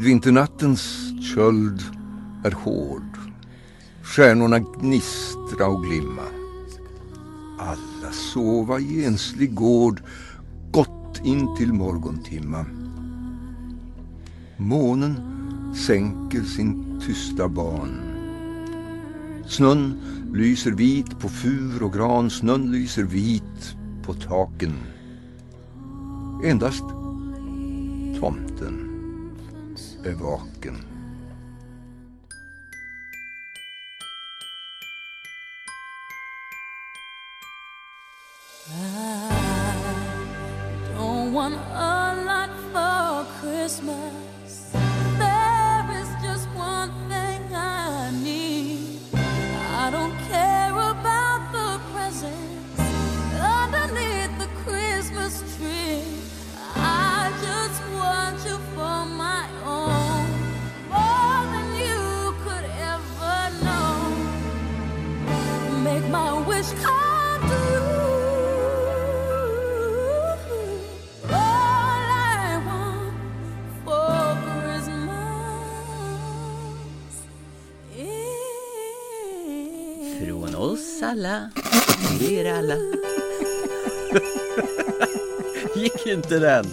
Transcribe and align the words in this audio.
Midvinternattens 0.00 1.12
köld 1.34 1.82
är 2.44 2.50
hård. 2.50 3.18
Stjärnorna 4.02 4.58
gnistra 4.58 5.66
och 5.66 5.84
glimma. 5.84 6.22
Alla 7.58 8.12
sova 8.12 8.80
i 8.80 9.04
enslig 9.04 9.54
gård 9.54 10.02
gott 10.70 11.20
in 11.24 11.56
till 11.56 11.72
morgontimma. 11.72 12.66
Månen 14.56 15.20
sänker 15.74 16.42
sin 16.42 17.00
tysta 17.06 17.48
ban. 17.48 18.00
Snön 19.46 20.00
lyser 20.32 20.72
vit 20.72 21.18
på 21.18 21.28
fur 21.28 21.82
och 21.82 21.92
gran, 21.92 22.30
snön 22.30 22.72
lyser 22.72 23.04
vit 23.04 23.76
på 24.02 24.14
taken. 24.14 24.74
Endast 26.44 26.84
tomten 28.20 28.89
övervaken. 30.04 30.89
Alla, 81.10 81.50
till 82.18 82.32
er 82.32 82.54
alla. 82.54 82.74
Gick 85.76 86.06
inte 86.06 86.38
den? 86.38 86.66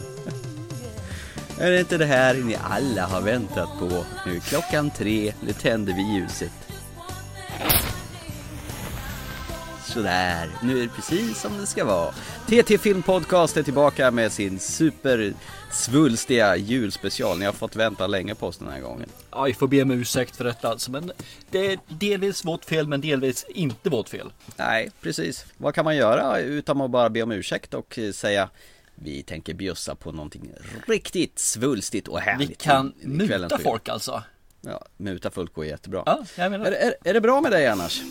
Är 1.60 1.72
det 1.72 1.80
inte 1.80 1.98
det 1.98 2.06
här 2.06 2.34
ni 2.34 2.58
alla 2.64 3.06
har 3.06 3.22
väntat 3.22 3.70
på? 3.80 4.06
Nu 4.26 4.36
är 4.36 4.40
klockan 4.40 4.90
tre, 4.90 5.34
nu 5.42 5.54
tänder 5.54 5.94
vi 5.94 6.02
ljuset. 6.02 6.67
Sådär, 9.98 10.50
nu 10.64 10.78
är 10.78 10.82
det 10.82 10.90
precis 10.90 11.42
som 11.42 11.58
det 11.58 11.66
ska 11.66 11.86
vara. 11.86 12.14
TT 12.48 12.78
Filmpodcast 12.78 13.58
är 13.58 13.64
tillbaka 13.64 14.12
med 14.12 14.32
sin 14.32 14.60
supersvulstiga 14.60 16.56
julspecial. 16.56 17.40
Ni 17.40 17.46
har 17.46 17.54
fått 17.54 17.76
vänta 17.76 18.08
länge 18.08 18.36
på 18.36 18.48
oss 18.48 18.58
den 18.58 18.68
här 18.68 18.80
gången. 18.80 19.10
Ja, 19.32 19.44
vi 19.44 19.54
får 19.54 19.68
be 19.68 19.82
om 19.82 19.92
ursäkt 19.92 20.36
för 20.36 20.44
detta 20.44 20.70
alltså, 20.70 20.92
men 20.92 21.12
det 21.50 21.72
är 21.72 21.80
delvis 21.88 22.46
vårt 22.46 22.66
fel, 22.66 22.88
men 22.88 23.02
delvis 23.02 23.46
inte 23.50 23.90
vårt 23.90 24.10
fel. 24.10 24.32
Nej, 24.58 24.90
precis. 25.02 25.46
Vad 25.58 25.76
kan 25.76 25.86
man 25.86 25.96
göra 25.96 26.40
utan 26.40 26.82
att 26.82 26.92
bara 26.92 27.10
be 27.10 27.22
om 27.22 27.32
ursäkt 27.32 27.74
och 27.74 28.00
säga 28.14 28.50
vi 28.96 29.24
tänker 29.24 29.54
bjussa 29.54 29.96
på 29.96 30.12
någonting 30.12 30.52
riktigt 30.88 31.40
svulstigt 31.40 32.08
och 32.08 32.20
härligt. 32.20 32.50
Vi 32.50 32.56
kan 32.56 32.94
muta 33.02 33.58
folk 33.58 33.90
alltså. 33.90 34.24
Ja, 34.68 34.86
muta 34.98 35.30
folk 35.32 35.54
går 35.54 35.66
jättebra. 35.66 36.04
Ja, 36.06 36.24
jag 36.36 36.52
menar. 36.52 36.66
Är, 36.66 36.72
är, 36.72 36.94
är 37.04 37.14
det 37.14 37.22
bra 37.22 37.42
med 37.42 37.52
dig 37.52 37.68
annars? 37.68 38.02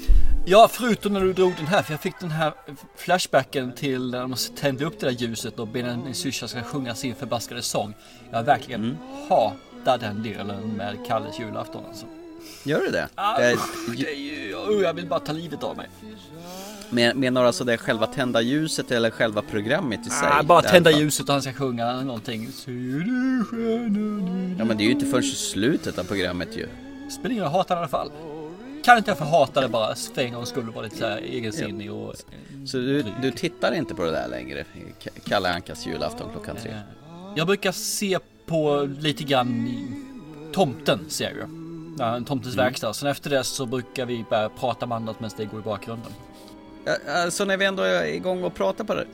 Ja, 0.47 0.69
förutom 0.73 1.13
när 1.13 1.21
du 1.21 1.33
drog 1.33 1.53
den 1.57 1.67
här, 1.67 1.83
för 1.83 1.93
jag 1.93 2.01
fick 2.01 2.21
den 2.21 2.31
här 2.31 2.53
flashbacken 2.97 3.73
till 3.73 4.11
när 4.11 4.21
de 4.21 4.35
tände 4.57 4.85
upp 4.85 5.01
det 5.01 5.07
där 5.07 5.13
ljuset 5.13 5.59
och 5.59 5.69
Benjamin 5.69 6.15
Syrsa 6.15 6.49
ska 6.49 6.63
sjunga 6.63 6.95
sin 6.95 7.15
förbaskade 7.15 7.63
sång. 7.63 7.95
Jag 8.31 8.43
verkligen 8.43 8.81
Mm. 8.85 8.97
hatar 9.29 9.99
den 9.99 10.23
delen 10.23 10.69
med 10.77 10.97
Kalles 11.07 11.39
julafton 11.41 11.83
alltså. 11.89 12.07
Gör 12.65 12.81
du 12.81 12.91
det? 12.91 13.09
Ah, 13.15 13.41
Eh, 13.41 13.59
Det 13.97 14.11
är 14.13 14.15
ju, 14.17 14.83
jag 14.83 14.95
vill 14.95 15.07
bara 15.07 15.21
ta 15.21 15.33
livet 15.33 15.63
av 15.63 15.77
mig. 15.77 15.89
Men, 16.91 17.19
menar 17.21 17.41
du 17.41 17.47
alltså 17.47 17.65
det 17.65 17.79
själva 17.79 18.07
tända 18.07 18.41
ljuset 18.41 18.91
eller 18.91 19.11
själva 19.11 19.43
programmet 19.43 20.07
i 20.07 20.11
sig? 20.11 20.29
Ah, 20.33 20.43
bara 20.43 20.63
tända 20.63 20.91
ljuset 20.91 21.29
och 21.29 21.33
han 21.33 21.43
ska 21.43 21.53
sjunga 21.53 22.01
någonting. 22.03 22.49
Ja 24.59 24.65
men 24.65 24.77
det 24.77 24.83
är 24.83 24.87
ju 24.87 24.91
inte 24.91 25.07
förrän 25.07 25.25
i 25.25 25.27
slutet 25.27 25.99
av 25.99 26.05
programmet 26.05 26.49
ju. 26.57 26.69
Spelar 27.11 27.31
ingen 27.31 27.45
roll, 27.45 27.53
hatar 27.53 27.77
i 27.77 27.79
alla 27.79 27.89
fall. 27.89 28.11
Kan 28.85 28.99
inte 28.99 29.11
jag 29.11 29.19
få 29.19 29.25
hata 29.25 29.61
det 29.61 29.69
bara 29.69 29.95
för 29.95 30.23
en 30.23 30.33
gångs 30.33 30.49
skull 30.49 30.69
och 30.69 30.75
vara 30.75 30.85
lite 30.85 30.97
så 30.97 31.07
här 31.07 31.19
egensinnig 31.19 31.93
och... 31.93 32.15
Så 32.67 32.77
du, 32.77 33.05
du 33.23 33.31
tittar 33.31 33.75
inte 33.75 33.95
på 33.95 34.05
det 34.05 34.11
där 34.11 34.29
längre? 34.29 34.65
Kalle 35.25 35.55
Ankas 35.55 35.87
julafton 35.87 36.31
klockan 36.33 36.57
tre? 36.57 36.75
Jag 37.37 37.47
brukar 37.47 37.73
se 37.73 38.19
på 38.47 38.89
lite 38.99 39.25
grann 39.25 39.69
Tomten 40.53 41.01
ser 41.09 41.25
jag 41.25 41.35
ju. 41.35 41.45
Ja, 41.99 42.21
Tomtens 42.27 42.55
Mm. 42.55 42.65
verkstad. 42.67 42.95
Sen 42.95 43.09
efter 43.09 43.31
det 43.31 43.45
så 43.45 43.67
brukar 43.67 44.07
vi 44.07 44.25
börja 44.31 44.49
prata 44.49 44.87
med 44.87 44.97
annat 44.97 45.21
medan 45.21 45.37
det 45.37 45.45
går 45.45 45.61
i 45.61 45.63
bakgrunden. 45.63 46.13
Alltså 47.09 47.45
när 47.45 47.57
vi 47.57 47.65
ändå 47.65 47.83
är 47.83 48.05
igång 48.05 48.45
och 48.45 48.55
pratar 48.55 48.85
på 48.85 48.95
det, 48.95 49.07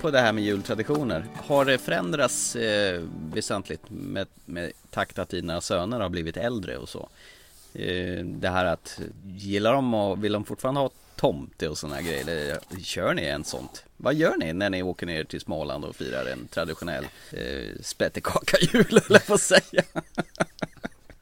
på 0.00 0.10
det 0.10 0.20
här 0.20 0.32
med 0.32 0.44
jultraditioner. 0.44 1.26
Har 1.34 1.64
det 1.64 1.78
förändrats 1.78 2.56
eh, 2.56 3.02
väsentligt 3.32 3.90
med, 3.90 4.26
med 4.44 4.72
takt 4.90 5.18
att 5.18 5.28
dina 5.28 5.60
söner 5.60 6.00
har 6.00 6.08
blivit 6.08 6.36
äldre 6.36 6.76
och 6.76 6.88
så? 6.88 7.08
Eh, 7.74 8.24
det 8.24 8.48
här 8.48 8.64
att, 8.64 9.00
gillar 9.26 9.72
de 9.72 9.94
och 9.94 10.24
vill 10.24 10.32
de 10.32 10.44
fortfarande 10.44 10.80
ha 10.80 10.90
tomte 11.16 11.68
och 11.68 11.78
sådana 11.78 12.02
grejer? 12.02 12.20
Eller 12.20 12.58
kör 12.80 13.14
ni 13.14 13.24
en 13.24 13.44
sånt? 13.44 13.84
Vad 13.96 14.14
gör 14.14 14.36
ni 14.36 14.52
när 14.52 14.70
ni 14.70 14.82
åker 14.82 15.06
ner 15.06 15.24
till 15.24 15.40
Småland 15.40 15.84
och 15.84 15.96
firar 15.96 16.26
en 16.26 16.48
traditionell 16.48 17.04
eh, 17.32 17.80
spettekaka-jul, 17.82 19.00
eller 19.06 19.18
på 19.26 19.34
att 19.34 19.40
säga? 19.40 19.82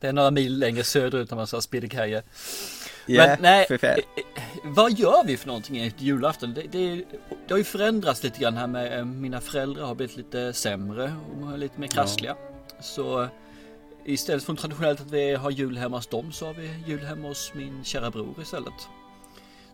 Det 0.00 0.06
är 0.06 0.12
några 0.12 0.30
mil 0.30 0.58
längre 0.58 0.84
söderut 0.84 1.30
när 1.30 1.36
man 1.36 1.46
sa 1.46 1.60
spiddekaja. 1.60 2.22
Ja, 3.06 3.26
Men 3.26 3.38
nej, 3.40 3.66
eh, 3.70 3.90
eh, 3.90 3.98
vad 4.64 4.92
gör 4.92 5.24
vi 5.24 5.36
för 5.36 5.46
någonting 5.46 5.78
efter 5.78 6.02
julafton? 6.02 6.54
Det, 6.54 6.62
det, 6.62 7.04
det 7.46 7.54
har 7.54 7.58
ju 7.58 7.64
förändrats 7.64 8.22
lite 8.22 8.40
grann 8.40 8.56
här 8.56 8.66
med 8.66 8.98
eh, 8.98 9.04
mina 9.04 9.40
föräldrar 9.40 9.84
har 9.84 9.94
blivit 9.94 10.16
lite 10.16 10.52
sämre 10.52 11.12
och 11.42 11.58
lite 11.58 11.80
mer 11.80 11.88
krassliga. 11.88 12.36
Så 12.80 13.22
eh, 13.22 13.28
istället 14.04 14.44
för 14.44 14.54
traditionellt 14.54 15.00
att 15.00 15.10
vi 15.10 15.34
har 15.34 15.50
jul 15.50 15.78
hemma 15.78 15.96
hos 15.96 16.06
dem 16.06 16.32
så 16.32 16.46
har 16.46 16.54
vi 16.54 16.70
jul 16.86 17.04
hemma 17.04 17.28
hos 17.28 17.52
min 17.54 17.84
kära 17.84 18.10
bror 18.10 18.34
istället. 18.42 18.88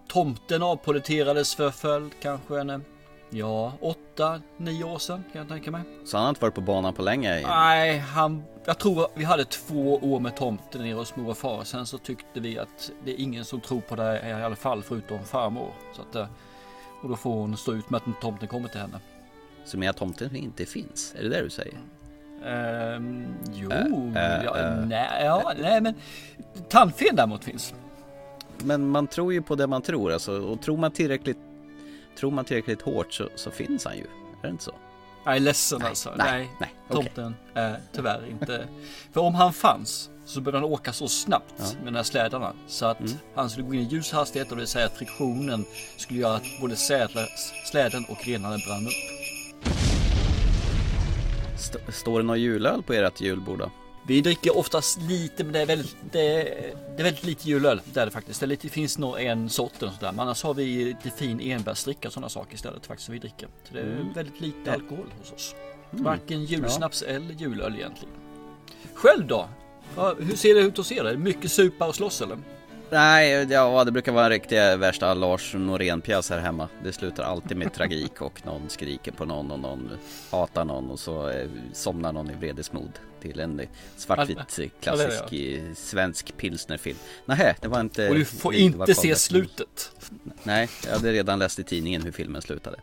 Tomten 0.09 0.63
avpoliterades 0.63 1.55
för 1.55 1.71
följd 1.71 2.13
kanske 2.23 2.61
en, 2.61 2.85
ja, 3.31 3.73
åtta, 3.81 4.41
nio 4.57 4.85
år 4.85 4.99
sedan 4.99 5.25
kan 5.33 5.41
jag 5.41 5.49
tänka 5.49 5.71
mig. 5.71 5.83
Så 6.05 6.17
han 6.17 6.25
har 6.25 6.29
inte 6.29 6.41
varit 6.41 6.55
på 6.55 6.61
banan 6.61 6.95
på 6.95 7.03
länge? 7.03 7.47
Nej, 7.47 7.99
han, 7.99 8.45
jag 8.65 8.79
tror 8.79 9.07
vi 9.15 9.25
hade 9.25 9.45
två 9.45 9.95
år 9.95 10.21
med 10.21 10.37
tomten 10.37 10.83
nere 10.83 10.95
hos 10.95 11.17
mor 11.17 11.31
och 11.31 11.39
far. 11.39 11.65
Sen 11.65 11.87
så 11.87 11.99
tyckte 11.99 12.41
vi 12.41 12.59
att 12.59 12.91
det 13.05 13.11
är 13.11 13.21
ingen 13.21 13.45
som 13.45 13.61
tror 13.61 13.81
på 13.81 13.97
det 13.97 14.29
i 14.29 14.33
alla 14.33 14.57
fall 14.57 14.83
förutom 14.83 15.25
farmor. 15.25 15.73
Så 15.97 16.03
att, 16.03 16.15
eh, 16.15 16.27
och 17.03 17.09
då 17.09 17.17
får 17.17 17.31
hon 17.31 17.57
stå 17.57 17.75
ut 17.75 17.91
med 17.91 18.01
att 18.07 18.21
tomten 18.21 18.49
kommer 18.49 18.69
till 18.69 18.81
henne. 18.81 19.01
Så 19.65 19.79
med 19.79 19.91
att 19.91 19.97
tomten 19.97 20.37
inte 20.37 20.67
finns? 20.67 21.15
Är 21.19 21.23
det 21.23 21.29
det 21.29 21.43
du 21.43 21.51
säger? 21.51 21.79
Ehm, 22.45 23.35
jo, 23.53 23.71
Äh, 23.71 24.39
äh, 24.39 24.45
ja, 24.45 24.59
äh. 24.59 24.87
nej, 24.87 25.25
ja, 25.25 25.53
nej 25.61 25.81
men 25.81 25.95
tandfen 26.69 27.17
däremot 27.17 27.45
finns. 27.45 27.75
Men 28.59 28.89
man 28.89 29.07
tror 29.07 29.33
ju 29.33 29.43
på 29.43 29.55
det 29.55 29.67
man 29.67 29.83
tror 29.83 30.13
alltså, 30.13 30.41
och 30.41 30.63
tror 30.63 30.77
man 30.77 30.91
tillräckligt 30.91 31.39
Tror 32.19 32.31
man 32.31 32.45
tillräckligt 32.45 32.83
hårt 32.83 33.13
så, 33.13 33.29
så 33.35 33.51
finns 33.51 33.85
han 33.85 33.97
ju, 33.97 34.03
är 34.03 34.43
det 34.43 34.49
inte 34.49 34.65
så? 34.65 34.73
Jag 35.25 35.37
är 35.37 35.41
ledsen 35.41 35.83
alltså. 35.83 36.13
nej, 36.17 36.27
Nej, 36.41 36.51
nej, 36.61 36.71
tomten 36.91 37.35
är 37.55 37.81
tyvärr 37.93 38.27
inte. 38.31 38.69
För 39.13 39.21
om 39.21 39.35
han 39.35 39.53
fanns 39.53 40.11
så 40.25 40.41
började 40.41 40.67
han 40.67 40.73
åka 40.73 40.93
så 40.93 41.09
snabbt 41.09 41.55
Ja. 41.59 41.65
med 41.85 41.93
de 41.93 41.97
här 41.97 42.03
slädarna 42.03 42.53
så 42.67 42.87
att 42.87 43.01
Mm. 43.01 43.13
han 43.35 43.51
skulle 43.51 43.67
gå 43.67 43.75
in 43.75 43.81
i 43.81 43.85
ljus 43.85 44.13
hastighet 44.13 44.51
och 44.51 44.57
det 44.57 44.61
vill 44.61 44.69
säga 44.69 44.87
att 44.87 44.97
friktionen 44.99 45.65
skulle 45.97 46.21
göra 46.21 46.35
att 46.37 46.43
både 46.61 46.77
sädla, 46.77 47.27
släden 47.71 48.05
och 48.09 48.17
grenarna 48.25 48.57
brann 48.67 48.87
upp. 48.87 48.93
St- 51.55 51.93
står 51.93 52.19
det 52.21 52.25
någon 52.27 52.41
julöl 52.41 52.83
på 52.83 52.93
ert 52.93 53.21
julbord 53.21 53.59
då? 53.59 53.71
Vi 54.07 54.21
dricker 54.21 54.57
oftast 54.59 55.01
lite, 55.01 55.45
men 55.45 55.53
det 55.53 55.61
är 55.61 55.67
väldigt, 55.67 55.97
det 56.13 56.21
är, 56.21 56.45
det 56.97 57.03
är 57.03 57.05
väldigt 57.05 57.25
lite 57.25 57.49
julöl. 57.49 57.81
Det 57.85 58.01
är 58.01 58.05
det 58.05 58.11
faktiskt. 58.13 58.41
Det, 58.41 58.47
är 58.47 58.49
lite, 58.49 58.67
det 58.67 58.71
finns 58.73 58.99
nog 58.99 59.21
en 59.21 59.49
sort 59.51 59.83
eller 59.83 59.93
sådär. 59.93 60.13
Men 60.13 60.21
annars 60.21 60.43
har 60.43 60.55
vi 60.55 60.85
lite 60.85 61.11
fin 61.11 61.41
enbärsdricka 61.41 62.09
och 62.09 62.15
sådana 62.15 62.29
saker 62.29 62.55
istället 62.55 62.87
faktiskt 62.87 63.07
som 63.07 63.13
vi 63.13 63.19
dricker. 63.19 63.49
Så 63.69 63.75
det 63.75 63.81
är 63.81 63.85
Mm. 63.85 64.13
väldigt 64.13 64.41
lite 64.41 64.57
Ja. 64.65 64.73
alkohol 64.73 65.07
hos 65.21 65.33
oss. 65.33 65.55
Mm. 65.93 66.05
Varken 66.05 66.45
julsnaps 66.45 67.03
eller 67.03 67.35
julöl 67.35 67.75
egentligen. 67.77 68.15
Själv 68.95 69.27
då? 69.27 69.49
Ja, 69.97 70.15
hur 70.19 70.37
ser 70.37 70.55
det 70.55 70.61
ut 70.61 70.77
hos 70.77 70.93
er? 70.93 71.17
Mycket 71.17 71.53
supa 71.53 71.87
och 71.89 71.95
slåss 71.95 72.21
eller? 72.23 72.39
Nej, 72.91 73.31
ja 73.51 73.85
det 73.85 73.93
brukar 73.93 74.13
vara 74.13 74.25
en 74.25 74.31
riktig 74.31 74.57
värsta 74.57 75.15
Lars 75.15 75.55
Norén-pjäs 75.55 76.31
här 76.31 76.39
hemma. 76.39 76.69
Det 76.85 76.93
slutar 76.93 77.23
alltid 77.25 77.57
med 77.57 77.73
tragik 77.75 78.21
och 78.23 78.47
någon 78.47 78.69
skriker 78.69 79.13
på 79.13 79.25
någon 79.25 79.51
och 79.51 79.59
någon 79.59 79.91
hatar 80.31 80.65
någon 80.65 80.91
och 80.91 80.99
så 81.01 81.29
eh, 81.29 81.49
somnar 81.73 82.13
någon 82.13 82.31
i 82.31 82.35
vredesmod 82.35 82.91
till 83.23 83.41
en 83.41 83.61
svartvit 83.97 84.59
eh, 84.59 84.69
klassisk 84.81 85.23
Ja, 85.31 85.39
eh, 85.39 85.75
svensk 85.75 86.37
pilsnerfilm. 86.37 86.99
Nej, 87.25 87.57
det 87.61 87.69
var 87.69 87.81
inte... 87.81 88.09
Och 88.09 88.15
du 88.15 88.25
får 88.25 88.55
inte 88.55 88.95
se 88.95 89.15
slutet. 89.15 89.93
Nej, 90.43 90.69
jag 90.85 90.93
hade 90.93 91.13
redan 91.13 91.39
läst 91.39 91.59
i 91.59 91.65
tidningen 91.65 92.03
hur 92.03 92.13
filmen 92.13 92.43
slutade. 92.43 92.77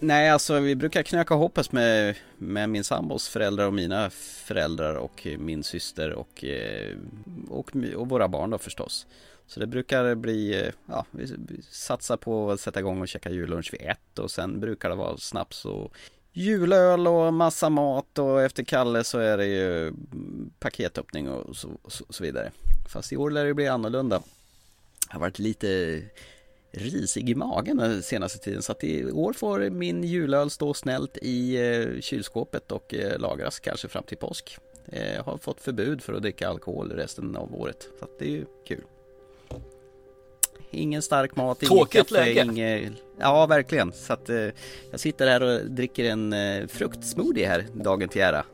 Nej, 0.00 0.30
alltså 0.30 0.60
vi 0.60 0.74
brukar 0.74 1.02
knöka 1.02 1.34
hoppas 1.34 1.72
med, 1.72 2.16
med 2.38 2.68
min 2.68 2.84
sambos 2.84 3.28
föräldrar 3.28 3.66
och 3.66 3.74
mina 3.74 4.10
föräldrar 4.10 4.94
och 4.94 5.26
min 5.38 5.64
syster 5.64 6.12
och, 6.12 6.44
eh, 6.44 6.96
och, 7.48 7.70
och 7.96 8.08
våra 8.08 8.28
barn 8.28 8.50
då 8.50 8.58
förstås. 8.58 9.06
Så 9.46 9.60
det 9.60 9.66
brukar 9.66 10.14
bli, 10.14 10.60
eh, 10.60 10.72
ja, 10.86 11.06
vi 11.10 11.26
satsar 11.70 12.16
på 12.16 12.50
att 12.50 12.60
sätta 12.60 12.80
igång 12.80 13.00
och 13.00 13.08
käka 13.08 13.30
jullunch 13.30 13.72
vid 13.72 13.80
ett 13.80 14.18
och 14.18 14.30
sen 14.30 14.60
brukar 14.60 14.88
det 14.88 14.94
vara 14.94 15.16
snaps 15.16 15.64
och 15.64 15.92
julöl 16.36 17.06
och 17.06 17.34
massa 17.34 17.68
mat 17.68 18.18
och 18.18 18.42
efter 18.42 18.64
Kalle 18.64 19.04
så 19.04 19.18
är 19.18 19.36
det 19.36 19.46
ju 19.46 19.92
paketöppning 20.58 21.28
och 21.28 21.56
så, 21.56 21.68
så, 21.88 22.04
så 22.10 22.22
vidare. 22.22 22.52
Fast 22.88 23.12
i 23.12 23.16
år 23.16 23.30
lär 23.30 23.44
det 23.44 23.54
bli 23.54 23.68
annorlunda. 23.68 24.22
Jag 25.08 25.14
har 25.14 25.20
varit 25.20 25.38
lite 25.38 26.02
risig 26.72 27.30
i 27.30 27.34
magen 27.34 27.76
den 27.76 28.02
senaste 28.02 28.38
tiden 28.38 28.62
så 28.62 28.72
att 28.72 28.84
i 28.84 29.12
år 29.12 29.32
får 29.32 29.70
min 29.70 30.04
julöl 30.04 30.50
stå 30.50 30.74
snällt 30.74 31.18
i 31.22 31.56
eh, 31.56 32.00
kylskåpet 32.00 32.72
och 32.72 32.94
eh, 32.94 33.18
lagras 33.18 33.60
kanske 33.60 33.88
fram 33.88 34.04
till 34.04 34.18
påsk. 34.18 34.58
Eh, 34.86 35.14
jag 35.14 35.22
har 35.22 35.38
fått 35.38 35.60
förbud 35.60 36.02
för 36.02 36.12
att 36.12 36.22
dricka 36.22 36.48
alkohol 36.48 36.92
resten 36.92 37.36
av 37.36 37.54
året 37.54 37.88
så 37.98 38.04
att 38.04 38.18
det 38.18 38.24
är 38.24 38.30
ju 38.30 38.44
kul. 38.66 38.84
Ingen 40.74 41.02
stark 41.02 41.36
mat, 41.36 41.60
Tråkigt 41.60 42.08
kaffe, 42.08 42.14
läge. 42.24 42.42
inget... 42.44 42.92
Ja, 43.18 43.46
verkligen. 43.46 43.92
Så 43.92 44.12
att 44.12 44.28
eh, 44.28 44.36
jag 44.90 45.00
sitter 45.00 45.26
här 45.26 45.42
och 45.42 45.70
dricker 45.70 46.04
en 46.04 46.32
eh, 46.32 46.66
fruktsmoothie 46.66 47.46
här 47.48 47.64
dagen 47.74 48.08
till 48.08 48.22
ära. 48.22 48.44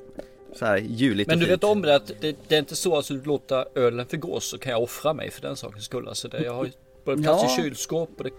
Så 0.59 0.65
här 0.67 0.77
juligt 0.77 1.29
Men 1.29 1.39
du 1.39 1.45
fint. 1.47 1.53
vet 1.59 1.65
om 1.65 1.83
det 1.83 1.95
att 1.95 2.07
det, 2.21 2.37
det 2.49 2.55
är 2.55 2.59
inte 2.59 2.77
så 2.77 2.99
att 2.99 3.07
du 3.09 3.23
låter 3.23 3.79
ölen 3.79 4.07
förgås 4.07 4.45
så 4.51 4.59
kan 4.59 4.73
jag 4.73 4.83
offra 4.83 5.13
mig 5.15 5.31
för 5.31 5.43
den 5.43 5.57
sakens 5.57 5.85
skull. 5.85 6.09
Alltså 6.09 6.29
det, 6.29 6.43
jag 6.43 6.55
har 6.55 6.65
ju 6.65 6.71
både 7.05 7.23
plats 7.23 7.43
Ja. 7.47 7.55
i 7.59 7.63
kylskåp 7.63 8.11
och 8.19 8.25
det 8.25 8.31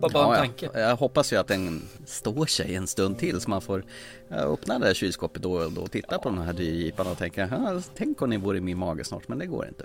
bara, 0.00 0.12
bara 0.12 0.24
en 0.24 0.30
Ja, 0.32 0.36
tanke. 0.36 0.68
ja. 0.74 0.80
Jag 0.80 0.96
hoppas 0.96 1.32
ju 1.32 1.36
att 1.36 1.48
den 1.48 1.82
står 2.06 2.46
sig 2.46 2.74
en 2.74 2.86
stund 2.86 3.18
till 3.18 3.40
så 3.40 3.50
man 3.50 3.60
får 3.60 3.84
ja, 4.28 4.36
öppna 4.36 4.78
det 4.78 4.86
där 4.86 4.94
kylskåpet 4.94 5.42
då 5.42 5.52
och 5.52 5.72
då 5.72 5.80
och 5.80 5.90
titta 5.90 6.18
på 6.18 6.28
de 6.28 6.38
här 6.38 6.52
dyrjiparna 6.52 7.10
och 7.10 7.18
tänka 7.18 7.48
"Ja, 7.50 7.82
tänk 7.96 8.22
om 8.22 8.30
ni 8.30 8.36
vore 8.36 8.58
i 8.58 8.60
min 8.60 8.78
mage 8.78 9.04
snart 9.04 9.28
men 9.28 9.38
det 9.38 9.46
går 9.46 9.68
inte. 9.68 9.84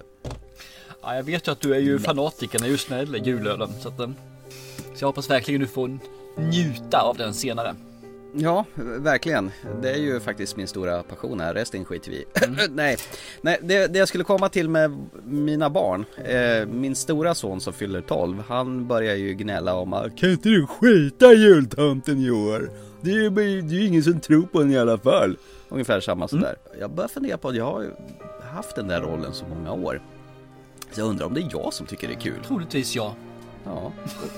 Ja, 1.08 1.16
jag 1.16 1.24
vet 1.24 1.48
ju 1.48 1.52
att 1.52 1.62
du 1.62 1.76
är 1.76 1.80
ju 1.80 2.00
fanatiker 2.00 2.60
när 2.60 2.68
just 2.68 2.90
när 2.90 2.98
det 2.98 3.04
gäller 3.04 3.20
julölen. 3.20 3.70
Så, 3.80 3.90
att, 3.90 4.00
eh, 4.00 4.10
så 4.96 5.04
jag 5.04 5.08
hoppas 5.08 5.30
verkligen 5.30 5.62
du 5.62 5.68
får 5.68 6.00
njuta 6.38 7.02
av 7.02 7.18
den 7.18 7.34
senare. 7.34 7.76
Ja, 8.34 8.66
verkligen. 8.98 9.52
Det 9.82 9.92
är 9.92 9.98
ju 9.98 10.20
faktiskt 10.20 10.58
min 10.58 10.68
stora 10.68 11.04
passion 11.04 11.40
här. 11.40 11.54
Resten 11.54 11.86
skiter 11.86 12.12
vi 12.12 12.18
i. 12.18 12.26
Nej, 12.70 12.98
Nej 13.42 13.60
det, 13.62 13.88
det 13.88 14.00
jag 14.00 14.08
skulle 14.08 14.24
komma 14.24 14.50
till 14.50 14.70
med 14.70 15.08
mina 15.24 15.70
barn. 15.70 16.06
Eh, 16.26 16.68
min 16.68 16.96
stora 16.96 17.36
son 17.36 17.62
som 17.62 17.74
fyller 17.74 18.02
12, 18.02 18.44
han 18.48 18.88
börjar 18.88 19.16
ju 19.16 19.34
gnälla 19.34 19.76
om 19.76 19.94
att 19.94 20.18
Kan 20.18 20.32
inte 20.32 20.50
du 20.50 20.68
skita 20.68 21.34
jultomten 21.34 22.20
i 22.20 22.32
år? 22.32 22.72
Det 23.02 23.12
är 23.12 23.16
ju 23.16 23.30
det 23.62 23.76
är 23.76 23.88
ingen 23.88 24.04
som 24.04 24.20
tror 24.20 24.44
på 24.44 24.60
den 24.60 24.72
i 24.72 24.78
alla 24.78 24.98
fall. 24.98 25.38
Ungefär 25.70 26.00
samma 26.00 26.28
sådär. 26.28 26.56
Jag 26.80 26.92
börjar 26.92 27.08
fundera 27.08 27.38
på 27.38 27.50
att 27.50 27.56
jag 27.56 27.66
har 27.66 27.86
haft 28.54 28.76
den 28.76 28.88
där 28.88 29.02
rollen 29.02 29.34
så 29.34 29.46
många 29.46 29.72
år. 29.72 30.02
Så 30.92 31.02
jag 31.02 31.08
undrar 31.08 31.26
om 31.26 31.34
det 31.34 31.42
är 31.42 31.50
jag 31.52 31.74
som 31.74 31.86
tycker 31.86 32.08
det 32.08 32.14
är 32.14 32.20
kul. 32.20 32.44
Troligtvis 32.48 32.96
ja. 32.96 33.16
Ja, 33.64 33.92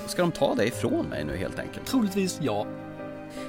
ska 0.06 0.22
de 0.22 0.32
ta 0.32 0.54
det 0.54 0.66
ifrån 0.66 1.06
mig 1.06 1.24
nu 1.24 1.36
helt 1.36 1.58
enkelt? 1.58 1.86
Troligtvis 1.86 2.38
ja. 2.42 2.66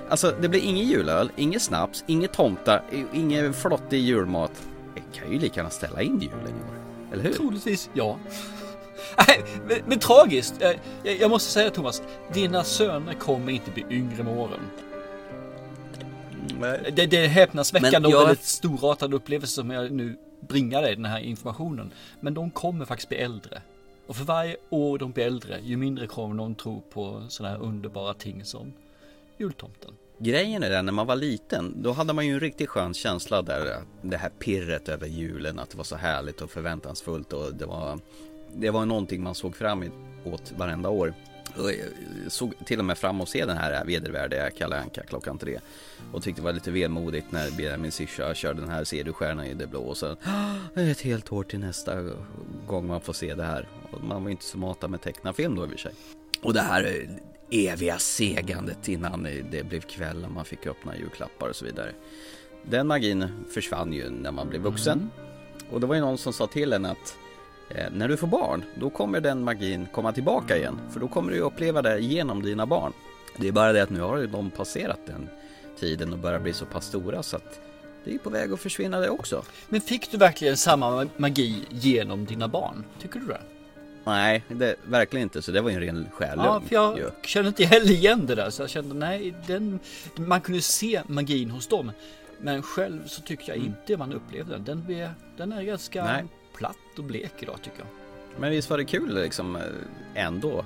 Alltså 0.10 0.36
det 0.42 0.50
blir 0.50 0.62
ingen 0.62 0.88
julöl, 0.88 1.32
inget 1.36 1.62
snaps, 1.62 2.04
inget 2.08 2.34
tomta, 2.34 2.82
ingen 3.14 3.54
flottig 3.54 4.00
julmat. 4.00 4.52
Jag 4.96 5.04
kan 5.22 5.32
ju 5.34 5.40
lika 5.40 5.60
gärna 5.60 5.70
ställa 5.70 6.02
in 6.02 6.20
julen 6.22 6.48
i 6.48 6.72
år. 6.72 6.80
Eller 7.14 7.24
hur? 7.24 7.34
Troligtvis 7.34 7.90
ja. 7.94 8.18
Nej, 9.28 9.44
men, 9.68 9.78
men 9.86 10.00
tragiskt. 10.00 10.62
Eh, 10.62 10.72
Jag, 11.04 11.16
jag 11.20 11.30
måste 11.30 11.52
säga 11.52 11.70
Thomas, 11.70 12.02
dina 12.34 12.64
söner 12.64 13.14
kommer 13.14 13.52
inte 13.52 13.72
bli 13.72 13.86
yngre 13.90 14.24
med 14.24 14.38
åren. 14.38 14.60
Det, 16.94 17.06
det 17.06 17.18
är 17.18 17.28
häpnadsväckande 17.28 18.08
och 18.08 18.22
väldigt 18.22 18.44
storartad 18.46 19.14
upplevelse 19.14 19.56
som 19.56 19.72
jag 19.72 19.92
nu 19.92 20.18
bringa 20.48 20.82
dig 20.82 20.96
den 20.96 21.06
här 21.06 21.20
informationen. 21.20 21.92
Men 22.20 22.34
de 22.34 22.52
kommer 22.52 22.86
faktiskt 22.86 23.10
bli 23.10 23.18
äldre. 23.18 23.62
Och 24.08 24.16
för 24.16 24.26
varje 24.26 24.58
år 24.70 24.98
de 24.98 25.12
blir 25.12 25.26
äldre, 25.26 25.60
ju 25.64 25.78
mindre 25.78 26.08
kommer 26.08 26.36
de 26.36 26.56
tro 26.56 26.82
på 26.94 27.24
sådana 27.30 27.56
här 27.56 27.64
underbara 27.64 28.14
ting 28.14 28.46
som 28.46 28.74
jultomten. 29.38 29.92
Grejen 30.18 30.64
är 30.64 30.70
den, 30.70 30.86
när 30.86 30.94
man 30.94 31.08
var 31.08 31.16
liten, 31.16 31.82
då 31.82 31.92
hade 31.92 32.14
man 32.14 32.28
ju 32.28 32.34
en 32.34 32.40
riktigt 32.40 32.70
skön 32.70 32.94
känsla 32.94 33.42
där. 33.42 33.78
Det 34.02 34.18
här 34.18 34.30
pirret 34.30 34.90
över 34.90 35.08
julen, 35.08 35.60
att 35.60 35.70
det 35.70 35.78
var 35.78 35.84
så 35.84 35.96
härligt 35.96 36.42
och 36.42 36.52
förväntansfullt 36.52 37.34
och 37.34 37.56
det 37.56 37.66
var, 37.66 38.00
det 38.54 38.70
var 38.70 38.86
någonting 38.86 39.24
man 39.24 39.36
såg 39.36 39.56
fram 39.56 39.84
emot 39.84 40.54
varenda 40.58 40.90
år. 40.90 41.14
Jag 41.58 41.70
eh, 41.70 41.86
såg 42.28 42.54
till 42.66 42.80
och 42.80 42.86
med 42.86 42.98
fram 42.98 43.16
emot 43.16 43.26
att 43.26 43.30
se 43.30 43.46
den 43.46 43.58
här 43.58 43.86
vedervärdiga 43.86 44.50
Kalle 44.50 44.80
Anka 44.80 45.04
klockan 45.04 45.38
tre. 45.38 45.60
Och 46.14 46.24
tyckte 46.24 46.42
det 46.42 46.46
var 46.46 46.54
lite 46.54 46.72
vemodigt 46.72 47.32
när 47.32 47.52
Benjamin 47.58 47.92
Syrsa 47.92 48.34
körde 48.34 48.62
den 48.62 48.70
här 48.70 48.84
Ser 48.84 49.04
du 49.04 49.14
stjärnan 49.14 49.46
i 49.46 49.54
det 49.54 49.68
blå 49.68 49.82
och 49.82 49.98
sen 49.98 50.16
"Ah, 50.24 50.80
ett 50.82 51.02
helt 51.02 51.32
år 51.32 51.44
till 51.44 51.60
nästa 51.60 51.96
gång 52.68 52.88
man 52.88 53.02
får 53.02 53.14
se 53.14 53.36
det 53.36 53.44
här. 53.44 53.68
Och 53.92 54.04
man 54.04 54.24
var 54.24 54.32
inte 54.32 54.46
så 54.46 54.58
matad 54.58 54.90
med 54.90 55.02
tecknarfilm 55.02 55.56
då 55.56 55.64
i 55.64 55.66
och 55.66 55.72
för 55.72 55.78
sig. 55.78 55.92
Och 56.42 56.54
det 56.54 56.62
här 56.62 56.84
eh, 56.84 57.72
eviga 57.72 57.98
segandet 57.98 58.90
innan 58.90 59.28
det 59.52 59.64
blev 59.64 59.82
kväll 59.82 60.26
och 60.26 60.32
man 60.32 60.46
fick 60.46 60.68
öppna 60.68 60.98
julklappar 60.98 61.50
och 61.50 61.56
så 61.56 61.66
vidare. 61.66 61.92
Den 62.64 62.88
magin 62.88 63.28
försvann 63.54 63.94
ju 63.94 64.10
när 64.10 64.32
man 64.32 64.50
blev 64.50 64.62
vuxen. 64.62 65.10
Och 65.72 65.80
det 65.82 65.88
var 65.88 65.96
ju 65.96 66.02
någon 66.02 66.18
som 66.18 66.34
sa 66.34 66.48
till 66.48 66.74
en 66.74 66.86
att 66.86 67.16
eh, 67.70 67.86
när 67.92 68.08
du 68.08 68.18
får 68.18 68.28
barn, 68.28 68.64
då 68.80 68.90
kommer 68.90 69.22
den 69.22 69.44
magin 69.44 69.88
komma 69.94 70.12
tillbaka 70.14 70.58
igen. 70.58 70.80
För 70.94 71.00
då 71.00 71.08
kommer 71.08 71.32
du 71.32 71.40
uppleva 71.40 71.82
det 71.82 72.00
genom 72.00 72.42
dina 72.42 72.66
barn. 72.66 72.94
Det 73.38 73.48
är 73.48 73.52
bara 73.52 73.74
det 73.74 73.84
att 73.84 73.90
nu 73.90 74.00
har 74.02 74.28
de 74.28 74.50
passerat 74.50 75.00
den 75.08 75.30
tiden 75.82 76.14
och 76.14 76.20
börjar 76.20 76.40
bli 76.40 76.54
så 76.54 76.66
pass 76.66 76.86
stora 76.86 77.24
så 77.24 77.36
att 77.36 77.60
det 78.04 78.14
är 78.14 78.18
på 78.18 78.30
väg 78.30 78.54
att 78.54 78.60
försvinna 78.60 79.00
det 79.00 79.10
också. 79.10 79.44
Men 79.70 79.82
fick 79.82 80.12
du 80.12 80.18
verkligen 80.18 80.58
samma 80.58 81.08
magi 81.18 81.66
genom 81.70 82.26
dina 82.26 82.48
barn? 82.48 82.84
Tycker 83.00 83.20
du 83.20 83.26
det? 83.26 83.42
Nej, 84.04 84.44
det, 84.48 84.76
verkligen 84.86 85.24
inte. 85.24 85.42
Så 85.42 85.52
det 85.52 85.62
var 85.62 85.70
ju 85.70 85.76
en 85.76 85.82
ren 85.82 86.08
skärlugn. 86.14 86.46
Ja, 86.46 86.62
för 86.68 86.76
jag 86.76 86.98
ju. 86.98 87.10
kände 87.24 87.48
inte 87.48 87.66
heller 87.66 87.92
igen 87.92 88.26
det 88.26 88.36
där. 88.36 88.50
Så 88.50 88.62
jag 88.62 88.70
kände 88.70 88.96
nej, 88.96 89.34
den, 89.48 89.80
man 90.16 90.42
kunde 90.42 90.62
se 90.62 91.02
magin 91.08 91.52
hos 91.52 91.68
dem. 91.68 91.92
Men 92.40 92.62
själv 92.62 93.08
så 93.08 93.22
tycker 93.22 93.50
jag 93.50 93.58
inte 93.58 93.98
man 93.98 94.14
upplevde 94.14 94.54
den. 94.58 94.64
Den, 94.64 95.10
den 95.38 95.52
är 95.52 95.64
ganska 95.64 96.04
Nej. 96.04 96.26
platt 96.56 96.98
och 96.98 97.04
blek 97.04 97.34
idag 97.40 97.58
tycker 97.64 97.80
jag. 97.80 97.88
Men 98.40 98.52
visst 98.52 98.70
var 98.70 98.78
det 98.78 98.86
kul 98.86 99.22
liksom 99.22 99.56
eh, 99.56 99.62
ändå 100.16 100.66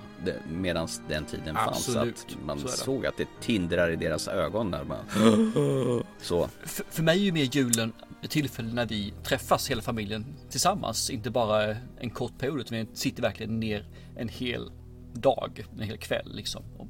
medan 0.50 0.88
den 1.10 1.25
tiden 1.25 1.55
fanns 1.55 1.77
Absolut, 1.77 2.25
att 2.29 2.45
man 2.45 2.60
såg 2.60 3.05
att 3.05 3.17
det 3.17 3.27
tindrar 3.41 3.91
i 3.91 3.95
deras 3.95 4.27
ögon 4.27 4.72
där 4.72 4.84
bara. 4.84 6.03
Så. 6.22 6.50
För, 6.63 6.84
för 6.89 7.03
mig 7.03 7.19
är 7.19 7.24
ju 7.24 7.31
mer 7.31 7.50
julen 7.55 7.93
tillfälle 8.29 8.74
när 8.74 8.86
vi 8.86 9.13
träffas 9.24 9.72
hela 9.72 9.81
familjen 9.81 10.25
tillsammans. 10.50 11.10
Inte 11.10 11.29
bara 11.29 11.75
en 12.00 12.10
kort 12.10 12.38
period 12.38 12.60
utan 12.60 12.77
vi 12.77 12.88
sitter 12.93 13.22
verkligen 13.22 13.60
ner 13.60 13.86
en 14.15 14.29
hel 14.29 14.72
dag, 15.13 15.65
en 15.74 15.84
hel 15.84 15.98
kväll 15.98 16.31
liksom. 16.34 16.63
Och, 16.77 16.88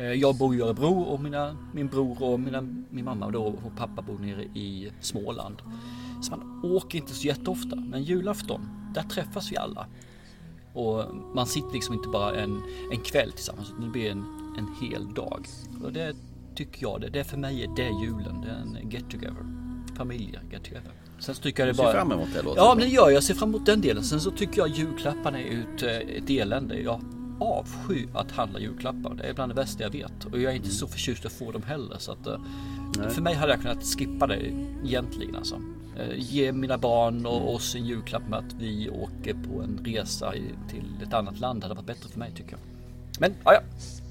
eh, 0.00 0.12
Jag 0.12 0.36
bor 0.36 0.54
i 0.54 0.60
Örebro 0.60 1.00
och 1.00 1.20
mina, 1.20 1.56
min 1.74 1.86
bror 1.88 2.22
och 2.22 2.40
mina, 2.40 2.60
min 2.90 3.04
mamma 3.04 3.30
då, 3.30 3.44
och 3.44 3.76
pappa 3.76 4.02
bor 4.02 4.18
nere 4.18 4.42
i 4.42 4.92
Småland. 5.00 5.62
Så 6.22 6.30
man 6.30 6.60
åker 6.64 6.98
inte 6.98 7.14
så 7.14 7.26
jätteofta. 7.26 7.76
Men 7.76 8.02
julafton, 8.02 8.68
där 8.94 9.02
träffas 9.02 9.52
vi 9.52 9.56
alla. 9.56 9.86
Och 10.72 11.04
man 11.34 11.46
sitter 11.46 11.72
liksom 11.72 11.94
inte 11.94 12.08
bara 12.08 12.40
en, 12.40 12.62
en 12.92 13.00
kväll 13.00 13.32
tillsammans 13.32 13.68
utan 13.68 13.80
det 13.80 13.90
blir 13.90 14.10
en, 14.10 14.24
en 14.58 14.74
hel 14.80 15.14
dag. 15.14 15.46
Och 15.84 15.92
det 15.92 16.16
tycker 16.54 16.82
jag 16.82 17.00
det. 17.00 17.08
Det 17.08 17.24
för 17.24 17.36
mig 17.36 17.64
är 17.64 17.68
det 17.76 17.90
julen. 18.04 18.40
Det 18.40 18.48
är 18.48 18.80
en 18.80 18.90
get 18.90 19.10
together. 19.10 19.46
Familjer 19.96 20.42
get 20.52 20.64
together. 20.64 20.92
Sen 21.18 21.34
så 21.34 21.42
tycker 21.42 21.62
jag 21.62 21.68
Du 21.68 21.72
det 21.72 21.76
ser 21.76 21.84
bara... 21.84 21.92
fram 21.92 22.12
emot 22.12 22.28
det 22.34 22.42
låter 22.42 22.60
Ja 22.60 22.74
men 22.74 22.84
det 22.84 22.90
gör 22.92 23.02
jag. 23.02 23.12
Jag 23.12 23.22
ser 23.22 23.34
fram 23.34 23.48
emot 23.48 23.66
den 23.66 23.80
delen. 23.80 24.04
Sen 24.04 24.20
så 24.20 24.30
tycker 24.30 24.58
jag 24.58 24.68
julklapparna 24.68 25.40
är 25.40 25.60
ett, 25.74 25.82
eh, 25.82 26.16
ett 26.16 26.30
elände. 26.30 26.80
Jag 26.80 27.00
avsky 27.40 28.06
att 28.14 28.32
handla 28.32 28.60
julklappar. 28.60 29.14
Det 29.14 29.22
är 29.22 29.34
bland 29.34 29.50
det 29.50 29.54
bästa 29.54 29.82
jag 29.82 29.90
vet. 29.90 30.24
Och 30.24 30.40
jag 30.40 30.52
är 30.52 30.56
inte 30.56 30.70
så 30.70 30.86
förtjust 30.86 31.26
att 31.26 31.32
få 31.32 31.52
dem 31.52 31.62
heller. 31.62 31.96
Så 31.98 32.12
att, 32.12 32.26
eh, 32.26 32.38
för 33.08 33.22
mig 33.22 33.34
hade 33.34 33.52
jag 33.52 33.60
kunnat 33.62 33.84
skippa 33.84 34.26
det 34.26 34.52
egentligen 34.84 35.36
alltså. 35.36 35.60
Eh, 35.98 36.14
Ge 36.16 36.52
mina 36.52 36.78
barn 36.78 37.26
och 37.26 37.54
oss 37.54 37.74
en 37.74 37.86
julklapp 37.86 38.28
med 38.28 38.38
att 38.38 38.52
vi 38.58 38.90
åker 38.90 39.34
på 39.34 39.62
en 39.62 39.80
resa 39.84 40.32
till 40.70 40.84
ett 41.06 41.14
annat 41.14 41.40
land 41.40 41.62
hade 41.62 41.74
varit 41.74 41.86
bättre 41.86 42.08
för 42.08 42.18
mig 42.18 42.32
tycker 42.36 42.50
jag. 42.50 42.60
Men 43.20 43.34
ja, 43.44 43.52
ja. 43.54 43.60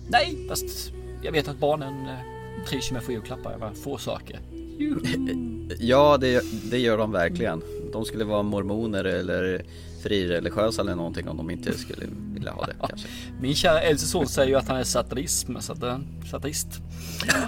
Nej, 0.09 0.37
fast 0.49 0.91
jag 1.23 1.31
vet 1.31 1.47
att 1.47 1.59
barnen 1.59 2.05
eh, 2.05 2.65
trivs 2.67 2.91
med 2.91 2.99
att 2.99 3.05
få 3.05 3.11
julklappar. 3.11 3.57
Jag 3.59 3.77
får 3.77 3.97
saker. 3.97 4.39
Ja, 5.79 6.17
det, 6.17 6.43
det 6.71 6.77
gör 6.77 6.97
de 6.97 7.11
verkligen. 7.11 7.61
De 7.93 8.05
skulle 8.05 8.23
vara 8.23 8.43
mormoner 8.43 9.03
eller 9.03 9.65
frireligiösa 10.07 10.81
eller 10.81 10.95
någonting 10.95 11.27
om 11.29 11.37
de 11.37 11.49
inte 11.49 11.77
skulle 11.77 12.05
vilja 12.33 12.51
ha 12.51 12.65
det 12.65 12.73
kanske. 12.87 13.07
Min 13.41 13.55
kära 13.55 13.81
äldste 13.81 14.07
son 14.07 14.27
säger 14.27 14.49
ju 14.49 14.55
att 14.55 14.67
han 14.67 14.77
är 14.77 14.83
satanism, 14.83 15.55
så 15.59 15.73
att, 15.73 15.83
eh, 15.83 15.99
satanist. 16.31 16.67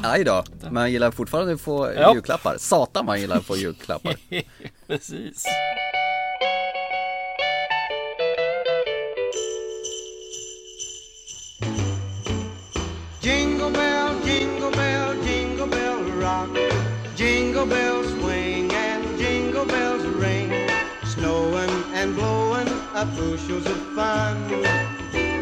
Aj 0.03 0.23
då, 0.23 0.43
men 0.61 0.77
han 0.77 0.91
gillar 0.91 1.11
fortfarande 1.11 1.53
att 1.53 1.61
få 1.61 1.91
Ja. 1.95 2.13
julklappar. 2.13 2.55
Satan 2.59 3.05
man 3.05 3.21
gillar 3.21 3.37
att 3.37 3.45
få 3.45 3.57
julklappar. 3.57 4.15
Precis. 4.87 5.45
Jingle 13.21 13.69
bell, 13.71 14.13
jingle 14.25 14.71
bell, 14.71 15.15
jingle 15.27 15.67
bell 15.67 16.03
rock. 16.21 16.57
Jingle 17.17 17.65
bells 17.65 17.98
bushels 23.05 23.65
of 23.65 23.77
fun. 23.95 24.37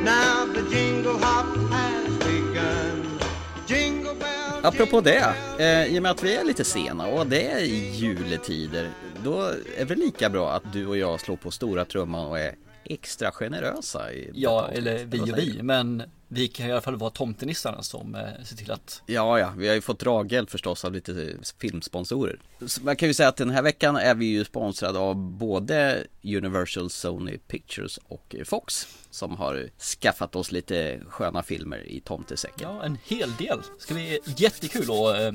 Now 0.04 0.46
the 0.54 0.64
jingle 0.70 1.18
hop 1.18 1.72
has 1.72 2.18
begun. 2.18 3.20
Jingle 3.68 4.16
bell. 4.16 4.66
Apropå 4.66 5.02
det, 5.02 5.34
eh, 5.60 5.86
i 5.96 6.00
och 6.00 6.04
med 6.04 6.12
att 6.12 6.24
vi 6.24 6.36
är 6.36 6.44
lite 6.44 6.64
sena 6.64 7.08
och 7.08 7.28
det 7.28 7.52
är 7.52 7.60
juletider, 7.60 8.90
då 9.24 9.42
är 9.78 9.86
det 9.86 9.96
lika 9.96 10.30
bra 10.30 10.52
att 10.52 10.74
du 10.74 10.88
och 10.88 10.98
jag 10.98 11.20
slår 11.20 11.36
på 11.36 11.52
stora 11.52 11.86
trumman 11.86 12.26
och 12.28 12.40
är 12.40 12.56
extra 12.90 13.32
generösa 13.32 14.14
i 14.14 14.32
Ja, 14.34 14.70
eller 14.72 15.06
vi 15.06 15.22
och 15.22 15.38
vi, 15.38 15.64
men 15.64 16.04
vi 16.28 16.48
kan 16.48 16.68
i 16.68 16.72
alla 16.72 16.82
fall 16.82 16.96
vara 16.96 17.10
tomtenissarna 17.10 17.84
som 17.84 18.16
eh, 18.16 18.44
ser 18.46 18.56
till 18.56 18.72
att 18.72 19.02
Ja, 19.06 19.40
ja, 19.40 19.54
vi 19.58 19.68
har 19.68 19.76
ju 19.76 19.82
fått 19.82 20.00
draghjälp 20.00 20.50
förstås 20.50 20.86
av 20.86 20.94
lite 20.94 21.36
filmsponsorer. 21.60 22.40
Så 22.66 22.84
man 22.84 22.96
kan 22.96 23.08
ju 23.08 23.14
säga 23.14 23.30
att 23.30 23.38
den 23.38 23.50
här 23.50 23.62
veckan 23.62 23.96
är 23.96 24.16
vi 24.16 24.26
ju 24.26 24.46
sponsrade 24.46 25.00
av 25.00 25.16
både 25.16 26.08
Universal, 26.24 26.90
Sony 26.90 27.38
Pictures 27.38 28.00
och 28.08 28.36
Fox 28.46 28.88
som 29.10 29.36
har 29.36 29.70
skaffat 30.02 30.36
oss 30.36 30.52
lite 30.52 31.00
sköna 31.10 31.44
filmer 31.44 31.88
i 31.88 32.00
tomtesäcken. 32.00 32.70
Ja, 32.70 32.84
en 32.84 32.98
hel 33.04 33.36
del. 33.36 33.58
Det 33.78 33.82
ska 33.84 33.94
bli 33.94 34.20
jättekul 34.38 34.82
att 34.82 35.22
eh, 35.22 35.32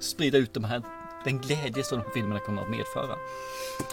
sprida 0.00 0.38
ut 0.38 0.54
de 0.54 0.64
här, 0.64 0.82
den 1.24 1.38
glädje 1.40 1.84
som 1.84 1.98
de 1.98 2.04
här 2.04 2.10
filmerna 2.14 2.40
kommer 2.40 2.62
att 2.62 2.70
medföra. 2.70 3.16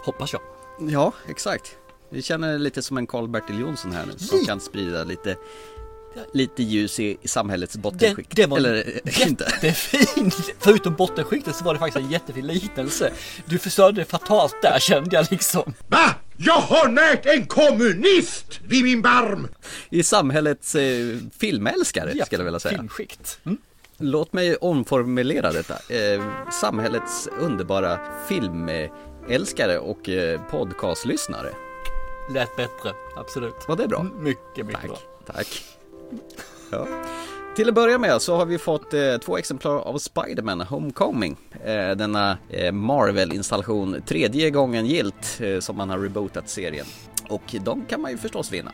Hoppas 0.05 0.33
jag. 0.33 0.41
Ja, 0.79 1.13
exakt. 1.29 1.77
Vi 2.13 2.21
känner 2.21 2.57
lite 2.59 2.81
som 2.81 2.97
en 2.97 3.07
Karl-Bertil 3.07 3.59
Jonsson 3.59 3.91
här 3.91 4.05
nu 4.05 4.13
som 4.17 4.45
kan 4.45 4.59
sprida 4.59 5.03
lite 5.03 5.35
Lite 6.33 6.63
ljus 6.63 6.99
i, 6.99 7.17
i 7.21 7.27
samhällets 7.27 7.77
bottenskikt. 7.77 8.35
det 8.35 8.45
var- 8.45 8.57
Eller. 8.57 8.99
Jättefint! 9.19 10.35
Förutom 10.59 10.93
bottenskiktet 10.95 11.55
så 11.55 11.63
var 11.63 11.73
det 11.73 11.79
faktiskt 11.79 12.05
en 12.05 12.11
jättefin 12.11 12.47
liknelse. 12.47 13.11
Du 13.45 13.59
förstörde 13.59 14.01
det 14.01 14.05
fatalt 14.05 14.55
där 14.61 14.79
kände 14.79 15.15
jag 15.15 15.27
liksom. 15.31 15.73
Va? 15.87 16.15
Jag 16.37 16.53
har 16.61 16.87
närt 16.89 17.25
en 17.25 17.45
kommunist 17.45 18.59
vid 18.67 18.83
min 18.83 19.01
barm! 19.01 19.47
I 19.89 20.03
samhällets 20.03 20.75
eh, 20.75 21.17
filmälskare 21.37 22.11
Ja, 22.15 22.25
skulle 22.25 22.39
jag 22.39 22.45
vilja 22.45 22.59
säga. 22.59 22.77
Filmskikt. 22.77 23.39
Mm. 23.45 23.57
Låt 23.97 24.33
mig 24.33 24.55
omformulera 24.55 25.51
detta. 25.51 25.73
Eh, 25.73 26.23
samhällets 26.51 27.27
underbara 27.39 27.99
filmälskare 28.27 29.77
och 29.79 30.09
eh, 30.09 30.41
podcastlyssnare. 30.51 31.49
Lät 32.29 32.55
bättre, 32.55 32.93
absolut. 33.15 33.67
Var 33.67 33.75
det 33.75 33.87
bra? 33.87 33.99
Mm, 33.99 34.23
Mycket, 34.23 34.65
mycket 34.65 34.83
bra. 34.83 34.97
Tack, 35.25 35.35
tack. 35.35 35.63
Ja. 36.71 36.87
Till 37.55 37.69
att 37.69 37.75
börja 37.75 37.97
med 37.97 38.21
så 38.21 38.35
har 38.35 38.45
vi 38.45 38.57
fått 38.57 38.93
eh, 38.93 39.17
två 39.25 39.37
exemplar 39.37 39.77
av 39.77 39.97
Spider-Man 39.97 40.61
Homecoming. 40.61 41.37
Eh, 41.65 41.91
denna 41.91 42.37
eh, 42.49 42.71
Marvel-installation, 42.71 44.01
tredje 44.05 44.49
gången 44.49 44.85
gilt 44.85 45.39
eh, 45.41 45.59
som 45.59 45.77
man 45.77 45.89
har 45.89 45.97
rebootat 45.99 46.49
serien. 46.49 46.85
Och 47.29 47.55
de 47.61 47.85
kan 47.85 48.01
man 48.01 48.11
ju 48.11 48.17
förstås 48.17 48.51
vinna. 48.51 48.71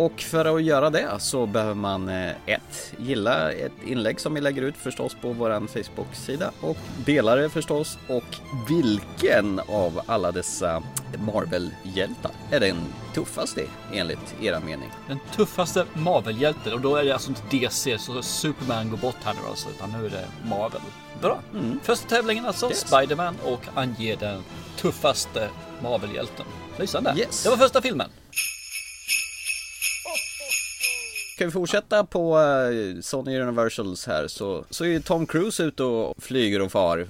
Och 0.00 0.20
för 0.20 0.56
att 0.56 0.62
göra 0.62 0.90
det 0.90 1.08
så 1.18 1.46
behöver 1.46 1.74
man 1.74 2.08
eh, 2.08 2.32
ett, 2.46 2.92
gilla 2.98 3.52
ett 3.52 3.72
inlägg 3.86 4.20
som 4.20 4.34
vi 4.34 4.40
lägger 4.40 4.62
ut 4.62 4.76
förstås 4.76 5.16
på 5.22 5.32
våran 5.32 5.68
Facebook-sida 5.68 6.50
och 6.60 6.76
dela 7.06 7.36
det 7.36 7.50
förstås. 7.50 7.98
Och 8.08 8.36
vilken 8.68 9.60
av 9.68 10.00
alla 10.06 10.32
dessa 10.32 10.82
Marvel-hjältar 11.18 12.30
är 12.50 12.60
den 12.60 12.76
tuffaste 13.14 13.62
enligt 13.92 14.34
era 14.42 14.60
mening? 14.60 14.90
Den 15.08 15.18
tuffaste 15.36 15.84
Marvel-hjälten 15.94 16.72
och 16.72 16.80
då 16.80 16.96
är 16.96 17.04
det 17.04 17.12
alltså 17.12 17.28
inte 17.28 17.42
DC 17.56 17.98
så 17.98 18.22
Superman 18.22 18.90
går 18.90 18.98
bort 18.98 19.16
här 19.24 19.34
nu 19.34 19.40
alltså 19.48 19.68
utan 19.68 19.92
nu 19.92 20.06
är 20.06 20.10
det 20.10 20.24
Marvel. 20.48 20.80
Bra. 21.22 21.40
Första 21.82 22.08
tävlingen 22.08 22.46
alltså 22.46 22.68
Yes. 22.68 22.80
Spiderman 22.80 23.36
och 23.44 23.62
ange 23.74 24.16
den 24.16 24.42
tuffaste 24.76 25.48
Marvel-hjälten. 25.82 26.46
Lysande. 26.78 27.14
Yes. 27.16 27.42
Det 27.42 27.50
var 27.50 27.56
första 27.56 27.82
filmen. 27.82 28.10
Ska 31.40 31.46
vi 31.46 31.52
fortsätta 31.52 32.04
på 32.04 32.38
eh, 32.38 33.00
Sony 33.00 33.38
Universals 33.38 34.06
här 34.06 34.28
så, 34.28 34.64
så 34.70 34.84
är 34.84 35.00
Tom 35.00 35.26
Cruise 35.26 35.62
ute 35.62 35.82
och 35.82 36.22
flyger 36.22 36.62
och 36.62 36.72
far 36.72 37.06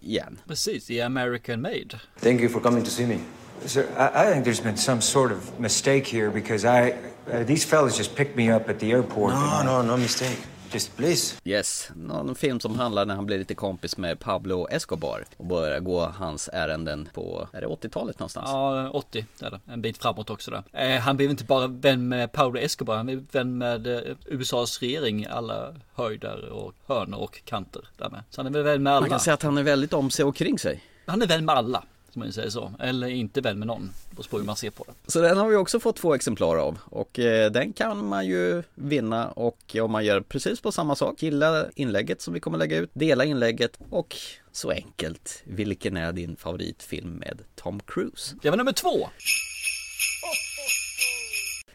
igen. 0.00 0.38
Precis, 0.48 0.90
i 0.90 1.00
American 1.00 1.60
Made. 1.60 2.00
Thank 2.20 2.40
you 2.40 2.48
for 2.48 2.60
coming 2.60 2.84
to 2.84 2.90
see 2.90 3.06
me. 3.06 3.18
Sir, 3.64 3.82
I, 3.82 4.30
I 4.30 4.32
think 4.32 4.46
there's 4.46 4.62
been 4.62 4.76
some 4.76 5.00
sort 5.00 5.32
of 5.32 5.58
mistake 5.58 6.02
here 6.06 6.30
because 6.30 6.64
I, 6.64 6.94
uh, 7.32 7.46
these 7.46 7.66
fellas 7.66 7.98
just 7.98 8.14
picked 8.16 8.36
me 8.36 8.56
up 8.56 8.68
at 8.68 8.78
the 8.78 8.92
airport. 8.92 9.34
No, 9.34 9.62
no, 9.62 9.82
no 9.82 9.96
mistake. 9.96 10.38
Just 10.76 10.96
please. 10.96 11.36
Yes, 11.44 11.90
någon 11.94 12.34
film 12.34 12.60
som 12.60 12.78
handlar 12.78 13.06
när 13.06 13.14
han 13.14 13.26
blir 13.26 13.38
lite 13.38 13.54
kompis 13.54 13.96
med 13.96 14.18
Pablo 14.20 14.68
Escobar 14.70 15.24
och 15.36 15.46
börjar 15.46 15.80
gå 15.80 16.06
hans 16.06 16.48
ärenden 16.52 17.08
på, 17.14 17.48
är 17.52 17.60
det 17.60 17.66
80-talet 17.66 18.18
någonstans? 18.18 18.50
Ja, 18.50 18.90
80 18.90 19.26
är 19.40 19.50
det. 19.50 19.60
En 19.66 19.82
bit 19.82 19.98
framåt 19.98 20.30
också 20.30 20.50
där. 20.50 20.62
Eh, 20.72 21.00
han 21.00 21.16
blev 21.16 21.30
inte 21.30 21.44
bara 21.44 21.66
vän 21.66 22.08
med 22.08 22.32
Pablo 22.32 22.60
Escobar, 22.60 22.96
han 22.96 23.06
blev 23.06 23.24
vän 23.32 23.58
med 23.58 23.86
eh, 23.86 24.00
USAs 24.26 24.80
regering 24.80 25.22
i 25.22 25.26
alla 25.26 25.74
höjder 25.94 26.48
och 26.52 26.72
hörnor 26.86 27.18
och 27.18 27.40
kanter. 27.44 27.82
Där 27.98 28.10
med. 28.10 28.22
Så 28.30 28.42
han 28.42 28.46
är 28.46 28.50
väl 28.50 28.62
vän 28.62 28.82
med 28.82 28.92
Man 28.92 28.96
alla. 28.96 29.08
kan 29.08 29.20
säga 29.20 29.34
att 29.34 29.42
han 29.42 29.58
är 29.58 29.62
väldigt 29.62 29.92
om 29.92 30.10
sig 30.10 30.24
och 30.24 30.36
kring 30.36 30.58
sig. 30.58 30.82
Han 31.06 31.22
är 31.22 31.26
vän 31.26 31.44
med 31.44 31.54
alla, 31.54 31.84
som 32.16 32.20
man 32.20 32.32
säger 32.32 32.50
så. 32.50 32.72
Eller 32.80 33.06
inte 33.06 33.40
vän 33.40 33.58
med 33.58 33.66
någon. 33.66 33.90
Då 34.10 34.22
på 34.22 34.38
hur 34.38 34.44
man 34.44 34.56
ser 34.56 34.70
på 34.70 34.84
det. 34.84 35.10
Så 35.12 35.20
den 35.20 35.36
har 35.36 35.48
vi 35.48 35.56
också 35.56 35.80
fått 35.80 35.96
två 35.96 36.14
exemplar 36.14 36.56
av 36.56 36.78
och 36.84 37.18
eh, 37.18 37.50
den 37.50 37.72
kan 37.72 38.06
man 38.06 38.26
ju 38.26 38.62
vinna 38.74 39.28
och 39.28 39.76
om 39.80 39.90
man 39.90 40.04
gör 40.04 40.20
precis 40.20 40.60
på 40.60 40.72
samma 40.72 40.96
sak, 40.96 41.22
gilla 41.22 41.66
inlägget 41.74 42.20
som 42.20 42.34
vi 42.34 42.40
kommer 42.40 42.58
lägga 42.58 42.78
ut, 42.78 42.90
dela 42.92 43.24
inlägget 43.24 43.78
och 43.90 44.16
så 44.52 44.70
enkelt, 44.70 45.42
vilken 45.44 45.96
är 45.96 46.12
din 46.12 46.36
favoritfilm 46.36 47.12
med 47.12 47.42
Tom 47.54 47.80
Cruise? 47.86 48.36
Det 48.42 48.50
var 48.50 48.56
nummer 48.56 48.72
två. 48.72 49.08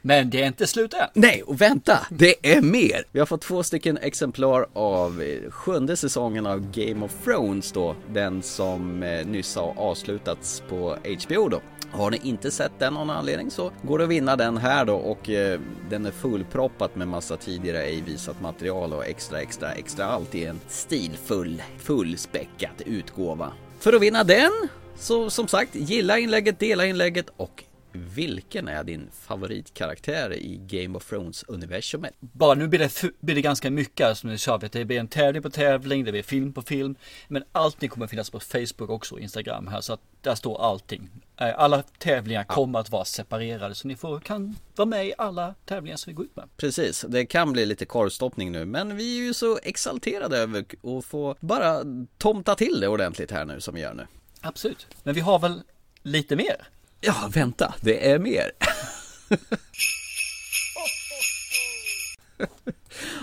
Men 0.01 0.29
det 0.29 0.41
är 0.41 0.47
inte 0.47 0.67
slut 0.67 0.93
än. 0.93 1.07
Nej, 1.13 1.43
och 1.43 1.61
vänta, 1.61 2.07
det 2.09 2.35
är 2.53 2.61
mer! 2.61 3.03
Vi 3.11 3.19
har 3.19 3.25
fått 3.25 3.41
två 3.41 3.63
stycken 3.63 3.97
exemplar 3.97 4.65
av 4.73 5.21
eh, 5.21 5.51
sjunde 5.51 5.97
säsongen 5.97 6.45
av 6.45 6.71
Game 6.71 7.05
of 7.05 7.11
Thrones 7.23 7.71
då, 7.71 7.95
den 8.13 8.41
som 8.41 9.03
eh, 9.03 9.25
nyss 9.25 9.55
har 9.55 9.73
avslutats 9.77 10.63
på 10.69 10.97
HBO 11.25 11.49
då. 11.49 11.61
Har 11.91 12.11
ni 12.11 12.19
inte 12.23 12.51
sett 12.51 12.71
den 12.79 12.97
av 12.97 13.05
någon 13.05 13.15
anledning 13.15 13.51
så 13.51 13.71
går 13.81 13.97
det 13.97 14.03
att 14.03 14.09
vinna 14.09 14.35
den 14.35 14.57
här 14.57 14.85
då 14.85 14.95
och 14.95 15.29
eh, 15.29 15.59
den 15.89 16.05
är 16.05 16.11
fullproppat 16.11 16.95
med 16.95 17.07
massa 17.07 17.37
tidigare 17.37 17.83
ej 17.83 18.03
visat 18.07 18.41
material 18.41 18.93
och 18.93 19.05
extra, 19.05 19.41
extra, 19.41 19.71
extra 19.71 20.05
allt 20.05 20.35
i 20.35 20.45
en 20.45 20.59
stilfull, 20.67 21.63
fullspäckad 21.77 22.81
utgåva. 22.85 23.53
För 23.79 23.93
att 23.93 24.01
vinna 24.01 24.23
den 24.23 24.51
så 24.95 25.29
som 25.29 25.47
sagt, 25.47 25.75
gilla 25.75 26.19
inlägget, 26.19 26.59
dela 26.59 26.85
inlägget 26.85 27.29
och 27.37 27.63
vilken 27.93 28.67
är 28.67 28.83
din 28.83 29.09
favoritkaraktär 29.13 30.33
i 30.33 30.57
Game 30.67 30.97
of 30.97 31.11
Thrones-universumet? 31.11 32.13
Bara 32.19 32.53
nu 32.53 32.67
blir 32.67 32.79
det, 32.79 33.01
blir 33.19 33.35
det 33.35 33.41
ganska 33.41 33.71
mycket 33.71 34.17
som 34.17 34.29
ni 34.29 34.37
sa. 34.37 34.55
att 34.55 34.71
Det 34.71 34.85
blir 34.85 34.99
en 34.99 35.07
tävling 35.07 35.41
på 35.43 35.49
tävling, 35.49 36.03
det 36.03 36.11
blir 36.11 36.23
film 36.23 36.53
på 36.53 36.61
film. 36.61 36.95
Men 37.27 37.43
allting 37.51 37.89
kommer 37.89 38.07
finnas 38.07 38.29
på 38.29 38.39
Facebook 38.39 38.89
också 38.89 39.15
och 39.15 39.21
Instagram 39.21 39.67
här. 39.67 39.81
Så 39.81 39.93
att 39.93 40.01
där 40.21 40.35
står 40.35 40.61
allting. 40.61 41.09
Eh, 41.37 41.59
Alla 41.59 41.83
tävlingar 41.97 42.43
kommer 42.43 42.79
att 42.79 42.89
vara 42.89 43.05
separerade. 43.05 43.75
Så 43.75 43.87
ni 43.87 43.95
får, 43.95 44.19
kan 44.19 44.55
vara 44.75 44.85
med 44.85 45.07
i 45.07 45.13
alla 45.17 45.55
tävlingar 45.65 45.97
som 45.97 46.11
vi 46.11 46.15
går 46.15 46.25
ut 46.25 46.35
med. 46.35 46.49
Precis, 46.57 47.05
det 47.09 47.25
kan 47.25 47.51
bli 47.53 47.65
lite 47.65 47.85
korvstoppning 47.85 48.51
nu, 48.51 48.65
men 48.65 48.97
vi 48.97 49.19
är 49.19 49.23
ju 49.23 49.33
så 49.33 49.59
exalterade 49.63 50.37
över 50.37 50.65
att 50.97 51.05
få 51.05 51.35
bara 51.39 51.81
tomta 52.17 52.55
till 52.55 52.79
det 52.81 52.87
ordentligt 52.87 53.31
här 53.31 53.45
nu 53.45 53.61
som 53.61 53.75
vi 53.75 53.81
gör 53.81 53.93
nu. 53.93 54.07
Absolut. 54.41 54.87
Men 55.03 55.15
vi 55.15 55.21
har 55.21 55.39
väl 55.39 55.61
lite 56.03 56.35
mer? 56.35 56.67
Ja, 57.03 57.29
vänta, 57.33 57.73
det 57.81 58.11
är 58.11 58.19
mer. 58.19 58.51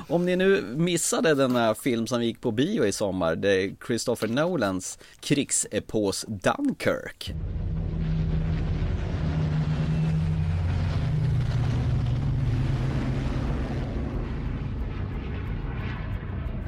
Om 0.09 0.27
ni 0.27 0.37
nu 0.37 0.63
missade 0.77 1.35
denna 1.35 1.75
film 1.75 2.07
som 2.07 2.25
gick 2.25 2.41
på 2.41 2.51
bio 2.51 2.87
i 2.87 2.93
sommar, 2.93 3.37
det 3.37 3.63
är 3.63 3.77
Christopher 3.87 4.29
Nolans 4.29 4.99
krigsepos 5.21 6.25
Dunkirk. 6.29 7.35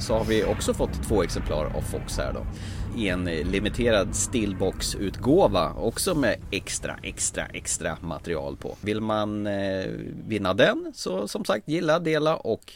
Så 0.00 0.14
har 0.18 0.24
vi 0.24 0.44
också 0.44 0.74
fått 0.74 1.02
två 1.08 1.22
exemplar 1.22 1.64
av 1.64 1.80
Fox 1.82 2.16
här 2.16 2.32
då. 2.32 2.46
I 2.96 3.08
en 3.08 3.28
eh, 3.28 3.46
limiterad 3.46 4.16
stillbox-utgåva 4.16 5.72
också 5.72 6.14
med 6.14 6.36
extra, 6.50 6.98
extra, 7.02 7.46
extra 7.46 7.98
material 8.00 8.56
på. 8.56 8.76
Vill 8.80 9.00
man 9.00 9.46
eh, 9.46 9.86
vinna 10.26 10.54
den 10.54 10.92
så 10.94 11.28
som 11.28 11.44
sagt 11.44 11.68
gilla, 11.68 11.98
dela 11.98 12.36
och 12.36 12.72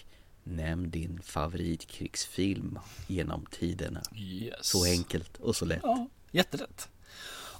Nämn 0.46 0.90
din 0.90 1.20
favoritkrigsfilm 1.24 2.78
genom 3.06 3.46
tiderna. 3.50 4.02
Yes. 4.16 4.54
Så 4.60 4.84
enkelt 4.84 5.36
och 5.36 5.56
så 5.56 5.64
lätt. 5.64 5.80
Ja, 5.82 6.06
jättelätt. 6.30 6.88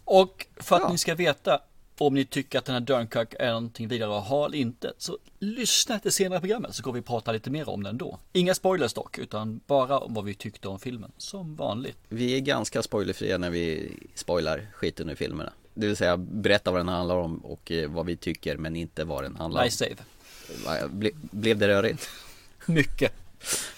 Och 0.04 0.47
för 0.56 0.76
att 0.76 0.83
Ja. 0.83 0.88
ni 0.92 0.99
ska 0.99 1.14
veta 1.14 1.61
om 1.98 2.14
ni 2.14 2.24
tycker 2.24 2.58
att 2.58 2.64
den 2.64 2.72
här 2.72 2.80
Dunkirk 2.80 3.34
är 3.38 3.48
någonting 3.48 3.88
vidare 3.88 4.18
att 4.18 4.24
ha 4.24 4.46
eller 4.46 4.58
inte, 4.58 4.92
så 4.98 5.18
lyssna 5.38 5.98
till 5.98 6.12
senare 6.12 6.40
programmet 6.40 6.74
så 6.74 6.82
går 6.82 6.92
vi 6.92 7.02
prata 7.02 7.32
lite 7.32 7.50
mer 7.50 7.68
om 7.68 7.82
den 7.82 7.98
då. 7.98 8.18
Inga 8.32 8.54
spoilers 8.54 8.92
dock, 8.92 9.18
utan 9.18 9.60
bara 9.66 9.98
om 9.98 10.14
vad 10.14 10.24
vi 10.24 10.34
tyckte 10.34 10.68
om 10.68 10.78
filmen, 10.78 11.12
som 11.16 11.56
vanligt. 11.56 11.96
Vi 12.08 12.36
är 12.36 12.40
ganska 12.40 12.82
spoilerfria 12.82 13.38
när 13.38 13.50
vi 13.50 13.92
spoilar 14.14 14.66
skiten 14.72 15.10
ur 15.10 15.14
filmerna. 15.14 15.52
Det 15.74 15.86
vill 15.86 15.96
säga 15.96 16.16
berätta 16.16 16.70
vad 16.70 16.80
den 16.80 16.88
handlar 16.88 17.16
om 17.16 17.38
och 17.38 17.72
eh, 17.72 17.90
vad 17.90 18.06
vi 18.06 18.16
tycker 18.16 18.56
men 18.56 18.76
inte 18.76 19.04
vad 19.04 19.24
den 19.24 19.36
handlar 19.36 19.60
om. 19.60 19.64
Nice 19.64 19.96
save. 20.64 20.88
Ble, 20.88 21.10
blev 21.14 21.58
det 21.58 21.68
rörigt? 21.68 22.08
Mycket. 22.66 23.24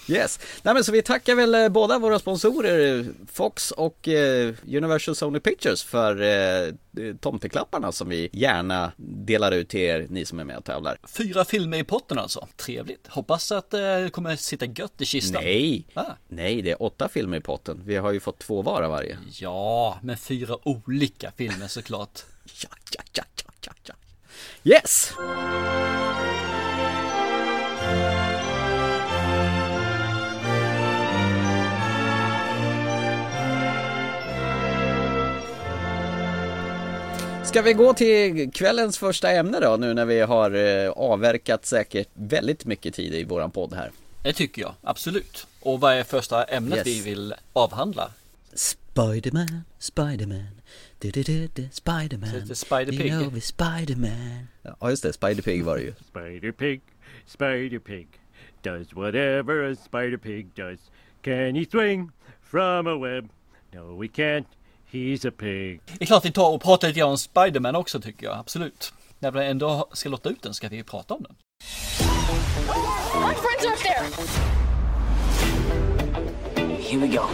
Yes. 0.09 0.41
Nej 0.63 0.75
men 0.75 0.85
så 0.85 0.93
vi 0.93 1.03
tackar 1.03 1.35
väl 1.35 1.55
eh, 1.55 1.69
båda 1.69 1.99
våra 1.99 2.19
sponsorer 2.19 3.07
Fox 3.33 3.71
och 3.71 4.09
eh, 4.09 4.55
Universal 4.67 5.17
Sony 5.17 5.41
Pictures 5.41 5.83
för 5.83 6.23
eh, 6.23 6.73
tomteklapparna 7.21 7.93
som 7.93 8.09
vi 8.09 8.29
gärna 8.33 8.93
delar 8.97 9.53
ut 9.53 9.69
till 9.69 9.81
er, 9.81 10.07
ni 10.11 10.25
som 10.25 10.39
är 10.41 10.45
med 10.45 10.57
och 10.59 10.65
tävlar. 10.65 10.99
Fyra 11.09 11.45
filmer 11.45 11.79
i 11.79 11.85
potten 11.85 12.19
alltså. 12.19 12.49
Trevligt. 12.57 13.07
Hoppas 13.07 13.53
att 13.53 13.75
eh, 13.75 13.81
det 13.81 14.11
kommer 14.13 14.37
sitta 14.37 14.67
gött 14.67 15.01
i 15.01 15.05
kistan. 15.05 15.43
Nej, 15.45 15.87
Ah. 15.95 16.05
nej 16.29 16.63
det 16.63 16.71
är 16.71 16.83
åtta 16.83 17.09
filmer 17.09 17.37
i 17.37 17.41
potten. 17.41 17.83
Vi 17.85 17.97
har 17.97 18.13
ju 18.13 18.21
fått 18.21 18.39
två 18.39 18.63
var 18.63 18.83
av 18.83 18.91
varje. 18.91 19.19
Ja, 19.31 19.99
med 20.03 20.21
fyra 20.21 20.57
olika 20.69 21.33
filmer 21.37 21.69
såklart. 21.69 22.21
Ja, 22.63 22.69
ja, 22.93 23.03
ja, 23.13 23.23
ja, 23.45 23.53
ja, 23.67 23.73
ja. 23.85 23.95
Yes! 24.77 25.13
Ska 37.47 37.63
vi 37.63 37.73
gå 37.73 37.95
till 37.95 38.51
kvällens 38.53 38.99
första 38.99 39.31
ämne 39.31 39.61
då 39.61 39.77
nu 39.77 39.95
när 39.95 40.05
vi 40.05 40.21
har 40.21 40.51
eh, 40.85 40.91
avverkat 40.91 41.67
säkert 41.67 42.09
väldigt 42.15 42.65
mycket 42.65 42.95
tid 42.95 43.15
i 43.15 43.25
våran 43.25 43.51
podd 43.51 43.75
här. 43.75 43.91
Det 44.23 44.33
tycker 44.33 44.63
jag, 44.63 44.75
absolut. 44.83 45.47
Och 45.61 45.81
vad 45.81 45.93
är 45.95 46.05
första 46.05 46.45
ämnet 46.45 46.77
Yes. 46.77 46.87
vi 46.87 47.01
vill 47.01 47.35
avhandla? 47.53 48.11
Spiderman, 48.55 49.63
Spiderman, 49.79 50.47
Spiderman. 51.71 52.31
Spider-Pig. 52.55 53.07
You 53.07 53.21
know 53.31 53.41
Spiderman. 53.41 54.47
Ja 54.81 54.91
just 54.91 55.03
det, 55.03 55.13
Spider-Pig 55.13 55.63
var 55.65 55.77
det 55.77 55.83
ju. 55.83 55.93
Spider 56.09 56.53
Pig, 56.53 56.81
Spider 57.27 57.79
Pig, 57.79 58.09
does 58.63 58.93
whatever 58.93 59.73
a 59.73 59.77
Spider 59.85 60.17
Pig 60.17 60.47
does. 60.55 60.81
Can 61.23 61.55
he 61.55 61.65
swing 61.71 62.11
from 62.51 62.87
a 62.87 62.97
web? 62.99 63.29
No, 63.73 64.03
he 64.03 64.09
can't. 64.09 64.47
He's 64.91 65.29
a 65.29 65.31
pig. 65.39 65.81
Det 65.87 66.05
är 66.05 66.07
klart 66.07 66.25
vi 66.25 66.33
tar 66.33 66.51
och 66.51 66.63
pratar 66.63 66.89
lite 66.89 67.01
grann 67.01 67.11
om 67.11 67.19
Spiderman 67.19 67.77
också 67.77 68.01
tycker 68.01 68.27
jag, 68.27 68.39
absolut. 68.39 68.93
När 69.19 69.31
vi 69.31 69.45
ändå 69.47 69.89
ska 69.93 70.09
låta 70.09 70.29
ut 70.29 70.43
den 70.43 70.55
ska 70.55 70.69
vi 70.69 70.83
prata 70.83 71.15
om 71.15 71.23
den. 71.23 71.37
My 73.15 73.35
friends 73.35 73.65
are 73.67 73.73
up 73.73 73.79
there. 73.79 74.05
Here 76.77 77.01
we 77.01 77.09
go. 77.09 77.29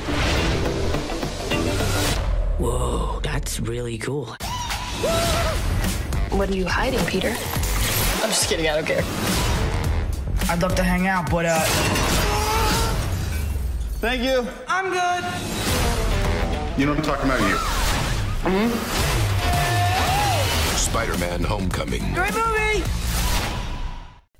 Whoa, 2.59 3.21
that's 3.23 3.61
really 3.61 3.99
cool. 3.99 4.27
What 6.31 6.49
are 6.49 6.55
you 6.55 6.67
hiding, 6.67 7.05
Peter? 7.07 7.35
I'm 8.23 8.29
just 8.29 8.49
kidding. 8.49 8.67
I 8.67 8.75
don't 8.75 8.87
care. 8.87 9.05
I'd 10.49 10.63
love 10.63 10.75
to 10.77 10.83
hang 10.83 11.07
out, 11.09 11.31
but 11.31 11.45
uh. 11.45 11.59
Thank 14.01 14.23
you. 14.23 14.47
I'm 14.69 14.91
good. 14.91 15.25
You 16.79 16.87
know 16.87 16.95
what 16.95 16.99
I'm 16.99 17.15
talking 17.15 17.31
about 17.31 17.41
here. 17.41 17.59
Spider-Man 20.77 21.45
Homecoming. 21.45 22.03
Great 22.15 22.35
movie. 22.35 22.85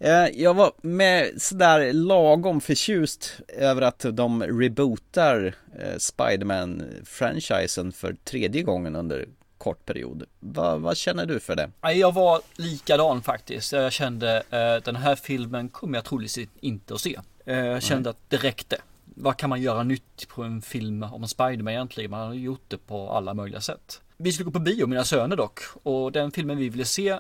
Eh, 0.01 0.29
Jag 0.43 0.55
var 0.55 0.73
med 0.83 1.43
sådär 1.43 1.93
lagom 1.93 2.61
förtjust 2.61 3.33
över 3.49 3.83
att 3.83 4.05
de 4.13 4.43
rebootar 4.43 5.55
eh, 5.81 5.97
Spiderman-franchisen 5.99 7.93
för 7.93 8.17
tredje 8.25 8.63
gången 8.63 8.97
under 8.97 9.27
kort 9.59 9.87
period. 9.87 10.25
Va, 10.41 10.77
vad 10.77 10.97
känner 10.97 11.27
du 11.27 11.41
för 11.41 11.57
det? 11.57 11.71
Jag 11.95 12.15
var 12.15 12.41
likadan 12.57 13.23
faktiskt. 13.23 13.73
Jag 13.73 13.93
kände 13.93 14.37
eh, 14.51 14.77
den 14.85 14.97
här 14.97 15.15
filmen 15.17 15.69
kommer 15.69 15.99
jag 15.99 16.05
troligtvis 16.05 16.49
inte 16.61 16.95
att 16.95 17.01
se. 17.01 17.19
Jag 17.45 17.83
kände 17.83 18.11
att 18.11 18.17
det 18.29 18.37
räckte. 18.37 18.77
Vad 19.15 19.37
kan 19.37 19.51
man 19.51 19.63
göra 19.63 19.83
nytt 19.83 20.29
på 20.29 20.43
en 20.43 20.63
film 20.63 21.03
om 21.03 21.29
Spiderman 21.29 21.73
egentligen? 21.73 22.11
Man 22.11 22.27
har 22.27 22.35
gjort 22.35 22.65
det 22.69 22.79
på 22.79 23.11
alla 23.11 23.35
möjliga 23.35 23.61
sätt. 23.61 24.01
Vi 24.17 24.33
skulle 24.33 24.45
gå 24.45 24.51
på 24.51 24.59
bio, 24.59 24.87
mina 24.87 25.05
söner 25.05 25.37
dock. 25.37 25.61
Och 25.83 26.13
den 26.13 26.31
filmen 26.31 26.57
vi 26.57 26.69
ville 26.69 26.85
se 26.85 27.19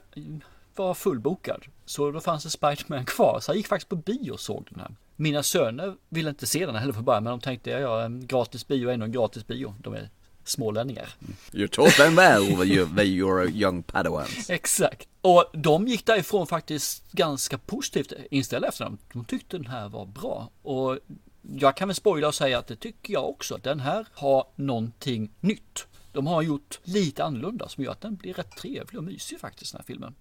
var 0.76 0.94
fullbokad. 0.94 1.64
Så 1.84 2.10
då 2.10 2.20
fanns 2.20 2.44
det 2.44 2.50
Spiderman 2.50 3.04
kvar. 3.04 3.40
Så 3.40 3.50
jag 3.50 3.56
gick 3.56 3.66
faktiskt 3.66 3.88
på 3.88 3.96
bio 3.96 4.30
och 4.30 4.40
såg 4.40 4.66
den 4.70 4.80
här. 4.80 4.94
Mina 5.16 5.42
söner 5.42 5.94
ville 6.08 6.30
inte 6.30 6.46
se 6.46 6.66
den 6.66 6.74
heller 6.74 6.92
från 6.92 7.04
början. 7.04 7.24
Men 7.24 7.30
de 7.30 7.40
tänkte, 7.40 7.70
ja, 7.70 8.02
en 8.02 8.26
gratis 8.26 8.68
bio 8.68 8.90
ändå 8.90 9.04
en 9.04 9.12
gratis 9.12 9.46
bio. 9.46 9.74
De 9.78 9.94
är 9.94 10.10
smålänningar. 10.44 11.08
You 11.52 11.68
taught 11.68 11.96
them 11.96 12.16
well 12.16 12.56
when 12.56 12.68
you, 12.68 12.84
when 12.84 13.06
you 13.06 13.34
were 13.34 13.50
young 13.50 13.82
padawans. 13.82 14.50
Exakt. 14.50 15.08
Och 15.20 15.44
de 15.52 15.88
gick 15.88 16.06
därifrån 16.06 16.46
faktiskt 16.46 17.12
ganska 17.12 17.58
positivt 17.58 18.12
inställda 18.30 18.68
efter 18.68 18.84
den. 18.84 18.98
De 19.12 19.24
tyckte 19.24 19.56
den 19.56 19.66
här 19.66 19.88
var 19.88 20.06
bra. 20.06 20.50
Och 20.62 20.98
jag 21.42 21.76
kan 21.76 21.88
väl 21.88 21.94
spoila 21.94 22.28
och 22.28 22.34
säga 22.34 22.58
att 22.58 22.66
det 22.66 22.76
tycker 22.76 23.12
jag 23.12 23.28
också. 23.28 23.58
Den 23.62 23.80
här 23.80 24.06
har 24.12 24.46
någonting 24.56 25.30
nytt. 25.40 25.86
De 26.12 26.26
har 26.26 26.42
gjort 26.42 26.80
lite 26.84 27.24
annorlunda 27.24 27.68
som 27.68 27.84
gör 27.84 27.92
att 27.92 28.00
den 28.00 28.16
blir 28.16 28.34
rätt 28.34 28.56
trevlig 28.56 28.98
och 28.98 29.04
mysig 29.04 29.40
faktiskt 29.40 29.72
den 29.72 29.78
här 29.78 29.86
filmen. 29.86 30.14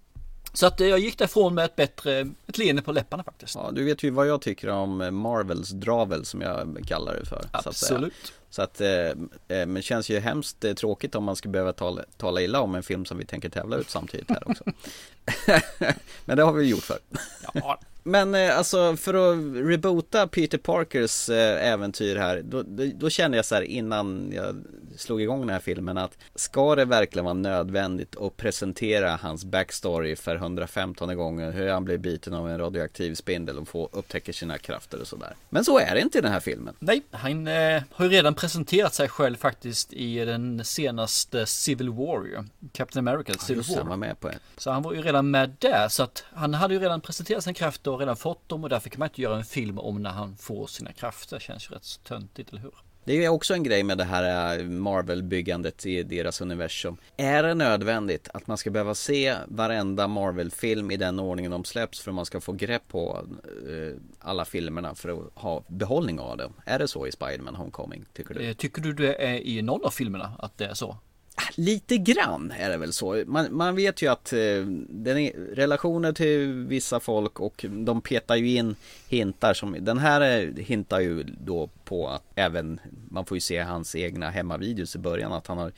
Så 0.53 0.65
att 0.65 0.81
eh, 0.81 0.87
jag 0.87 0.99
gick 0.99 1.17
därifrån 1.17 1.53
med 1.53 1.65
ett 1.65 1.75
bättre, 1.75 2.29
ett 2.47 2.57
leende 2.57 2.81
på 2.81 2.91
läpparna 2.91 3.23
faktiskt. 3.23 3.55
Ja, 3.55 3.71
du 3.73 3.83
vet 3.83 4.03
ju 4.03 4.09
vad 4.09 4.27
jag 4.27 4.41
tycker 4.41 4.69
om 4.69 5.15
Marvels 5.15 5.69
dravel 5.69 6.25
som 6.25 6.41
jag 6.41 6.83
kallar 6.87 7.13
det 7.13 7.25
för. 7.25 7.45
Absolut. 7.51 8.33
Så 8.51 8.61
att, 8.61 8.81
eh, 8.81 8.89
eh, 8.89 9.13
men 9.47 9.73
det 9.73 9.81
känns 9.81 10.09
ju 10.09 10.19
hemskt 10.19 10.63
eh, 10.63 10.73
tråkigt 10.73 11.15
om 11.15 11.23
man 11.23 11.35
ska 11.35 11.49
behöva 11.49 11.73
tala, 11.73 12.03
tala 12.17 12.41
illa 12.41 12.61
om 12.61 12.75
en 12.75 12.83
film 12.83 13.05
som 13.05 13.17
vi 13.17 13.25
tänker 13.25 13.49
tävla 13.49 13.77
ut 13.77 13.89
samtidigt 13.89 14.29
här 14.29 14.49
också. 14.49 14.63
men 16.25 16.37
det 16.37 16.43
har 16.43 16.53
vi 16.53 16.65
gjort 16.65 16.83
för. 16.83 16.97
Ja. 17.53 17.79
Men 18.03 18.35
alltså 18.35 18.95
för 18.97 19.13
att 19.13 19.65
reboota 19.67 20.27
Peter 20.27 20.57
Parkers 20.57 21.29
äventyr 21.29 22.15
här 22.15 22.41
då, 22.45 22.61
då, 22.61 22.83
då 22.95 23.09
kände 23.09 23.37
jag 23.37 23.45
så 23.45 23.55
här 23.55 23.61
innan 23.61 24.31
jag 24.35 24.55
slog 24.95 25.21
igång 25.21 25.39
den 25.39 25.49
här 25.49 25.59
filmen 25.59 25.97
att 25.97 26.17
Ska 26.35 26.75
det 26.75 26.85
verkligen 26.85 27.25
vara 27.25 27.33
nödvändigt 27.33 28.15
att 28.17 28.37
presentera 28.37 29.15
hans 29.21 29.45
backstory 29.45 30.15
för 30.15 30.35
115 30.35 31.15
gånger 31.15 31.51
Hur 31.51 31.69
han 31.69 31.85
blir 31.85 31.97
biten 31.97 32.33
av 32.33 32.49
en 32.49 32.59
radioaktiv 32.59 33.15
spindel 33.15 33.57
och 33.57 33.67
får, 33.67 33.89
upptäcker 33.91 34.33
sina 34.33 34.57
krafter 34.57 35.01
och 35.01 35.07
sådär 35.07 35.35
Men 35.49 35.65
så 35.65 35.79
är 35.79 35.95
det 35.95 36.01
inte 36.01 36.17
i 36.17 36.21
den 36.21 36.31
här 36.31 36.39
filmen 36.39 36.75
Nej, 36.79 37.01
han 37.11 37.47
eh, 37.47 37.83
har 37.91 38.05
ju 38.05 38.11
redan 38.11 38.35
presenterat 38.41 38.93
sig 38.93 39.09
själv 39.09 39.37
faktiskt 39.37 39.93
i 39.93 40.25
den 40.25 40.65
senaste 40.65 41.45
Civil 41.45 41.89
War. 41.89 42.45
Captain 42.71 43.07
America 43.07 43.33
Civil 43.33 43.63
han 43.67 43.77
War. 43.77 43.83
var 43.83 43.97
med 43.97 44.19
på 44.19 44.27
det 44.27 44.39
Så 44.57 44.71
han 44.71 44.81
var 44.81 44.93
ju 44.93 45.01
redan 45.01 45.31
med 45.31 45.55
där. 45.59 45.87
Så 45.89 46.03
att 46.03 46.25
han 46.33 46.53
hade 46.53 46.73
ju 46.73 46.79
redan 46.79 47.01
presenterat 47.01 47.43
sina 47.43 47.53
krafter 47.53 47.91
och 47.91 47.99
redan 47.99 48.17
fått 48.17 48.49
dem. 48.49 48.63
Och 48.63 48.69
därför 48.69 48.89
kan 48.89 48.99
man 48.99 49.07
inte 49.07 49.21
göra 49.21 49.37
en 49.37 49.45
film 49.45 49.79
om 49.79 50.01
när 50.03 50.09
han 50.09 50.37
får 50.37 50.67
sina 50.67 50.93
krafter. 50.93 51.39
Känns 51.39 51.69
ju 51.69 51.75
rätt 51.75 52.03
töntigt, 52.03 52.49
eller 52.49 52.61
hur? 52.61 52.73
Det 53.03 53.25
är 53.25 53.29
också 53.29 53.53
en 53.53 53.63
grej 53.63 53.83
med 53.83 53.97
det 53.97 54.03
här 54.03 54.59
eh, 54.59 54.65
Marvel-byggandet 54.65 55.85
i 55.85 56.03
deras 56.03 56.41
universum. 56.41 56.97
Är 57.17 57.43
det 57.43 57.53
nödvändigt 57.53 58.29
att 58.33 58.47
man 58.47 58.57
ska 58.57 58.69
behöva 58.69 58.95
se 58.95 59.35
varenda 59.47 60.07
Marvel-film 60.07 60.91
i 60.91 60.97
den 60.97 61.19
ordningen 61.19 61.51
de 61.51 61.63
släpps 61.63 61.99
för 61.99 62.11
att 62.11 62.15
man 62.15 62.25
ska 62.25 62.41
få 62.41 62.51
grepp 62.51 62.87
på 62.87 63.25
eh, 63.69 63.97
alla 64.19 64.45
filmerna 64.45 64.95
för 64.95 65.09
att 65.09 65.31
ha 65.35 65.63
behållning 65.67 66.19
av 66.19 66.37
dem? 66.37 66.53
Är 66.65 66.79
det 66.79 66.87
så 66.87 67.07
i 67.07 67.11
Spider-Man 67.11 67.55
Homecoming, 67.55 68.05
tycker 68.13 68.33
du? 68.33 68.45
Eh, 68.45 68.53
tycker 68.53 68.81
du 68.81 68.93
det 68.93 69.13
är 69.13 69.39
i 69.39 69.61
någon 69.61 69.85
av 69.85 69.89
filmerna 69.89 70.33
att 70.39 70.57
det 70.57 70.65
är 70.65 70.73
så? 70.73 70.97
Lite 71.55 71.97
grann 71.97 72.53
är 72.57 72.69
det 72.69 72.77
väl 72.77 72.93
så. 72.93 73.23
Man, 73.27 73.55
man 73.55 73.75
vet 73.75 74.01
ju 74.01 74.11
att 74.11 74.33
eh, 74.33 74.39
den 74.89 75.17
är, 75.17 75.55
relationer 75.55 76.13
till 76.13 76.53
vissa 76.53 76.99
folk 76.99 77.39
och 77.39 77.65
de 77.69 78.01
petar 78.01 78.35
ju 78.35 78.49
in 78.49 78.75
hintar 79.07 79.53
som 79.53 79.75
Den 79.79 79.97
här 79.97 80.21
eh, 80.21 80.63
hintar 80.63 80.99
ju 80.99 81.23
då 81.23 81.69
på 81.85 82.07
att 82.07 82.23
även 82.35 82.79
Man 83.09 83.25
får 83.25 83.37
ju 83.37 83.41
se 83.41 83.59
hans 83.59 83.95
egna 83.95 84.29
hemmavideos 84.29 84.95
i 84.95 84.99
början 84.99 85.33
att 85.33 85.47
han 85.47 85.57
har 85.57 85.71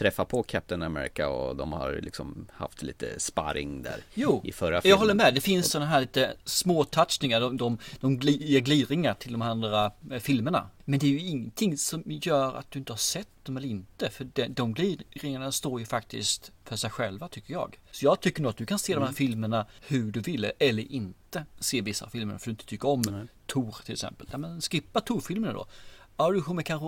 träffa 0.00 0.24
på 0.24 0.42
Captain 0.42 0.82
America 0.82 1.28
och 1.28 1.56
de 1.56 1.72
har 1.72 1.98
liksom 2.02 2.46
haft 2.52 2.82
lite 2.82 3.20
sparring 3.20 3.82
där 3.82 3.96
Jo, 4.14 4.40
i 4.44 4.52
förra 4.52 4.74
jag 4.74 4.82
filmen. 4.82 4.98
håller 4.98 5.14
med. 5.14 5.34
Det 5.34 5.40
finns 5.40 5.70
sådana 5.70 5.90
här 5.90 6.00
lite 6.00 6.34
små 6.44 6.84
touchningar. 6.84 7.40
De, 7.40 7.56
de, 7.56 7.78
de 8.00 8.18
ger 8.20 8.60
gliringar 8.60 9.14
till 9.14 9.32
de 9.32 9.42
andra 9.42 9.92
eh, 10.10 10.18
filmerna. 10.18 10.68
Men 10.84 10.98
det 10.98 11.06
är 11.06 11.10
ju 11.10 11.20
ingenting 11.20 11.76
som 11.78 12.02
gör 12.06 12.54
att 12.54 12.70
du 12.70 12.78
inte 12.78 12.92
har 12.92 12.98
sett 12.98 13.28
dem 13.42 13.56
eller 13.56 13.68
inte. 13.68 14.10
För 14.10 14.24
de, 14.32 14.48
de 14.48 14.74
gliringarna 14.74 15.52
står 15.52 15.80
ju 15.80 15.86
faktiskt 15.86 16.52
för 16.64 16.76
sig 16.76 16.90
själva 16.90 17.28
tycker 17.28 17.52
jag. 17.52 17.78
Så 17.90 18.04
jag 18.04 18.20
tycker 18.20 18.42
nog 18.42 18.50
att 18.50 18.56
du 18.56 18.66
kan 18.66 18.78
se 18.78 18.92
de 18.94 18.98
här 18.98 19.06
Mm. 19.06 19.14
filmerna 19.14 19.66
hur 19.80 20.12
du 20.12 20.20
vill 20.20 20.52
eller 20.58 20.92
inte 20.92 21.44
se 21.58 21.80
vissa 21.80 22.08
filmer 22.10 22.38
för 22.38 22.44
du 22.46 22.50
inte 22.50 22.64
tycker 22.66 22.88
om 22.88 23.28
Tor 23.46 23.76
till 23.84 23.92
exempel. 23.92 24.26
Ja, 24.32 24.38
men 24.38 24.60
skippa 24.60 25.00
Tor-filmerna 25.00 25.52
då. 25.52 25.66
Ja, 26.16 26.30
du 26.30 26.42
kommer 26.42 26.62
kanske 26.62 26.86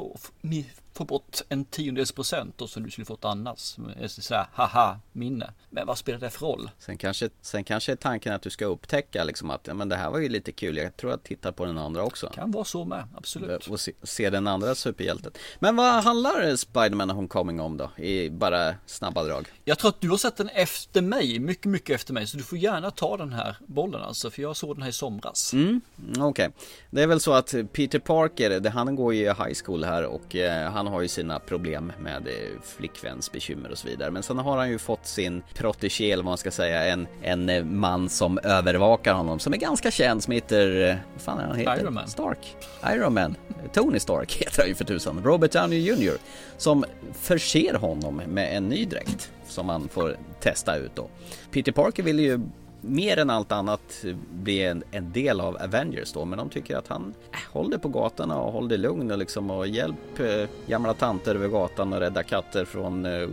få 0.94 1.04
bort 1.04 1.40
en 1.48 1.64
tiondels 1.64 2.12
procent 2.12 2.60
och 2.62 2.70
som 2.70 2.82
du 2.82 2.90
skulle 2.90 3.04
fått 3.04 3.24
annars. 3.24 3.76
Ett 4.00 4.12
Sådär 4.12 4.46
haha 4.52 5.00
minne. 5.12 5.52
Men 5.70 5.86
vad 5.86 5.98
spelar 5.98 6.18
det 6.18 6.30
för 6.30 6.46
roll? 6.46 6.70
Sen 6.78 6.98
kanske, 6.98 7.30
sen 7.40 7.64
kanske 7.64 7.92
är 7.92 7.96
tanken 7.96 8.32
att 8.32 8.42
du 8.42 8.50
ska 8.50 8.64
upptäcka 8.64 9.24
liksom 9.24 9.50
att 9.50 9.66
ja, 9.66 9.74
men 9.74 9.88
det 9.88 9.96
här 9.96 10.10
var 10.10 10.18
ju 10.18 10.28
lite 10.28 10.52
kul. 10.52 10.76
Jag 10.76 10.96
tror 10.96 11.12
jag 11.12 11.22
tittar 11.22 11.52
på 11.52 11.64
den 11.64 11.78
andra 11.78 12.02
också. 12.02 12.26
Kan 12.26 12.50
vara 12.50 12.64
så 12.64 12.84
med, 12.84 13.08
absolut. 13.16 13.66
Och 13.66 13.80
se, 13.80 13.92
se 14.02 14.30
den 14.30 14.46
andra 14.46 14.74
superhjälten. 14.74 15.32
Men 15.58 15.76
vad 15.76 16.04
handlar 16.04 16.56
Spider-Man 16.56 17.10
Homecoming 17.10 17.60
om 17.60 17.76
då? 17.76 17.90
I 17.96 18.30
bara 18.30 18.74
snabba 18.86 19.24
drag. 19.24 19.48
Jag 19.64 19.78
tror 19.78 19.88
att 19.88 20.00
du 20.00 20.10
har 20.10 20.16
sett 20.16 20.36
den 20.36 20.48
efter 20.48 21.02
mig, 21.02 21.38
mycket, 21.38 21.66
mycket 21.66 21.94
efter 21.94 22.14
mig. 22.14 22.26
Så 22.26 22.36
du 22.36 22.42
får 22.42 22.58
gärna 22.58 22.90
ta 22.90 23.16
den 23.16 23.32
här 23.32 23.56
bollen 23.66 24.02
alltså, 24.02 24.30
för 24.30 24.42
jag 24.42 24.56
såg 24.56 24.76
den 24.76 24.82
här 24.82 24.90
i 24.90 24.92
somras. 24.92 25.52
Mm, 25.52 25.80
okej. 26.18 26.50
Det 26.90 27.02
är 27.02 27.06
väl 27.06 27.20
så 27.20 27.32
att 27.32 27.54
Peter 27.72 27.98
Parker, 27.98 28.60
det, 28.60 28.70
han 28.70 28.96
går 28.96 29.14
ju 29.14 29.20
i 29.20 29.26
high 29.26 29.54
school 29.64 29.84
här 29.84 30.04
och 30.04 30.36
eh, 30.36 30.72
han 30.82 30.92
har 30.92 31.02
ju 31.02 31.08
sina 31.08 31.38
problem 31.38 31.92
med 32.00 32.26
eh, 32.26 32.60
flickvänsbekymmer 32.62 33.70
och 33.70 33.78
så 33.78 33.88
vidare. 33.88 34.10
Men 34.10 34.22
sen 34.22 34.38
har 34.38 34.56
han 34.56 34.70
ju 34.70 34.78
fått 34.78 35.06
sin 35.06 35.42
protégé, 35.54 36.12
eller 36.12 36.22
vad 36.22 36.30
man 36.30 36.38
ska 36.38 36.50
säga, 36.50 36.84
en, 36.84 37.06
en 37.22 37.48
eh, 37.48 37.64
man 37.64 38.08
som 38.08 38.38
övervakar 38.38 39.14
honom 39.14 39.38
som 39.38 39.52
är 39.52 39.56
ganska 39.56 39.90
känd 39.90 40.22
som 40.22 40.32
heter, 40.32 40.88
eh, 40.88 40.96
vad 41.12 41.22
fan 41.22 41.38
är 41.38 41.44
han 41.44 41.56
heter? 41.56 41.80
Iron 41.80 41.94
Man. 41.94 42.08
Stark. 42.08 42.56
Iron 42.94 43.14
Man. 43.14 43.36
Tony 43.72 43.98
Stark 43.98 44.32
heter 44.40 44.60
han 44.60 44.68
ju 44.68 44.74
för 44.74 44.84
tusan. 44.84 45.22
Robert 45.24 45.52
Downey 45.52 45.78
Jr. 45.78 46.16
Som 46.56 46.84
förser 47.12 47.74
honom 47.74 48.22
med 48.26 48.56
en 48.56 48.68
ny 48.68 48.84
dräkt 48.84 49.32
som 49.48 49.68
han 49.68 49.88
får 49.88 50.16
testa 50.40 50.76
ut 50.76 50.92
då. 50.94 51.08
Peter 51.50 51.72
Parker 51.72 52.02
vill 52.02 52.20
ju 52.20 52.40
mer 52.82 53.16
än 53.16 53.30
allt 53.30 53.52
annat 53.52 54.04
bli 54.30 54.62
en, 54.62 54.82
en 54.90 55.12
del 55.12 55.40
av 55.40 55.56
Avengers 55.56 56.12
då 56.12 56.24
men 56.24 56.38
de 56.38 56.48
tycker 56.48 56.76
att 56.76 56.88
han 56.88 57.14
äh, 57.32 57.38
håll 57.52 57.70
dig 57.70 57.78
på 57.78 57.88
gatorna 57.88 58.40
och 58.40 58.52
håll 58.52 58.68
dig 58.68 58.78
lugn 58.78 59.10
och 59.10 59.18
liksom 59.18 59.50
och 59.50 59.68
hjälp 59.68 60.20
äh, 60.20 60.48
gamla 60.66 60.94
tanter 60.94 61.34
över 61.34 61.48
gatan 61.48 61.92
och 61.92 62.00
rädda 62.00 62.22
katter 62.22 62.64
från 62.64 63.06
äh, 63.06 63.28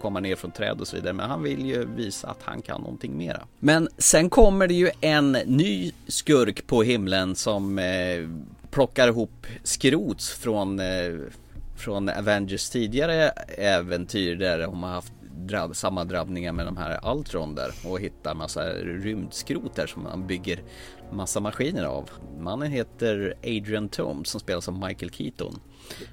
komma 0.00 0.20
ner 0.20 0.36
från 0.36 0.50
träd 0.50 0.80
och 0.80 0.88
så 0.88 0.96
vidare 0.96 1.12
men 1.12 1.30
han 1.30 1.42
vill 1.42 1.66
ju 1.66 1.86
visa 1.96 2.28
att 2.28 2.42
han 2.42 2.62
kan 2.62 2.80
någonting 2.80 3.16
mera. 3.16 3.40
Men 3.58 3.88
sen 3.98 4.30
kommer 4.30 4.66
det 4.68 4.74
ju 4.74 4.90
en 5.00 5.32
ny 5.32 5.92
skurk 6.06 6.66
på 6.66 6.82
himlen 6.82 7.34
som 7.34 7.78
eh, 7.78 7.84
plockar 8.70 9.08
ihop 9.08 9.46
skrots 9.62 10.30
från 10.30 10.80
eh, 10.80 10.86
från 11.76 12.08
Avengers 12.08 12.70
tidigare 12.70 13.28
äventyr 13.58 14.36
där 14.36 14.58
de 14.58 14.82
har 14.82 14.90
haft 14.90 15.12
drabb, 15.46 15.76
samma 15.76 16.04
drabbningar 16.04 16.52
med 16.52 16.66
de 16.66 16.76
här 16.76 17.12
Ultron 17.12 17.54
där 17.54 17.70
och 17.84 18.00
hittar 18.00 18.34
massa 18.34 18.72
rymdskrot 18.72 19.74
där 19.74 19.86
som 19.86 20.02
man 20.02 20.26
bygger 20.26 20.62
massa 21.12 21.40
maskiner 21.40 21.84
av. 21.84 22.10
Mannen 22.38 22.72
heter 22.72 23.34
Adrian 23.42 23.88
Tomes 23.88 24.28
som 24.28 24.40
spelas 24.40 24.68
av 24.68 24.78
Michael 24.78 25.10
Keaton. 25.10 25.60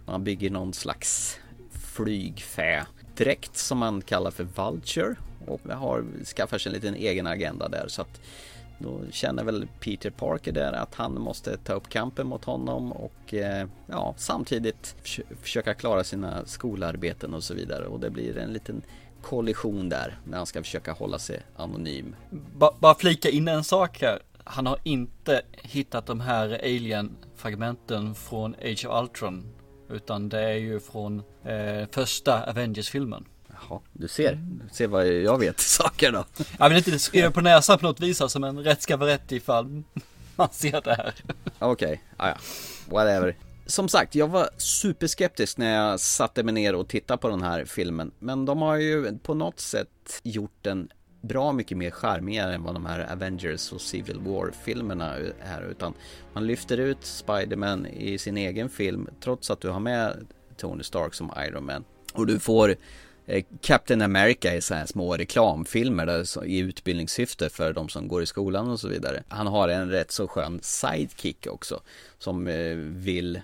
Man 0.06 0.24
bygger 0.24 0.50
någon 0.50 0.74
slags 0.74 1.40
flygfä-dräkt 1.72 3.58
som 3.58 3.78
man 3.78 4.02
kallar 4.02 4.32
för 4.32 4.44
Vulture 4.44 5.16
och 5.48 5.62
har 5.62 6.06
skaffat 6.26 6.62
sig 6.62 6.70
en 6.70 6.74
liten 6.74 6.96
egen 6.96 7.28
agenda 7.28 7.70
där 7.70 7.86
så 7.88 8.02
att 8.02 8.22
då 8.80 9.02
känner 9.12 9.44
väl 9.44 9.68
Peter 9.80 10.10
Parker 10.10 10.52
där 10.52 10.74
att 10.74 10.96
han 10.96 11.22
måste 11.22 11.58
ta 11.58 11.74
upp 11.74 11.90
kampen 11.90 12.28
mot 12.28 12.46
honom 12.46 12.92
och 12.92 13.34
eh, 13.34 13.68
ja, 13.88 14.14
samtidigt 14.18 14.96
försöka 15.42 15.74
klara 15.74 16.04
sina 16.04 16.46
skolarbeten 16.46 17.34
och 17.34 17.44
så 17.44 17.54
vidare 17.54 17.86
och 17.86 18.00
det 18.00 18.10
blir 18.10 18.38
en 18.38 18.54
liten 18.54 18.82
kollision 19.26 19.90
där 19.90 20.18
när 20.24 20.38
han 20.38 20.46
ska 20.46 20.64
försöka 20.64 20.92
hålla 20.92 21.20
sig 21.20 21.42
anonym. 21.56 22.16
Ba- 22.58 22.74
bara 22.80 22.96
flika 22.96 23.30
in 23.30 23.48
en 23.48 23.64
sak 23.64 24.02
här. 24.02 24.20
Han 24.44 24.66
har 24.66 24.80
inte 24.84 25.42
hittat 25.54 26.06
de 26.06 26.20
här 26.20 26.60
alien-fragmenten 26.64 28.16
från 28.16 28.56
Age 28.56 28.86
of 28.86 29.02
Ultron. 29.02 29.46
Utan 29.90 30.30
det 30.30 30.40
är 30.40 30.54
ju 30.54 30.80
från 30.80 31.24
eh, 31.44 31.88
första 31.92 32.50
Avengers-filmen. 32.50 33.26
Jaha, 33.48 33.80
du 33.94 34.08
ser, 34.08 34.36
du 34.36 34.70
ser 34.74 34.88
vad 34.88 35.08
jag 35.08 35.40
vet 35.40 35.60
saker 35.60 36.12
då. 36.12 36.26
Jag 36.60 36.70
vill 36.70 36.78
inte 36.78 37.00
skriva 37.00 37.32
på 37.32 37.42
näsan 37.42 37.78
på 37.78 37.86
något 37.86 38.00
vis 38.00 38.22
alltså, 38.22 38.40
men 38.40 38.64
rätt 38.64 38.82
ska 38.82 38.98
vara 38.98 39.10
rätt 39.10 39.32
ifall 39.32 39.84
man 40.36 40.50
ser 40.52 40.82
det 40.82 40.96
här. 40.96 41.14
Okej, 41.60 42.02
okay. 42.18 42.30
ja, 42.30 42.38
whatever. 42.90 43.36
Som 43.68 43.90
sagt, 43.90 44.16
jag 44.16 44.28
var 44.28 44.50
superskeptisk 44.58 45.58
när 45.58 45.76
jag 45.76 46.00
satte 46.00 46.44
mig 46.44 46.54
ner 46.54 46.76
och 46.76 46.88
tittade 46.88 47.18
på 47.18 47.30
den 47.30 47.42
här 47.42 47.66
filmen. 47.66 48.12
Men 48.20 48.46
de 48.46 48.62
har 48.62 48.76
ju 48.76 49.18
på 49.18 49.34
något 49.34 49.60
sätt 49.60 50.22
gjort 50.24 50.58
den 50.62 50.90
bra 51.22 51.52
mycket 51.52 51.78
mer 51.78 51.92
charmigare 51.92 52.56
än 52.56 52.64
vad 52.64 52.74
de 52.74 52.86
här 52.86 53.12
Avengers 53.12 53.72
och 53.72 53.82
Civil 53.82 54.20
War-filmerna 54.20 55.16
är. 55.40 55.62
Utan 55.72 55.94
man 56.34 56.48
lyfter 56.48 56.78
ut 56.78 57.06
Spider-Man 57.06 57.86
i 57.86 58.18
sin 58.18 58.38
egen 58.38 58.70
film 58.70 59.08
trots 59.24 59.52
att 59.52 59.62
du 59.62 59.70
har 59.70 59.80
med 59.80 60.28
Tony 60.58 60.84
Stark 60.84 61.14
som 61.14 61.32
Iron 61.48 61.66
Man. 61.66 61.84
Och 62.14 62.28
du 62.28 62.40
får 62.40 62.76
eh, 63.26 63.44
Captain 63.62 64.02
America 64.02 64.56
i 64.56 64.62
så 64.62 64.74
här 64.74 64.86
små 64.86 65.18
reklamfilmer 65.18 66.06
där, 66.06 66.24
så, 66.24 66.44
i 66.44 66.58
utbildningssyfte 66.58 67.50
för 67.50 67.74
de 67.74 67.90
som 67.90 68.08
går 68.08 68.24
i 68.24 68.26
skolan 68.26 68.70
och 68.70 68.80
så 68.80 68.88
vidare. 68.88 69.24
Han 69.28 69.48
har 69.48 69.68
en 69.70 69.90
rätt 69.90 70.12
så 70.12 70.28
skön 70.28 70.60
sidekick 70.64 71.48
också 71.48 71.82
som 72.18 72.48
eh, 72.48 72.76
vill 72.78 73.42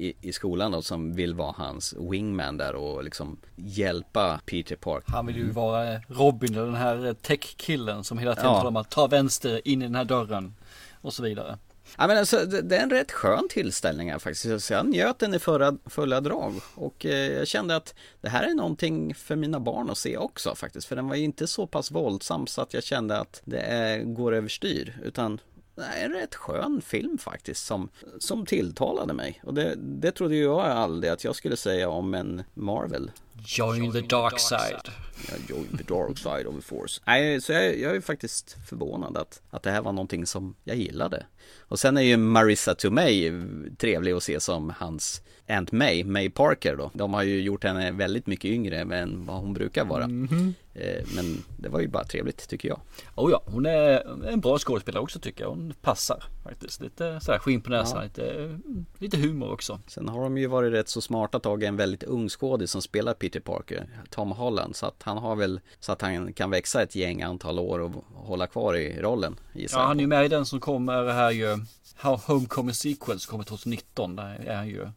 i, 0.00 0.14
i 0.20 0.32
skolan 0.32 0.74
och 0.74 0.84
som 0.84 1.14
vill 1.14 1.34
vara 1.34 1.54
hans 1.56 1.94
wingman 1.98 2.56
där 2.56 2.74
och 2.74 3.04
liksom 3.04 3.38
hjälpa 3.56 4.40
Peter 4.46 4.76
Parker. 4.76 5.12
Han 5.12 5.26
vill 5.26 5.36
ju 5.36 5.50
vara 5.50 5.92
eh, 5.92 6.00
Robin, 6.08 6.52
den 6.52 6.74
här 6.74 7.06
eh, 7.06 7.12
tech-killen 7.12 8.04
som 8.04 8.18
hela 8.18 8.34
tiden 8.34 8.50
Ja. 8.50 8.56
talar 8.56 8.68
om 8.68 8.76
att 8.76 8.90
ta 8.90 9.06
vänster 9.06 9.68
in 9.68 9.82
i 9.82 9.84
den 9.84 9.94
här 9.94 10.04
dörren. 10.04 10.54
Och 11.00 11.12
så 11.12 11.22
vidare. 11.22 11.58
Ja 11.98 12.06
men 12.06 12.18
alltså 12.18 12.44
det, 12.44 12.76
är 12.76 12.82
en 12.82 12.90
rätt 12.90 13.12
skön 13.12 13.48
tillställning 13.50 14.10
här 14.10 14.18
faktiskt. 14.18 14.66
Så 14.66 14.72
jag 14.72 14.86
njöt 14.86 15.18
den 15.18 15.34
i 15.34 15.38
förra, 15.38 15.76
fulla 15.86 16.20
drag. 16.20 16.54
Och 16.74 17.06
eh, 17.06 17.32
jag 17.32 17.48
kände 17.48 17.76
att 17.76 17.94
det 18.20 18.28
här 18.28 18.42
är 18.42 18.54
någonting 18.54 19.14
för 19.14 19.36
mina 19.36 19.60
barn 19.60 19.90
att 19.90 19.98
se 19.98 20.16
också 20.16 20.54
faktiskt. 20.54 20.86
För 20.86 20.96
den 20.96 21.08
var 21.08 21.16
ju 21.16 21.24
inte 21.24 21.46
så 21.46 21.66
pass 21.66 21.90
våldsam 21.90 22.46
så 22.46 22.62
att 22.62 22.74
jag 22.74 22.84
kände 22.84 23.18
att 23.18 23.42
det 23.44 23.60
är, 23.60 24.02
går 24.02 24.34
överstyr. 24.34 24.98
Utan 25.04 25.40
en 25.76 26.12
rätt 26.12 26.34
skön 26.34 26.82
film 26.82 27.18
faktiskt 27.18 27.66
som, 27.66 27.88
som 28.18 28.46
tilltalade 28.46 29.12
mig. 29.12 29.40
Och 29.44 29.54
det, 29.54 29.74
det 29.76 30.12
trodde 30.12 30.36
jag 30.36 30.60
aldrig 30.60 31.12
att 31.12 31.24
jag 31.24 31.36
skulle 31.36 31.56
säga 31.56 31.88
om 31.88 32.14
en 32.14 32.42
Marvel. 32.54 33.10
Join 33.44 33.92
the 33.92 34.00
dark 34.00 34.40
side. 34.40 34.92
Ja, 35.28 35.34
join 35.50 35.76
the 35.78 35.84
dark 35.94 36.18
side 36.18 36.46
of 36.46 36.54
the 36.54 36.60
force. 36.62 37.00
Nej, 37.06 37.40
så 37.40 37.52
jag, 37.52 37.78
jag 37.78 37.96
är 37.96 38.00
faktiskt 38.00 38.56
förvånad 38.68 39.16
att, 39.16 39.42
att 39.50 39.62
det 39.62 39.70
här 39.70 39.82
var 39.82 39.92
någonting 39.92 40.26
som 40.26 40.54
jag 40.64 40.76
gillade. 40.76 41.26
Och 41.60 41.78
sen 41.80 41.96
är 41.96 42.02
ju 42.02 42.16
Marissa 42.16 42.74
Tomei 42.74 43.32
trevlig 43.78 44.12
att 44.12 44.22
se 44.22 44.40
som 44.40 44.72
hans 44.78 45.22
Aunt 45.48 45.72
May, 45.72 46.04
May 46.04 46.30
Parker 46.30 46.76
då. 46.76 46.90
De 46.94 47.14
har 47.14 47.22
ju 47.22 47.40
gjort 47.42 47.64
henne 47.64 47.90
väldigt 47.90 48.26
mycket 48.26 48.50
yngre 48.50 48.78
än 48.80 49.26
vad 49.26 49.36
hon 49.36 49.52
brukar 49.54 49.84
vara. 49.84 50.06
Mhm. 50.08 50.54
Eh, 50.74 51.04
Men 51.16 51.44
det 51.58 51.68
var 51.68 51.80
ju 51.80 51.88
bara 51.88 52.04
trevligt 52.04 52.48
tycker 52.48 52.68
jag. 52.68 52.80
Oh 53.14 53.30
ja, 53.30 53.42
hon 53.46 53.66
är 53.66 54.06
en 54.28 54.40
bra 54.40 54.58
skådespelare 54.58 55.02
också 55.02 55.18
tycker 55.20 55.44
jag. 55.44 55.50
Hon 55.50 55.74
passar 55.82 56.24
faktiskt. 56.44 56.80
Lite 56.80 57.20
sådär 57.20 57.38
skinn 57.38 57.60
på 57.60 57.70
näsan, 57.70 57.98
Ja. 57.98 58.04
lite, 58.04 58.58
lite 58.98 59.16
humor 59.16 59.52
också. 59.52 59.80
Sen 59.86 60.08
har 60.08 60.22
de 60.22 60.38
ju 60.38 60.46
varit 60.46 60.72
rätt 60.72 60.88
så 60.88 61.00
smarta 61.00 61.38
tagit 61.40 61.68
en 61.68 61.76
väldigt 61.76 62.02
ung 62.02 62.28
skådis 62.28 62.70
som 62.70 62.82
spelar 62.82 63.14
Peter 63.14 63.40
Parker, 63.40 63.88
Tom 64.10 64.30
Holland. 64.30 64.76
Så 64.76 64.86
att 64.86 65.02
han 65.02 65.18
har 65.18 65.36
väl 65.40 65.60
så 65.80 65.92
att 65.92 66.02
han 66.02 66.32
kan 66.32 66.50
växa 66.50 66.82
ett 66.82 66.94
gäng 66.94 67.22
antal 67.22 67.58
år 67.58 67.78
och 67.78 68.04
hålla 68.14 68.46
kvar 68.46 68.76
i 68.76 69.00
rollen. 69.00 69.36
Ja, 69.52 69.86
han 69.86 69.96
är 69.96 70.00
ju 70.00 70.06
med 70.06 70.24
i 70.24 70.28
den 70.28 70.46
som 70.46 70.60
kommer 70.60 71.12
här 71.12 71.30
ju. 71.30 71.58
How 71.96 72.16
Homecoming 72.26 72.74
Sequel 72.74 73.20
som 73.20 73.30
kommer 73.30 73.44
2019. 73.44 74.16
Där 74.16 74.44
är 74.46 74.56
han 74.56 74.68
ju 74.68 74.88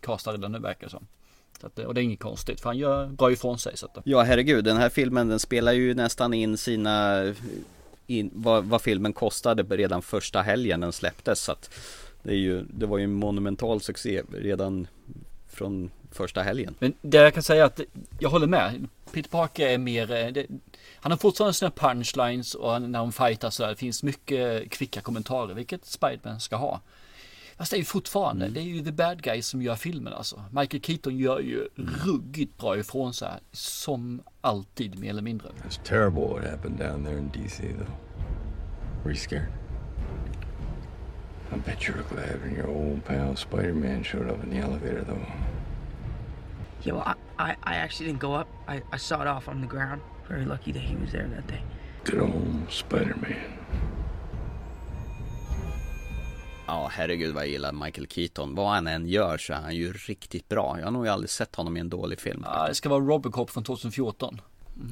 castad 0.00 0.32
redan 0.32 0.52
nu 0.52 0.58
verkar 0.58 0.86
det 0.86 0.90
som. 0.90 1.06
Så 1.60 1.66
att, 1.66 1.78
och 1.78 1.94
det 1.94 2.00
är 2.00 2.02
inget 2.02 2.20
konstigt 2.20 2.60
för 2.60 2.68
han 2.68 2.78
gör 2.78 3.06
bra 3.06 3.32
ifrån 3.32 3.58
sig. 3.58 3.76
Så 3.76 3.86
att, 3.86 3.98
Ja 4.04 4.22
herregud, 4.22 4.64
den 4.64 4.76
här 4.76 4.88
filmen 4.88 5.28
den 5.28 5.38
spelar 5.38 5.72
ju 5.72 5.94
nästan 5.94 6.34
in 6.34 6.56
sina 6.56 7.24
in, 8.06 8.30
vad, 8.34 8.64
vad 8.64 8.82
filmen 8.82 9.12
kostade 9.12 9.76
redan 9.76 10.02
första 10.02 10.42
helgen 10.42 10.80
den 10.80 10.92
släpptes 10.92 11.40
så 11.40 11.52
att 11.52 11.70
det, 12.22 12.30
är 12.30 12.36
ju, 12.36 12.62
det 12.62 12.86
var 12.86 12.98
ju 12.98 13.04
en 13.04 13.12
monumental 13.12 13.80
succé 13.80 14.22
redan 14.32 14.86
från 15.48 15.90
första 16.14 16.42
helgen. 16.42 16.74
Men 16.78 16.94
det 17.00 17.18
jag 17.18 17.34
kan 17.34 17.42
säga 17.42 17.64
att 17.64 17.80
jag 18.18 18.30
håller 18.30 18.46
med. 18.46 18.88
Peter 19.12 19.30
Parker 19.30 19.68
är 19.68 19.78
mer, 19.78 20.12
eh, 20.12 20.32
det, 20.32 20.46
han 20.94 21.12
har 21.12 21.16
fortfarande 21.18 21.54
sina 21.54 21.70
punchlines 21.70 22.54
och 22.54 22.72
han, 22.72 22.92
när 22.92 22.98
de 22.98 23.12
fightar 23.12 23.50
så 23.50 23.62
där, 23.62 23.70
det 23.70 23.76
finns 23.76 24.02
mycket 24.02 24.70
kvicka 24.70 25.00
kommentarer, 25.00 25.54
vilket 25.54 25.86
Spiderman 25.86 26.40
ska 26.40 26.56
ha. 26.56 26.80
Fast 27.56 27.70
det 27.70 27.76
är 27.76 27.78
ju 27.78 27.84
fortfarande, 27.84 28.48
det 28.48 28.60
är 28.60 28.64
ju 28.64 28.84
the 28.84 28.92
bad 28.92 29.22
guy 29.22 29.42
som 29.42 29.62
gör 29.62 29.74
filmen 29.74 30.12
alltså. 30.12 30.44
Michael 30.50 30.82
Keaton 30.82 31.18
gör 31.18 31.40
ju 31.40 31.68
ruggigt 32.04 32.58
bra 32.58 32.78
ifrån 32.78 33.14
sig. 33.14 33.30
Som 33.52 34.22
alltid 34.40 34.98
mer 34.98 35.10
eller 35.10 35.22
mindre. 35.22 35.48
It's 35.48 35.84
terrible 35.84 36.22
what 36.22 36.50
happened 36.50 36.78
down 36.78 37.04
there 37.04 37.18
in 37.18 37.30
DC, 37.34 37.62
though. 37.62 37.92
Were 39.04 39.10
you 39.10 39.20
scared? 39.20 39.52
I 41.52 41.56
bet 41.56 41.88
you 41.88 41.94
were 41.94 42.14
glad 42.14 42.40
when 42.42 42.56
your 42.56 42.68
old 42.68 43.04
pal 43.04 43.36
Spider-Man 43.36 44.04
showed 44.04 44.30
up 44.30 44.44
in 44.44 44.50
the 44.50 44.58
elevator, 44.58 45.04
though. 45.04 45.51
Yeah, 46.84 46.96
well, 46.96 47.04
I, 47.38 47.50
I, 47.50 47.56
I 47.62 47.74
actually 47.76 48.06
didn't 48.06 48.20
go 48.20 48.34
up. 48.34 48.48
I, 48.68 48.82
I 48.92 48.98
saw 48.98 49.22
it 49.22 49.28
off 49.28 49.48
on 49.48 49.60
the 49.60 49.66
ground. 49.68 50.00
Very 50.28 50.44
lucky 50.44 50.72
that 50.72 50.82
he 50.82 50.96
was 50.96 51.12
there 51.12 51.28
that 51.28 51.46
day. 51.46 51.62
Good 52.04 52.20
old 52.20 52.70
Spider-Man. 52.70 53.36
Ja, 56.66 56.88
herregud 56.92 57.34
vad 57.34 57.42
jag 57.42 57.50
gillar 57.50 57.72
Michael 57.72 58.06
Keaton. 58.06 58.54
Vad 58.54 58.70
han 58.70 58.86
än 58.86 59.06
gör 59.08 59.38
så 59.38 59.52
är 59.52 59.56
han 59.56 59.76
ju 59.76 59.92
riktigt 59.92 60.48
bra. 60.48 60.76
Jag 60.78 60.86
har 60.86 60.90
nog 60.90 61.08
aldrig 61.08 61.30
sett 61.30 61.56
honom 61.56 61.76
i 61.76 61.80
en 61.80 61.88
dålig 61.88 62.20
film. 62.20 62.42
Ja, 62.46 62.68
det 62.68 62.74
ska 62.74 62.88
vara 62.88 63.00
Robocop 63.00 63.50
från 63.50 63.64
2014. 63.64 64.40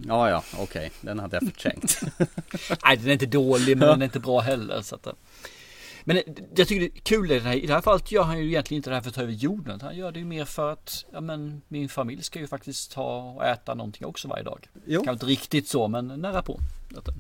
Ja, 0.07 0.31
ja, 0.31 0.43
okej. 0.59 0.91
Den 1.01 1.19
hade 1.19 1.37
jag 1.37 1.43
förträngt. 1.53 2.01
Nej, 2.85 2.97
den 2.97 3.09
är 3.09 3.13
inte 3.13 3.27
dålig 3.27 3.77
men 3.77 3.89
den 3.89 4.03
är 4.03 4.05
inte 4.05 4.21
bra 4.21 4.41
heller. 4.41 4.83
Så 4.83 4.95
att, 4.95 5.07
eh. 5.07 5.13
Men 6.05 6.17
det- 6.17 6.25
jag 6.57 6.69
tycker 6.69 6.81
det 6.81 6.99
är 6.99 7.01
kul 7.01 7.31
i 7.33 7.35
det 7.35 7.41
här. 7.41 7.55
I 7.55 7.67
det 7.67 7.75
här 7.75 7.81
fallet 7.81 8.13
gör 8.13 8.23
han 8.23 8.39
ju 8.39 8.47
egentligen 8.47 8.77
inte 8.79 8.91
det 8.91 8.95
här 8.97 9.03
för 9.03 9.09
att 9.09 9.15
ta 9.15 9.23
över 9.23 9.33
jorden. 9.33 9.81
Han 9.81 9.97
gör 9.97 10.13
det 10.13 10.19
ju 10.19 10.25
mer 10.25 10.45
för 10.45 10.73
att, 10.73 11.05
ja 11.13 11.21
men 11.21 11.63
min 11.69 11.89
familj 11.89 12.23
ska 12.23 12.39
ju 12.39 12.47
faktiskt 12.47 12.93
ta 12.93 13.23
och 13.23 13.45
äta 13.47 13.75
någonting 13.75 14.07
också 14.07 14.29
varje 14.29 14.45
dag. 14.45 14.69
Jo. 14.87 15.01
Kanske 15.05 15.13
inte 15.13 15.27
riktigt 15.27 15.69
så 15.69 15.89
men 15.89 16.07
nära 16.07 16.43
på. 16.43 16.59
Så 16.93 16.99
att, 16.99 17.09
eh. 17.09 17.15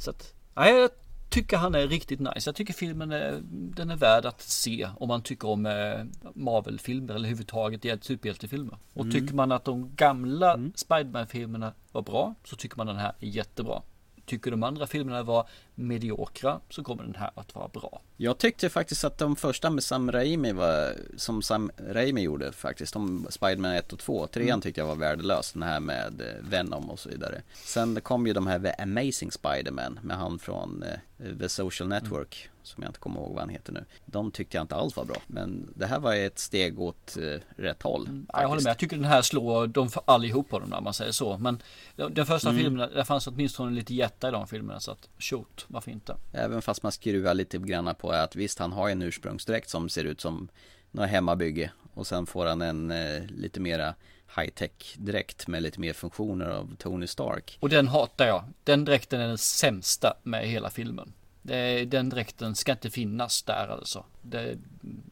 Så 0.00 0.10
att, 0.10 0.34
ja, 0.54 0.68
jag 0.68 0.90
tycker 1.30 1.56
han 1.56 1.74
är 1.74 1.88
riktigt 1.88 2.20
nice. 2.20 2.48
Jag 2.48 2.54
tycker 2.54 2.74
filmen 2.74 3.12
är, 3.12 3.40
den 3.50 3.90
är 3.90 3.96
värd 3.96 4.24
att 4.26 4.40
se 4.42 4.88
om 4.96 5.08
man 5.08 5.22
tycker 5.22 5.48
om 5.48 5.66
eh, 5.66 6.04
Marvel-filmer 6.34 7.08
eller 7.14 7.18
överhuvudtaget 7.18 8.04
superhjältefilmer. 8.04 8.78
Och 8.94 9.04
Mm. 9.04 9.12
tycker 9.12 9.34
man 9.34 9.52
att 9.52 9.64
de 9.64 9.94
gamla 9.96 10.58
Spiderman-filmerna 10.74 11.72
var 11.92 12.02
bra 12.02 12.34
så 12.44 12.56
tycker 12.56 12.76
man 12.76 12.86
den 12.86 12.96
här 12.96 13.12
är 13.20 13.26
jättebra. 13.26 13.82
Tycker 14.26 14.50
de 14.50 14.62
andra 14.62 14.86
filmerna 14.86 15.22
var 15.22 15.48
mediokra 15.78 16.60
så 16.70 16.82
kommer 16.84 17.02
den 17.02 17.14
här 17.14 17.30
att 17.34 17.54
vara 17.54 17.68
bra. 17.68 18.00
Jag 18.16 18.38
tyckte 18.38 18.68
faktiskt 18.68 19.04
att 19.04 19.18
de 19.18 19.36
första 19.36 19.70
med 19.70 19.84
Sam 19.84 20.12
Raimi 20.12 20.52
var, 20.52 20.92
som 21.16 21.42
Sam 21.42 21.70
Raimi 21.88 22.20
gjorde 22.20 22.52
faktiskt, 22.52 22.92
de 22.92 23.26
Spiderman 23.30 23.72
1 23.72 23.92
och 23.92 23.98
2, 23.98 24.26
trean 24.26 24.48
Mm. 24.48 24.60
tyckte 24.60 24.80
jag 24.80 24.86
var 24.88 24.96
värdelös, 24.96 25.52
den 25.52 25.62
här 25.62 25.80
med 25.80 26.20
eh, 26.20 26.48
Venom 26.50 26.90
och 26.90 26.98
så 26.98 27.08
vidare. 27.08 27.42
Sen 27.54 28.00
kom 28.00 28.26
ju 28.26 28.32
de 28.32 28.46
här 28.46 28.58
The 28.58 28.82
Amazing 28.82 29.32
Spiderman 29.32 29.98
med 30.02 30.16
han 30.16 30.38
från 30.38 30.82
eh, 30.82 31.38
The 31.38 31.48
Social 31.48 31.88
Network, 31.88 32.48
som 32.62 32.82
jag 32.82 32.90
inte 32.90 32.98
kommer 32.98 33.20
ihåg 33.20 33.30
vad 33.30 33.40
han 33.40 33.48
heter 33.48 33.72
nu. 33.72 33.84
De 34.06 34.30
tyckte 34.30 34.56
jag 34.56 34.64
inte 34.64 34.74
alls 34.74 34.96
var 34.96 35.04
bra, 35.04 35.16
men 35.26 35.72
det 35.74 35.86
här 35.86 35.98
var 36.00 36.14
ett 36.14 36.38
steg 36.38 36.80
åt 36.80 37.16
eh, 37.16 37.40
rätt 37.62 37.82
håll. 37.82 38.06
Mm. 38.06 38.26
Ja, 38.32 38.40
jag 38.40 38.48
håller 38.48 38.62
med. 38.62 38.70
Jag 38.70 38.78
tycker 38.78 38.96
den 38.96 39.04
här 39.04 39.22
slår 39.22 39.66
de 39.66 39.88
för 39.88 40.02
allihopa 40.04 40.58
dem 40.58 40.68
när 40.70 40.80
man 40.80 40.94
säger 40.94 41.12
så. 41.12 41.38
Men 41.38 41.62
den 41.96 42.26
första 42.26 42.48
Mm. 42.50 42.62
filmen, 42.62 42.90
där 42.94 43.04
fanns 43.04 43.26
åtminstone 43.26 43.70
lite 43.70 43.94
hjärta 43.94 44.28
i 44.28 44.30
de 44.30 44.46
filmerna. 44.46 44.80
Så 44.80 44.90
att 44.90 45.08
shoot, 45.18 45.65
varför 45.68 45.90
inte? 45.90 46.16
Även 46.32 46.62
fast 46.62 46.82
man 46.82 46.92
skruvar 46.92 47.34
lite 47.34 47.58
grann 47.58 47.94
på 47.94 48.10
att 48.10 48.36
visst 48.36 48.58
han 48.58 48.72
har 48.72 48.90
en 48.90 49.02
ursprungsdräkt 49.02 49.70
som 49.70 49.88
ser 49.88 50.04
ut 50.04 50.20
som 50.20 50.48
något 50.90 51.08
hemmabygge 51.08 51.70
och 51.94 52.06
sen 52.06 52.26
får 52.26 52.46
han 52.46 52.62
en 52.62 52.90
eh, 52.90 53.22
lite 53.26 53.60
mera 53.60 53.94
high 54.36 54.50
tech 54.50 54.96
dräkt 54.96 55.48
med 55.48 55.62
lite 55.62 55.80
mer 55.80 55.92
funktioner 55.92 56.46
av 56.46 56.76
Tony 56.78 57.06
Stark. 57.06 57.58
Och 57.60 57.68
den 57.68 57.88
hatar 57.88 58.26
jag. 58.26 58.44
Den 58.64 58.84
dräkten 58.84 59.20
är 59.20 59.28
den 59.28 59.38
sämsta 59.38 60.16
med 60.22 60.48
hela 60.48 60.70
filmen. 60.70 61.12
Det, 61.42 61.84
den 61.84 62.08
dräkten 62.08 62.54
ska 62.54 62.72
inte 62.72 62.90
finnas 62.90 63.42
där 63.42 63.68
alltså. 63.68 64.04
Det, 64.22 64.58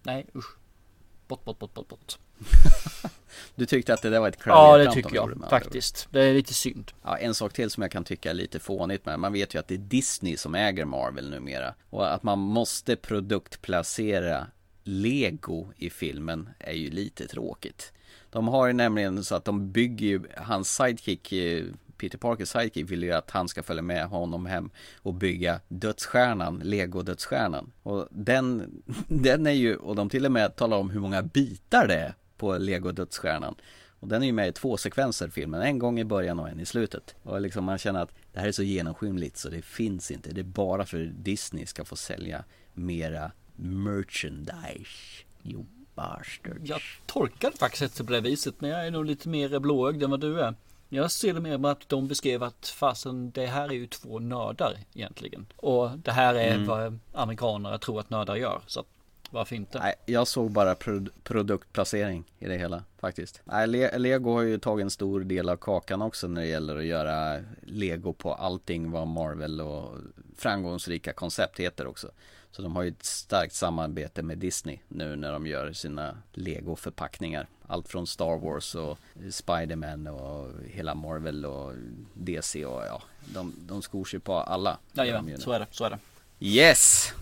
nej 0.03 0.27
usch. 0.35 0.57
Bort, 1.29 1.45
bort, 1.45 1.59
bort, 1.59 1.75
bort, 1.75 1.89
bort. 1.89 2.19
Du 3.57 3.67
tyckte 3.67 3.95
att 3.95 4.03
det 4.03 4.11
där 4.11 4.21
var 4.21 4.29
ett 4.29 4.39
Ja, 4.45 4.79
det 4.79 4.93
tycker 4.93 5.15
jag 5.15 5.37
med 5.37 5.51
faktiskt. 5.51 6.09
Det 6.11 6.23
är 6.23 6.35
lite 6.35 6.55
synd. 6.55 6.93
Ja, 7.03 7.17
en 7.17 7.35
sak 7.35 7.53
till 7.53 7.71
som 7.71 7.83
jag 7.83 7.93
kan 7.93 8.05
tycka 8.05 8.31
är 8.31 8.35
lite 8.35 8.59
fånigt 8.59 9.07
med. 9.07 9.21
Man 9.21 9.33
vet 9.33 9.55
ju 9.55 9.59
att 9.59 9.69
det 9.69 9.75
är 9.75 9.79
Disney 9.79 10.37
som 10.37 10.55
äger 10.55 10.85
Marvel 10.85 11.31
numera. 11.31 11.75
Och 11.91 12.15
att 12.15 12.23
man 12.23 12.39
måste 12.39 12.97
produktplacera 12.97 14.47
Lego 14.85 15.73
i 15.77 15.91
filmen 15.91 16.49
är 16.59 16.73
ju 16.73 16.91
lite 16.91 17.27
tråkigt. 17.27 17.93
De 18.31 18.49
har 18.49 18.67
ju 18.67 18.73
nämligen 18.73 19.25
så 19.25 19.35
att 19.35 19.45
de 19.45 19.73
bygger 19.73 20.07
ju, 20.07 20.23
hans 20.37 20.75
sidekick, 20.75 21.33
eh, 21.33 21.65
Peter 21.97 22.19
Parkers 22.19 22.49
sidekick 22.49 22.91
vill 22.91 23.03
ju 23.03 23.13
att 23.13 23.31
han 23.31 23.49
ska 23.49 23.63
följa 23.63 23.83
med 23.83 24.07
honom 24.07 24.47
hem 24.47 24.71
och 24.97 25.15
bygga 25.15 25.61
dödsstjärnan, 25.69 26.61
Lego-dödsstjärnan. 26.65 27.73
Och 27.83 28.09
den, 28.11 28.73
den 29.09 29.47
är 29.47 29.51
ju, 29.51 29.77
och 29.77 29.97
de 29.97 30.11
till 30.11 30.27
och 30.27 30.33
med 30.33 30.57
talar 30.57 30.77
om 30.77 30.91
hur 30.91 31.01
många 31.01 31.23
bitar 31.23 31.89
det 31.89 31.95
är 31.95 32.15
på 32.37 32.59
Lego-dödsstjärnan. 32.59 33.55
Och 34.01 34.09
den 34.09 34.23
är 34.23 34.27
ju 34.27 34.33
med 34.33 34.49
i 34.49 34.53
två 34.53 34.77
sekvenser 34.77 35.29
filmen, 35.29 35.63
en 35.63 35.79
gång 35.79 36.01
i 36.01 36.05
början 36.05 36.39
och 36.41 36.49
en 36.49 36.61
i 36.61 36.67
slutet. 36.67 37.15
Och 37.23 37.41
liksom 37.41 37.65
man 37.65 37.79
känner 37.79 38.03
att 38.03 38.15
det 38.33 38.41
här 38.41 38.49
är 38.49 38.53
så 38.53 38.63
genomskinligt 38.63 39.37
så 39.37 39.49
det 39.49 39.63
finns 39.63 40.11
inte. 40.11 40.33
Det 40.33 40.41
är 40.41 40.45
bara 40.45 40.87
för 40.87 40.99
Disney 40.99 41.67
ska 41.67 41.85
få 41.85 41.97
sälja 41.97 42.45
mera 42.73 43.33
merchandise. 43.57 45.25
You 45.45 45.65
bastard. 45.95 46.61
Jag 46.65 46.81
tolkar 47.07 47.51
det 47.51 47.59
faktiskt 47.59 47.83
inte 47.83 48.05
på 48.05 48.13
det 48.13 48.21
viset. 48.21 48.61
Men 48.61 48.71
jag 48.71 48.87
är 48.87 48.91
nog 48.91 49.05
lite 49.07 49.29
mer 49.29 49.59
blåögd 49.59 50.03
än 50.03 50.11
vad 50.11 50.21
du 50.21 50.41
är. 50.41 50.55
Jag 50.89 51.11
ser 51.11 51.35
det 51.35 51.41
mer 51.41 51.59
med 51.59 51.71
att 51.71 51.89
de 51.89 52.09
beskrev 52.09 52.43
att 52.43 52.69
fasen 52.69 53.31
det 53.31 53.47
här 53.47 53.69
är 53.69 53.73
ju 53.73 53.87
två 53.87 54.19
nördar 54.19 54.79
egentligen. 54.95 55.47
Och 55.57 55.99
det 55.99 56.13
här 56.13 56.35
är 56.35 56.55
Mm. 56.55 56.67
vad 56.67 56.99
amerikaner 57.13 57.79
tror 57.79 58.01
att 58.01 58.11
nördar 58.11 58.37
gör. 58.37 58.61
Så 58.67 58.85
varför 59.31 59.57
inte? 59.57 59.79
Nej, 59.79 59.95
jag 60.07 60.29
såg 60.29 60.51
bara 60.51 60.75
pro- 60.75 61.07
produktplacering 61.23 62.25
i 62.39 62.47
det 62.47 62.57
hela 62.59 62.83
faktiskt. 62.99 63.41
Nej, 63.45 63.67
Le- 63.67 63.99
Lego 63.99 64.33
har 64.33 64.43
ju 64.43 64.59
tagit 64.59 64.85
en 64.85 64.91
stor 64.91 65.21
del 65.21 65.49
av 65.49 65.57
kakan 65.57 66.03
också 66.03 66.29
när 66.29 66.41
det 66.41 66.47
gäller 66.47 66.77
att 66.77 66.85
göra 66.85 67.41
Lego 67.63 68.13
på 68.13 68.35
allting 68.35 68.91
vad 68.91 69.07
Marvel 69.09 69.61
och 69.61 69.95
framgångsrika 70.37 71.13
koncept 71.13 71.61
heter 71.61 71.87
också. 71.87 72.11
Så 72.51 72.63
de 72.63 72.77
har 72.77 72.83
ju 72.83 72.89
ett 72.89 73.05
starkt 73.05 73.55
samarbete 73.55 74.23
med 74.23 74.39
Disney 74.39 74.79
nu 74.89 75.17
när 75.17 75.33
de 75.33 75.47
gör 75.47 75.73
sina 75.73 76.17
Lego-förpackningar. 76.33 77.47
Allt 77.67 77.89
från 77.89 78.07
Star 78.07 78.39
Wars 78.39 78.75
och 78.75 78.99
Spiderman 79.31 80.07
och 80.07 80.51
hela 80.67 80.95
Marvel 80.95 81.47
och 81.47 81.73
DC 82.15 82.65
och 82.67 82.83
ja, 82.83 83.03
de, 83.35 83.55
de 83.59 83.83
skor 83.83 84.05
sig 84.05 84.21
på 84.21 84.35
alla. 84.35 84.79
Jajamän, 84.93 85.25
nu. 85.25 85.39
så 85.39 85.53
är 85.53 85.59
det. 85.61 85.67
Så 85.71 85.85
är 85.85 85.91
det. 85.91 85.99
Yes! 86.41 87.13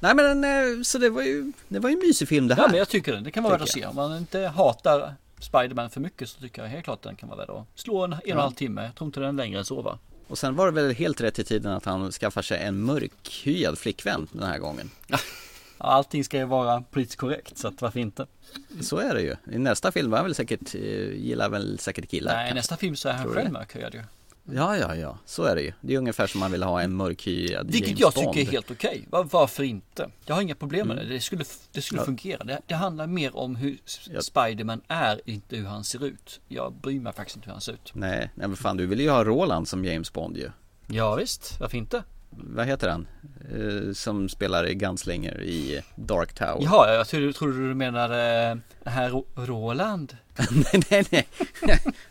Nej 0.00 0.14
men 0.14 0.44
eh, 0.44 0.82
så 0.82 0.98
det 0.98 1.10
var 1.10 1.22
ju, 1.22 1.52
det 1.68 1.78
var 1.78 1.90
ju 1.90 1.94
en 1.94 2.02
mysig 2.06 2.28
film 2.28 2.48
det 2.48 2.54
här. 2.54 2.62
Ja, 2.62 2.68
men 2.68 2.78
jag 2.78 2.88
tycker 2.88 3.12
det. 3.12 3.20
Det 3.20 3.30
kan 3.30 3.42
vara 3.42 3.52
värt 3.52 3.62
att 3.62 3.68
se. 3.68 3.86
Om 3.86 3.96
man 3.96 4.16
inte 4.16 4.40
hatar 4.40 5.14
Spiderman 5.40 5.90
för 5.90 6.00
mycket 6.00 6.28
så 6.28 6.40
tycker 6.40 6.62
jag 6.62 6.68
helt 6.68 6.84
klart 6.84 7.02
den 7.02 7.16
kan 7.16 7.28
vara 7.28 7.38
värd 7.38 7.50
att 7.50 7.66
slå 7.74 8.04
en 8.04 8.12
en 8.12 8.18
och 8.18 8.28
en 8.28 8.38
halv 8.38 8.52
timme. 8.52 8.84
Jag 8.84 8.94
tror 8.94 9.06
inte 9.06 9.20
den 9.20 9.28
är 9.28 9.42
längre 9.42 9.58
än 9.58 9.64
så 9.64 9.82
va? 9.82 9.98
Och 10.28 10.38
sen 10.38 10.56
var 10.56 10.66
det 10.66 10.72
väl 10.72 10.94
helt 10.94 11.20
rätt 11.20 11.38
i 11.38 11.44
tiden 11.44 11.72
att 11.72 11.84
han 11.84 12.12
skaffar 12.12 12.42
sig 12.42 12.62
en 12.62 12.80
mörkhyad 12.80 13.78
flickvän 13.78 14.28
den 14.32 14.42
här 14.48 14.58
gången. 14.58 14.90
Allting 15.78 16.24
ska 16.24 16.38
ju 16.38 16.44
vara 16.44 16.80
politiskt 16.90 17.18
korrekt 17.18 17.58
så 17.58 17.68
att 17.68 17.82
varför 17.82 18.00
inte? 18.00 18.26
Så 18.80 18.98
är 18.98 19.14
det 19.14 19.20
ju. 19.22 19.36
I 19.52 19.58
nästa 19.58 19.92
film 19.92 20.10
var 20.10 20.18
han 20.18 20.26
väl 20.26 20.34
säkert, 20.34 20.74
eh, 20.74 20.80
gillar 21.14 21.48
väl 21.48 21.78
säkert 21.78 22.10
killar. 22.10 22.32
Nej, 22.34 22.44
kanske. 22.44 22.54
nästa 22.54 22.76
film 22.76 22.96
så 22.96 23.08
är 23.08 23.12
han 23.12 23.28
själv 23.28 23.52
mörkhyad 23.52 23.94
ju. 23.94 24.02
Ja, 24.54 24.76
ja, 24.76 24.94
ja. 24.96 25.18
Så 25.24 25.42
är 25.44 25.54
det 25.54 25.62
ju. 25.62 25.72
Det 25.80 25.94
är 25.94 25.98
ungefär 25.98 26.26
som 26.26 26.40
man 26.40 26.52
vill 26.52 26.62
ha 26.62 26.80
en 26.82 26.92
mörkhyad 26.96 27.66
Vilket 27.70 27.88
James 27.88 28.00
jag 28.00 28.12
Bond. 28.24 28.34
tycker 28.36 28.48
är 28.48 28.52
helt 28.52 28.70
okej. 28.70 29.06
Var, 29.10 29.24
varför 29.24 29.62
inte? 29.64 30.10
Jag 30.26 30.34
har 30.34 30.42
inga 30.42 30.54
problem 30.54 30.88
med 30.88 30.96
Mm. 30.96 31.08
det. 31.08 31.14
Det 31.14 31.20
skulle, 31.20 31.44
det 31.72 31.82
skulle 31.82 32.00
Ja. 32.00 32.04
fungera. 32.04 32.44
Det, 32.44 32.60
det 32.66 32.74
handlar 32.74 33.06
mer 33.06 33.36
om 33.36 33.56
hur 33.56 33.78
S- 33.86 34.26
Spiderman 34.26 34.80
är, 34.88 35.20
inte 35.24 35.56
hur 35.56 35.66
han 35.66 35.84
ser 35.84 36.04
ut. 36.04 36.40
Jag 36.48 36.72
bryr 36.72 37.00
mig 37.00 37.12
faktiskt 37.12 37.36
inte 37.36 37.46
hur 37.46 37.52
han 37.52 37.60
ser 37.60 37.72
ut. 37.72 37.90
Nej, 37.94 38.30
nej 38.34 38.48
men 38.48 38.56
fan 38.56 38.76
du 38.76 38.86
vill 38.86 39.00
ju 39.00 39.10
ha 39.10 39.24
Roland 39.24 39.68
som 39.68 39.84
James 39.84 40.12
Bond 40.12 40.36
ju. 40.36 40.50
Ja, 40.86 41.14
visst, 41.14 41.60
varför 41.60 41.76
inte? 41.78 42.02
Vad 42.36 42.66
heter 42.66 42.88
han? 42.88 43.06
Eh, 43.54 43.92
som 43.92 44.28
spelar 44.28 44.66
i 44.68 44.74
Gunslinger 44.74 45.42
i 45.42 45.82
Dark 45.96 46.32
Tower. 46.34 46.58
Jaha, 46.60 46.94
jag 46.94 47.08
trodde, 47.08 47.68
du 47.68 47.74
menade 47.74 48.22
eh, 48.84 48.90
herr 48.92 49.10
Ro- 49.10 49.26
Roland. 49.34 50.16
nej, 50.72 50.82
nej, 50.90 51.04
nej. 51.10 51.26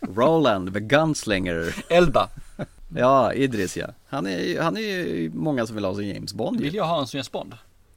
Roland, 0.00 0.74
the 0.74 0.80
Gunslinger. 0.80 1.84
Elba. 1.90 2.28
Ja, 2.96 3.32
Idris 3.32 3.76
ja. 3.76 3.86
Han 4.08 4.26
är, 4.26 4.38
ju- 4.38 4.60
han 4.60 4.76
är 4.76 4.80
ju 4.80 5.30
många 5.34 5.66
som 5.66 5.76
vill 5.76 5.84
ha 5.84 5.94
som 5.94 6.04
James 6.04 6.34
Bond 6.34 6.60
ju. 6.60 6.64
Vill 6.64 6.74
jag 6.74 6.84
ha 6.84 7.00
en 7.00 7.06
som 7.06 7.18
James 7.18 7.32
Bond? 7.32 7.52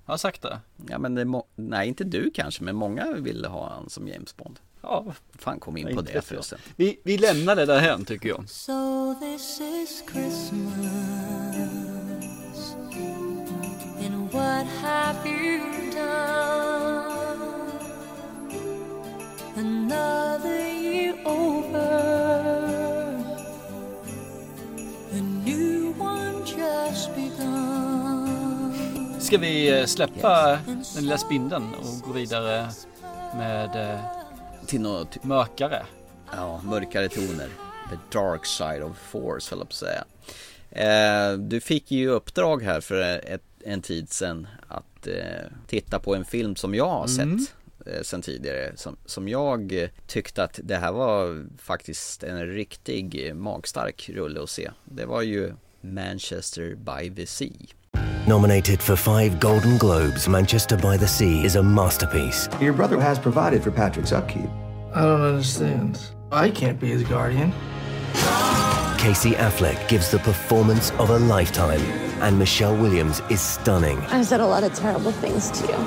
Har 0.06 0.14
jag 0.14 0.20
sagt 0.20 0.42
det? 0.42 0.60
Ja 0.90 0.98
men 0.98 1.16
det 1.16 1.26
må- 1.26 1.46
nej 1.56 1.88
inte 1.88 2.04
du 2.04 2.32
kanske, 2.34 2.64
men 2.64 2.76
många 2.76 3.14
vill 3.14 3.46
ha 3.46 3.70
han 3.70 3.90
som 3.90 4.08
James 4.08 4.38
Bond. 4.38 4.60
Ja. 4.82 5.06
Fan 5.40 5.60
kom 5.60 5.78
in 5.78 5.88
Ja, 5.88 5.96
på 5.96 6.02
det 6.02 6.22
förresten. 6.26 6.60
Vi, 6.76 7.00
vi 7.04 7.18
lämnar 7.18 7.56
det 7.56 7.66
där 7.66 7.80
hem 7.80 8.06
tycker 8.06 8.30
jag. 8.30 8.50
So 8.50 9.16
this 9.20 9.60
is 9.62 10.04
Christmas. 10.12 11.99
What 14.32 14.68
have 14.82 15.26
you 15.26 15.60
done? 15.92 17.72
Another 19.56 20.70
year 20.70 21.16
over. 21.26 21.80
A 25.12 25.22
new 25.46 25.94
one 25.98 26.46
just 26.46 27.16
begun. 27.16 28.74
Ska 29.20 29.38
vi 29.38 29.80
eh, 29.80 29.86
släppa 29.86 30.60
den 30.66 30.84
lilla 31.02 31.18
spindeln 31.18 31.74
och 31.74 32.08
gå 32.08 32.14
vidare 32.14 32.68
med 33.36 33.94
eh, 33.94 34.00
Till 34.68 34.82
något 34.82 35.24
mörkare? 35.24 35.86
Ja, 36.32 36.62
mörkare 36.64 37.10
toner. 37.10 37.50
The 37.90 38.18
dark 38.18 38.46
side 38.46 38.84
of 38.84 38.98
force, 38.98 39.52
höll 39.52 39.60
jag 39.60 39.68
på 39.68 39.72
att 39.72 39.74
säga. 39.74 40.04
Eh, 40.72 41.38
du 41.38 41.62
fick 41.62 41.92
ju 41.92 42.10
uppdrag 42.10 42.64
här 42.64 42.82
för 42.82 43.02
ett, 43.02 43.44
en 43.70 43.82
tid 43.82 44.10
sedan 44.12 44.48
att 44.68 45.08
eh, 45.08 45.14
titta 45.68 46.00
på 46.00 46.16
en 46.16 46.26
film 46.26 46.56
som 46.56 46.76
jag 46.76 46.90
har 46.90 47.08
Mm. 47.20 47.40
sett 47.40 47.54
eh, 47.86 48.02
sen 48.02 48.22
tidigare. 48.22 48.72
Som, 48.76 48.98
som 49.06 49.28
jag 49.28 49.90
tyckte 50.08 50.44
att 50.44 50.60
det 50.64 50.76
här 50.78 50.92
var 50.92 51.46
faktiskt 51.58 52.24
en 52.24 52.46
riktig 52.48 53.36
magstark 53.36 54.10
rulle 54.14 54.44
att 54.44 54.50
se. 54.50 54.72
Det 54.86 55.06
var 55.06 55.22
ju 55.22 55.54
Manchester 55.82 56.76
by 56.76 57.16
the 57.16 57.26
Sea. 57.28 57.50
Nominated 58.28 58.82
for 58.82 58.96
five 58.96 59.38
Golden 59.42 59.78
Globes, 59.78 60.28
Manchester 60.28 60.78
by 60.78 60.98
the 60.98 61.08
Sea 61.08 61.46
is 61.46 61.56
a 61.56 61.62
masterpiece. 61.62 62.50
Your 62.62 62.74
brother 62.74 62.98
has 63.00 63.20
provided 63.20 63.64
for 63.64 63.72
Patrick's 63.72 64.12
upkeep. 64.12 64.50
I 64.96 65.02
don't 65.02 65.22
understand. 65.22 65.98
I 66.32 66.52
can't 66.52 66.80
be 66.80 66.88
his 66.88 67.04
guardian. 67.04 67.52
Casey 68.98 69.32
Affleck 69.32 69.88
gives 69.90 70.12
the 70.12 70.20
performance 70.20 70.92
of 71.00 71.10
a 71.10 71.18
lifetime, 71.18 71.82
and 72.22 72.38
Michelle 72.38 72.76
Williams 72.76 73.22
is 73.30 73.42
stunning. 73.42 73.98
I've 74.12 74.26
said 74.26 74.42
a 74.42 74.46
lot 74.46 74.64
of 74.64 74.74
terrible 74.74 75.12
things 75.12 75.52
to 75.52 75.68
you. 75.68 75.78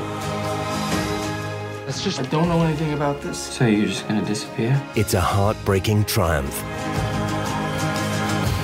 It's 1.88 2.02
just 2.02 2.20
I 2.20 2.22
don't 2.30 2.48
know 2.48 2.62
anything 2.62 2.94
about 2.94 3.20
this. 3.22 3.38
So 3.38 3.66
you're 3.66 3.88
just 3.88 4.08
gonna 4.08 4.24
disappear? 4.24 4.80
It's 4.94 5.14
a 5.14 5.20
heartbreaking 5.20 6.04
triumph. 6.04 6.62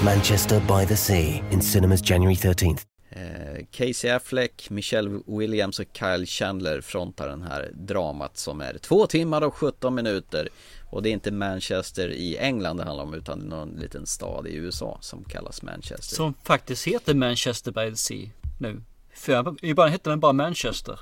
Manchester 0.04 0.60
by 0.60 0.84
the 0.86 0.96
Sea 0.96 1.42
in 1.50 1.60
cinemas 1.60 2.00
January 2.00 2.36
13th. 2.36 2.84
Eh, 3.10 3.64
Casey 3.70 4.08
Affleck, 4.08 4.70
Michelle 4.70 5.22
Williams 5.26 5.78
och 5.78 5.86
Kyle 5.92 6.26
Chandler 6.26 6.80
frontar 6.80 7.28
den 7.28 7.42
här 7.42 7.70
dramat 7.74 8.36
som 8.36 8.60
är 8.60 8.78
två 8.78 9.06
timmar 9.06 9.42
och 9.42 9.54
17 9.54 9.94
minuter. 9.94 10.48
Och 10.90 11.02
det 11.02 11.08
är 11.08 11.12
inte 11.12 11.30
Manchester 11.30 12.08
i 12.08 12.36
England 12.36 12.76
det 12.76 12.84
handlar 12.84 13.04
om 13.04 13.14
utan 13.14 13.38
någon 13.38 13.70
liten 13.70 14.06
stad 14.06 14.46
i 14.46 14.54
USA 14.54 14.98
som 15.00 15.24
kallas 15.24 15.62
Manchester. 15.62 16.16
Som 16.16 16.34
faktiskt 16.42 16.86
heter 16.86 17.14
Manchester 17.14 17.72
by 17.72 17.90
the 17.90 17.96
Sea 17.96 18.28
nu. 18.58 18.82
För 19.14 19.64
i 19.64 19.74
början 19.74 19.92
hette 19.92 20.10
den 20.10 20.20
bara 20.20 20.32
Manchester. 20.32 21.00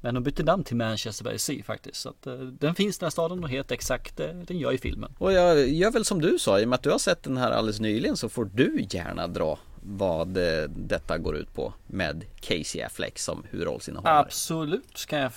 Men 0.00 0.14
de 0.14 0.22
bytte 0.22 0.42
namn 0.42 0.64
till 0.64 0.76
Manchester 0.76 1.24
by 1.24 1.30
the 1.30 1.38
Sea 1.38 1.62
faktiskt. 1.64 1.96
Så 2.00 2.08
att, 2.08 2.26
eh, 2.26 2.34
den 2.34 2.74
finns 2.74 2.98
den 2.98 3.06
här 3.06 3.10
staden 3.10 3.44
och 3.44 3.50
heter 3.50 3.74
exakt 3.74 4.20
eh, 4.20 4.26
den 4.26 4.58
gör 4.58 4.72
i 4.72 4.78
filmen. 4.78 5.14
Och 5.18 5.32
jag 5.32 5.68
gör 5.68 5.90
väl 5.90 6.04
som 6.04 6.20
du 6.20 6.38
sa, 6.38 6.60
i 6.60 6.64
och 6.64 6.68
med 6.68 6.76
att 6.76 6.82
du 6.82 6.90
har 6.90 6.98
sett 6.98 7.22
den 7.22 7.36
här 7.36 7.50
alldeles 7.50 7.80
nyligen 7.80 8.16
så 8.16 8.28
får 8.28 8.44
du 8.44 8.86
gärna 8.90 9.26
dra 9.26 9.58
vad 9.82 10.36
eh, 10.36 10.68
detta 10.68 11.18
går 11.18 11.36
ut 11.36 11.54
på 11.54 11.74
med 11.86 12.24
Casey 12.40 12.82
Affleck 12.82 13.18
som 13.18 13.44
huvudrollsinnehavare. 13.50 14.18
Absolut 14.18 14.98
ska 14.98 15.18
jag 15.18 15.32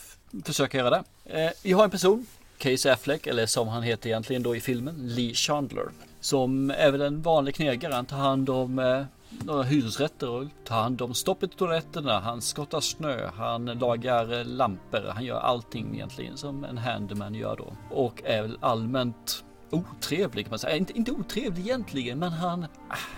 försöka 0.46 0.78
göra 0.78 0.90
det. 0.90 1.04
Eh, 1.26 1.52
vi 1.64 1.72
har 1.72 1.84
en 1.84 1.90
person, 1.90 2.26
Casey 2.60 2.92
Affleck, 2.92 3.28
eller 3.28 3.46
som 3.46 3.68
han 3.68 3.84
heter 3.84 4.10
egentligen 4.10 4.44
då 4.44 4.56
i 4.56 4.60
filmen, 4.60 4.96
Lee 4.98 5.34
Chandler. 5.34 5.86
Som 6.20 6.72
är 6.72 6.92
väl 6.92 7.02
en 7.02 7.22
vanlig 7.22 7.56
knegare. 7.56 7.94
Han 7.94 8.06
tar 8.06 8.18
hand 8.18 8.50
om 8.50 8.80
eh, 8.80 9.04
några 9.30 9.64
hyresrätter 9.64 10.30
och 10.30 10.46
tar 10.66 10.82
hand 10.82 11.02
om 11.02 11.14
stoppet 11.14 11.54
i 11.54 11.56
toaletterna. 11.56 12.20
Han 12.20 12.42
skottar 12.42 12.80
snö, 12.80 13.30
han 13.36 13.66
lagar 13.66 14.40
eh, 14.40 14.46
lampor. 14.46 15.12
Han 15.14 15.26
gör 15.26 15.40
allting 15.40 15.96
egentligen 15.96 16.38
som 16.38 16.64
en 16.64 16.78
handyman 16.78 17.36
gör 17.36 17.56
då. 17.56 17.96
Och 17.96 18.22
är 18.26 18.42
väl 18.42 18.58
allmänt 18.62 19.44
otrevlig 19.72 20.46
kan 20.46 20.50
man 20.50 20.60
säga. 20.60 20.76
Inte, 20.76 20.98
inte 20.98 21.12
otrevlig 21.12 21.68
egentligen, 21.68 22.20
men 22.20 22.32
han, 22.32 22.66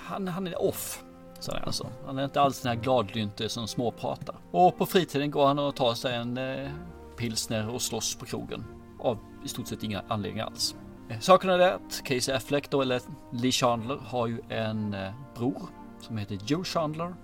han, 0.03 0.27
han 0.27 0.47
är 0.47 0.61
off. 0.61 1.03
Så 1.39 1.51
är 1.51 1.65
alltså. 1.65 1.87
Han 2.05 2.17
är 2.17 2.23
inte 2.23 2.41
alls 2.41 2.61
den 2.61 2.75
här 2.75 2.83
gladlynte 2.83 3.49
som 3.49 3.67
småpratar. 3.67 4.35
Och 4.51 4.77
på 4.77 4.85
fritiden 4.85 5.31
går 5.31 5.47
han 5.47 5.59
och 5.59 5.75
tar 5.75 5.93
sig 5.93 6.15
en 6.15 6.37
eh, 6.37 6.69
pilsner 7.17 7.69
och 7.69 7.81
slåss 7.81 8.15
på 8.15 8.25
krogen. 8.25 8.63
Av 8.99 9.17
i 9.45 9.47
stort 9.47 9.67
sett 9.67 9.83
inga 9.83 10.03
anledningar 10.07 10.45
alls. 10.45 10.75
Eh, 11.09 11.19
Saken 11.19 11.49
är 11.49 11.57
det 11.57 11.73
att 11.73 12.01
Casey 12.03 12.35
Affleck 12.35 12.69
då, 12.69 12.81
eller 12.81 13.01
Lee 13.31 13.51
Chandler, 13.51 13.97
har 14.05 14.27
ju 14.27 14.41
en 14.49 14.93
eh, 14.93 15.11
bror 15.35 15.69
som 15.99 16.17
heter 16.17 16.39
Joe 16.45 16.63
Chandler. 16.63 17.15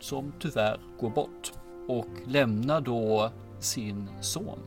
Som 0.00 0.32
tyvärr 0.40 0.80
går 1.00 1.10
bort. 1.10 1.52
Och 1.88 2.08
lämnar 2.26 2.80
då 2.80 3.30
sin 3.60 4.08
son 4.20 4.58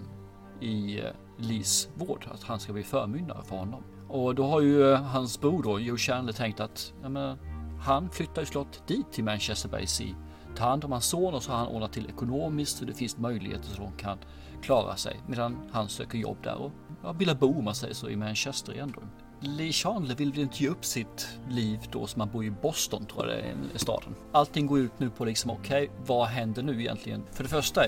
i 0.61 0.99
eh, 0.99 1.05
Lees 1.37 1.89
vård. 1.95 2.27
Att 2.31 2.43
han 2.43 2.59
ska 2.59 2.73
bli 2.73 2.83
förmyndare 2.83 3.43
för 3.43 3.55
honom. 3.55 3.83
Och 4.07 4.35
då 4.35 4.47
har 4.47 4.61
ju 4.61 4.93
hans 4.93 5.39
bror 5.41 5.63
då, 5.63 5.79
Joe 5.79 5.97
Chandler, 5.97 6.33
tänkt 6.33 6.59
att 6.59 6.93
ja, 7.01 7.09
men, 7.09 7.37
han 7.79 8.09
flyttar 8.09 8.41
ju 8.41 8.45
slott 8.45 8.87
dit 8.87 9.11
till 9.11 9.23
Manchester 9.23 9.69
by 9.69 9.87
Sea. 9.87 10.15
tar 10.55 10.69
hand 10.69 10.85
om 10.85 10.91
hans 10.91 11.05
son 11.05 11.33
och 11.33 11.43
så 11.43 11.51
har 11.51 11.57
han 11.57 11.67
ordnat 11.67 11.93
till 11.93 12.09
ekonomiskt 12.09 12.77
så 12.77 12.85
det 12.85 12.93
finns 12.93 13.17
möjligheter 13.17 13.69
så 13.69 13.81
de 13.81 13.91
kan 13.91 14.17
klara 14.63 14.95
sig. 14.95 15.19
Medan 15.27 15.69
han 15.71 15.89
söker 15.89 16.17
jobb 16.17 16.37
där 16.43 16.55
och 16.55 16.71
ja, 17.03 17.13
bildar 17.13 17.35
bo 17.35 17.57
om 17.57 17.65
man 17.65 17.75
säger 17.75 17.93
så 17.93 18.09
i 18.09 18.15
Manchester 18.15 18.73
igen 18.73 18.93
då. 18.95 19.01
Lee 19.41 19.71
Chandler 19.71 20.15
vill 20.15 20.31
väl 20.31 20.39
inte 20.39 20.63
ge 20.63 20.69
upp 20.69 20.85
sitt 20.85 21.39
liv 21.49 21.79
då 21.91 22.07
som 22.07 22.21
han 22.21 22.29
bor 22.29 22.45
i 22.45 22.51
Boston 22.51 23.05
tror 23.05 23.27
jag 23.27 23.37
det 23.37 23.73
är 23.73 23.77
staden. 23.77 24.15
Allting 24.31 24.67
går 24.67 24.79
ut 24.79 24.99
nu 24.99 25.09
på 25.09 25.25
liksom 25.25 25.51
okej, 25.51 25.91
vad 26.05 26.27
händer 26.27 26.63
nu 26.63 26.81
egentligen? 26.81 27.23
För 27.31 27.43
det 27.43 27.49
första, 27.49 27.81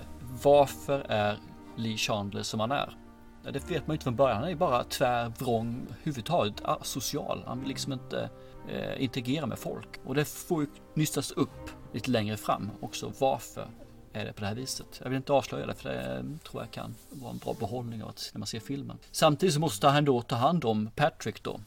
varför 0.43 0.99
är 1.09 1.37
Lee 1.77 1.97
Chandler 1.97 2.43
som 2.43 2.59
han 2.59 2.71
är? 2.71 2.97
Ja, 3.43 3.51
det 3.51 3.69
vet 3.69 3.87
man 3.87 3.93
ju 3.93 3.95
inte 3.95 4.03
från 4.03 4.15
början. 4.15 4.37
Han 4.37 4.45
är 4.45 4.49
ju 4.49 4.55
bara 4.55 4.83
tvär, 4.83 5.33
vrång, 5.39 5.87
huvudtaget 6.03 6.61
social. 6.81 7.43
Han 7.47 7.59
vill 7.59 7.67
liksom 7.67 7.93
inte 7.93 8.29
eh, 8.69 9.03
integrera 9.03 9.45
med 9.45 9.59
folk. 9.59 9.99
Och 10.05 10.15
det 10.15 10.25
får 10.25 10.61
ju 10.61 10.67
nystas 10.95 11.31
upp 11.31 11.69
lite 11.93 12.11
längre 12.11 12.37
fram 12.37 12.69
också. 12.81 13.11
Varför 13.19 13.67
är 14.13 14.25
det 14.25 14.33
på 14.33 14.41
det 14.41 14.47
här 14.47 14.55
viset? 14.55 14.99
Jag 15.03 15.09
vill 15.09 15.17
inte 15.17 15.33
avslöja 15.33 15.65
det 15.65 15.75
för 15.75 15.89
det 15.89 16.23
tror 16.43 16.63
jag 16.63 16.71
kan 16.71 16.95
vara 17.09 17.31
en 17.31 17.37
bra 17.37 17.53
behållning 17.59 18.03
av 18.03 18.09
att 18.09 18.29
när 18.33 18.39
man 18.39 18.47
ser 18.47 18.59
filmen. 18.59 18.97
Samtidigt 19.11 19.53
så 19.53 19.59
måste 19.59 19.87
han 19.87 20.05
då 20.05 20.21
ta 20.21 20.35
hand 20.35 20.65
om 20.65 20.89
Patrick 20.95 21.43
då. 21.43 21.59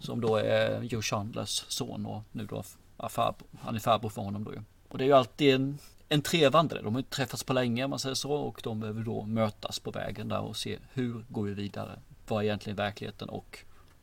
Som 0.00 0.20
då 0.20 0.36
är 0.36 0.82
Joe 0.82 1.02
Chandlers 1.02 1.64
son 1.68 2.06
och 2.06 2.22
nu 2.32 2.46
då 2.46 2.62
ja, 2.96 3.08
farbror. 3.08 3.48
Han 3.60 3.74
är 3.74 3.80
farbror 3.80 4.10
för 4.10 4.22
honom 4.22 4.44
då 4.44 4.52
ju. 4.52 4.62
Och 4.88 4.98
det 4.98 5.04
är 5.04 5.06
ju 5.06 5.12
alltid 5.12 5.54
en, 5.54 5.78
en 6.08 6.22
trevande. 6.22 6.74
De 6.82 6.84
har 6.84 6.92
ju 6.92 6.98
inte 6.98 7.16
träffats 7.16 7.44
på 7.44 7.52
länge 7.52 7.84
om 7.84 7.90
man 7.90 7.98
säger 7.98 8.14
så 8.14 8.32
och 8.32 8.60
de 8.64 8.80
behöver 8.80 9.02
då 9.02 9.22
mötas 9.22 9.78
på 9.78 9.90
vägen 9.90 10.28
där 10.28 10.40
och 10.40 10.56
se 10.56 10.78
hur 10.92 11.24
går 11.28 11.42
vi 11.42 11.54
vidare? 11.54 11.98
Vad 12.28 12.38
är 12.38 12.44
egentligen 12.44 12.76
verkligheten 12.76 13.28
och 13.28 13.58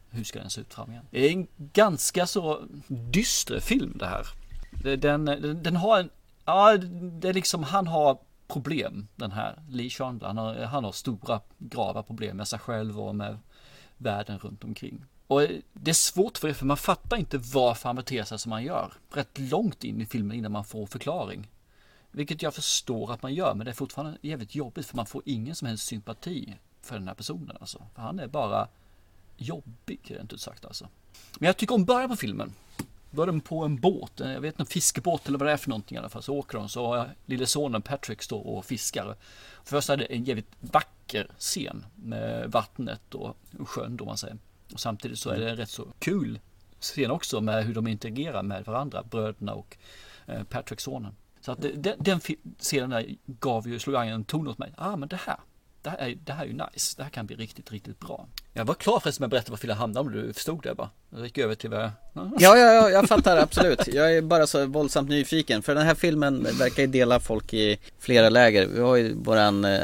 hur 0.10 0.24
ska 0.24 0.40
den 0.40 0.50
se 0.50 0.62
ut 0.62 0.74
fram 0.74 0.92
igen? 0.92 1.04
Det 1.12 1.26
är 1.26 1.32
en 1.32 1.48
ganska 1.58 2.28
så 2.28 2.64
dyster 2.88 3.60
film 3.60 3.98
det 4.00 4.06
här. 4.06 4.26
Den, 4.98 5.26
den, 5.26 5.64
den 5.64 5.76
har 5.76 6.00
en, 6.00 6.10
ja 6.46 6.78
det 6.78 7.30
är 7.30 7.34
liksom 7.34 7.64
han 7.64 7.88
har 7.88 8.18
problem 8.48 9.08
den 9.16 9.32
här 9.32 9.60
Lee 9.70 9.90
Chandler. 9.90 10.28
Han 10.28 10.38
har, 10.38 10.56
han 10.56 10.84
har 10.84 10.92
stora 10.92 11.42
grava 11.58 12.04
problem 12.04 12.38
med 12.38 12.48
sig 12.48 12.60
själv 12.60 13.00
och 13.00 13.16
med 13.16 13.38
världen 13.98 14.40
runt 14.40 14.64
omkring. 14.64 15.06
Och 15.28 15.42
det 15.74 15.92
är 15.92 15.94
svårt 15.94 16.38
för 16.38 16.48
det 16.48 16.54
för 16.54 16.66
man 16.66 16.78
fattar 16.78 17.18
inte 17.18 17.38
varför 17.38 17.90
han 17.90 17.96
beter 17.96 18.24
sig 18.24 18.40
som 18.40 18.52
han 18.52 18.64
gör. 18.64 18.94
Rätt 19.12 19.40
långt 19.40 19.84
in 19.84 20.02
i 20.02 20.06
filmen 20.06 20.38
innan 20.38 20.52
man 20.52 20.66
får 20.66 20.86
förklaring. 20.86 21.48
Vilket 22.12 22.42
jag 22.42 22.54
förstår 22.54 23.14
att 23.14 23.24
man 23.24 23.34
gör 23.34 23.54
men 23.54 23.66
det 23.66 23.72
är 23.72 23.76
fortfarande 23.76 24.18
jävligt 24.22 24.56
jobbigt 24.56 24.86
för 24.86 24.96
man 24.96 25.06
får 25.06 25.22
ingen 25.26 25.56
som 25.56 25.68
helst 25.68 25.86
sympati 25.86 26.56
för 26.82 26.96
den 26.96 27.08
här 27.08 27.16
personen 27.16 27.58
alltså. 27.60 27.82
För 27.96 28.02
han 28.02 28.20
är 28.20 28.28
bara 28.28 28.68
jobbig 29.38 30.00
rent 30.04 30.34
ut 30.34 30.42
sagt 30.42 30.66
alltså. 30.66 30.88
Men 31.40 31.48
jag 31.48 31.58
tycker 31.58 31.76
om 31.76 31.86
början 31.86 32.10
på 32.10 32.16
filmen. 32.16 32.54
Då 33.16 33.22
är 33.22 33.28
de 33.28 33.42
på 33.42 33.64
en 33.64 33.76
båt, 33.76 34.22
eh, 34.22 34.32
jag 34.32 34.42
vet 34.42 34.54
inte, 34.54 34.62
en 34.62 34.68
fiskebåt 34.68 35.28
eller 35.28 35.38
vad 35.38 35.48
det 35.48 35.52
är 35.52 35.58
för 35.58 35.70
någonting 35.70 35.96
i 35.96 36.00
alla 36.00 36.10
fall. 36.10 36.24
Så 36.24 36.36
åker 36.36 36.58
de 36.58 36.70
så 36.70 36.88
har 36.88 37.16
lille 37.26 37.46
sonen 37.46 37.82
Patrick 37.82 38.22
står 38.22 38.48
och 38.48 38.66
fiskar. 38.66 39.16
Först 39.64 39.90
är 39.90 39.98
det 39.98 40.06
en 40.06 40.24
jävligt 40.24 40.52
vacker 40.60 41.28
scen 41.38 41.86
med 41.96 42.52
vattnet 42.52 43.16
och 43.16 43.38
sjön 43.66 43.98
då 43.98 44.06
man 44.06 44.18
säger. 44.18 44.38
Och 44.74 44.80
samtidigt 44.80 45.20
så 45.20 45.30
är 45.30 45.40
det 45.40 45.50
en 45.50 45.58
rätt 45.58 45.70
så 45.70 45.88
kul 46.00 46.40
scen 46.80 47.12
också 47.12 47.42
med 47.42 47.66
hur 47.66 47.74
de 47.74 47.88
interagerar 47.88 48.44
med 48.44 48.66
varandra, 48.66 49.04
bröderna 49.04 49.54
och 49.54 49.78
eh, 50.26 50.44
Patrick 50.44 50.82
sonen. 50.82 51.16
Så 51.42 51.52
att 51.52 51.62
den, 51.62 51.96
den 52.00 52.20
scenen 52.60 52.90
där 52.90 53.16
gav 53.26 53.68
ju, 53.68 53.80
slog 53.80 53.96
an 53.96 54.08
en 54.08 54.24
ton 54.24 54.48
åt 54.48 54.58
mig. 54.58 54.74
Ah 54.78 54.96
men 54.96 55.10
det 55.10 55.20
här, 55.26 55.38
det 55.86 55.92
här, 55.92 55.98
är, 55.98 56.18
det 56.24 56.34
här 56.34 56.44
är 56.44 56.48
ju 56.48 56.54
nice. 56.54 56.94
Det 56.98 57.04
här 57.04 57.10
kan 57.10 57.26
bli 57.26 57.36
riktigt, 57.36 57.72
riktigt 57.72 58.00
bra. 58.00 58.28
Jag 58.54 58.66
var 58.66 58.74
klar 58.74 59.00
förresten 59.00 59.22
med 59.22 59.26
att 59.26 59.32
berätta 59.32 59.52
vad 59.52 59.60
filmen 59.60 59.78
handlade 59.78 60.08
om. 60.08 60.16
Du 60.16 60.34
förstod 60.34 60.64
det 60.64 60.76
bara. 60.76 60.90
Jag 61.10 61.24
gick 61.24 61.38
över 61.38 61.56
till 61.56 61.70
vad 61.70 61.80
jag... 61.80 61.92
Ja, 62.14 62.58
ja, 62.58 62.74
ja, 62.74 62.90
jag 62.90 63.08
fattar 63.08 63.38
absolut. 63.38 63.88
Jag 63.88 64.18
är 64.18 64.22
bara 64.22 64.48
så 64.48 64.66
våldsamt 64.66 65.10
nyfiken. 65.10 65.64
För 65.64 65.76
den 65.76 65.86
här 65.86 65.96
filmen 65.96 66.44
verkar 66.44 66.84
ju 66.84 66.88
dela 66.88 67.20
folk 67.20 67.54
i 67.54 67.78
flera 68.00 68.30
läger. 68.30 68.68
Vi 68.68 68.80
har 68.80 68.96
ju 68.96 69.14
våran 69.14 69.66
eh, 69.66 69.80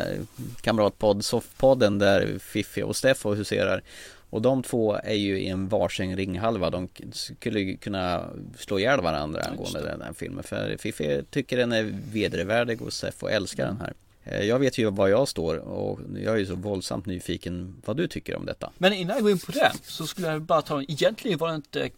kamratpodd 0.61 1.26
Soffpodden 1.26 1.99
där 1.99 2.39
Fiffi 2.39 2.84
och 2.84 2.95
Steffo 2.95 3.34
huserar. 3.34 3.82
Och 4.30 4.41
de 4.41 4.63
två 4.63 4.95
är 5.03 5.15
ju 5.15 5.39
i 5.39 5.47
en 5.47 5.67
varsin 5.67 6.15
ringhalva. 6.15 6.69
De 6.69 6.88
skulle 7.13 7.59
ju 7.59 7.78
kunna 7.78 8.26
slå 8.57 8.80
ihjäl 8.80 9.01
varandra 9.01 9.41
angående 9.41 9.82
den 9.82 10.01
här 10.01 10.13
filmen. 10.13 10.43
För 10.43 10.78
Fiffi 10.80 11.21
tycker 11.30 11.57
den 11.57 11.71
är 11.71 11.95
vedervärdig 12.11 12.82
och 12.82 12.93
Steffo 12.93 13.28
älskar 13.28 13.65
den 13.65 13.82
här. 13.82 13.93
Eh, 14.24 14.45
Jag 14.45 14.59
vet 14.59 14.78
ju 14.78 14.91
var 14.91 15.07
jag 15.07 15.28
står 15.28 15.55
och 15.57 15.99
jag 16.15 16.34
är 16.36 16.38
ju 16.39 16.45
så 16.45 16.55
våldsamt 16.55 17.05
nyfiken 17.05 17.82
vad 17.86 17.97
du 17.97 18.07
tycker 18.07 18.36
om 18.36 18.45
detta. 18.45 18.72
Men 18.78 18.93
innan 18.93 19.15
jag 19.15 19.24
går 19.24 19.32
in 19.32 19.39
på 19.39 19.51
det 19.51 19.72
så 19.84 20.07
skulle 20.07 20.28
jag 20.28 20.41
bara 20.41 20.61
ta, 20.61 20.82
egentligen 20.82 21.38
var 21.38 21.49
det 21.49 21.55
inte 21.55 21.89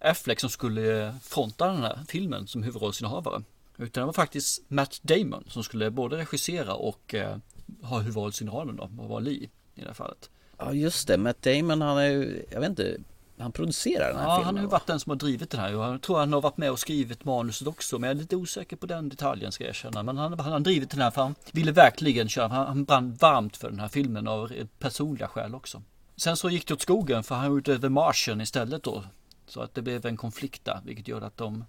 Affleck 0.00 0.40
som 0.40 0.50
skulle 0.50 1.14
fronta 1.22 1.66
den 1.66 1.76
här 1.82 1.98
filmen 2.08 2.46
som 2.46 2.62
huvudrollsinnehavare. 2.62 3.42
Utan 3.78 4.00
det 4.02 4.06
var 4.06 4.12
faktiskt 4.12 4.62
Matt 4.68 5.00
Damon 5.02 5.44
som 5.48 5.62
skulle 5.64 5.90
både 5.90 6.16
regissera 6.16 6.74
och 6.74 7.14
eh, 7.14 7.36
ha 7.82 7.98
huvudrollsinnehavaren 7.98 8.76
då, 8.76 8.90
och 9.02 9.08
vara 9.08 9.20
Lee 9.20 9.48
i 9.74 9.80
det 9.80 9.86
här 9.86 9.94
fallet. 9.94 10.30
Ja 10.58 10.72
just 10.72 11.08
det, 11.08 11.18
Matt 11.18 11.42
Damon 11.42 11.80
han 11.82 11.98
är 11.98 12.06
ju, 12.10 12.42
jag 12.50 12.60
vet 12.60 12.70
inte, 12.70 12.96
han 13.40 13.52
producerar 13.52 14.08
den 14.08 14.16
här 14.16 14.24
Ja, 14.24 14.36
filmen 14.36 14.46
han 14.46 14.54
har 14.54 14.62
ju 14.62 14.66
va? 14.66 14.70
varit 14.70 14.86
den 14.86 15.00
som 15.00 15.10
har 15.10 15.16
drivit 15.16 15.50
den 15.50 15.60
här. 15.60 15.70
Jag 15.70 16.02
tror 16.02 16.18
han 16.18 16.32
har 16.32 16.40
varit 16.40 16.56
med 16.56 16.70
och 16.70 16.78
skrivit 16.78 17.24
manuset 17.24 17.68
också, 17.68 17.98
men 17.98 18.08
jag 18.08 18.16
är 18.16 18.20
lite 18.20 18.36
osäker 18.36 18.76
på 18.76 18.86
den 18.86 19.08
detaljen 19.08 19.52
ska 19.52 19.64
jag 19.64 19.68
erkänna. 19.68 20.02
Men 20.02 20.16
han, 20.16 20.38
han 20.38 20.52
har 20.52 20.60
drivit 20.60 20.90
den 20.90 21.00
här 21.00 21.10
för 21.10 21.22
han 21.22 21.34
ville 21.52 21.72
verkligen 21.72 22.28
köra, 22.28 22.48
han, 22.48 22.66
han 22.66 22.84
brann 22.84 23.14
varmt 23.14 23.56
för 23.56 23.70
den 23.70 23.80
här 23.80 23.88
filmen 23.88 24.28
av 24.28 24.52
personliga 24.78 25.28
skäl 25.28 25.54
också. 25.54 25.82
Sen 26.16 26.36
så 26.36 26.50
gick 26.50 26.66
det 26.68 26.74
åt 26.74 26.82
skogen 26.82 27.22
för 27.22 27.34
han 27.34 27.46
gjorde 27.46 27.78
The 27.78 27.88
Martian 27.88 28.40
istället 28.40 28.82
då. 28.82 29.04
Så 29.46 29.60
att 29.60 29.74
det 29.74 29.82
blev 29.82 30.06
en 30.06 30.16
konflikt 30.16 30.64
där, 30.64 30.80
vilket 30.84 31.08
gjorde 31.08 31.26
att 31.26 31.36
de 31.36 31.64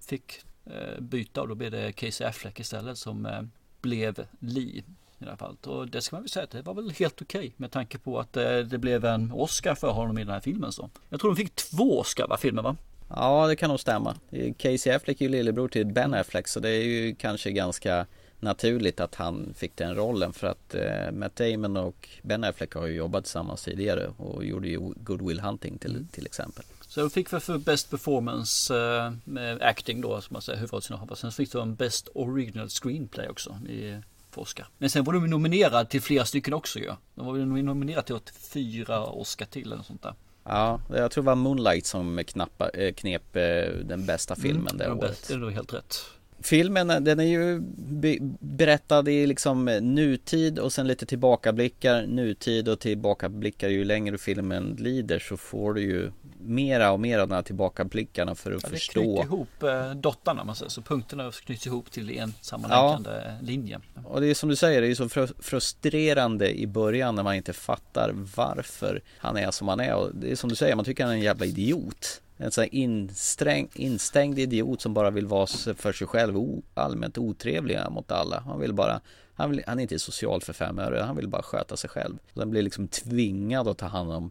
fick 0.00 0.44
eh, 0.66 1.00
byta 1.00 1.42
och 1.42 1.48
då 1.48 1.54
blev 1.54 1.70
det 1.70 1.92
Casey 1.92 2.26
Affleck 2.26 2.60
istället 2.60 2.98
som 2.98 3.26
eh, 3.26 3.42
blev 3.80 4.26
Lee 4.38 4.82
i 5.18 5.24
här 5.24 5.36
fallet. 5.36 5.66
Och 5.66 5.88
det 5.88 6.02
ska 6.02 6.16
man 6.16 6.22
väl 6.22 6.30
säga 6.30 6.44
att 6.44 6.50
det 6.50 6.62
var 6.62 6.74
väl 6.74 6.90
helt 6.90 7.22
okej 7.22 7.52
med 7.56 7.70
tanke 7.70 7.98
på 7.98 8.20
att 8.20 8.36
eh, 8.36 8.58
det 8.58 8.78
blev 8.78 9.04
en 9.04 9.32
Oscar 9.32 9.74
för 9.74 9.90
honom 9.90 10.18
i 10.18 10.24
den 10.24 10.32
här 10.32 10.40
filmen. 10.40 10.72
Så. 10.72 10.90
Jag 11.08 11.20
tror 11.20 11.30
de 11.30 11.36
fick 11.36 11.54
två 11.54 11.98
Oscar 11.98 12.26
va, 12.26 12.36
filmen 12.36 12.64
va? 12.64 12.76
Ja 13.08 13.46
det 13.46 13.56
kan 13.56 13.70
nog 13.70 13.80
stämma. 13.80 14.14
Casey 14.56 14.92
Affleck 14.92 15.20
är 15.20 15.24
ju 15.24 15.30
lillebror 15.30 15.68
till 15.68 15.86
Ben 15.86 16.14
Affleck 16.14 16.48
så 16.48 16.60
det 16.60 16.68
är 16.68 16.84
ju 16.84 17.14
kanske 17.14 17.50
ganska 17.50 18.06
naturligt 18.40 19.00
att 19.00 19.14
han 19.14 19.54
fick 19.56 19.76
den 19.76 19.94
rollen 19.94 20.32
för 20.32 20.46
att 20.46 20.74
eh, 20.74 21.12
Matt 21.12 21.36
Damon 21.36 21.76
och 21.76 22.08
Ben 22.22 22.44
Affleck 22.44 22.74
har 22.74 22.86
ju 22.86 22.94
jobbat 22.94 23.24
tillsammans 23.24 23.62
tidigare 23.62 24.10
och 24.16 24.44
gjorde 24.44 24.68
ju 24.68 24.78
Good 24.96 25.22
Will 25.22 25.40
Hunting 25.40 25.78
till, 25.78 26.06
till 26.12 26.26
exempel. 26.26 26.64
Så 26.88 27.00
de 27.00 27.10
fick 27.10 27.32
väl 27.32 27.40
för 27.40 27.58
Best 27.58 27.90
Performance 27.90 28.76
eh, 28.76 29.68
acting 29.68 30.00
då, 30.00 30.20
som 30.20 30.34
man 30.34 30.42
säger, 30.42 30.58
huvudrollsinnehavare. 30.58 31.16
Sen 31.16 31.32
fick 31.32 31.52
de 31.52 31.74
Best 31.74 32.08
Original 32.14 32.68
Screenplay 32.68 33.28
också 33.28 33.58
i 33.68 34.00
för 34.34 34.42
Oscar. 34.42 34.66
Men 34.78 34.90
sen 34.90 35.04
var 35.04 35.12
de 35.12 35.26
nominerade 35.26 35.90
till 35.90 36.02
flera 36.02 36.24
stycken 36.24 36.54
också 36.54 36.78
ju. 36.78 36.84
Ja. 36.84 36.98
De 37.14 37.26
var 37.26 37.34
nominerade 37.34 38.06
till 38.06 38.14
åt 38.14 38.30
fyra 38.30 39.06
Oscar 39.06 39.46
till 39.46 39.72
eller 39.72 39.82
sånt 39.82 40.02
där. 40.02 40.14
Ja, 40.44 40.80
jag 40.88 41.10
tror 41.10 41.24
det 41.24 41.26
var 41.26 41.34
Moonlight 41.34 41.86
som 41.86 42.24
knappa, 42.26 42.68
eh, 42.68 42.94
knep 42.94 43.36
eh, 43.36 43.42
den 43.84 44.06
bästa 44.06 44.36
filmen 44.36 44.76
det 44.76 44.84
ja, 44.84 44.94
året. 44.94 45.24
Det 45.28 45.34
är 45.34 45.50
helt 45.50 45.74
rätt. 45.74 46.00
Filmen 46.44 47.04
den 47.04 47.20
är 47.20 47.24
ju 47.24 47.60
be- 47.76 48.18
berättad 48.40 49.08
i 49.08 49.26
liksom 49.26 49.64
nutid 49.64 50.58
och 50.58 50.72
sen 50.72 50.86
lite 50.86 51.06
tillbakablickar, 51.06 52.06
nutid 52.06 52.68
och 52.68 52.80
tillbakablickar. 52.80 53.68
Ju 53.68 53.84
längre 53.84 54.18
filmen 54.18 54.76
lider 54.78 55.18
så 55.18 55.36
får 55.36 55.74
du 55.74 55.80
ju 55.82 56.10
mera 56.40 56.92
och 56.92 57.00
mera 57.00 57.22
av 57.22 57.28
de 57.28 57.34
här 57.34 57.42
tillbakablickarna 57.42 58.34
för 58.34 58.52
att 58.52 58.62
Ja, 58.62 58.68
det 58.68 58.76
förstå. 58.76 59.00
knyter 59.02 59.22
ihop 59.24 59.62
eh, 59.62 59.90
dottarna 59.94 60.44
man 60.44 60.56
säger, 60.56 60.70
så 60.70 60.82
punkterna 60.82 61.32
knyts 61.32 61.66
ihop 61.66 61.90
till 61.90 62.10
en 62.18 62.34
sammanhängande 62.40 63.34
linje. 63.42 63.80
Och 64.04 64.20
det 64.20 64.26
är 64.26 64.34
som 64.34 64.48
du 64.48 64.56
säger, 64.56 64.80
det 64.80 64.86
är 64.88 64.94
så 64.94 65.04
fr- 65.04 65.32
frustrerande 65.42 66.58
i 66.60 66.66
början 66.66 67.14
när 67.14 67.22
man 67.22 67.34
inte 67.34 67.52
fattar 67.52 68.10
varför 68.36 69.00
han 69.18 69.36
är 69.36 69.50
som 69.50 69.68
han 69.68 69.80
är. 69.80 69.94
Och 69.94 70.10
det 70.14 70.30
är 70.30 70.36
som 70.36 70.50
du 70.50 70.56
säger, 70.56 70.76
man 70.76 70.84
tycker 70.84 71.04
han 71.04 71.12
är 71.12 71.16
en 71.16 71.22
jävla 71.22 71.46
idiot. 71.46 72.20
En 72.36 72.50
sån 72.50 72.62
här 72.62 72.74
insträng, 72.74 73.68
instängd 73.74 74.38
idiot 74.38 74.80
som 74.80 74.94
bara 74.94 75.10
vill 75.10 75.26
vara 75.26 75.46
för 75.76 75.92
sig 75.92 76.06
själv 76.06 76.38
o, 76.38 76.62
allmänt 76.74 77.18
otrevlig 77.18 77.78
mot 77.90 78.10
alla. 78.10 78.40
Han 78.40 78.60
vill 78.60 78.72
bara 78.72 79.00
han, 79.34 79.50
vill, 79.50 79.62
han 79.66 79.78
är 79.78 79.82
inte 79.82 79.98
social 79.98 80.40
för 80.40 80.52
fem 80.52 80.78
öre, 80.78 81.00
han 81.00 81.16
vill 81.16 81.28
bara 81.28 81.42
sköta 81.42 81.76
sig 81.76 81.90
själv. 81.90 82.18
Han 82.34 82.50
blir 82.50 82.62
liksom 82.62 82.88
tvingad 82.88 83.68
att 83.68 83.78
ta 83.78 83.86
hand 83.86 84.12
om 84.12 84.30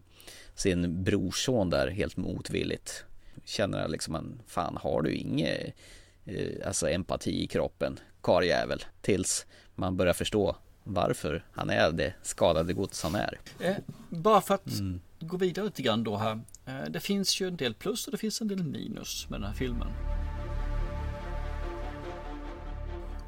sin 0.54 1.04
brorson 1.04 1.70
där 1.70 1.88
helt 1.88 2.16
motvilligt. 2.16 3.04
Känner 3.44 3.88
liksom 3.88 4.14
han, 4.14 4.42
fan 4.46 4.78
har 4.82 5.02
du 5.02 5.12
inget 5.14 5.74
eh, 6.24 6.66
alltså 6.66 6.88
empati 6.88 7.42
i 7.42 7.46
kroppen, 7.46 8.00
karljävel. 8.20 8.84
Tills 9.00 9.46
man 9.74 9.96
börjar 9.96 10.14
förstå 10.14 10.56
varför 10.84 11.44
han 11.52 11.70
är 11.70 11.92
det 11.92 12.14
skadade 12.22 12.72
gods 12.72 13.02
han 13.02 13.14
är. 13.14 13.40
Eh, 13.60 13.76
bara 14.08 14.40
för 14.40 14.54
att 14.54 14.66
Mm 14.66 15.00
gå 15.26 15.36
vidare 15.36 15.64
lite 15.64 15.82
grann 15.82 16.04
då 16.04 16.16
här. 16.16 16.40
Eh, 16.66 16.84
det 16.90 17.00
finns 17.00 17.40
ju 17.40 17.48
en 17.48 17.56
del 17.56 17.74
plus 17.74 18.06
och 18.06 18.12
det 18.12 18.18
finns 18.18 18.40
en 18.40 18.48
del 18.48 18.64
minus 18.64 19.26
med 19.30 19.40
den 19.40 19.48
här 19.48 19.54
filmen. 19.54 19.88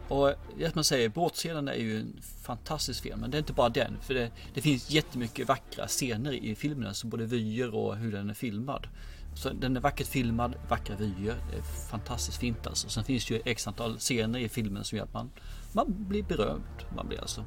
Och 0.08 0.32
det 0.58 0.74
man 0.74 0.84
säger, 0.84 1.08
båtscenen 1.08 1.68
är 1.68 1.74
ju 1.74 2.00
en 2.00 2.20
fantastisk 2.42 3.02
film, 3.02 3.20
men 3.20 3.30
det 3.30 3.36
är 3.36 3.38
inte 3.38 3.52
bara 3.52 3.68
den. 3.68 3.96
För 4.00 4.14
det, 4.14 4.30
det 4.54 4.60
finns 4.60 4.90
jättemycket 4.90 5.48
vackra 5.48 5.86
scener 5.86 6.32
i 6.32 6.54
filmen, 6.54 6.88
alltså 6.88 7.06
både 7.06 7.26
vyer 7.26 7.74
och 7.74 7.96
hur 7.96 8.12
den 8.12 8.30
är 8.30 8.34
filmad. 8.34 8.86
Så 9.34 9.50
den 9.50 9.76
är 9.76 9.80
vackert 9.80 10.06
filmad, 10.06 10.54
vackra 10.68 10.96
vyer, 10.96 11.34
det 11.50 11.58
är 11.58 11.88
fantastiskt 11.90 12.38
fint 12.38 12.66
alltså. 12.66 12.88
Sen 12.88 13.04
finns 13.04 13.26
det 13.26 13.34
ju 13.34 13.42
x 13.44 13.66
antal 13.66 13.98
scener 13.98 14.38
i 14.38 14.48
filmen 14.48 14.84
som 14.84 14.98
gör 14.98 15.04
att 15.04 15.12
man, 15.12 15.30
man 15.72 16.08
blir 16.08 16.22
berömd. 16.22 16.84
Man 16.96 17.08
blir 17.08 17.20
alltså. 17.20 17.44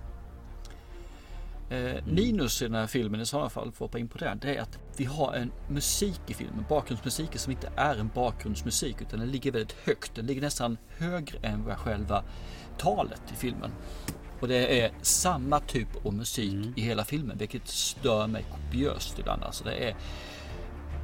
Eh, 1.69 2.03
minus 2.05 2.61
i 2.61 2.65
den 2.65 2.75
här 2.75 2.87
filmen 2.87 3.21
i 3.21 3.25
sådana 3.25 3.49
fall, 3.49 3.71
för 3.71 3.71
att 3.71 3.79
hoppa 3.79 3.99
in 3.99 4.07
på 4.07 4.17
det, 4.17 4.37
det 4.41 4.55
är 4.55 4.61
att 4.61 4.79
vi 4.97 5.05
har 5.05 5.33
en 5.33 5.51
musik 5.67 6.21
i 6.27 6.33
filmen, 6.33 6.65
bakgrundsmusik 6.69 7.37
som 7.37 7.51
inte 7.51 7.71
är 7.75 7.95
en 7.95 8.09
bakgrundsmusik 8.15 9.01
utan 9.01 9.19
den 9.19 9.31
ligger 9.31 9.51
väldigt 9.51 9.75
högt. 9.83 10.15
Den 10.15 10.25
ligger 10.25 10.41
nästan 10.41 10.77
högre 10.97 11.37
än 11.41 11.65
vad 11.65 11.77
själva 11.77 12.23
talet 12.77 13.21
i 13.33 13.35
filmen. 13.35 13.71
Och 14.39 14.47
det 14.47 14.81
är 14.81 14.91
samma 15.01 15.59
typ 15.59 16.05
av 16.05 16.13
musik 16.13 16.77
i 16.77 16.81
hela 16.81 17.05
filmen, 17.05 17.37
vilket 17.37 17.67
stör 17.67 18.27
mig 18.27 18.45
kopiöst 18.51 19.19
ibland. 19.19 19.43
Alltså 19.43 19.63
det 19.63 19.89
är 19.89 19.95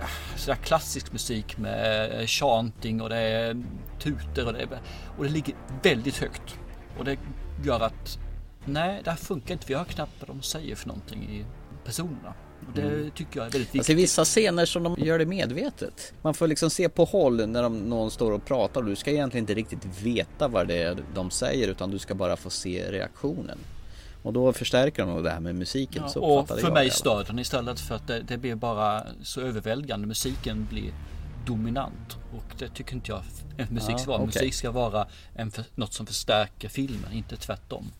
ah, 0.01 0.37
sådär 0.37 0.57
klassisk 0.57 1.11
musik 1.11 1.57
med 1.57 2.29
chanting 2.29 3.01
och 3.01 3.09
det 3.09 3.17
är 3.17 3.63
tuter 3.99 4.45
och 4.45 4.53
det, 4.53 4.61
är, 4.61 4.81
och 5.17 5.23
det 5.23 5.29
ligger 5.29 5.55
väldigt 5.83 6.17
högt. 6.17 6.59
Och 6.97 7.05
det 7.05 7.17
gör 7.63 7.79
att 7.79 8.19
nej, 8.65 9.01
det 9.03 9.09
här 9.09 9.17
funkar 9.17 9.53
inte. 9.53 9.65
Vi 9.67 9.73
hör 9.73 9.83
knappt 9.85 10.11
vad 10.19 10.27
de 10.37 10.41
säger 10.41 10.75
för 10.75 10.87
någonting 10.87 11.23
i 11.23 11.45
personerna. 11.85 12.33
Och 12.67 12.73
det 12.75 12.81
Mm. 12.81 13.11
tycker 13.11 13.37
jag 13.39 13.45
är 13.47 13.51
väldigt 13.51 13.61
viktigt. 13.61 13.79
Alltså 13.79 13.93
vissa 13.93 14.25
scener 14.25 14.65
som 14.65 14.83
de 14.83 14.95
gör 14.97 15.19
det 15.19 15.25
medvetet. 15.25 16.13
Man 16.21 16.33
får 16.33 16.47
liksom 16.47 16.69
se 16.69 16.89
på 16.89 17.05
håll 17.05 17.47
när 17.47 17.63
de, 17.63 17.77
någon 17.77 18.11
står 18.11 18.31
och 18.31 18.45
pratar 18.45 18.81
och 18.81 18.87
du 18.87 18.95
ska 18.95 19.11
egentligen 19.11 19.43
inte 19.43 19.53
riktigt 19.53 20.01
veta 20.01 20.47
vad 20.47 20.67
det 20.67 20.81
är 20.83 20.97
de 21.15 21.31
säger 21.31 21.67
utan 21.67 21.91
du 21.91 21.99
ska 21.99 22.15
bara 22.15 22.37
få 22.37 22.49
se 22.49 22.91
reaktionen. 22.91 23.57
Och 24.23 24.33
då 24.33 24.53
förstärker 24.53 25.05
de 25.05 25.23
det 25.23 25.29
här 25.29 25.39
med 25.39 25.55
musiken. 25.55 26.03
Ja, 26.05 26.09
så 26.09 26.21
och 26.23 26.47
för 26.47 26.59
jag 26.61 26.73
mig 26.73 26.89
stör 26.89 27.23
den 27.23 27.39
istället 27.39 27.79
för 27.79 27.95
att 27.95 28.07
det, 28.07 28.21
det 28.21 28.37
blir 28.37 28.55
bara 28.55 29.03
så 29.23 29.41
överväldigande. 29.41 30.07
Musiken 30.07 30.67
blir 30.69 30.93
dominant 31.45 32.17
och 32.37 32.55
det 32.59 32.69
tycker 32.69 32.93
inte 32.95 33.11
jag 33.11 33.21
en 33.57 33.67
musik 33.73 33.91
Ja, 33.93 33.97
ska 33.97 34.07
vara. 34.11 34.17
okej. 34.17 34.25
Musik 34.27 34.53
ska 34.53 34.71
vara 34.71 35.07
en 35.35 35.51
för, 35.51 35.63
något 35.75 35.93
som 35.93 36.05
förstärker 36.05 36.69
filmen, 36.69 37.11
inte 37.13 37.35
tvärtom. 37.37 37.91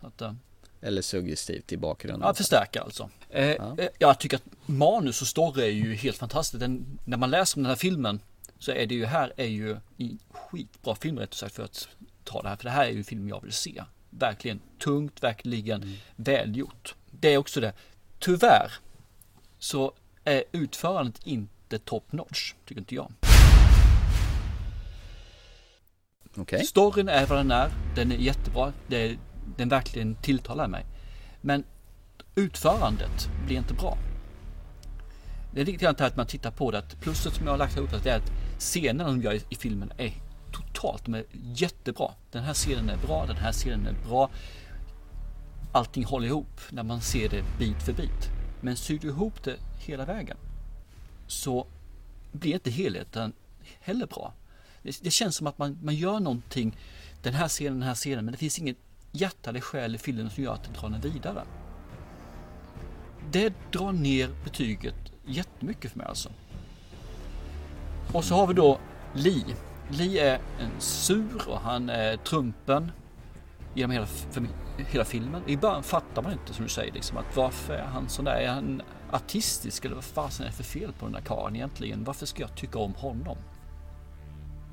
Att, 0.00 0.20
eh, 0.20 0.32
Eller 0.80 1.02
suggestivt 1.02 1.72
i 1.72 1.76
bakgrunden. 1.76 2.26
Ja, 2.28 2.34
förstärka 2.34 2.82
alltså. 2.82 3.10
Eh, 3.30 3.46
Ja. 3.48 3.76
eh, 3.78 3.88
Jag 3.98 4.18
tycker 4.20 4.36
att 4.36 4.44
manus 4.66 5.20
och 5.22 5.28
story 5.28 5.62
är 5.62 5.66
ju 5.70 5.94
helt 5.94 6.16
fantastiskt. 6.16 6.60
Den, 6.60 6.98
när 7.04 7.16
man 7.16 7.30
läser 7.30 7.58
om 7.58 7.62
den 7.62 7.70
här 7.70 7.76
filmen 7.76 8.20
så 8.58 8.72
är 8.72 8.86
det 8.86 8.94
ju 8.94 9.04
här 9.04 9.32
är 9.36 9.46
ju 9.46 9.76
en 9.98 10.18
skitbra 10.30 10.94
film 10.94 11.18
rätt 11.18 11.34
sagt 11.34 11.54
för 11.54 11.62
att 11.64 11.88
ta 12.24 12.42
det 12.42 12.48
här. 12.48 12.56
För 12.56 12.64
det 12.64 12.70
här 12.70 12.84
är 12.86 12.90
ju 12.90 12.98
en 12.98 13.04
film 13.04 13.28
jag 13.28 13.42
vill 13.42 13.52
se. 13.52 13.84
Verkligen 14.10 14.60
tungt, 14.78 15.22
verkligen 15.22 15.82
Mm. 15.82 15.94
välgjort. 16.16 16.94
Det 17.10 17.28
är 17.34 17.36
också 17.38 17.60
det. 17.60 17.72
Tyvärr 18.18 18.72
så 19.58 19.92
är 20.24 20.44
utförandet 20.52 21.20
inte 21.26 21.78
top 21.78 22.12
notch, 22.12 22.54
tycker 22.66 22.80
inte 22.80 22.94
jag. 22.94 23.12
Okej. 26.36 26.64
Storyn 26.66 27.08
är 27.08 27.26
vad 27.26 27.38
den 27.38 27.50
är. 27.50 27.70
Den 27.96 28.12
är 28.12 28.16
jättebra. 28.16 28.72
Det, 28.88 29.16
den 29.56 29.68
verkligen 29.68 30.14
tilltalar 30.14 30.68
mig. 30.68 30.86
Men 31.40 31.64
utförandet 32.34 33.30
blir 33.46 33.56
inte 33.56 33.74
bra. 33.74 33.98
Det 35.54 35.60
är 35.60 35.64
lite 35.64 35.84
grann 35.84 35.94
här 35.98 36.06
att 36.06 36.16
man 36.16 36.26
tittar 36.26 36.50
på 36.50 36.70
det. 36.70 36.78
Att 36.78 37.00
plusset 37.00 37.34
som 37.34 37.46
jag 37.46 37.52
har 37.52 37.58
lagt 37.58 37.76
ihop 37.76 37.90
det 38.02 38.10
är 38.10 38.16
att 38.16 38.32
scenerna 38.58 39.10
de 39.10 39.22
gör 39.22 39.32
i, 39.32 39.42
i 39.48 39.54
filmen 39.54 39.92
är 39.96 40.12
totalt, 40.52 41.04
de 41.04 41.14
är 41.14 41.24
jättebra. 41.32 42.10
Den 42.30 42.42
här 42.42 42.54
scenen 42.54 42.90
är 42.90 42.96
bra, 42.96 43.26
den 43.26 43.36
här 43.36 43.52
scenen 43.52 43.86
är 43.86 44.08
bra. 44.08 44.30
Allting 45.72 46.04
håller 46.04 46.26
ihop 46.26 46.60
när 46.70 46.82
man 46.82 47.00
ser 47.00 47.28
det 47.28 47.44
bit 47.58 47.82
för 47.82 47.92
bit. 47.92 48.30
Men 48.60 48.76
syr 48.76 48.98
du 48.98 49.08
ihop 49.08 49.42
det 49.42 49.56
hela 49.78 50.04
vägen 50.04 50.36
så 51.26 51.66
blir 52.32 52.54
inte 52.54 52.70
helheten 52.70 53.32
heller 53.80 54.06
bra. 54.06 54.32
Det, 54.82 55.02
det 55.02 55.10
känns 55.10 55.36
som 55.36 55.46
att 55.46 55.58
man, 55.58 55.78
man 55.82 55.94
gör 55.94 56.20
någonting, 56.20 56.76
den 57.22 57.34
här 57.34 57.48
scenen, 57.48 57.78
den 57.78 57.88
här 57.88 57.94
scenen, 57.94 58.24
men 58.24 58.32
det 58.32 58.38
finns 58.38 58.58
inget 58.58 58.76
hjärta 59.12 59.60
själ 59.60 59.94
i 59.94 59.98
filmen 59.98 60.30
som 60.30 60.44
gör 60.44 60.52
att 60.52 60.64
den 60.64 60.72
drar 60.72 60.88
den 60.88 61.00
vidare. 61.00 61.42
Det 63.30 63.54
drar 63.72 63.92
ner 63.92 64.30
betyget 64.44 64.94
jättemycket 65.26 65.90
för 65.90 65.98
mig 65.98 66.06
alltså. 66.06 66.28
Och 68.12 68.24
så 68.24 68.34
har 68.34 68.46
vi 68.46 68.54
då 68.54 68.78
Lee. 69.14 69.56
Lee 69.90 70.30
är 70.30 70.34
en 70.34 70.80
sur 70.80 71.48
och 71.48 71.60
han 71.60 71.88
är 71.88 72.16
trumpen 72.16 72.92
genom 73.74 73.90
hela, 73.90 74.06
för, 74.06 74.46
hela 74.76 75.04
filmen. 75.04 75.42
I 75.46 75.56
början 75.56 75.82
fattar 75.82 76.22
man 76.22 76.32
inte 76.32 76.54
som 76.54 76.64
du 76.64 76.70
säger 76.70 76.92
liksom 76.92 77.16
att 77.16 77.36
varför 77.36 77.74
är 77.74 77.84
han 77.84 78.08
sån 78.08 78.24
där? 78.24 78.36
Är 78.36 78.48
han 78.48 78.82
artistisk 79.10 79.84
eller 79.84 79.94
vad 79.94 80.04
fasen 80.04 80.46
är 80.46 80.50
det 80.50 80.56
för 80.56 80.64
fel 80.64 80.92
på 80.92 81.06
den 81.06 81.12
där 81.12 81.20
karln 81.20 81.56
egentligen? 81.56 82.04
Varför 82.04 82.26
ska 82.26 82.42
jag 82.42 82.56
tycka 82.56 82.78
om 82.78 82.94
honom? 82.94 83.36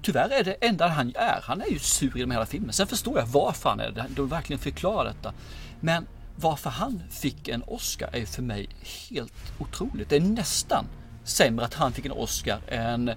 Tyvärr 0.08 0.30
är 0.30 0.44
det 0.44 0.54
enda 0.54 0.88
han 0.88 1.14
är. 1.16 1.42
Han 1.44 1.62
är 1.62 1.66
ju 1.66 1.80
sur 1.80 2.18
genom 2.18 2.32
hela 2.32 2.46
filmen. 2.46 2.74
Sen 2.74 2.88
förstår 2.88 3.20
jag 3.20 3.26
varför 3.26 3.70
han 3.70 3.80
är 3.80 3.92
det. 3.92 4.06
De 4.10 4.30
verkligen 4.30 4.60
förklarar 4.60 5.06
detta. 5.06 5.34
Men 5.80 6.08
varför 6.36 6.70
han 6.70 7.04
fick 7.10 7.48
en 7.48 7.64
Oscar 7.64 8.10
är 8.14 8.26
för 8.26 8.42
mig 8.42 8.70
helt 9.10 9.54
otroligt. 9.60 10.10
Det 10.10 10.16
är 10.16 10.22
nästan 10.22 10.86
sämre 11.24 11.66
att 11.66 11.74
han 11.74 11.94
fick 11.94 12.06
en 12.06 12.12
Oscar 12.12 12.60
än 12.68 13.12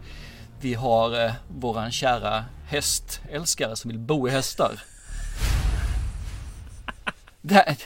vi 0.61 0.75
har 0.75 1.25
eh, 1.25 1.33
våran 1.49 1.93
kära 1.93 2.45
hästälskare 2.67 3.77
som 3.77 3.89
vill 3.89 3.99
bo 3.99 4.29
i 4.29 4.31
hästar. 4.31 4.83
Det, 7.43 7.77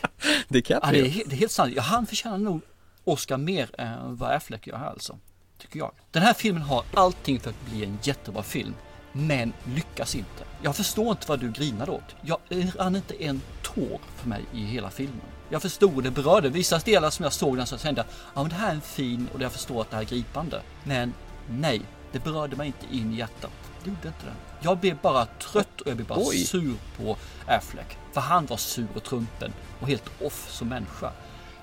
DiCaprio? 0.49 0.99
Ja, 0.99 1.05
det, 1.05 1.21
är, 1.21 1.29
det 1.29 1.35
är 1.35 1.39
helt 1.39 1.53
sant. 1.53 1.73
Ja, 1.77 1.83
han 1.83 2.07
förtjänar 2.07 2.39
nog 2.39 2.61
Oscar 3.05 3.37
mer 3.37 3.81
än 3.81 4.17
vad 4.17 4.31
Affleck 4.31 4.67
gör 4.67 4.77
här 4.77 4.91
alltså. 4.91 5.19
Tycker 5.59 5.79
jag. 5.79 5.93
Den 6.11 6.23
här 6.23 6.35
filmen 6.35 6.63
har 6.63 6.85
allting 6.95 7.41
för 7.41 7.51
att 7.51 7.67
bli 7.71 7.85
en 7.85 7.99
jättebra 8.03 8.43
film. 8.43 8.75
Men 9.17 9.53
lyckas 9.75 10.15
inte. 10.15 10.45
Jag 10.63 10.77
förstår 10.77 11.11
inte 11.11 11.29
vad 11.29 11.41
du 11.41 11.51
grinar 11.53 11.91
åt. 11.91 12.17
Jag 12.23 12.39
rann 12.79 12.97
inte 12.97 13.25
en 13.25 13.41
tår 13.63 14.01
för 14.17 14.29
mig 14.29 14.45
i 14.55 14.65
hela 14.65 14.91
filmen. 14.91 15.21
Jag 15.51 15.63
förstod 15.63 16.05
det 16.05 16.11
berörde 16.11 16.49
vissa 16.49 16.79
delar 16.79 17.11
som 17.11 17.23
jag 17.23 17.33
såg 17.33 17.57
den 17.57 17.67
så 17.67 17.79
kände 17.79 18.01
jag, 18.01 18.07
ja 18.35 18.43
men 18.43 18.49
det 18.49 18.55
här 18.55 18.71
är 18.71 18.75
en 18.75 18.81
fin 18.81 19.29
och 19.35 19.43
jag 19.43 19.53
förstår 19.53 19.81
att 19.81 19.91
det 19.91 19.97
här 19.97 20.03
är 20.03 20.07
gripande. 20.09 20.63
Men 20.85 21.15
nej, 21.51 21.81
det 22.13 22.25
berörde 22.25 22.57
mig 22.57 22.67
inte 22.67 22.97
in 22.97 23.13
i 23.13 23.17
hjärtat. 23.17 23.51
Det 23.85 23.91
gjorde 23.91 24.09
inte 24.09 24.27
det. 24.27 24.35
Jag 24.61 24.79
blev 24.79 24.97
bara 25.01 25.27
trött 25.27 25.81
och 25.81 25.87
jag 25.89 25.97
blev 25.97 26.09
bara 26.09 26.19
Oj. 26.23 26.37
sur 26.37 26.75
på 26.97 27.17
Affleck. 27.47 27.99
För 28.13 28.21
han 28.21 28.47
var 28.47 28.57
sur 28.57 28.89
och 28.95 29.03
trumpen 29.03 29.53
och 29.81 29.89
helt 29.89 30.23
off 30.23 30.51
som 30.51 30.69
människa. 30.69 31.13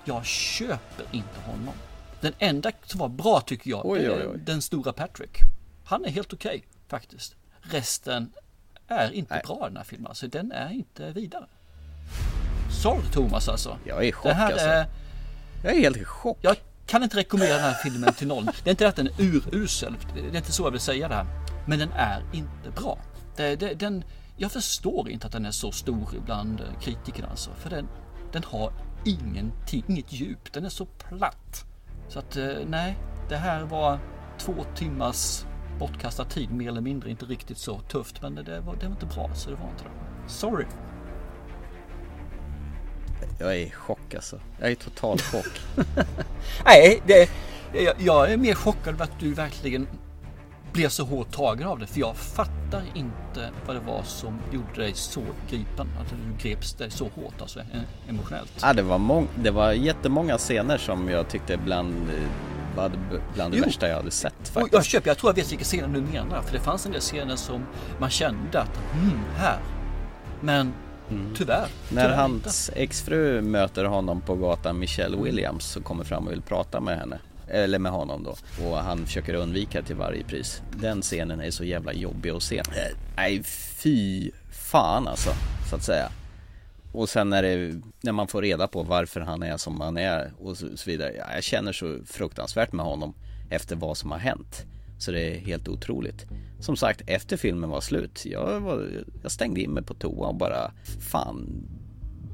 Jag 0.05 0.25
köper 0.25 1.05
inte 1.11 1.39
honom. 1.45 1.73
Den 2.21 2.33
enda 2.39 2.71
som 2.85 2.99
var 2.99 3.09
bra 3.09 3.41
tycker 3.41 3.69
jag, 3.69 3.85
Oj, 3.85 4.09
oj, 4.09 4.27
oj. 4.27 4.39
den 4.45 4.61
stora 4.61 4.93
Patrick. 4.93 5.37
Han 5.85 6.05
är 6.05 6.09
helt 6.09 6.33
okej 6.33 6.63
faktiskt. 6.87 7.35
Resten 7.61 8.31
är 8.87 9.11
inte 9.11 9.41
bra 9.45 9.57
i 9.65 9.69
den 9.69 9.77
här 9.77 9.83
filmen. 9.83 10.07
Alltså 10.07 10.27
den 10.27 10.51
är 10.51 10.69
inte 10.69 11.11
vidare. 11.11 11.45
Sorry 12.81 13.05
Thomas 13.11 13.49
alltså. 13.49 13.77
Jag 13.85 13.97
är 13.97 14.07
i 14.07 14.11
chock 14.11 14.31
Det 14.31 14.33
här 14.33 14.51
alltså. 14.51 14.67
är... 14.67 14.85
Jag 15.63 15.73
är 15.73 15.79
helt 15.79 15.97
i 15.97 16.03
chock. 16.03 16.37
Jag 16.41 16.55
kan 16.85 17.03
inte 17.03 17.17
rekommendera 17.17 17.55
den 17.55 17.65
här 17.65 17.73
filmen 17.83 18.13
till 18.13 18.27
någon. 18.27 18.45
Det 18.45 18.69
är 18.69 18.71
inte 18.71 18.87
att 18.87 18.95
den 18.95 19.07
är 19.07 19.21
urusel. 19.21 19.95
Det 20.13 20.19
är 20.19 20.35
inte 20.35 20.51
så 20.51 20.63
jag 20.63 20.71
vill 20.71 20.79
säga 20.79 21.07
det 21.07 21.15
här. 21.15 21.25
Men 21.67 21.79
den 21.79 21.91
är 21.91 22.23
inte 22.33 22.71
bra. 22.75 22.97
Det, 23.35 23.55
det, 23.55 23.73
den, 23.73 24.03
jag 24.37 24.51
förstår 24.51 25.09
inte 25.09 25.27
att 25.27 25.33
den 25.33 25.45
är 25.45 25.51
så 25.51 25.71
stor 25.71 26.21
bland 26.25 26.63
kritikerna 26.81 27.27
alltså. 27.29 27.51
För 27.57 27.69
den, 27.69 27.87
den 28.31 28.43
har 28.43 28.73
ingenting, 29.05 29.83
inget 29.87 30.13
djup. 30.13 30.53
Den 30.53 30.65
är 30.65 30.69
så 30.69 30.85
platt. 30.85 31.65
Så 32.09 32.19
att 32.19 32.37
eh, 32.37 32.53
nej, 32.67 32.97
det 33.29 33.37
här 33.37 33.63
var 33.63 33.99
två 34.37 34.65
timmars 34.75 35.45
bortkastad 35.81 36.25
tid 36.25 36.51
mer 36.51 36.67
eller 36.69 36.81
mindre. 36.81 37.09
Inte 37.09 37.25
riktigt 37.25 37.57
så 37.57 37.79
tufft 37.79 38.21
men 38.21 38.35
det, 38.35 38.43
det, 38.43 38.59
var, 38.59 38.75
det 38.75 38.85
var 38.85 38.91
inte 38.93 39.05
bra 39.05 39.29
så 39.33 39.49
det 39.49 39.55
var 39.55 39.69
inte 39.69 39.83
det. 39.83 40.29
Sorry. 40.29 40.65
Jag 43.39 43.51
är 43.51 43.59
i 43.59 43.71
chock 43.71 44.13
alltså. 44.15 44.39
Jag 44.59 44.71
är 44.71 44.75
total 44.75 45.19
chock. 45.19 45.61
Nej, 46.65 47.01
det, 47.07 47.29
jag, 47.73 47.93
jag 47.99 48.31
är 48.31 48.37
mer 48.37 48.53
chockad 48.53 48.93
över 48.93 49.03
att 49.03 49.19
du 49.19 49.33
verkligen 49.33 49.87
blev 50.73 50.89
så 50.89 51.03
hårt 51.05 51.31
tagen 51.31 51.67
av 51.67 51.79
det. 51.79 51.87
För 51.87 51.99
jag 51.99 52.15
fattar 52.17 52.83
inte 52.95 53.49
vad 53.67 53.75
det 53.75 53.79
var 53.79 54.03
som 54.03 54.39
gjorde 54.51 54.73
dig 54.81 54.93
så 54.93 55.21
gripen. 55.49 55.87
Att 56.01 56.09
du 56.09 56.49
greps 56.49 56.73
dig 56.73 56.91
så 56.91 57.03
hårt 57.03 57.41
alltså 57.41 57.59
eh, 57.59 58.09
emotionellt. 58.09 58.51
Ja, 58.61 58.73
det, 58.73 58.81
var 58.81 58.97
mång- 58.97 59.27
det 59.43 59.51
var 59.51 59.71
jättemånga 59.71 60.37
scener 60.37 60.77
som 60.77 61.09
jag 61.09 61.29
tyckte 61.29 61.57
bland, 61.57 61.95
eh, 62.09 62.29
bland 63.33 63.51
det 63.53 63.57
Jo. 63.57 63.63
värsta 63.65 63.87
jag 63.89 63.95
hade 63.95 64.11
sett 64.11 64.33
Och 64.41 64.47
faktiskt. 64.47 64.73
jag 64.73 64.85
köper, 64.85 65.09
jag 65.09 65.17
tror 65.17 65.29
jag 65.31 65.35
vet 65.35 65.51
vilka 65.51 65.63
scener 65.63 65.87
du 65.87 66.01
menar. 66.01 66.41
För 66.41 66.53
det 66.53 66.59
fanns 66.59 66.85
en 66.85 66.91
del 66.91 67.01
scener 67.01 67.35
som 67.35 67.65
man 67.99 68.09
kände 68.09 68.59
att, 68.61 68.77
hmm, 68.93 69.19
här. 69.37 69.57
Men 70.41 70.73
tyvärr. 71.35 71.67
När 71.89 72.03
tyvärr 72.03 72.15
hans 72.17 72.71
exfru 72.75 73.41
möter 73.41 73.85
honom 73.85 74.21
på 74.21 74.35
gatan, 74.35 74.79
Michelle 74.79 75.17
Williams, 75.17 75.65
så 75.65 75.81
kommer 75.81 76.03
fram 76.03 76.25
och 76.27 76.31
vill 76.31 76.41
prata 76.41 76.79
med 76.79 76.97
henne. 76.99 77.19
Eller 77.47 77.79
med 77.79 77.91
honom 77.91 78.23
då. 78.23 78.35
Och 78.65 78.77
han 78.77 79.05
försöker 79.05 79.33
undvika 79.33 79.81
till 79.81 79.95
varje 79.95 80.23
pris. 80.23 80.61
Den 80.75 81.01
scenen 81.01 81.41
är 81.41 81.51
så 81.51 81.63
jävla 81.63 81.93
jobbig 81.93 82.29
att 82.29 82.43
se. 82.43 82.61
Nej, 83.15 83.43
fy 83.83 84.31
fan 84.51 85.07
alltså, 85.07 85.29
så 85.69 85.75
att 85.75 85.83
säga. 85.83 86.09
Och 86.91 87.09
sen 87.09 87.29
när, 87.29 87.43
det, 87.43 87.81
när 88.01 88.11
man 88.11 88.27
får 88.27 88.41
reda 88.41 88.67
på 88.67 88.83
varför 88.83 89.21
han 89.21 89.43
är 89.43 89.57
som 89.57 89.81
han 89.81 89.97
är 89.97 90.31
och 90.37 90.57
så, 90.57 90.77
så 90.77 90.89
vidare. 90.89 91.13
Ja, 91.17 91.25
jag 91.33 91.43
känner 91.43 91.73
så 91.73 91.99
fruktansvärt 92.05 92.71
med 92.71 92.85
honom 92.85 93.13
efter 93.49 93.75
vad 93.75 93.97
som 93.97 94.11
har 94.11 94.17
hänt. 94.17 94.65
Så 94.97 95.11
det 95.11 95.21
är 95.21 95.39
helt 95.39 95.67
otroligt. 95.67 96.25
Som 96.59 96.75
sagt, 96.75 97.01
efter 97.07 97.37
filmen 97.37 97.69
var 97.69 97.81
slut, 97.81 98.25
jag, 98.25 98.59
var, 98.59 98.89
jag 99.23 99.31
stängde 99.31 99.61
in 99.61 99.71
mig 99.71 99.83
på 99.83 99.93
toa 99.93 100.27
och 100.27 100.35
bara 100.35 100.71
fan 101.11 101.67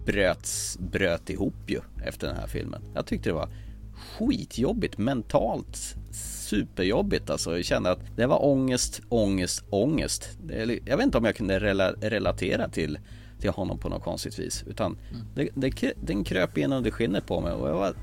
bröts, 0.05 0.77
bröt 0.79 1.29
ihop 1.29 1.55
ju 1.67 1.79
efter 2.05 2.27
den 2.27 2.35
här 2.35 2.47
filmen. 2.47 2.81
Jag 2.95 3.05
tyckte 3.05 3.29
det 3.29 3.33
var 3.33 3.49
skitjobbigt, 3.97 4.97
mentalt 4.97 5.95
superjobbigt 6.11 7.29
alltså. 7.29 7.55
Jag 7.55 7.65
kände 7.65 7.91
att 7.91 7.99
det 8.15 8.25
var 8.25 8.45
ångest, 8.45 9.01
ångest, 9.09 9.63
ångest. 9.69 10.37
Jag 10.85 10.97
vet 10.97 11.05
inte 11.05 11.17
om 11.17 11.25
jag 11.25 11.35
kunde 11.35 11.59
rela, 11.59 11.91
relatera 11.91 12.69
till, 12.69 12.99
till 13.39 13.49
honom 13.49 13.77
på 13.77 13.89
något 13.89 14.03
konstigt 14.03 14.39
vis. 14.39 14.63
Utan 14.67 14.97
det, 15.35 15.49
det, 15.53 15.93
den 16.01 16.23
kröp 16.23 16.57
in 16.57 16.73
under 16.73 16.91
skinnet 16.91 17.25
på 17.25 17.41
mig 17.41 17.51
och 17.53 17.69
jag 17.69 17.77
var 17.77 17.93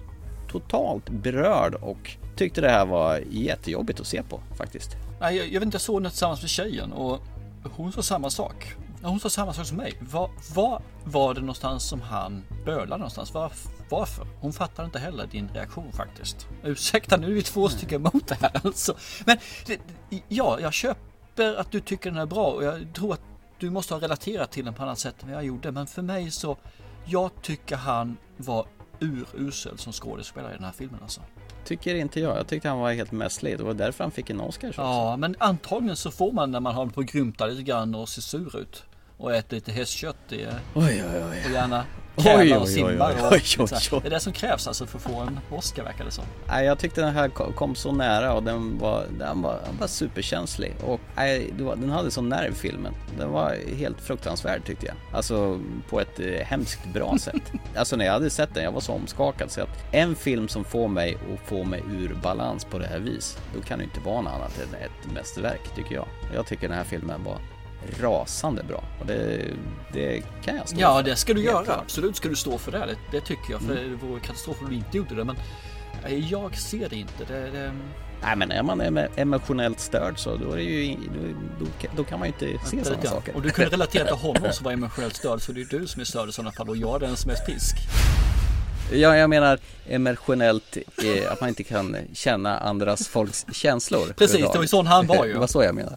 totalt 0.49 1.11
berörd 1.11 1.75
och 1.75 2.17
tyckte 2.37 2.61
det 2.61 2.71
här 2.71 2.87
var 2.87 3.23
jättejobbigt 3.31 4.01
att 4.01 4.07
se 4.07 4.23
på 4.23 4.41
faktiskt. 4.57 4.91
Nej, 5.21 5.37
jag, 5.37 5.47
jag 5.47 5.53
vet 5.53 5.63
inte, 5.63 5.75
jag 5.75 5.83
såg 5.83 6.03
den 6.03 6.11
tillsammans 6.11 6.43
med 6.43 6.51
tjejen 6.51 6.93
och 6.93 7.21
hon 7.63 7.93
sa 7.93 8.03
samma 8.03 8.31
sak. 8.31 8.75
Hon 9.03 9.21
sa 9.21 9.31
samma 9.31 9.53
sak 9.53 9.67
som 9.67 9.77
mig. 9.77 9.93
Var, 10.01 10.31
var 10.55 10.83
var 11.05 11.35
det 11.35 11.41
någonstans 11.41 11.89
som 11.89 12.01
han 12.01 12.43
bölade 12.65 12.97
någonstans? 12.97 13.35
Var, 13.35 13.53
varför? 13.91 14.27
Hon 14.41 14.53
fattar 14.53 14.85
inte 14.85 14.99
heller 14.99 15.27
din 15.27 15.49
reaktion 15.55 15.93
faktiskt. 15.93 16.47
Ursäkta, 16.65 17.17
nu 17.17 17.27
är 17.27 17.35
vi 17.35 17.43
två 17.43 17.69
stycken 17.69 18.01
emot 18.01 18.29
det 18.29 18.35
här 18.41 18.61
alltså. 18.65 18.97
Men 19.25 19.39
ja, 20.29 20.61
jag 20.61 20.73
köper 20.73 21.55
att 21.55 21.71
du 21.71 21.81
tycker 21.81 22.11
den 22.11 22.19
är 22.19 22.27
bra 22.27 22.47
och 22.47 22.65
jag 22.65 22.95
tror 22.95 23.13
att 23.13 23.21
du 23.59 23.71
måste 23.71 23.95
ha 23.95 24.01
relaterat 24.01 24.51
till 24.51 24.65
den 24.65 24.75
på 24.75 24.83
annat 24.83 24.99
sätt 24.99 25.23
än 25.23 25.29
vad 25.29 25.37
jag 25.37 25.45
gjorde. 25.45 25.73
Men 25.73 25.87
för 25.87 26.03
mig 26.03 26.31
så, 26.31 26.57
jag 27.05 27.31
tycker 27.43 27.77
han 27.77 28.17
var 28.37 28.67
urusel 29.01 29.79
som 29.79 29.93
skådespelare 29.93 30.53
i 30.53 30.55
den 30.55 30.65
här 30.65 30.73
filmen 30.73 31.01
alltså. 31.03 31.21
Tycker 31.65 31.95
inte 31.95 32.21
jag. 32.21 32.39
Jag 32.39 32.47
tyckte 32.47 32.69
han 32.69 32.79
var 32.79 32.93
helt 32.93 33.13
mässlig. 33.13 33.59
Det 33.59 33.65
var 33.65 33.75
därför 33.75 34.05
han 34.05 34.11
fick 34.11 34.31
en 34.31 34.41
Oscar. 34.41 34.75
Ja, 34.77 35.17
men 35.17 35.37
antagligen 35.39 35.97
så 35.97 36.11
får 36.11 36.33
man 36.33 36.51
när 36.51 36.61
man 36.61 36.75
håller 36.75 36.93
på 36.93 37.03
grymta 37.03 37.47
lite 37.47 37.63
grann 37.63 37.95
och 37.95 38.09
ser 38.09 38.23
sur 38.23 38.59
ut. 38.59 38.85
Och 39.25 39.35
äter 39.35 39.55
lite 39.57 39.73
hästkött 39.73 40.17
i, 40.33 40.47
Oj, 40.75 40.85
oj, 40.85 41.03
oj. 41.31 41.43
och 41.47 41.51
gärna 41.53 41.85
tävlar 42.17 42.59
och 42.59 42.69
simmar. 42.69 43.11
och 43.27 43.33
oj. 43.33 43.41
Det 44.03 44.07
är 44.07 44.11
det 44.11 44.21
som 44.21 44.33
krävs 44.33 44.67
alltså 44.69 44.87
för 44.87 44.99
att 44.99 45.03
få 45.05 45.21
en 45.21 45.41
Oscar 45.51 45.83
verkar 45.85 46.05
det 46.05 46.11
som. 46.11 46.25
Nej, 46.49 46.67
jag 46.67 46.79
tyckte 46.79 47.01
den 47.01 47.15
här 47.15 47.29
ko- 47.29 47.53
kom 47.53 47.75
så 47.75 47.93
nära 47.93 48.33
och 48.33 48.43
den 48.43 48.79
var, 48.79 49.05
den 49.19 49.43
var, 49.43 49.59
den 49.67 49.77
var 49.81 49.87
superkänslig. 49.87 50.75
Och 50.85 51.01
nej, 51.17 51.55
den 51.57 51.91
hade 51.91 52.11
sån 52.11 52.29
nerv 52.29 52.55
filmen. 52.55 52.95
Den 53.19 53.31
var 53.31 53.57
helt 53.77 54.01
fruktansvärd 54.01 54.65
tyckte 54.65 54.87
jag. 54.87 54.95
Alltså 55.13 55.61
på 55.91 56.01
ett 56.01 56.21
eh, 56.21 56.27
hemskt 56.47 56.87
bra 56.95 57.19
sätt. 57.21 57.53
Alltså 57.77 57.97
när 57.97 58.05
jag 58.05 58.13
hade 58.13 58.31
sett 58.31 58.55
den, 58.55 58.65
jag 58.65 58.73
var 58.73 58.81
så 58.81 58.93
omskakad. 58.93 59.51
Så 59.51 59.61
att 59.63 59.69
en 59.95 60.15
film 60.15 60.49
som 60.49 60.65
får 60.65 60.89
mig 60.89 61.17
att 61.35 61.49
få 61.49 61.65
mig 61.65 61.83
ur 61.93 62.17
balans 62.23 62.65
på 62.65 62.79
det 62.79 62.87
här 62.87 62.99
vis, 62.99 63.39
då 63.55 63.61
kan 63.63 63.79
det 63.79 63.85
inte 63.85 64.01
vara 64.01 64.21
något 64.21 64.33
annat 64.33 64.59
än 64.59 64.75
ett 64.75 65.13
mästerverk 65.15 65.75
tycker 65.77 65.95
jag. 65.95 66.07
Jag 66.35 66.47
tycker 66.47 66.69
den 66.69 66.77
här 66.77 66.85
filmen 66.85 67.25
var 67.25 67.39
rasande 68.01 68.63
bra. 68.63 68.85
Och 69.01 69.07
det, 69.07 69.45
det 69.93 70.23
kan 70.45 70.57
jag 70.57 70.69
stå 70.69 70.81
Ja, 70.81 70.97
för. 70.97 71.03
det 71.03 71.17
ska 71.17 71.35
du 71.35 71.43
göra. 71.45 71.65
klart. 71.65 71.79
Absolut 71.83 72.17
ska 72.17 72.29
du 72.29 72.37
stå 72.37 72.59
för 72.59 72.73
det. 72.73 72.79
Det, 72.79 72.97
det 73.19 73.21
tycker 73.21 73.51
jag. 73.53 73.61
För 73.63 73.77
Mm. 73.77 73.91
det 73.91 74.07
vore 74.07 74.21
katastrof 74.21 74.57
om 74.63 74.69
du 74.69 74.75
inte 74.77 74.97
gjorde 74.97 75.15
det. 75.15 75.25
Men 75.25 75.37
eh, 76.07 76.31
jag 76.31 76.57
ser 76.57 76.89
det 76.89 76.97
inte. 76.97 77.25
Det, 77.29 77.51
det, 77.51 77.73
Nej 78.23 78.37
men 78.37 78.51
är 78.51 78.63
man 78.63 78.83
emo- 78.83 79.09
emotionellt 79.17 79.81
störd 79.81 80.19
så 80.19 80.37
då 80.37 80.53
är 80.53 80.57
det 80.57 80.63
ju, 80.63 80.97
då, 81.61 81.67
då, 81.97 82.05
kan 82.05 82.19
man 82.19 82.29
ju 82.29 82.35
inte 82.47 82.67
se 82.67 82.85
sådana 82.85 83.03
saker. 83.03 83.37
Och 83.37 83.43
du 83.43 83.51
kunde 83.51 83.71
relatera 83.71 84.05
till 84.07 84.15
honom 84.27 84.53
som 84.53 84.65
var 84.65 84.73
emotionellt 84.73 85.17
störd. 85.17 85.41
Så 85.41 85.53
det 85.53 85.61
är 85.61 85.79
du 85.81 85.87
som 85.87 86.01
är 86.01 86.05
störd 86.05 86.29
i 86.29 86.33
sådana 86.33 86.53
fall 86.53 86.69
och 86.69 86.77
jag 86.77 86.97
är 87.03 87.07
den 87.07 87.17
som 87.17 87.31
är 87.31 87.35
pisk. 87.35 87.77
Ja, 88.93 89.17
jag 89.17 89.31
menar 89.31 89.59
emotionellt, 89.89 90.77
eh, 90.77 91.33
att 91.33 91.41
man 91.41 91.49
inte 91.49 91.63
kan 91.63 91.97
känna 92.13 92.59
andras 92.59 93.09
folks 93.09 93.47
känslor. 93.53 94.13
Precis, 94.17 94.41
det 94.41 94.55
var 94.55 94.63
ju 94.63 94.69
sån 94.69 94.87
han 94.87 95.07
var 95.07 95.27
ju. 95.27 95.33
det 95.33 95.39
var 95.39 95.47
så 95.47 95.63
jag 95.63 95.75
menar. 95.75 95.97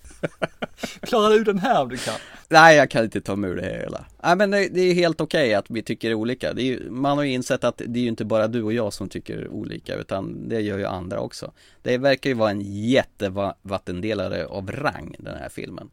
Klarar 1.02 1.30
du 1.30 1.44
den 1.44 1.60
här 1.60 1.82
om 1.82 1.90
du 1.90 1.98
kan? 1.98 2.14
Nej, 2.50 2.78
jag 2.78 2.90
kan 2.90 3.04
inte 3.04 3.22
ta 3.22 3.36
mig 3.36 3.50
ur 3.50 3.56
det 3.56 3.66
hela. 3.66 4.06
Nej, 4.24 4.36
men 4.36 4.52
det, 4.52 4.80
är 4.80 4.94
helt 4.94 5.22
okej 5.22 5.54
att 5.54 5.66
vi 5.70 5.84
tycker 5.84 6.14
olika. 6.14 6.54
Ju, 6.54 6.90
man 6.90 7.18
har 7.18 7.24
ju 7.24 7.32
insett 7.32 7.64
att 7.64 7.82
det 7.86 8.00
är 8.00 8.04
ju 8.04 8.08
inte 8.08 8.26
bara 8.26 8.48
du 8.48 8.64
och 8.64 8.74
jag 8.74 8.94
som 8.94 9.10
tycker 9.10 9.48
olika, 9.48 9.96
utan 9.96 10.50
det 10.50 10.62
gör 10.62 10.78
ju 10.78 10.86
andra 10.86 11.20
också. 11.20 11.52
Det 11.82 11.98
verkar 11.98 12.30
ju 12.30 12.34
vara 12.34 12.52
en 12.52 12.62
jättevattendelare 12.90 14.46
av 14.46 14.72
rang, 14.72 15.16
den 15.20 15.38
här 15.38 15.50
filmen. 15.50 15.90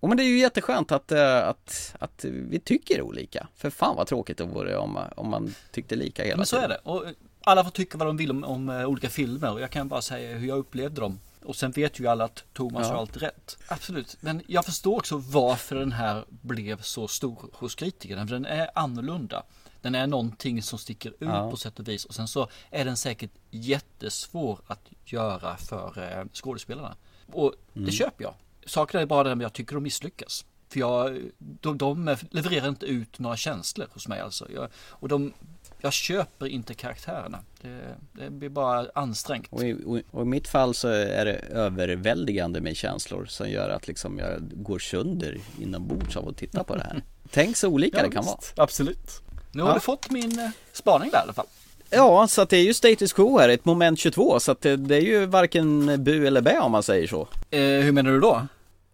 Och 0.00 0.08
men 0.08 0.16
det 0.16 0.22
är 0.22 0.28
ju 0.28 0.38
jätteskönt 0.38 0.92
att, 0.92 1.12
eh, 1.12 1.48
att, 1.48 1.94
att 1.98 2.24
vi 2.24 2.60
tycker 2.60 3.02
olika. 3.02 3.46
För 3.56 3.70
fan 3.70 3.96
vad 3.96 4.06
tråkigt 4.06 4.38
det 4.38 4.44
vore 4.44 4.76
om, 4.76 4.98
om 5.16 5.30
man 5.30 5.54
tyckte 5.72 5.96
lika 5.96 6.24
hela 6.24 6.36
Men 6.36 6.46
så 6.46 6.56
tiden. 6.56 6.70
är 6.70 6.74
det. 6.84 6.90
Och 6.90 7.04
alla 7.44 7.64
får 7.64 7.70
tycka 7.70 7.98
vad 7.98 8.06
de 8.08 8.16
vill 8.16 8.30
om, 8.30 8.44
om 8.44 8.68
eh, 8.68 8.84
olika 8.86 9.08
filmer 9.10 9.52
och 9.52 9.60
jag 9.60 9.70
kan 9.70 9.88
bara 9.88 10.02
säga 10.02 10.36
hur 10.38 10.48
jag 10.48 10.58
upplevde 10.58 11.00
dem. 11.00 11.20
Och 11.44 11.56
sen 11.56 11.70
vet 11.70 12.00
ju 12.00 12.06
alla 12.06 12.24
att 12.24 12.44
Thomas 12.52 12.86
Ja. 12.86 12.92
har 12.94 13.00
alltid 13.00 13.22
rätt. 13.22 13.58
Absolut. 13.68 14.16
Men 14.20 14.42
jag 14.46 14.64
förstår 14.64 14.96
också 14.96 15.16
varför 15.16 15.76
den 15.76 15.92
här 15.92 16.24
blev 16.28 16.80
så 16.82 17.08
stor 17.08 17.50
hos 17.52 17.74
kritikerna. 17.74 18.26
För 18.26 18.34
den 18.34 18.44
är 18.46 18.70
annorlunda. 18.74 19.42
Den 19.80 19.94
är 19.94 20.06
någonting 20.06 20.62
som 20.62 20.78
sticker 20.78 21.08
ut 21.10 21.16
Ja. 21.18 21.50
på 21.50 21.56
sätt 21.56 21.78
och 21.78 21.88
vis. 21.88 22.04
Och 22.04 22.14
sen 22.14 22.28
så 22.28 22.48
är 22.70 22.84
den 22.84 22.96
säkert 22.96 23.30
jättesvår 23.50 24.58
att 24.66 24.80
göra 25.04 25.56
för 25.56 26.18
eh, 26.18 26.24
skådespelarna. 26.32 26.96
Och 27.32 27.54
det 27.72 27.78
Mm. 27.80 27.90
köper 27.92 28.24
jag. 28.24 28.34
Saken 28.70 29.00
är 29.00 29.06
bara 29.06 29.24
den 29.24 29.38
att 29.38 29.42
jag 29.42 29.52
tycker 29.52 29.74
de 29.74 29.82
misslyckas. 29.82 30.44
För 30.68 30.80
jag, 30.80 31.18
de, 31.38 31.78
de 31.78 32.16
levererar 32.30 32.68
inte 32.68 32.86
ut 32.86 33.18
några 33.18 33.36
känslor 33.36 33.86
hos 33.92 34.08
mig 34.08 34.20
alltså. 34.20 34.46
Jag, 34.54 34.68
och 34.88 35.08
de, 35.08 35.32
jag 35.80 35.92
köper 35.92 36.46
inte 36.46 36.74
karaktärerna. 36.74 37.38
Det, 37.62 37.80
det 38.12 38.30
blir 38.30 38.48
bara 38.48 38.86
ansträngt. 38.94 39.46
Och 39.50 39.62
i, 39.64 39.76
och, 39.86 40.00
och 40.10 40.22
i 40.22 40.24
mitt 40.24 40.48
fall 40.48 40.74
så 40.74 40.88
är 40.88 41.24
det 41.24 41.32
överväldigande 41.34 42.60
med 42.60 42.76
känslor 42.76 43.26
som 43.26 43.50
gör 43.50 43.70
att 43.70 43.88
liksom 43.88 44.18
jag 44.18 44.40
går 44.52 44.78
sönder 44.78 45.38
inombords 45.60 46.16
av 46.16 46.28
att 46.28 46.36
titta 46.36 46.64
på 46.64 46.76
det 46.76 46.82
här. 46.82 47.02
Tänk 47.30 47.56
så 47.56 47.68
olika 47.68 47.96
Ja, 47.98 48.02
det 48.02 48.10
kan 48.10 48.24
visst. 48.24 48.56
vara. 48.56 48.64
Absolut. 48.64 49.20
Nu 49.52 49.62
har 49.62 49.68
Ja. 49.68 49.74
du 49.74 49.80
fått 49.80 50.10
min 50.10 50.38
eh, 50.38 50.50
spaning 50.72 51.10
där 51.10 51.18
i 51.18 51.22
alla 51.22 51.32
fall. 51.32 51.46
Ja, 51.90 52.28
så 52.28 52.42
att 52.42 52.50
det 52.50 52.56
är 52.56 52.62
ju 52.64 52.74
status 52.74 53.12
quo 53.12 53.38
här, 53.38 53.48
ett 53.48 53.64
moment 53.64 53.98
22 53.98 54.40
så 54.40 54.52
att 54.52 54.60
det, 54.60 54.76
det 54.76 54.96
är 54.96 55.00
ju 55.00 55.26
varken 55.26 55.86
bu 56.04 56.26
eller 56.26 56.40
bä 56.40 56.58
om 56.60 56.72
man 56.72 56.82
säger 56.82 57.06
så. 57.06 57.28
Eh, 57.50 57.60
hur 57.60 57.92
menar 57.92 58.10
du 58.10 58.20
då? 58.20 58.46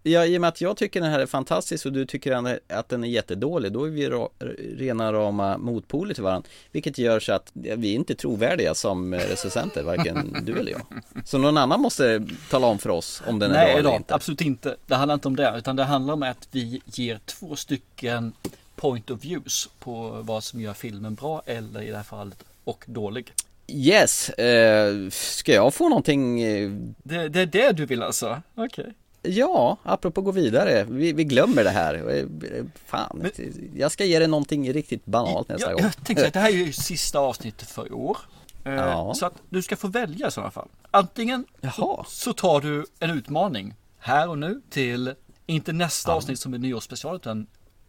Ja, 0.09 0.27
i 0.27 0.37
och 0.37 0.41
med 0.41 0.49
att 0.49 0.61
jag 0.61 0.77
tycker 0.77 1.01
den 1.01 1.11
här 1.11 1.19
är 1.19 1.27
fantastisk 1.27 1.87
och 1.87 1.93
du 1.93 2.07
tycker 2.07 2.59
att 2.69 2.89
den 2.89 3.05
är 3.05 3.09
jättedålig, 3.09 3.73
då 3.73 3.85
är 3.85 3.91
vi 3.91 4.09
rena 4.77 5.13
rama 5.13 5.59
motpoler 5.59 6.15
till 6.15 6.23
varandra. 6.23 6.49
Vilket 6.73 6.99
gör 6.99 7.21
så 7.21 7.33
att 7.33 7.51
vi 7.53 7.91
är 7.91 7.95
inte 7.95 8.15
trovärdiga 8.15 8.75
som 8.75 9.15
recensenter, 9.15 9.83
varken 9.83 10.37
du 10.43 10.59
eller 10.59 10.73
jag. 10.73 10.83
Så 11.25 11.39
någon 11.39 11.57
annan 11.57 11.81
måste 11.81 12.27
tala 12.51 12.67
om 12.67 12.79
för 12.79 12.91
oss 12.91 13.23
om 13.27 13.39
den 13.39 13.51
är 13.51 13.55
bra 13.55 13.63
Nej 13.65 13.73
eller 13.73 13.91
då, 13.91 13.97
inte. 13.97 14.15
absolut 14.15 14.41
inte. 14.41 14.77
Det 14.87 14.95
handlar 14.95 15.15
inte 15.15 15.29
om 15.29 15.37
det, 15.37 15.55
utan 15.59 15.77
det 15.77 15.85
handlar 15.85 16.15
om 16.15 16.23
att 16.23 16.49
vi 16.51 16.81
ger 16.85 17.21
två 17.25 17.57
stycken 17.57 18.33
point 18.77 19.11
of 19.11 19.25
views 19.25 19.69
på 19.79 20.21
vad 20.23 20.45
som 20.45 20.61
gör 20.61 20.75
filmen 20.75 21.15
bra 21.15 21.43
eller 21.47 21.83
i 21.83 21.91
det 21.91 21.97
här 21.97 22.03
fallet 22.05 22.45
och 22.65 22.85
dålig. 22.87 23.33
Yes, 23.69 24.29
eh, 24.31 25.11
ska 25.11 25.53
jag 25.53 25.75
få 25.75 25.89
någonting? 25.89 26.43
Eh, 26.43 26.71
Det, 27.03 27.29
det 27.29 27.41
är 27.41 27.47
det 27.47 27.73
du 27.73 27.87
vill 27.87 28.03
alltså? 28.03 28.43
Okej. 28.55 28.95
Ja, 29.29 29.77
apropå 29.83 30.21
gå 30.23 30.31
vidare, 30.33 30.85
vi, 30.85 31.13
vi 31.13 31.25
glömmer 31.25 31.65
det 31.65 31.71
här. 31.71 31.95
Eh, 32.17 32.65
Fan, 32.87 33.31
jag 33.75 33.93
ska 33.93 34.05
ge 34.05 34.19
dig 34.19 34.29
någonting 34.29 34.73
riktigt 34.73 35.05
banalt 35.07 35.49
nästa 35.49 35.67
Jag, 35.71 35.73
gång. 35.79 35.83
jag 35.97 36.05
tänkte 36.05 36.27
att 36.27 36.33
det 36.33 36.41
här 36.41 36.49
är 36.49 36.57
ju 36.67 36.73
sista 36.73 37.19
avsnittet 37.19 37.69
för 37.71 37.87
i 37.87 37.91
år. 37.91 38.17
Eh, 38.65 38.73
Ja. 38.75 39.15
Så 39.15 39.27
att 39.27 39.35
du 39.49 39.63
ska 39.63 39.77
få 39.77 39.89
välja 39.89 40.29
i 40.29 40.31
sådana 40.31 40.51
fall. 40.51 40.69
Antingen 40.91 41.45
så, 41.77 42.05
så 42.09 42.33
tar 42.33 42.61
du 42.61 42.87
en 42.99 43.11
utmaning 43.11 43.75
här 43.99 44.29
och 44.29 44.39
nu 44.39 44.61
till, 44.71 45.15
inte 45.47 45.73
nästa 45.73 46.13
avsnitt 46.13 46.39
som 46.41 46.55
är 46.55 46.59
nyårsspecial 46.59 47.17
utan 47.17 47.47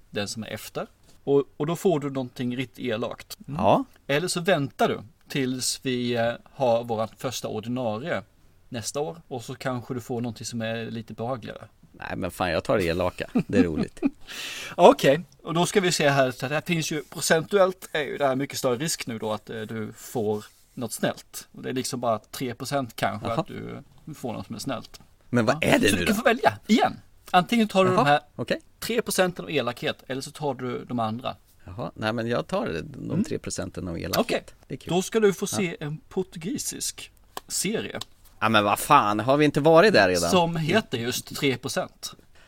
den 0.09 0.27
som 0.27 0.43
är 0.43 0.47
efter. 0.47 0.87
Och, 1.23 1.43
och 1.57 1.65
då 1.65 1.75
får 1.75 1.99
du 1.99 2.09
någonting 2.09 2.57
riktigt 2.57 2.85
elakt. 2.85 3.37
Ja. 3.57 3.83
Eller 4.07 4.27
så 4.27 4.39
väntar 4.41 4.87
du 4.87 4.99
tills 5.29 5.79
vi 5.83 6.15
eh, 6.15 6.31
har 6.53 6.83
vårt 6.83 7.15
första 7.17 7.47
ordinarie 7.47 8.21
nästa 8.69 8.99
år. 8.99 9.21
Och 9.27 9.43
så 9.43 9.55
kanske 9.55 9.93
du 9.93 10.01
får 10.01 10.21
någonting 10.21 10.45
som 10.45 10.61
är 10.61 10.85
lite 10.91 11.13
behagligare. 11.13 11.67
Nej 11.91 12.13
men 12.17 12.31
fan 12.31 12.51
jag 12.51 12.63
tar 12.63 12.77
det 12.77 12.83
elaka, 12.83 13.29
det 13.47 13.57
är 13.57 13.63
roligt. 13.63 13.99
Okej, 14.75 15.21
och 15.43 15.53
då 15.53 15.65
ska 15.65 15.81
vi 15.81 15.91
se 15.91 16.09
här. 16.09 16.31
Så 16.31 16.47
det 16.47 16.53
här 16.53 16.61
finns 16.61 16.91
ju 16.91 17.03
procentuellt 17.03 17.89
är 17.91 18.01
ju 18.03 18.17
det 18.17 18.27
här 18.27 18.35
mycket 18.35 18.57
större 18.57 18.75
risk 18.77 19.07
nu 19.07 19.17
då 19.17 19.33
att 19.33 19.49
eh, 19.49 19.61
du 19.61 19.93
får 19.97 20.45
något 20.73 20.93
snällt. 20.93 21.47
Och 21.51 21.61
det 21.63 21.69
är 21.69 21.73
liksom 21.73 21.99
bara 21.99 22.17
3% 22.17 22.89
kanske 22.95 23.27
Jaha. 23.27 23.39
att 23.39 23.47
du 23.47 23.83
får 24.13 24.33
något 24.33 24.45
som 24.45 24.55
är 24.55 24.59
snällt. 24.59 24.99
Men 25.29 25.45
vad 25.45 25.63
är 25.63 25.79
det 25.79 25.89
Så 25.89 25.95
nu 25.95 25.99
du 25.99 26.05
då? 26.05 26.07
kan 26.07 26.15
få 26.15 26.23
välja 26.23 26.57
igen. 26.67 26.99
Antingen 27.31 27.67
tar 27.67 27.85
du 27.85 27.91
Jaha, 27.91 28.03
de 28.03 28.09
här 28.09 28.19
okej. 28.35 28.61
3% 28.79 29.39
av 29.39 29.51
elakhet 29.51 30.03
eller 30.07 30.21
så 30.21 30.31
tar 30.31 30.53
du 30.53 30.85
de 30.85 30.99
andra. 30.99 31.35
Jaha, 31.65 31.91
nej 31.95 32.13
men 32.13 32.27
jag 32.27 32.47
tar 32.47 32.81
de 32.83 33.23
tre 33.23 33.39
procenten 33.39 33.87
av 33.87 33.99
elakhet. 33.99 34.53
Okej, 34.65 34.77
kul. 34.77 34.93
då 34.93 35.01
ska 35.01 35.19
du 35.19 35.33
få 35.33 35.47
se 35.47 35.77
en 35.79 35.97
portugisisk 35.97 37.11
serie. 37.47 37.99
Ja 38.39 38.49
men 38.49 38.63
vad 38.63 38.79
fan, 38.79 39.19
har 39.19 39.37
vi 39.37 39.45
inte 39.45 39.59
varit 39.61 39.93
där 39.93 40.07
redan? 40.07 40.29
Som 40.31 40.55
heter 40.55 40.97
just 40.97 41.31
3%. 41.31 41.87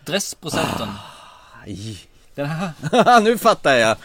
Dressprocenten. 0.06 0.88
Aj. 1.66 1.98
Den 2.36 2.46
här, 2.46 3.22
nu 3.22 3.38
fattar 3.38 3.76
jag. 3.76 3.98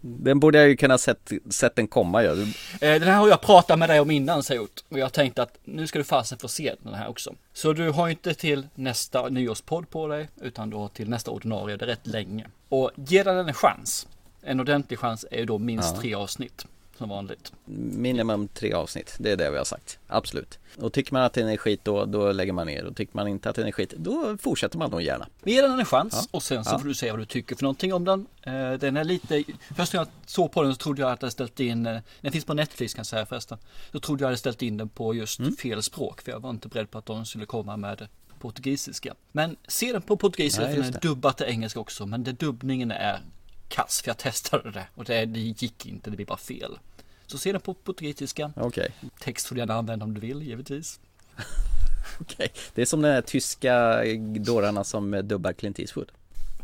Den 0.00 0.40
borde 0.40 0.58
jag 0.58 0.68
ju 0.68 0.76
kunna 0.76 0.98
sett, 0.98 1.32
sett 1.50 1.76
den 1.76 1.86
komma 1.88 2.22
ju. 2.22 2.28
Eh, 2.32 2.46
Den 2.80 3.02
här 3.02 3.12
har 3.16 3.28
jag 3.28 3.40
pratat 3.40 3.78
med 3.78 3.88
dig 3.88 4.00
om 4.00 4.10
innan 4.10 4.42
Sayut 4.42 4.84
och 4.88 4.98
jag 4.98 5.12
tänkte 5.12 5.42
att 5.42 5.58
nu 5.64 5.86
ska 5.86 5.98
du 5.98 6.04
fasen 6.04 6.38
få 6.38 6.48
se 6.48 6.74
den 6.82 6.94
här 6.94 7.08
också. 7.08 7.34
Så 7.52 7.72
du 7.72 7.90
har 7.90 8.08
inte 8.08 8.34
till 8.34 8.66
nästa 8.74 9.28
nyårspodd 9.28 9.90
på 9.90 10.06
dig 10.08 10.28
utan 10.40 10.70
då 10.70 10.88
till 10.88 11.08
nästa 11.08 11.30
ordinarie, 11.30 11.76
det 11.76 11.84
är 11.84 11.86
rätt 11.86 12.06
länge. 12.06 12.46
Och 12.68 12.90
ge 12.94 13.22
den 13.22 13.48
en 13.48 13.54
chans. 13.54 14.06
En 14.42 14.60
ordentlig 14.60 14.98
chans 14.98 15.24
är 15.30 15.38
ju 15.38 15.44
då 15.44 15.58
minst 15.58 15.94
Ja. 15.94 16.00
tre 16.00 16.14
avsnitt 16.14 16.66
som 16.98 17.08
vanligt. 17.08 17.52
Minimum 17.64 18.48
tre 18.48 18.72
avsnitt, 18.72 19.14
det 19.18 19.30
är 19.30 19.36
det 19.36 19.50
vi 19.50 19.56
har 19.58 19.64
sagt. 19.64 19.98
Absolut. 20.06 20.58
Och 20.78 20.92
tycker 20.92 21.12
man 21.12 21.22
att 21.22 21.32
den 21.32 21.48
är 21.48 21.56
skit 21.56 21.80
då, 21.82 22.04
då 22.04 22.32
lägger 22.32 22.52
man 22.52 22.66
ner. 22.66 22.84
Och 22.84 22.96
tycker 22.96 23.16
man 23.16 23.28
inte 23.28 23.50
att 23.50 23.56
den 23.56 23.66
är 23.66 23.72
skit, 23.72 23.94
då 23.96 24.36
fortsätter 24.40 24.78
man 24.78 24.90
nog 24.90 25.02
gärna. 25.02 25.28
Vi 25.42 25.52
ger 25.54 25.62
den 25.62 25.78
en 25.78 25.84
chans 25.84 26.12
Ja. 26.14 26.28
och 26.36 26.42
sen 26.42 26.64
så 26.64 26.74
Ja. 26.74 26.78
får 26.78 26.88
du 26.88 26.94
se 26.94 27.10
vad 27.10 27.20
du 27.20 27.24
tycker 27.24 27.56
för 27.56 27.62
någonting 27.62 27.92
om 27.94 28.04
den. 28.04 28.26
Eh, 28.42 28.72
Den 28.72 28.96
är 28.96 29.04
lite, 29.04 29.44
först 29.76 29.92
när 29.92 30.00
jag 30.00 30.08
såg 30.26 30.52
på 30.52 30.62
den 30.62 30.72
så 30.74 30.78
trodde 30.78 31.02
jag 31.02 31.10
att 31.12 31.22
jag 31.22 31.32
ställt 31.32 31.60
in, 31.60 31.86
eh, 31.86 32.00
den 32.20 32.32
finns 32.32 32.44
på 32.44 32.54
Netflix 32.54 32.94
kan 32.94 33.00
jag 33.00 33.06
säga 33.06 33.26
förresten. 33.26 33.58
Då 33.92 34.00
trodde 34.00 34.22
jag 34.22 34.26
hade 34.28 34.36
ställt 34.38 34.62
in 34.62 34.76
den 34.76 34.88
på 34.88 35.14
just 35.14 35.38
Mm. 35.38 35.56
fel 35.56 35.82
språk 35.82 36.20
för 36.20 36.32
jag 36.32 36.40
var 36.40 36.50
inte 36.50 36.68
beredd 36.68 36.90
på 36.90 36.98
att 36.98 37.06
de 37.06 37.26
skulle 37.26 37.46
komma 37.46 37.76
med 37.76 38.08
portugisiska. 38.40 39.14
Men 39.32 39.56
se 39.68 39.92
den 39.92 40.02
på 40.02 40.16
portugisiska 40.16 40.64
för 40.66 40.74
den 40.76 40.84
är 40.84 40.92
det. 40.92 40.98
dubbat 41.02 41.36
till 41.36 41.46
engelska 41.46 41.80
också 41.80 42.06
men 42.06 42.24
det 42.24 42.32
dubbningen 42.32 42.90
är 42.90 43.20
kass 43.68 44.02
för 44.02 44.08
jag 44.08 44.18
testade 44.18 44.70
det 44.70 44.86
och 44.94 45.04
det, 45.04 45.24
det 45.24 45.40
gick 45.40 45.86
inte, 45.86 46.10
det 46.10 46.16
blir 46.16 46.26
bara 46.26 46.38
fel. 46.38 46.78
Så 47.26 47.38
se 47.38 47.52
den 47.52 47.60
på 47.60 47.74
portugisiska. 47.74 48.52
Okej. 48.56 48.90
Text 49.20 49.46
får 49.46 49.54
du 49.54 49.60
gärna 49.60 49.74
använda 49.74 50.04
om 50.04 50.14
du 50.14 50.20
vill 50.20 50.42
givetvis. 50.42 51.00
Okej. 52.20 52.52
Det 52.74 52.82
är 52.82 52.86
som 52.86 53.02
de 53.02 53.08
här 53.08 53.22
tyska 53.22 54.02
dårarna 54.38 54.84
som 54.84 55.10
dubbar 55.24 55.52
Clint 55.52 55.78
Eastwood. 55.78 56.12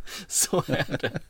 Så 0.27 0.63
är 0.67 0.99
det. 1.01 1.21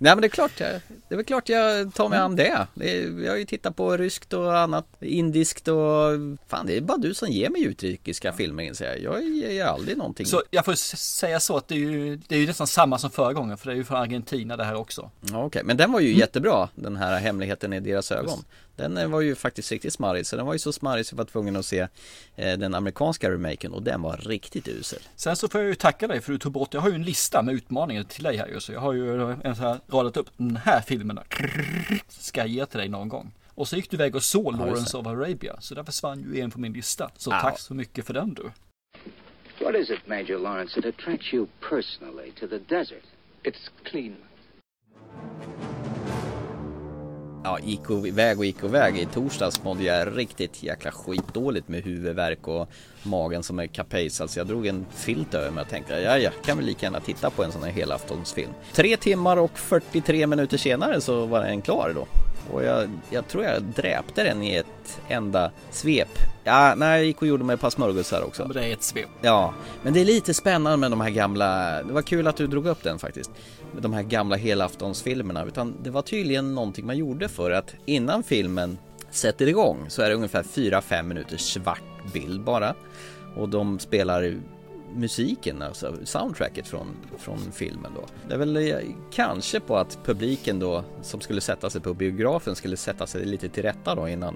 Nej 0.00 0.14
men 0.14 0.20
det 0.20 0.26
är 0.26 0.28
klart, 0.28 0.60
jag, 0.60 0.70
det 1.08 1.14
är 1.14 1.16
väl 1.16 1.24
klart 1.24 1.48
jag 1.48 1.94
tar 1.94 2.08
mig 2.08 2.18
an 2.18 2.36
det. 2.36 2.66
det 2.74 2.98
är, 2.98 3.24
jag 3.24 3.32
har 3.32 3.36
ju 3.38 3.44
tittat 3.44 3.76
på 3.76 3.96
ryskt 3.96 4.32
och 4.32 4.58
annat, 4.58 4.86
indiskt 5.00 5.68
och 5.68 6.10
fan 6.46 6.66
det 6.66 6.76
är 6.76 6.80
bara 6.80 6.98
du 6.98 7.14
som 7.14 7.28
ger 7.28 7.50
mig 7.50 7.64
utrikiska 7.64 8.32
filmer 8.32 8.62
inser 8.62 8.86
jag. 8.86 9.02
Jag 9.02 9.28
ger 9.28 9.50
ju 9.50 9.60
aldrig 9.60 9.96
någonting. 9.96 10.26
Så 10.26 10.42
jag 10.50 10.64
får 10.64 10.74
säga 10.96 11.40
så 11.40 11.56
att 11.56 11.68
det 11.68 11.74
är, 11.74 11.78
ju, 11.78 12.16
det 12.16 12.34
är 12.34 12.40
ju 12.40 12.46
nästan 12.46 12.66
samma 12.66 12.98
som 12.98 13.10
förra 13.10 13.32
gången 13.32 13.58
för 13.58 13.66
det 13.66 13.72
är 13.72 13.76
ju 13.76 13.84
från 13.84 13.98
Argentina 13.98 14.56
det 14.56 14.64
här 14.64 14.74
också. 14.74 15.10
Ja, 15.20 15.44
Okej, 15.44 15.62
men 15.64 15.76
den 15.76 15.92
var 15.92 16.00
ju 16.00 16.14
jättebra, 16.14 16.68
den 16.74 16.96
här 16.96 17.18
hemligheten 17.18 17.72
i 17.72 17.80
deras 17.80 18.12
ögon. 18.12 18.44
Den 18.78 18.96
eh, 18.96 19.08
var 19.08 19.20
ju 19.20 19.34
faktiskt 19.34 19.72
riktigt 19.72 19.92
smarrig, 19.92 20.26
så 20.26 20.36
den 20.36 20.46
var 20.46 20.52
ju 20.52 20.58
så 20.58 20.72
smarrig 20.72 21.06
så 21.06 21.14
jag 21.14 21.18
var 21.18 21.24
tvungen 21.24 21.56
att 21.56 21.66
se 21.66 21.88
eh, 22.36 22.58
den 22.58 22.74
amerikanska 22.74 23.30
remaken 23.30 23.72
och 23.72 23.82
den 23.82 24.02
var 24.02 24.16
riktigt 24.16 24.68
usel. 24.68 24.98
Sen 25.16 25.36
så 25.36 25.48
får 25.48 25.60
jag 25.60 25.68
ju 25.68 25.74
tacka 25.74 26.06
dig 26.06 26.20
för 26.20 26.32
du 26.32 26.38
tog 26.38 26.52
bort, 26.52 26.74
jag 26.74 26.80
har 26.80 26.88
ju 26.88 26.94
en 26.94 27.02
lista 27.02 27.42
med 27.42 27.54
utmaningar 27.54 28.02
till 28.02 28.24
dig 28.24 28.36
här 28.36 28.48
ju 28.48 28.60
så 28.60 28.72
jag 28.72 28.80
har 28.80 28.92
ju 28.92 29.32
en 29.44 29.56
så 29.56 29.62
här 29.62 29.80
radat 29.86 30.16
upp 30.16 30.30
den 30.36 30.56
här 30.56 30.80
filmen 30.80 31.20
ska 32.08 32.40
jag 32.40 32.48
ge 32.48 32.66
till 32.66 32.78
dig 32.78 32.88
någon 32.88 33.08
gång. 33.08 33.32
Och 33.54 33.68
så 33.68 33.76
gick 33.76 33.90
du 33.90 33.96
iväg 33.96 34.16
och 34.16 34.22
såg 34.22 34.54
Ja, 34.54 34.58
Lawrence 34.58 34.96
of 34.96 35.06
Arabia 35.06 35.56
så 35.60 35.74
där 35.74 35.84
försvann 35.84 36.34
ju 36.34 36.40
en 36.40 36.50
på 36.50 36.60
min 36.60 36.72
lista. 36.72 37.10
Så 37.16 37.30
tack 37.30 37.58
så 37.58 37.74
mycket 37.74 38.06
för 38.06 38.14
den 38.14 38.34
du. 38.34 38.50
What 39.64 39.74
is 39.74 39.90
it, 39.90 40.06
Major 40.06 40.38
Lawrence, 40.38 40.80
that 40.80 40.94
attracts 40.94 41.34
you 41.34 41.46
personally 41.68 42.32
to 42.40 42.46
the 42.46 42.58
desert? 42.58 43.04
It's 43.42 43.70
clean. 43.84 44.16
Ja, 47.48 47.58
gick 47.64 47.90
iväg 48.06 48.38
och 48.38 48.44
gick 48.44 48.64
iväg. 48.64 48.98
I 48.98 49.06
torsdags 49.06 49.62
mådde 49.62 49.84
jag 49.84 50.18
riktigt 50.18 50.62
jäkla 50.62 50.90
skitdåligt 50.90 51.68
med 51.68 51.84
huvudvärk 51.84 52.48
och 52.48 52.68
magen 53.02 53.42
som 53.42 53.58
är 53.58 53.66
kapejs. 53.66 54.20
Alltså 54.20 54.40
jag 54.40 54.46
drog 54.46 54.66
en 54.66 54.86
filt 54.94 55.34
över 55.34 55.50
mig 55.50 55.62
och 55.62 55.68
tänkte, 55.68 55.94
ja, 55.94 56.18
ja, 56.18 56.30
kan 56.44 56.56
väl 56.56 56.66
lika 56.66 56.86
gärna 56.86 57.00
titta 57.00 57.30
på 57.30 57.44
en 57.44 57.52
sån 57.52 57.62
här 57.62 57.70
helaftonsfilm. 57.70 58.50
Tre 58.72 58.96
timmar 58.96 59.36
och 59.36 59.58
43 59.58 60.26
minuter 60.26 60.56
senare 60.56 61.00
så 61.00 61.26
var 61.26 61.44
den 61.44 61.62
klar 61.62 61.92
då. 61.94 62.06
Och 62.52 62.64
jag, 62.64 62.90
jag 63.10 63.28
tror 63.28 63.44
jag 63.44 63.62
dräpte 63.62 64.24
den 64.24 64.42
i 64.42 64.54
ett 64.54 65.00
enda 65.08 65.50
svep. 65.70 66.08
Ja, 66.44 66.74
nej, 66.76 66.98
jag 66.98 67.06
gick 67.06 67.22
och 67.22 67.28
gjorde 67.28 67.44
mig 67.44 67.54
ett 67.54 67.60
par 67.60 67.70
smörgåsar 67.70 68.22
också. 68.22 68.42
Men 68.42 68.52
det 68.52 68.64
är 68.64 68.72
ett 68.72 68.82
svep. 68.82 69.08
Ja, 69.20 69.54
men 69.82 69.92
det 69.92 70.00
är 70.00 70.04
lite 70.04 70.34
spännande 70.34 70.76
med 70.76 70.90
de 70.90 71.00
här 71.00 71.10
gamla, 71.10 71.82
det 71.82 71.92
var 71.92 72.02
kul 72.02 72.26
att 72.26 72.36
du 72.36 72.46
drog 72.46 72.66
upp 72.66 72.82
den 72.82 72.98
faktiskt. 72.98 73.30
Med 73.72 73.82
de 73.82 73.92
här 73.92 74.02
gamla 74.02 74.36
helaftonsfilmerna, 74.36 75.44
utan 75.44 75.74
det 75.82 75.90
var 75.90 76.02
tydligen 76.02 76.54
någonting 76.54 76.86
man 76.86 76.96
gjorde 76.96 77.28
för 77.28 77.50
att 77.50 77.74
innan 77.84 78.22
filmen 78.22 78.78
sätter 79.10 79.48
igång 79.48 79.86
så 79.88 80.02
är 80.02 80.08
det 80.08 80.14
ungefär 80.14 80.42
4-5 80.42 81.02
minuters 81.02 81.40
svart 81.40 82.12
bild 82.12 82.40
bara. 82.40 82.74
Och 83.36 83.48
de 83.48 83.78
spelar 83.78 84.40
musiken, 84.96 85.62
alltså 85.62 85.94
soundtracket 86.04 86.66
från, 86.66 86.86
från 87.18 87.38
filmen 87.52 87.92
då. 87.94 88.04
Det 88.28 88.34
är 88.34 88.38
väl 88.38 88.56
eh, 88.56 88.78
kanske 89.12 89.60
på 89.60 89.76
att 89.76 89.98
publiken 90.04 90.58
då 90.58 90.84
som 91.02 91.20
skulle 91.20 91.40
sätta 91.40 91.70
sig 91.70 91.80
på 91.80 91.94
biografen 91.94 92.56
skulle 92.56 92.76
sätta 92.76 93.06
sig 93.06 93.24
lite 93.24 93.48
till 93.48 93.62
rätta 93.62 93.94
då 93.94 94.08
innan 94.08 94.34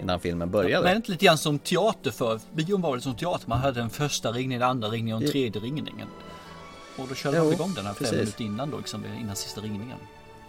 innan 0.00 0.20
filmen 0.20 0.50
började. 0.50 0.84
Men 0.84 0.96
inte 0.96 1.10
lite 1.10 1.24
grann 1.24 1.38
som 1.38 1.58
teater 1.58 2.10
för 2.10 2.40
bion 2.52 2.80
var 2.82 2.96
det 2.96 3.02
som 3.02 3.14
teater. 3.14 3.48
Man 3.48 3.58
hade 3.58 3.80
den 3.80 3.90
första 3.90 4.32
ringningen, 4.32 4.60
den 4.60 4.70
andra 4.70 4.88
ringningen 4.88 5.14
och 5.16 5.20
den 5.20 5.28
Ja. 5.28 5.32
tredje 5.32 5.60
ringningen. 5.62 6.08
Och 6.98 7.08
då 7.08 7.14
körde 7.14 7.36
Jo, 7.36 7.44
man 7.44 7.52
igång 7.52 7.72
den 7.74 7.86
här 7.86 7.94
fem 7.94 8.14
minuter 8.18 8.44
innan 8.44 8.70
då, 8.70 8.76
liksom, 8.78 9.04
innan 9.20 9.36
sista 9.36 9.60
ringningen. 9.60 9.98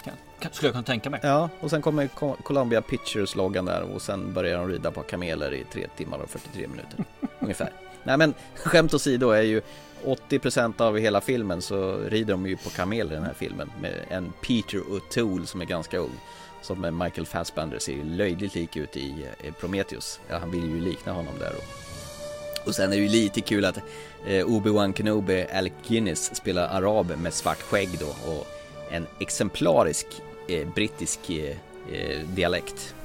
Kan, 0.04 0.14
kan, 0.40 0.52
skulle 0.54 0.68
jag 0.68 0.74
kunna 0.74 0.84
tänka 0.84 1.10
mig. 1.10 1.20
Ja, 1.24 1.50
och 1.60 1.70
sen 1.70 1.82
kommer 1.82 2.08
Co- 2.08 2.36
Columbia 2.44 2.82
Pictures-loggan 2.82 3.66
där 3.66 3.82
och 3.82 4.02
sen 4.02 4.34
börjar 4.34 4.58
de 4.58 4.68
rida 4.68 4.92
på 4.92 5.02
kameler 5.02 5.54
i 5.54 5.64
3 5.74 5.88
timmar 5.98 6.18
och 6.18 6.30
43 6.30 6.68
minuter. 6.68 7.06
ungefär. 7.40 7.72
Nej 8.04 8.18
men 8.18 8.34
skämt 8.56 8.94
åsido 8.94 9.30
är 9.30 9.42
ju 9.42 9.62
80% 10.06 10.82
av 10.82 10.98
hela 10.98 11.22
filmen 11.22 11.62
så 11.62 11.98
rider 11.98 12.34
de 12.34 12.48
ju 12.48 12.58
på 12.58 12.70
kameler 12.70 13.12
i 13.12 13.16
den 13.16 13.24
här 13.24 13.34
filmen 13.34 13.72
med 13.82 13.94
en 14.10 14.34
Peter 14.42 14.78
O'Toole 14.78 15.46
som 15.46 15.62
är 15.62 15.66
ganska 15.66 15.98
ung. 15.98 16.20
Som 16.62 16.82
med 16.82 16.94
Michael 16.94 17.26
Fassbender 17.26 17.80
ser 17.80 17.94
ju 17.94 18.04
löjligt 18.04 18.56
lik 18.56 18.78
ut 18.78 18.98
i 18.98 19.26
eh, 19.44 19.54
Prometheus. 19.54 20.20
Ja, 20.30 20.38
han 20.38 20.52
vill 20.52 20.70
ju 20.70 20.82
likna 20.82 21.12
honom 21.12 21.34
där. 21.40 21.54
Och, 21.58 22.68
och 22.68 22.76
sen 22.76 22.94
är 22.94 22.96
det 22.96 23.04
ju 23.04 23.10
lite 23.10 23.42
kul 23.42 23.66
att 23.66 23.78
eh, 24.26 24.46
Obi-Wan 24.46 24.94
Kenobi, 24.94 25.46
Alec 25.54 25.74
Guinness, 25.88 26.36
spelar 26.36 26.68
arab 26.68 27.18
med 27.18 27.34
svart 27.34 27.62
skägg 27.62 27.90
då 28.00 28.32
och 28.32 28.48
en 28.92 29.08
exemplarisk 29.20 30.08
eh, 30.48 30.68
brittisk 30.74 31.30
eh, 31.30 31.58
eh, 31.92 32.28
dialekt. 32.28 32.96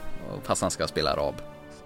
Fast 0.43 0.63
han 0.63 0.71
ska 0.71 0.87
spela 0.87 1.13
arab. 1.13 1.35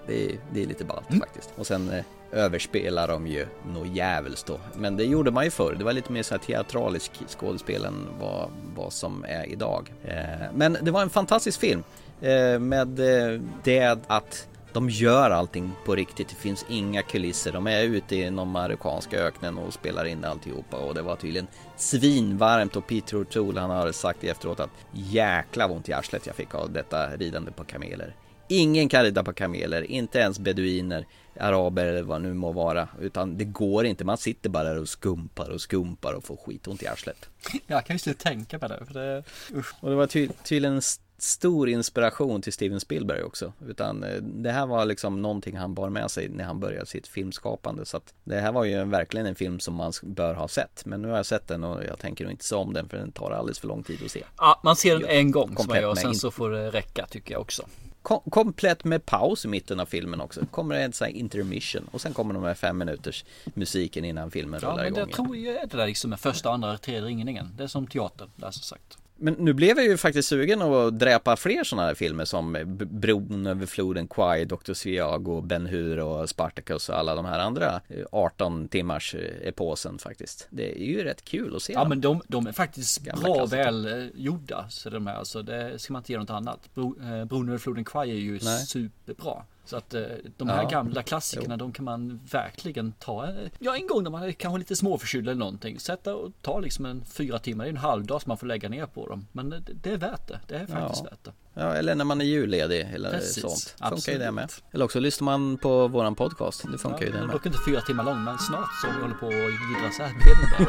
Det 0.07 0.25
är, 0.25 0.39
det 0.53 0.63
är 0.63 0.67
lite 0.67 0.85
ballt 0.85 1.07
faktiskt. 1.21 1.51
Och 1.57 1.67
sen 1.67 2.03
överspelar 2.33 3.09
de 3.09 3.27
ju 3.27 3.47
något 3.75 3.89
jävels 3.89 4.45
då. 4.45 4.61
Men 4.77 4.97
det 4.97 5.05
gjorde 5.05 5.31
man 5.31 5.45
ju 5.45 5.51
förr. 5.51 5.75
Det 5.79 5.85
var 5.85 5.93
lite 5.93 6.13
mer 6.13 6.23
så 6.23 6.35
här 6.35 6.39
teatralisk 6.39 7.13
skådespel 7.29 7.85
än 7.85 8.07
vad, 8.21 8.51
vad 8.77 8.93
som 8.93 9.25
är 9.29 9.49
idag. 9.49 9.93
Eh, 10.05 10.15
men 10.55 10.79
det 10.83 10.91
var 10.91 11.03
en 11.03 11.11
fantastisk 11.11 11.61
film. 11.61 11.83
Eh, 12.21 12.59
med 12.59 13.01
eh, 13.01 13.41
det 13.65 13.99
att 14.07 14.49
de 14.73 14.91
gör 14.91 15.31
allting 15.31 15.73
på 15.85 15.95
riktigt. 15.95 16.29
Det 16.29 16.35
finns 16.35 16.67
inga 16.69 17.03
kulisser. 17.03 17.53
De 17.53 17.67
är 17.67 17.83
ute 17.83 18.17
i 18.17 18.23
den 18.23 18.39
amerikanska 18.39 19.19
öknen 19.19 19.59
och 19.59 19.75
spelar 19.75 20.05
in 20.05 20.25
alltihopa. 20.25 20.77
Och 20.77 20.95
det 20.95 21.03
var 21.03 21.17
tydligen 21.17 21.47
svinvarmt. 21.77 22.77
Och 22.77 22.87
Peter 22.87 23.17
O'Toole 23.17 23.61
han 23.61 23.71
har 23.71 23.93
sagt 23.93 24.25
efteråt 24.25 24.61
att 24.61 24.71
jäkla 24.93 25.67
vad 25.69 25.77
ont 25.77 25.89
i 25.89 25.93
arslet 25.93 26.27
jag 26.27 26.37
fick 26.37 26.55
av 26.55 26.73
detta 26.73 27.17
ridande 27.17 27.53
på 27.53 27.65
kameler. 27.65 28.15
Ingen 28.49 28.89
kan 28.89 29.03
rida 29.03 29.25
på 29.25 29.33
kameler, 29.33 29.83
inte 29.83 30.19
ens 30.19 30.39
beduiner, 30.39 31.07
araber 31.41 31.87
eller 31.87 32.03
vad 32.03 32.23
det 32.23 32.29
nu 32.29 32.35
må 32.35 32.53
vara. 32.53 32.89
Utan 33.01 33.37
det 33.37 33.45
går 33.45 33.87
inte, 33.87 34.05
man 34.05 34.19
sitter 34.19 34.51
bara 34.51 34.65
där 34.65 34.79
och 34.81 34.89
skumpar 34.89 35.51
och 35.51 35.61
skumpar 35.61 36.13
och 36.13 36.25
får 36.25 36.37
skitont 36.37 36.83
i 36.83 36.87
arslet. 36.87 37.29
Jag 37.67 37.87
kan 37.87 37.95
just 37.95 38.07
inte 38.07 38.23
tänka 38.23 38.59
på 38.59 38.69
det. 38.69 38.83
För 38.87 38.95
det 38.95 39.25
usch. 39.55 39.75
Och 39.81 39.91
det 39.91 39.97
var 39.97 40.07
ty 40.07 40.29
tydligen 40.45 40.73
en 40.73 40.79
st- 40.79 41.03
stor 41.19 41.69
inspiration 41.69 42.43
till 42.43 42.53
Steven 42.53 42.81
Spielberg 42.81 43.23
också. 43.23 43.53
Utan 43.69 44.05
eh, 44.05 44.15
det 44.23 44.51
här 44.53 44.67
var 44.67 44.85
liksom 44.85 45.23
någonting 45.23 45.57
han 45.57 45.75
bar 45.75 45.89
med 45.91 46.11
sig 46.11 46.29
när 46.29 46.45
han 46.45 46.61
började 46.61 46.87
sitt 46.87 47.07
filmskapande. 47.09 47.85
Så 47.87 47.97
att 47.97 48.15
det 48.25 48.41
här 48.41 48.53
var 48.53 48.65
ju 48.65 48.85
verkligen 48.85 49.27
en 49.27 49.35
film 49.35 49.61
som 49.61 49.75
man 49.75 49.93
bör 50.03 50.35
ha 50.35 50.49
sett. 50.49 50.83
Men 50.87 51.03
nu 51.03 51.09
har 51.09 51.17
jag 51.17 51.27
sett 51.27 51.49
den 51.49 51.65
och 51.65 51.85
jag 51.85 51.99
tänker 51.99 52.25
nog 52.25 52.33
inte 52.33 52.45
se 52.45 52.55
om 52.55 52.73
den 52.73 52.89
för 52.89 52.97
den 52.97 53.13
tar 53.13 53.31
alldeles 53.31 53.59
för 53.59 53.69
lång 53.69 53.83
tid 53.83 53.99
att 54.05 54.11
se. 54.11 54.25
Ja, 54.39 54.61
man 54.65 54.77
ser 54.77 54.99
den 54.99 55.09
en 55.09 55.31
gång 55.31 55.57
som 55.57 55.77
gör 55.77 55.89
och 55.89 55.99
sen 55.99 56.15
så 56.15 56.31
får 56.31 56.51
det 56.51 56.71
räcka 56.71 57.07
tycker 57.07 57.33
jag 57.33 57.41
också. 57.41 57.63
Kom 58.03 58.21
komplett 58.31 58.85
med 58.85 59.07
paus 59.07 59.45
i 59.45 59.49
mitten 59.49 59.81
av 59.81 59.87
filmen 59.87 60.21
också. 60.21 60.47
Kommer 60.51 60.75
en 60.75 60.93
sån 60.93 61.05
här 61.07 61.13
intermission 61.15 61.89
och 61.93 62.01
sen 62.01 62.13
kommer 62.15 62.35
de 62.35 62.43
här 62.45 62.55
fem 62.55 62.79
minuters 62.79 63.25
musiken 63.55 64.05
innan 64.05 64.31
filmen 64.31 64.61
Ja, 64.63 64.69
rullar 64.69 64.77
men 64.85 64.87
igång. 64.87 64.99
jag 64.99 65.09
igen. 65.09 65.17
tror 65.27 65.37
ju 65.37 65.53
det 65.71 65.77
där 65.77 65.87
liksom 65.87 66.11
med 66.11 66.21
första, 66.21 66.51
andra, 66.51 66.79
tredje 66.79 67.01
ringningen. 67.03 67.49
Det 67.57 67.63
är 67.63 67.69
som 67.69 67.87
teater, 67.87 68.29
där 68.37 68.51
som 68.51 68.63
sagt. 68.63 68.99
Men 69.21 69.35
nu 69.35 69.53
blev 69.53 69.77
jag 69.77 69.87
ju 69.87 69.97
faktiskt 69.97 70.29
sugen 70.29 70.63
att 70.63 70.99
dräpa 70.99 71.37
fler 71.37 71.65
sådana 71.65 71.87
här 71.89 71.95
filmer 71.95 72.25
som 72.25 72.57
Bron 72.91 73.47
över 73.47 73.67
floden 73.67 74.09
Kwai, 74.09 74.45
Dr. 74.45 74.73
Sviago, 74.73 75.41
Ben 75.41 75.67
Hur 75.67 75.99
och 75.99 76.29
Spartacus 76.29 76.89
och 76.89 76.99
alla 76.99 77.15
de 77.15 77.25
här 77.25 77.39
andra 77.39 77.81
eh, 77.89 78.05
18 78.13 78.69
timmars 78.69 79.15
eh, 79.15 79.49
eposen 79.49 79.99
faktiskt. 79.99 80.47
Det 80.51 80.83
är 80.83 80.85
ju 80.85 81.05
rätt 81.05 81.25
kul 81.25 81.57
att 81.57 81.63
se 81.63 81.73
Ja 81.73 81.79
dem. 81.81 81.89
men 81.89 82.01
de, 82.01 82.23
de 82.29 82.47
är 82.47 82.53
faktiskt 82.53 82.99
Gamla 83.05 83.23
bra 83.23 83.35
klassiker. 83.35 83.65
väl 83.65 83.87
eh, 83.87 84.09
gjorda. 84.15 84.67
Så 84.69 84.91
de 84.91 85.07
är 85.07 85.15
alltså, 85.15 85.43
det 85.43 85.79
ska 85.79 85.93
man 85.93 86.01
inte 86.01 86.13
ge 86.13 86.19
något 86.19 86.31
annat. 86.31 86.75
Bro, 86.75 86.97
eh, 87.03 87.25
Bron 87.25 87.49
över 87.49 87.59
floden 87.59 87.85
Kwai 87.85 88.11
är 88.11 88.15
ju 88.15 88.39
Nej. 88.43 88.67
Superbra. 89.15 89.43
Så 89.65 89.77
att 89.77 89.95
eh, 89.95 90.03
de 90.37 90.49
här 90.49 90.63
Ja. 90.63 90.69
gamla 90.69 91.03
klassikerna 91.03 91.57
de 91.57 91.73
kan 91.73 91.85
man 91.85 92.21
verkligen 92.31 92.93
ta. 92.93 93.25
eh, 93.27 93.31
Ja 93.59 93.77
en 93.77 93.87
gång 93.87 94.03
när 94.03 94.11
man 94.11 94.23
är 94.23 94.33
kanske 94.33 94.59
lite 94.59 94.77
småförkyld 94.77 95.29
eller 95.29 95.39
någonting. 95.39 95.81
Sätta 95.81 96.15
och 96.15 96.33
ta 96.43 96.59
liksom 96.61 96.87
en 96.87 97.05
fyra 97.05 97.39
timmar. 97.39 97.65
Det 97.65 97.69
är 97.69 97.73
en 97.73 97.77
halv 97.77 98.07
dag 98.07 98.23
som 98.23 98.31
man 98.31 98.39
får 98.39 98.47
lägga 98.47 98.69
ner 98.69 98.87
på 98.87 99.07
dem. 99.07 99.27
Men 99.33 99.51
det, 99.51 99.61
det 99.83 99.91
är 99.93 99.97
värt 99.97 100.29
det. 100.29 100.41
Det 100.49 100.55
är 100.55 100.67
faktiskt 100.67 101.05
Ja. 101.05 101.11
värt 101.11 101.25
det. 101.25 101.33
Ja, 101.55 101.75
eller 101.75 101.95
när 101.95 102.05
man 102.05 102.21
är 102.21 102.25
julledig 102.25 102.81
eller 102.95 103.11
Precis, 103.11 103.43
sånt. 103.43 103.75
Funkar 103.91 104.13
ju 104.13 104.19
det 104.19 104.29
absolut. 104.29 104.35
med. 104.35 104.51
Eller 104.75 104.85
också 104.85 105.01
lyssnar 105.01 105.25
man 105.25 105.59
på 105.59 105.89
våran 105.89 106.15
podcast. 106.15 106.65
Det 106.73 106.79
funkar 106.79 107.01
ju 107.01 107.07
Ja, 107.07 107.11
det 107.13 107.17
den 107.17 107.23
är 107.23 107.27
med. 107.27 107.37
dock 107.37 107.47
inte 107.47 107.59
fyra 107.69 107.81
timmar 107.81 108.05
lång 108.05 108.25
men 108.25 108.39
snart 108.39 108.69
så 108.83 108.87
vi 108.97 109.03
håller 109.03 109.15
på 109.15 109.27
att 109.27 109.33
jiddra 109.33 109.91
så 109.97 110.03
här 110.03 110.13
det. 110.59 110.67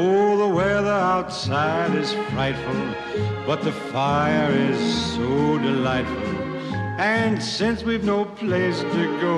Oh, 0.00 0.36
the 0.36 0.52
weather 0.64 1.16
outside 1.18 1.94
is 2.02 2.10
frightful, 2.10 2.76
but 3.46 3.60
the 3.62 3.72
fire 3.72 4.70
is 4.70 5.14
so 5.14 5.58
delightful. 5.58 6.45
And 6.98 7.42
since 7.42 7.84
we've 7.84 8.04
no 8.04 8.24
place 8.24 8.80
to 8.80 9.20
go, 9.20 9.36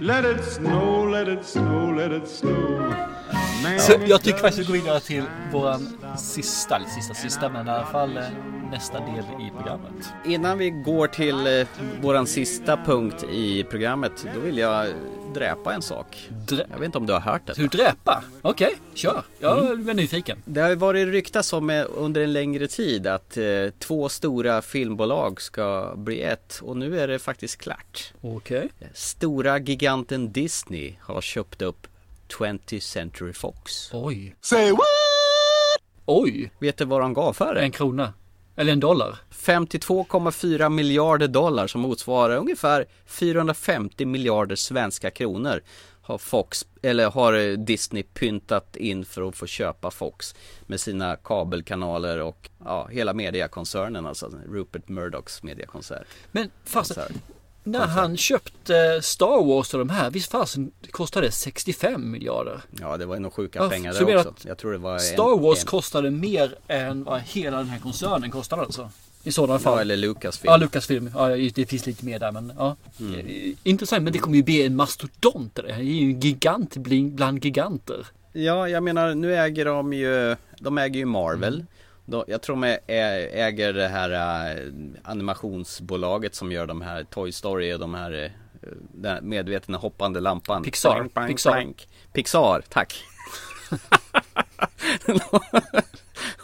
let 0.00 0.24
it 0.24 0.44
snow, 0.44 1.04
let 1.10 1.28
it 1.28 1.44
snow, 1.44 1.94
let 1.96 2.12
it 2.12 2.28
snow. 2.28 2.78
Man, 3.62 3.80
Så 3.80 3.92
jag 4.06 4.20
tycker 4.22 4.32
does 4.32 4.40
faktiskt 4.42 4.58
vi 4.58 4.64
går 4.64 4.84
vidare 4.84 5.00
till 5.00 5.24
våran 5.52 5.88
sista, 6.18 6.76
eller 6.76 6.86
sista, 6.86 7.14
sista 7.14 7.48
men 7.48 7.66
i 7.66 7.70
alla 7.70 7.86
fall 7.86 8.16
eh, 8.16 8.24
nästa 8.72 9.00
del 9.00 9.24
i 9.40 9.50
programmet. 9.56 10.12
Innan 10.26 10.58
vi 10.58 10.70
går 10.70 11.06
till 11.06 11.46
eh, 11.60 11.66
våran 12.00 12.26
sista 12.26 12.76
punkt 12.76 13.24
i 13.32 13.64
programmet, 13.64 14.26
då 14.34 14.40
vill 14.40 14.58
jag 14.58 14.88
dräpa 15.34 15.74
en 15.74 15.82
sak. 15.82 16.28
Drä- 16.48 16.66
jag 16.70 16.78
vet 16.78 16.86
inte 16.86 16.98
om 16.98 17.06
du 17.06 17.12
har 17.12 17.20
hört 17.20 17.46
det. 17.46 17.52
Du 17.56 17.66
dräpa? 17.66 18.22
Okej, 18.42 18.76
kör. 18.94 19.22
Jag 19.38 19.58
Mm. 19.72 19.88
är 19.88 19.94
nyfiken. 19.94 20.42
Det 20.44 20.60
har 20.60 20.74
varit 20.76 21.08
ryktas 21.08 21.52
om 21.52 21.70
eh, 21.70 21.84
under 21.94 22.20
en 22.20 22.32
längre 22.32 22.66
tid 22.68 23.06
att 23.06 23.36
eh, 23.36 23.44
två 23.78 24.08
stora 24.08 24.62
filmbolag 24.62 25.40
ska 25.40 25.92
bli 25.96 26.22
ett 26.22 26.60
och 26.62 26.76
nu 26.76 27.00
är 27.00 27.08
det 27.08 27.18
faktiskt 27.18 27.56
klart. 27.56 28.12
Okej. 28.20 28.68
Stora 28.94 29.58
giganten 29.58 30.32
Disney 30.32 30.94
har 31.00 31.20
köpt 31.20 31.62
upp 31.62 31.86
20th 32.38 32.80
Century 32.80 33.32
Fox. 33.32 33.90
Oj. 33.92 34.34
Say 34.40 34.70
what? 34.70 34.80
Oj. 36.06 36.50
Vet 36.58 36.76
du 36.76 36.84
vad 36.84 37.00
de 37.00 37.14
gav 37.14 37.32
för 37.32 37.54
det? 37.54 37.60
En 37.60 37.70
krona. 37.70 38.12
Eller 38.56 38.72
en 38.72 38.80
dollar. 38.80 39.18
52,4 39.30 40.68
miljarder 40.68 41.28
dollar 41.28 41.66
som 41.66 41.80
motsvarar 41.80 42.36
ungefär 42.36 42.86
450 43.06 44.06
miljarder 44.06 44.56
svenska 44.56 45.10
kronor 45.10 45.62
har 46.02 46.18
Fox, 46.18 46.66
eller 46.82 47.10
har 47.10 47.32
eh, 47.34 47.52
Disney 47.52 48.02
pyntat 48.02 48.76
in 48.76 49.04
för 49.04 49.28
att 49.28 49.36
få 49.36 49.46
köpa 49.46 49.90
Fox 49.90 50.34
med 50.66 50.80
sina 50.80 51.16
kabelkanaler 51.16 52.20
och 52.20 52.50
ja, 52.64 52.86
hela 52.86 53.14
mediakoncernen 53.14 54.06
alltså 54.06 54.32
Rupert 54.48 54.88
Murdochs 54.88 55.42
mediekoncern. 55.42 56.04
Men 56.32 56.50
fast 56.64 56.98
När 57.64 57.86
han 57.86 58.16
köpte 58.16 59.02
Star 59.02 59.44
Wars 59.46 59.74
och 59.74 59.78
de 59.78 59.90
här, 59.90 60.10
visst 60.10 60.30
fasen 60.30 60.72
kostade 60.90 61.26
det 61.26 61.32
65 61.32 62.10
miljarder? 62.10 62.60
Ja, 62.80 62.96
det 62.96 63.06
var 63.06 63.14
ju 63.14 63.20
nog 63.20 63.32
sjuka 63.32 63.58
Ja, 63.58 63.68
pengar 63.68 63.92
där 63.92 64.16
också. 64.16 64.48
Jag 64.48 64.58
tror 64.58 64.72
det 64.72 64.78
var 64.78 64.94
en, 64.94 65.00
Star 65.00 65.38
Wars 65.38 65.60
en, 65.60 65.66
kostade 65.66 66.10
mer 66.10 66.54
än 66.68 67.04
vad 67.04 67.20
hela 67.20 67.56
den 67.56 67.66
här 67.66 67.78
koncernen 67.78 68.30
kostade 68.30 68.62
alltså. 68.62 68.90
I 69.24 69.32
sådana 69.32 69.58
fall. 69.58 69.74
Ja, 69.74 69.80
eller 69.80 69.96
Lucasfilm. 69.96 70.50
Ja, 70.52 70.56
Lucasfilm. 70.56 71.10
Ja, 71.14 71.28
det 71.28 71.66
finns 71.66 71.86
lite 71.86 72.04
mer 72.04 72.18
där 72.18 72.32
men 72.32 72.52
ja. 72.58 72.76
Mm. 73.00 73.14
Eh, 73.26 73.54
Intressant, 73.62 74.02
men 74.02 74.12
det 74.12 74.18
kommer 74.18 74.36
ju 74.36 74.42
bli 74.42 74.66
en 74.66 74.76
mastodont 74.76 75.54
det. 75.54 75.62
Det 75.62 75.72
är 75.72 75.78
ju 75.78 76.10
en 76.10 76.20
gigant 76.20 76.76
bland 76.76 77.12
bland 77.12 77.44
giganter. 77.44 78.06
Ja, 78.32 78.68
jag 78.68 78.82
menar 78.82 79.14
nu 79.14 79.36
äger 79.36 79.64
de 79.64 79.92
ju, 79.92 80.36
de 80.58 80.78
äger 80.78 81.00
ju 81.00 81.06
Marvel. 81.06 81.54
Mm. 81.54 81.66
De, 82.04 82.24
jag 82.26 82.42
tror 82.42 82.56
de 82.56 82.78
äger 83.32 83.72
det 83.72 83.88
här 83.88 84.10
äh, 84.10 84.72
animationsbolaget 85.02 86.34
som 86.34 86.52
gör 86.52 86.66
de 86.66 86.82
här 86.82 87.04
Toy 87.04 87.32
Story 87.32 87.74
och 87.74 87.78
de 87.80 87.94
här 87.94 88.24
äh, 88.24 88.30
den 88.94 89.28
medvetna 89.28 89.78
hoppande 89.78 90.20
lampan. 90.20 90.62
Pixar. 90.62 90.94
Blank, 90.94 91.14
blank, 91.14 91.28
Pixar. 91.30 91.52
blank. 91.52 91.88
Pixar, 92.12 92.62
tack. 92.68 93.04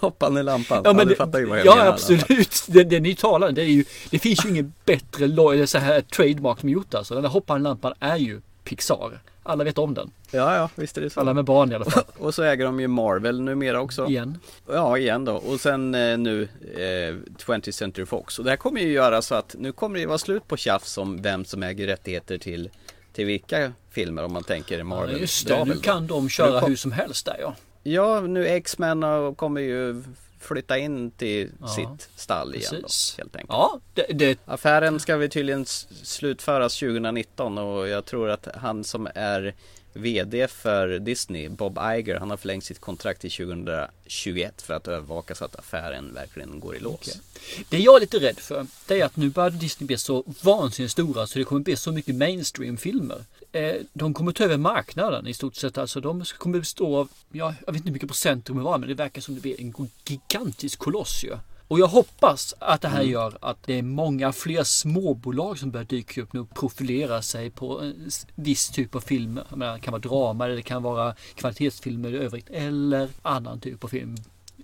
hoppande 0.00 0.42
lampan. 0.42 0.82
Ja, 0.84 0.92
men 0.92 1.06
du 1.06 1.12
det, 1.12 1.16
fattar 1.16 1.38
ju 1.38 1.44
vad 1.44 1.58
jag 1.58 1.66
ja 1.66 1.70
menar. 1.70 1.84
fall. 1.84 1.94
absolut. 1.94 2.64
Det, 2.66 2.84
det 2.84 3.00
ni 3.00 3.14
talar 3.14 3.52
det 3.52 3.62
är 3.62 3.66
ju, 3.66 3.84
det 4.10 4.18
finns 4.18 4.44
ju 4.44 4.48
ingen 4.48 4.74
bättre 4.84 5.66
så 5.66 5.78
här 5.78 6.00
trademark 6.00 6.60
som 6.60 6.68
gjort 6.68 6.94
alltså. 6.94 7.14
Den 7.14 7.22
där 7.22 7.30
hoppande 7.30 7.68
lampan 7.68 7.94
är 8.00 8.16
ju 8.16 8.40
Pixar. 8.64 9.20
Alla 9.48 9.64
vet 9.64 9.78
om 9.78 9.94
den. 9.94 10.10
Ja, 10.30 10.56
ja, 10.56 10.70
visst 10.74 10.96
är 10.96 11.00
det 11.00 11.10
så. 11.10 11.20
Alla 11.20 11.34
med 11.34 11.44
barn 11.44 11.72
i 11.72 11.74
alla 11.74 11.84
fall. 11.84 12.04
Och 12.18 12.34
så 12.34 12.42
äger 12.42 12.64
de 12.64 12.80
ju 12.80 12.88
Marvel 12.88 13.40
numera 13.40 13.80
också. 13.80 14.06
Igen. 14.06 14.38
Ja, 14.68 14.98
igen 14.98 15.24
då. 15.24 15.34
Och 15.34 15.60
sen 15.60 15.94
eh, 15.94 16.18
nu 16.18 16.42
eh, 16.74 17.14
20th 17.46 17.70
Century 17.70 18.06
Fox. 18.06 18.38
Och 18.38 18.44
det 18.44 18.50
här 18.50 18.56
kommer 18.56 18.80
ju 18.80 18.92
göra 18.92 19.22
så 19.22 19.34
att 19.34 19.54
nu 19.58 19.72
kommer 19.72 19.94
det 19.94 20.00
ju 20.00 20.06
vara 20.06 20.18
slut 20.18 20.48
på 20.48 20.56
tjafs 20.56 20.98
om 20.98 21.22
vem 21.22 21.44
som 21.44 21.62
äger 21.62 21.86
rättigheter 21.86 22.38
till, 22.38 22.70
till 23.12 23.26
vilka 23.26 23.72
filmer 23.90 24.24
om 24.24 24.32
man 24.32 24.44
tänker 24.44 24.82
Marvel. 24.82 25.12
Ja, 25.14 25.18
just 25.18 25.48
det, 25.48 25.64
nu 25.64 25.76
kan 25.76 26.06
de 26.06 26.28
köra 26.28 26.60
kom- 26.60 26.68
hur 26.70 26.76
som 26.76 26.92
helst 26.92 27.26
där 27.26 27.36
ja. 27.40 27.54
Ja, 27.82 28.20
nu 28.20 28.46
X-Men 28.46 29.04
och 29.04 29.36
kommer 29.36 29.60
ju 29.60 30.02
flytta 30.40 30.78
in 30.78 31.10
till 31.10 31.50
Ja, 31.60 31.68
sitt 31.68 32.08
stall 32.16 32.54
igen 32.54 32.70
då, 32.74 32.80
precis. 32.82 33.14
helt 33.18 33.36
enkelt. 33.36 33.50
Ja, 33.52 33.80
det, 33.94 34.06
det, 34.12 34.38
Affären 34.44 35.00
ska 35.00 35.16
vi 35.16 35.28
tydligen 35.28 35.66
slutföras 36.02 36.78
2019 36.78 37.58
och 37.58 37.88
jag 37.88 38.04
tror 38.04 38.30
att 38.30 38.48
han 38.54 38.84
som 38.84 39.08
är 39.14 39.54
VD 39.92 40.48
för 40.48 40.98
Disney, 40.98 41.48
Bob 41.48 41.78
Iger, 41.96 42.16
han 42.16 42.30
har 42.30 42.36
förlängt 42.36 42.64
sitt 42.64 42.80
kontrakt 42.80 43.20
till 43.20 43.30
2021 43.30 44.62
för 44.62 44.74
att 44.74 44.88
övervaka 44.88 45.34
så 45.34 45.44
att 45.44 45.56
affären 45.56 46.14
verkligen 46.14 46.60
går 46.60 46.76
i 46.76 46.80
lås. 46.80 47.20
Det 47.68 47.78
jag 47.78 47.96
är 47.96 48.00
lite 48.00 48.18
rädd 48.18 48.38
för, 48.38 48.66
det 48.86 49.00
är 49.00 49.04
att 49.04 49.16
nu 49.16 49.30
börjar 49.30 49.50
Disney 49.50 49.86
bli 49.86 49.98
så 49.98 50.24
vansinnigt 50.42 50.92
stora 50.92 51.26
så 51.26 51.38
det 51.38 51.44
kommer 51.44 51.60
bli 51.60 51.76
så 51.76 51.92
mycket 51.92 52.14
mainstream-filmer. 52.14 53.24
Eh, 53.52 53.74
De 53.92 54.14
kommer 54.14 54.32
ta 54.32 54.44
över 54.44 54.56
marknaden 54.56 55.26
i 55.26 55.34
stort 55.34 55.56
sett. 55.56 55.78
Alltså 55.78 56.00
de 56.00 56.24
kommer 56.38 56.58
bestå 56.58 56.96
av, 56.96 57.08
ja, 57.32 57.54
jag 57.66 57.72
vet 57.72 57.76
inte 57.80 57.88
hur 57.88 57.92
mycket 57.92 58.08
procent 58.08 58.44
det 58.44 58.52
kommer 58.52 58.62
vara, 58.62 58.78
men 58.78 58.88
det 58.88 58.94
verkar 58.94 59.20
som 59.20 59.34
det 59.34 59.40
blir 59.40 59.60
en 59.60 59.88
gigantisk 60.06 60.78
koloss 60.78 61.24
ju. 61.24 61.36
Och 61.68 61.80
jag 61.80 61.86
hoppas 61.88 62.54
att 62.58 62.80
det 62.80 62.88
här 62.88 63.00
Mm. 63.00 63.12
gör 63.12 63.38
att 63.40 63.62
det 63.66 63.74
är 63.78 63.82
många 63.82 64.32
fler 64.32 64.64
småbolag 64.64 65.58
som 65.58 65.70
börjar 65.70 65.84
dyka 65.84 66.22
upp 66.22 66.32
nu 66.32 66.40
och 66.40 66.54
profilera 66.54 67.22
sig 67.22 67.50
på 67.50 67.80
en 67.80 68.10
viss 68.34 68.68
typ 68.70 68.94
av. 68.94 69.04
Jag 69.08 69.20
menar, 69.58 69.74
det 69.74 69.80
kan 69.80 69.92
vara 69.92 70.00
drama, 70.02 70.44
eller 70.44 70.56
det 70.56 70.62
kan 70.62 70.82
vara 70.82 71.14
kvalitetsfilmer 71.34 72.14
i 72.14 72.16
övrigt 72.16 72.50
eller 72.50 73.08
annan 73.22 73.60
typ 73.60 73.84
av 73.84 73.88
film. 73.88 74.16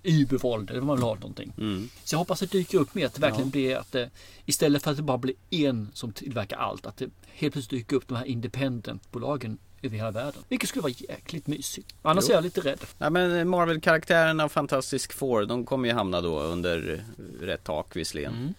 Übervåld 0.03 0.71
eller 0.71 0.81
vad 0.81 0.87
man 0.87 0.97
vill 0.97 1.05
ha 1.05 1.15
någonting. 1.15 1.53
Mm. 1.59 1.89
Så 2.05 2.15
jag 2.15 2.19
hoppas 2.19 2.43
att 2.43 2.51
det 2.51 2.59
dyker 2.59 2.79
upp 2.79 2.95
mer, 2.95 3.07
att 3.07 3.15
det 3.15 3.21
verkligen 3.21 3.47
Ja. 3.49 3.53
blir 3.53 3.77
att 3.77 3.93
det, 3.93 4.11
istället 4.47 4.83
för 4.83 4.91
att 4.91 4.97
det 4.97 5.03
bara 5.03 5.19
blir 5.19 5.35
en 5.51 5.91
som 5.95 6.13
tillverkar 6.13 6.57
allt, 6.57 6.87
att 6.87 6.97
det 6.97 7.11
helt 7.35 7.53
plötsligt 7.53 7.81
dyker 7.81 7.97
upp 7.97 8.09
de 8.09 8.17
här 8.17 8.25
independentbolagen 8.25 9.59
över 9.83 9.97
hela 9.97 10.11
världen. 10.11 10.43
Vilket 10.49 10.69
skulle 10.69 10.83
vara 10.83 10.93
jäkligt 10.97 11.47
mysigt. 11.47 11.95
Annars 12.03 12.25
Jo. 12.29 12.31
är 12.31 12.35
jag 12.35 12.45
lite 12.45 12.61
rädd. 12.61 12.81
Ja 12.99 13.11
men 13.11 13.49
Marvel-karaktärerna 13.49 14.49
Fantastic 14.49 15.07
Four, 15.07 15.45
de 15.45 15.65
kommer 15.65 15.89
ju 15.89 15.95
hamna 15.95 16.21
då 16.21 16.41
under 16.41 17.05
rätt 17.41 17.65
tak 17.65 17.97
visserligen. 17.97 18.35
Mm. 18.35 18.55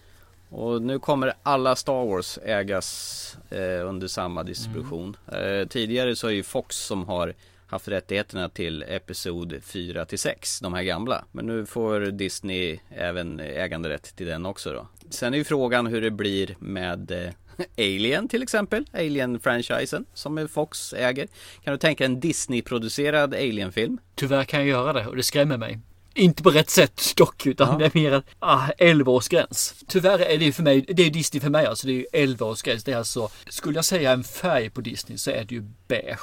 Och 0.48 0.82
nu 0.82 0.98
kommer 0.98 1.32
alla 1.42 1.76
Star 1.76 2.06
Wars 2.06 2.38
ägas 2.44 3.36
eh, 3.50 3.88
under 3.88 4.08
samma 4.08 4.42
distribution. 4.42 5.16
Eh, 5.26 5.68
tidigare 5.68 6.16
så 6.16 6.26
är 6.26 6.30
ju 6.30 6.42
Fox 6.42 6.76
som 6.76 7.04
har 7.04 7.34
haft 7.66 7.88
rättigheterna 7.88 8.48
till 8.48 8.84
Episod 8.88 9.62
4 9.64 10.04
till 10.04 10.18
6, 10.18 10.60
de 10.60 10.74
här 10.74 10.82
gamla. 10.82 11.24
Men 11.32 11.46
nu 11.46 11.66
får 11.66 12.00
Disney 12.00 12.78
även 12.90 13.40
äganderätt 13.40 14.16
till 14.16 14.26
den 14.26 14.46
också 14.46 14.72
då. 14.72 14.86
Sen 15.10 15.34
är 15.34 15.38
ju 15.38 15.44
frågan 15.44 15.86
hur 15.86 16.00
det 16.02 16.10
blir 16.10 16.56
med 16.58 17.10
eh, 17.10 17.30
Alien 17.78 18.28
till 18.28 18.42
exempel, 18.42 18.84
Alien-franchisen 18.92 20.04
som 20.14 20.48
Fox 20.48 20.92
äger. 20.92 21.28
Kan 21.64 21.72
du 21.72 21.78
tänka 21.78 22.04
en 22.04 22.20
Disney-producerad 22.20 23.34
Alien-film? 23.34 23.98
Tyvärr 24.14 24.44
kan 24.44 24.60
jag 24.60 24.68
göra 24.68 24.92
det 24.92 25.06
och 25.06 25.16
det 25.16 25.22
skrämmer 25.22 25.56
mig. 25.56 25.78
Inte 26.14 26.42
på 26.42 26.50
rätt 26.50 26.70
sätt 26.70 27.02
dock, 27.16 27.46
utan 27.46 27.78
det 27.78 27.84
är 27.84 27.90
mer 27.94 28.12
att 28.12 28.24
ah, 28.38 28.68
11-årsgräns. 28.78 29.84
Tyvärr 29.88 30.18
är 30.18 30.38
det 30.38 30.52
för 30.52 30.62
mig, 30.62 30.86
det 30.88 31.02
är 31.02 31.10
Disney 31.10 31.40
för 31.40 31.50
mig 31.50 31.66
alltså, 31.66 31.86
det 31.86 31.92
är 31.92 31.96
ju 31.96 32.26
11-årsgräns. 32.26 32.82
Det 32.84 32.92
är 32.92 32.96
alltså, 32.96 33.28
skulle 33.48 33.76
jag 33.76 33.84
säga 33.84 34.12
en 34.12 34.24
färg 34.24 34.70
på 34.70 34.80
Disney 34.80 35.18
så 35.18 35.30
är 35.30 35.44
det 35.44 35.54
ju 35.54 35.64
beige. 35.88 36.20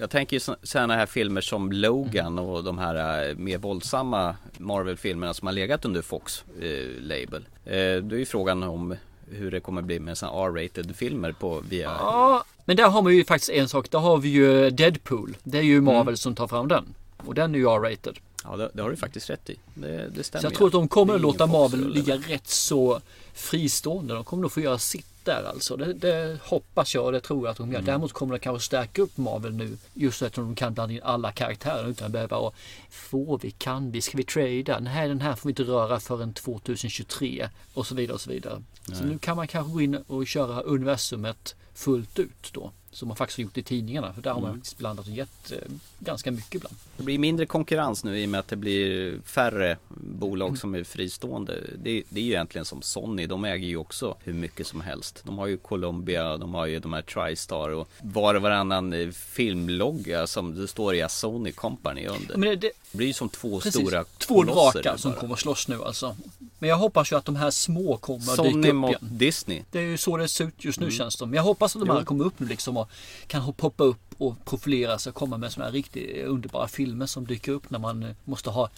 Jag 0.00 0.10
tänker 0.10 0.36
ju 0.36 0.40
sådana 0.62 0.96
här 0.96 1.06
filmer 1.06 1.40
som 1.40 1.72
Logan 1.72 2.38
och 2.38 2.64
de 2.64 2.78
här 2.78 3.28
eh, 3.28 3.36
mer 3.36 3.58
våldsamma 3.58 4.36
Marvel-filmerna 4.58 5.34
som 5.34 5.46
har 5.46 5.52
legat 5.52 5.84
under 5.84 6.02
Fox 6.02 6.44
eh, 6.60 7.02
label. 7.02 7.48
Eh, 7.64 7.96
då 8.02 8.14
är 8.14 8.18
ju 8.18 8.26
frågan 8.26 8.62
om 8.62 8.96
hur 9.30 9.50
det 9.50 9.60
kommer 9.60 9.82
bli 9.82 9.98
med 10.00 10.18
sådana 10.18 10.38
R-rated 10.46 10.96
filmer 10.96 11.32
på 11.32 11.62
via 11.68 11.84
Ja, 11.98 12.44
men 12.64 12.76
där 12.76 12.88
har 12.88 13.02
man 13.02 13.14
ju 13.16 13.24
faktiskt 13.24 13.50
en 13.50 13.68
sak. 13.68 13.90
Där 13.90 13.98
har 13.98 14.18
vi 14.18 14.28
ju 14.28 14.70
Deadpool. 14.70 15.36
Det 15.42 15.58
är 15.58 15.62
ju 15.62 15.80
Marvel 15.80 16.00
Mm. 16.02 16.16
som 16.16 16.34
tar 16.34 16.48
fram 16.48 16.68
den. 16.68 16.94
Och 17.16 17.34
den 17.34 17.54
är 17.54 17.58
ju 17.58 17.64
R-rated. 17.64 18.18
Ja 18.44 18.56
det, 18.56 18.70
det 18.74 18.82
har 18.82 18.90
du 18.90 18.96
faktiskt 18.96 19.30
rätt 19.30 19.50
i. 19.50 19.56
Det, 19.74 20.08
det 20.16 20.24
stämmer 20.24 20.40
Så 20.40 20.46
jag 20.46 20.54
tror 20.54 20.66
att 20.66 20.72
de 20.72 20.88
kommer 20.88 21.14
att 21.14 21.20
låta 21.20 21.46
Marvel 21.46 21.88
ligga 21.92 22.16
rätt 22.16 22.48
så 22.48 23.00
fristående. 23.34 24.14
De 24.14 24.24
kommer 24.24 24.40
nog 24.42 24.52
få 24.52 24.60
göra 24.60 24.78
sitt 24.78 25.19
där 25.30 25.44
alltså. 25.44 25.76
Det, 25.76 25.92
det 25.92 26.38
hoppas 26.42 26.94
jag 26.94 27.04
och 27.04 27.12
det 27.12 27.20
tror 27.20 27.46
jag 27.46 27.50
att 27.50 27.56
de 27.56 27.72
gör. 27.72 27.78
Mm. 27.78 27.86
Däremot 27.86 28.12
kommer 28.12 28.34
de 28.34 28.40
kanske 28.40 28.66
stärka 28.66 29.02
upp 29.02 29.16
Marvel 29.16 29.54
nu. 29.54 29.76
Just 29.94 30.22
eftersom 30.22 30.44
de 30.44 30.54
kan 30.54 30.74
blanda 30.74 30.94
in 30.94 31.00
alla 31.02 31.32
karaktärer 31.32 31.88
utan 31.88 32.06
att 32.06 32.12
behöva 32.12 32.52
Får 32.90 33.38
vi, 33.38 33.50
kan 33.50 33.90
vi, 33.90 34.00
ska 34.00 34.16
vi 34.16 34.24
trada? 34.24 34.80
Nej 34.80 35.08
den 35.08 35.20
här 35.20 35.34
får 35.34 35.48
vi 35.48 35.50
inte 35.50 35.62
röra 35.62 36.00
förrän 36.00 36.32
2023 36.32 37.48
och 37.74 37.86
så 37.86 37.94
vidare 37.94 38.14
och 38.14 38.20
så 38.20 38.30
vidare. 38.30 38.62
Så 38.86 38.92
Nej. 38.92 39.12
nu 39.12 39.18
kan 39.18 39.36
man 39.36 39.48
kanske 39.48 39.72
gå 39.72 39.80
in 39.80 39.94
och 39.94 40.26
köra 40.26 40.60
universumet 40.60 41.54
fullt 41.74 42.18
ut 42.18 42.50
då. 42.52 42.72
Som 42.92 43.08
man 43.08 43.16
faktiskt 43.16 43.36
har 43.38 43.42
gjort 43.42 43.58
i 43.58 43.62
tidningarna. 43.62 44.12
För 44.12 44.22
där 44.22 44.30
har 44.30 44.40
man 44.40 44.48
Mm. 44.50 44.60
faktiskt 44.60 44.78
blandat 44.78 45.06
och 45.06 45.12
gett 45.12 45.52
eh, 45.52 45.58
ganska 45.98 46.30
mycket 46.30 46.54
ibland. 46.54 46.76
Det 46.96 47.02
blir 47.02 47.18
mindre 47.18 47.46
konkurrens 47.46 48.04
nu 48.04 48.18
i 48.20 48.24
och 48.26 48.28
med 48.28 48.40
att 48.40 48.48
det 48.48 48.56
blir 48.56 49.18
färre 49.24 49.66
Mm. 49.66 50.18
bolag 50.18 50.58
som 50.58 50.74
är 50.74 50.84
fristående. 50.84 51.60
Det, 51.78 52.02
det 52.08 52.20
är 52.20 52.24
ju 52.24 52.30
egentligen 52.30 52.64
som 52.64 52.82
Sony, 52.82 53.26
de 53.26 53.44
äger 53.44 53.66
ju 53.68 53.76
också 53.76 54.14
hur 54.24 54.32
mycket 54.32 54.66
som 54.66 54.80
helst. 54.80 55.22
De 55.24 55.38
har 55.38 55.46
ju 55.46 55.56
Columbia, 55.56 56.36
de 56.36 56.54
har 56.54 56.66
ju 56.66 56.78
de 56.78 56.92
här 56.92 57.02
Tristar 57.02 57.68
och 57.70 57.88
var 58.02 58.34
och 58.34 58.42
varannan 58.42 58.92
eh, 58.92 59.10
filmlogga 59.10 60.26
som 60.26 60.54
det 60.54 60.68
står 60.68 60.94
i 60.94 61.06
Sony 61.08 61.52
Company 61.52 62.06
under. 62.06 62.36
Men 62.36 62.48
det, 62.48 62.56
det, 62.56 62.70
Det 62.92 62.96
blir 62.98 63.06
ju 63.06 63.12
som 63.12 63.28
två 63.28 63.60
Precis. 63.60 63.80
stora 63.86 64.04
Två 64.18 64.42
drakar 64.42 64.96
som 64.96 65.12
kommer 65.12 65.34
att 65.34 65.40
slåss 65.40 65.68
nu 65.68 65.82
alltså. 65.84 66.16
Men 66.58 66.68
jag 66.70 66.76
hoppas 66.76 67.12
ju 67.12 67.16
att 67.16 67.24
de 67.24 67.36
här 67.36 67.50
små 67.50 67.96
kommer 67.96 68.18
att 68.18 68.24
dyka 68.38 68.50
Sony 68.50 68.68
upp 68.68 68.74
mot 68.74 68.90
igen. 68.90 69.00
Disney. 69.02 69.62
Det 69.70 69.78
är 69.78 69.82
ju 69.82 69.96
så 69.98 70.16
det 70.16 70.28
ser 70.28 70.44
ut 70.44 70.64
just 70.64 70.80
nu 70.80 70.86
Mm. 70.86 70.96
känns 70.96 71.16
det 71.16 71.26
Men 71.26 71.34
jag 71.34 71.42
hoppas 71.42 71.76
att 71.76 71.80
de 71.86 71.90
här 71.90 71.98
Jo. 72.00 72.04
kommer 72.04 72.24
upp 72.24 72.40
nu 72.40 72.46
liksom 72.46 72.76
kommer 72.84 73.44
kan 73.44 73.52
poppa 73.52 73.84
upp 73.84 74.14
och 74.18 74.44
profilera 74.44 74.98
sig 74.98 75.10
och 75.10 75.16
komma 75.16 75.36
med 75.36 75.52
sådana 75.52 75.66
här 75.68 75.72
riktigt 75.72 76.24
underbara 76.24 76.68
filmer 76.68 77.06
som 77.06 77.26
dyker 77.26 77.52
upp 77.52 77.70
när 77.70 77.78
man 77.78 78.02
eh, 78.02 78.14
måste 78.24 78.50
ha 78.50 78.70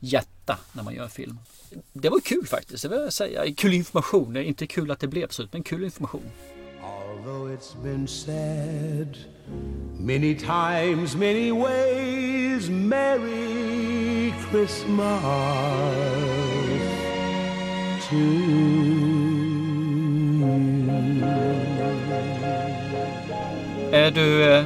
hjärta 0.00 0.58
när 0.72 0.82
man 0.82 0.94
gör 0.94 1.04
en 1.04 1.10
film. 1.10 1.38
Det 1.92 2.08
var 2.08 2.20
kul 2.20 2.46
faktiskt, 2.46 2.82
det 2.82 2.88
vill 2.88 2.98
jag 2.98 3.12
säga. 3.12 3.54
Kul 3.54 3.74
information. 3.74 4.36
Inte 4.36 4.66
kul 4.66 4.90
att 4.90 5.00
det 5.00 5.08
blev 5.08 5.28
så, 5.28 5.46
men 5.52 5.62
kul 5.62 5.84
information. 5.84 6.30
Although 6.82 7.50
it's 7.54 7.74
been 7.82 8.08
said 8.08 9.18
many 9.98 10.34
times, 10.34 11.14
many 11.14 11.50
ways, 11.50 12.68
Merry 12.68 14.32
Christmas 14.50 15.22
to 18.08 19.29
Är 23.92 24.10
du... 24.10 24.44
eh, 24.52 24.64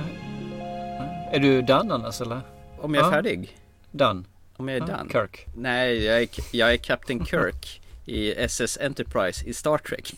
Är 1.33 1.39
du 1.39 1.63
done 1.63 1.95
annars 1.95 2.21
eller? 2.21 2.41
Om 2.79 2.95
jag 2.95 3.03
är 3.03 3.07
Ja. 3.09 3.13
färdig? 3.13 3.59
Done. 3.91 4.23
Om 4.57 4.69
jag 4.69 4.77
är 4.77 4.81
Ja, 4.81 4.97
done? 4.97 5.11
Kirk. 5.13 5.47
Nej, 5.57 6.05
jag 6.05 6.23
är, 6.23 6.29
jag 6.53 6.73
är 6.73 6.77
Captain 6.77 7.27
Kirk 7.27 7.81
i 8.05 8.33
SS 8.33 8.79
Enterprise 8.81 9.47
i 9.47 9.55
Star 9.55 9.79
Trek. 9.79 10.15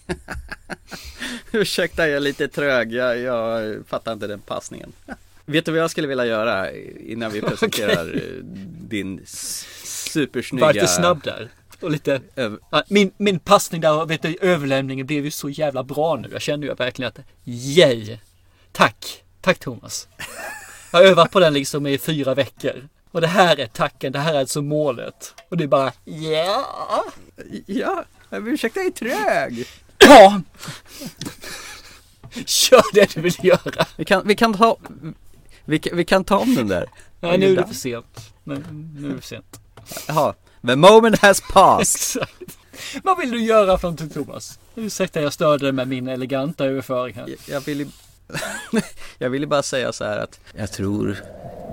Ursäkta, 1.53 2.09
jag 2.09 2.17
är 2.17 2.21
lite 2.21 2.49
trög. 2.49 2.93
Jag, 2.93 3.19
jag 3.19 3.77
fattar 3.87 4.13
inte 4.13 4.27
den 4.27 4.41
passningen. 4.41 4.93
Vet 5.45 5.65
du 5.65 5.73
vad 5.73 5.81
jag 5.81 5.91
skulle 5.91 6.07
vilja 6.07 6.27
göra 6.27 6.73
innan 7.07 7.33
vi 7.33 7.41
presenterar 7.49 8.09
Okej. 8.09 8.29
eh, 8.39 8.45
din 8.89 9.23
supersnygga... 9.85 10.67
Var 10.67 10.73
lite 10.73 10.87
snabb 10.87 11.23
där. 11.23 11.49
Och 11.81 11.91
lite... 11.91 12.21
Min, 12.89 13.11
min 13.17 13.39
passning 13.39 13.81
där, 13.81 14.07
vet 14.07 14.23
du, 14.23 14.37
överlämningen 14.41 15.07
blev 15.07 15.25
ju 15.25 15.31
så 15.31 15.49
jävla 15.49 15.83
bra 15.83 16.17
nu. 16.17 16.29
Jag 16.33 16.43
kände 16.43 16.67
ju 16.67 16.75
verkligen 16.75 17.09
att, 17.09 17.19
yay! 17.45 18.19
Tack! 18.77 19.25
Tack 19.41 19.59
Thomas! 19.59 20.09
Jag 20.93 20.99
har 20.99 21.05
övat 21.07 21.31
på 21.31 21.41
den 21.41 21.55
liksom 21.55 21.87
i 21.87 21.99
fyra 21.99 22.35
veckor. 22.35 22.89
Och 23.11 23.21
det 23.21 23.27
här 23.27 23.61
är 23.61 23.67
tacken, 23.67 24.13
det 24.13 24.19
här 24.19 24.35
är 24.35 24.39
alltså 24.39 24.63
målet. 24.63 25.35
Och 25.49 25.57
det 25.57 25.65
är 25.65 25.69
bara, 25.69 25.93
ja! 26.05 27.05
Ja, 27.67 28.05
men 28.31 28.47
ursäkta, 28.49 28.81
jag 28.81 28.87
är 28.87 28.91
trög! 28.91 29.67
Ja! 29.99 30.41
Kör 32.47 32.83
det 32.95 33.15
du 33.15 33.21
vill 33.21 33.37
göra! 33.45 33.87
Vi 33.97 34.05
kan, 34.05 34.23
vi 34.27 34.35
kan 34.37 34.55
ta... 34.55 34.77
Vi, 35.65 35.79
kan- 35.79 35.97
vi 35.97 36.05
kan 36.05 36.25
ta 36.25 36.39
om 36.39 36.55
den 36.55 36.69
där. 36.69 36.91
Nej, 37.21 37.39
nu 37.39 37.53
är 37.53 37.57
det 37.57 37.67
för 37.67 37.75
sent. 37.75 38.33
Nu, 38.45 38.65
nu 38.95 39.09
är 39.11 39.15
det 39.15 39.21
för 39.21 39.29
sent. 39.29 39.61
Jaha, 40.09 40.35
the 40.67 40.77
moment 40.77 41.19
has 41.19 41.41
passed. 41.53 42.23
Exakt. 42.23 42.59
Vad 43.03 43.19
vill 43.19 43.31
du 43.31 43.43
göra 43.43 43.79
för 43.79 43.89
någonting 43.89 44.11
Thomas? 44.11 44.59
Ursäkta 44.75 45.21
jag 45.21 45.33
störde 45.33 45.65
dig 45.67 45.73
med 45.73 45.89
min 45.89 46.09
eleganta 46.09 46.65
överföring 46.65 47.15
här. 47.15 47.35
Jag 47.49 47.61
vill 47.61 47.81
ju... 47.81 47.87
jag 49.19 49.31
ville 49.31 49.47
bara 49.47 49.63
säga 49.63 49.93
så 49.93 50.05
här 50.05 50.19
att 50.19 50.41
jag 50.57 50.73
tror 50.73 51.17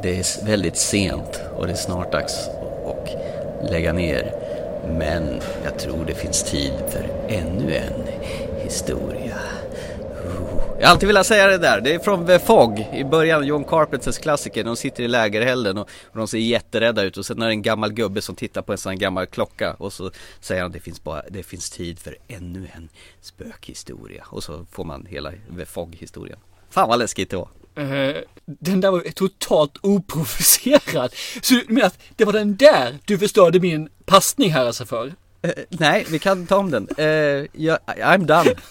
det 0.04 0.20
är 0.20 0.46
väldigt 0.46 0.78
sent 0.78 1.42
och 1.56 1.68
det 1.68 1.74
är 1.74 1.78
snart 1.78 2.12
dags 2.12 2.48
att 2.86 3.72
lägga 3.72 3.94
ner. 3.94 4.34
Men 4.88 5.42
jag 5.64 5.80
tror 5.80 6.06
det 6.06 6.16
finns 6.16 6.44
tid 6.44 6.74
för 6.90 7.06
ännu 7.28 7.76
en 7.76 8.08
historia. 8.64 9.38
Jag 10.80 10.88
har 10.88 10.92
alltid 10.92 11.08
velat 11.08 11.28
säga 11.28 11.48
det 11.48 11.58
där. 11.58 11.82
Det 11.82 11.94
är 11.94 12.00
från 12.00 12.26
The 12.26 12.40
Fog 12.40 12.88
i 12.94 13.04
början, 13.04 13.48
John 13.48 13.64
Carpenters 13.64 14.18
klassiker. 14.18 14.64
De 14.64 14.76
sitter 14.76 15.04
i 15.04 15.08
lägerelden 15.08 15.78
och, 15.78 15.90
och 16.04 16.18
de 16.18 16.28
ser 16.28 16.38
jätterädda 16.38 17.04
ut 17.04 17.18
och 17.18 17.26
sen 17.26 17.42
är 17.42 17.46
det 17.46 17.52
en 17.52 17.62
gammal 17.62 17.94
gubbe 17.94 18.22
som 18.22 18.36
tittar 18.36 18.62
på 18.62 18.72
en 18.72 18.78
sån 18.78 18.90
här 18.90 19.00
gammal 19.00 19.26
klocka 19.26 19.74
och 19.74 19.94
så 19.94 20.12
säger 20.40 20.62
han 20.62 20.72
det 20.72 20.80
finns 20.80 21.04
bara, 21.04 21.22
det 21.30 21.44
finns 21.44 21.70
tid 21.70 22.00
för 22.00 22.18
ännu 22.28 22.68
en 22.76 22.90
spökhistoria. 23.22 24.26
Och 24.28 24.44
så 24.44 24.66
får 24.72 24.84
man 24.84 25.06
hela 25.06 25.32
The 25.58 25.66
Fog 25.66 25.96
historien. 25.96 26.40
Fan 26.70 26.90
vad 26.90 27.00
läskigt 27.00 27.30
det 27.30 27.38
var. 27.38 27.50
Uh, 27.80 28.16
den 28.46 28.82
där 28.82 28.92
var 28.92 29.04
ju 29.04 29.12
totalt 29.12 29.78
oprovocerad. 29.82 31.14
Så 31.42 31.54
du 31.54 31.66
menar 31.68 31.88
att 31.88 32.00
det 32.16 32.26
var 32.26 32.34
den 32.34 32.56
där 32.56 32.98
du 33.06 33.18
förstörde 33.18 33.60
min 33.60 33.90
passning 34.06 34.52
här 34.52 34.66
alltså 34.66 34.86
för? 34.86 35.14
Eh, 35.44 35.52
nej, 35.70 36.06
vi 36.10 36.20
kan 36.20 36.48
ta 36.48 36.58
om 36.58 36.72
den. 36.72 36.88
Eh, 36.98 37.06
ja, 37.54 37.78
I'm 37.88 38.26
done. 38.26 38.56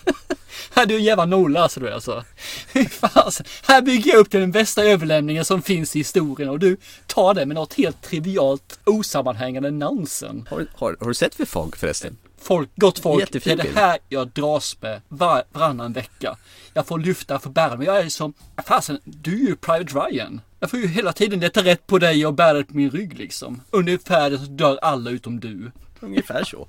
Du 0.74 0.94
är 0.94 0.98
en 0.98 1.04
jävla 1.04 1.24
nolla 1.24 1.62
alltså 1.62 1.80
du 1.80 1.92
alltså. 1.92 2.24
Fasen. 2.90 3.46
Här 3.62 3.82
bygger 3.82 4.10
jag 4.10 4.20
upp 4.20 4.30
till 4.30 4.40
den 4.40 4.50
bästa 4.50 4.84
överlämningen 4.84 5.44
som 5.44 5.62
finns 5.62 5.96
i 5.96 5.98
historien 5.98 6.50
och 6.50 6.58
du 6.58 6.76
tar 7.06 7.34
det 7.34 7.46
med 7.46 7.54
något 7.54 7.74
helt 7.74 8.02
trivialt 8.02 8.78
osammanhängande 8.84 9.70
nonsens. 9.70 10.48
Har, 10.48 10.66
har, 10.74 10.96
har 11.00 11.08
du 11.08 11.14
sett 11.14 11.34
för 11.34 11.44
Fog 11.44 11.76
förresten? 11.76 12.16
Folk, 12.40 12.70
gott 12.76 12.98
folk, 12.98 13.20
Jättefin 13.20 13.56
det 13.56 13.62
är 13.62 13.72
det 13.72 13.80
här 13.80 13.98
jag 14.08 14.28
dras 14.28 14.76
med 14.80 15.00
var, 15.08 15.42
varannan 15.52 15.92
vecka. 15.92 16.36
Jag 16.74 16.86
får 16.86 16.98
lyfta 16.98 17.38
för 17.38 17.50
bära 17.50 17.76
men 17.76 17.86
jag 17.86 17.98
är 17.98 18.08
som, 18.08 18.34
fasen, 18.66 18.98
du 19.04 19.32
är 19.34 19.46
ju 19.48 19.56
Private 19.56 19.98
Ryan. 19.98 20.40
Jag 20.60 20.70
får 20.70 20.78
ju 20.78 20.86
hela 20.86 21.12
tiden 21.12 21.40
leta 21.40 21.64
rätt 21.64 21.86
på 21.86 21.98
dig 21.98 22.26
och 22.26 22.34
bära 22.34 22.58
det 22.58 22.64
på 22.64 22.76
min 22.76 22.90
rygg 22.90 23.18
liksom. 23.18 23.60
Ungefär 23.70 24.36
så 24.36 24.44
dör 24.44 24.78
alla 24.82 25.10
utom 25.10 25.40
du. 25.40 25.70
Ungefär 26.02 26.44
så. 26.44 26.68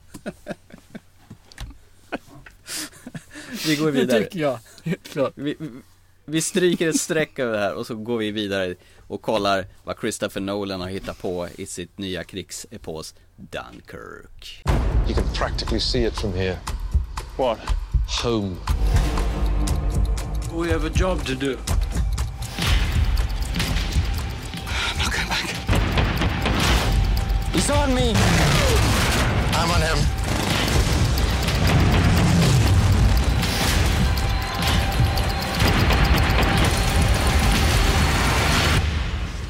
vi 3.68 3.76
går 3.76 3.86
Det 3.86 3.92
vidare. 3.92 4.24
tycker 4.24 4.40
jag, 4.40 4.60
helt 4.84 5.08
klart. 5.08 5.32
Vi, 5.36 5.56
vi- 6.26 6.42
stryker 6.42 6.90
ett 6.90 7.00
streck 7.00 7.40
över 7.40 7.54
det 7.54 7.60
här 7.60 7.74
och 7.74 7.88
så 7.88 7.96
går 7.96 8.18
vi 8.18 8.32
vidare 8.32 8.76
och 9.08 9.22
kollar 9.22 9.66
vad 9.84 10.00
Christopher 10.00 10.42
Nolan 10.42 10.82
har 10.82 10.88
hittat 10.90 11.22
på 11.22 11.48
i 11.58 11.66
sitt 11.66 11.98
nya 11.98 12.24
krigsepos 12.24 13.16
Dunkirk. 13.36 14.64
You 15.08 15.16
can 15.16 15.34
practically 15.34 15.80
see 15.80 16.06
it 16.08 16.14
from 16.20 16.34
here. 16.34 16.58
What? 17.38 17.60
Home. 18.24 18.56
We 20.56 20.72
have 20.72 20.88
a 20.88 20.92
job 20.96 21.26
to 21.26 21.34
do. 21.34 21.58
He's 27.54 27.70
on 27.70 27.94
me! 27.94 28.14
I'm 29.56 29.72
on 29.72 29.82
him. 29.82 29.97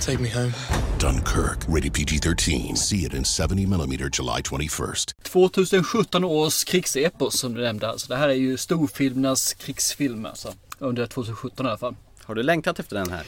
Take 0.02 0.20
me 0.20 0.30
home. 0.30 0.54
Dunkirk, 1.00 1.60
rated 1.68 1.94
PG 1.94 2.22
13. 2.22 2.76
See 2.76 3.06
it 3.06 3.14
in 3.14 3.24
70 3.24 3.66
millimeter 3.66 4.10
July 4.10 4.42
21st. 4.42 5.14
2017 5.24 6.24
års 6.24 6.64
krigsepos 6.64 7.40
som 7.40 7.54
du 7.54 7.62
nämnde 7.62 7.90
alltså. 7.90 8.08
Det 8.08 8.16
här 8.16 8.30
är 8.30 8.34
ju 8.34 8.58
storfilmernas 8.58 9.54
krigsfilm 9.54 10.26
alltså. 10.26 10.54
Under 10.80 11.06
2017 11.06 11.66
i 11.66 11.70
alla 11.70 11.78
fall. 11.78 11.96
Har 12.24 12.36
du 12.36 12.44
längtat 12.44 12.80
efter 12.80 12.96
den 12.96 13.10
här? 13.12 13.24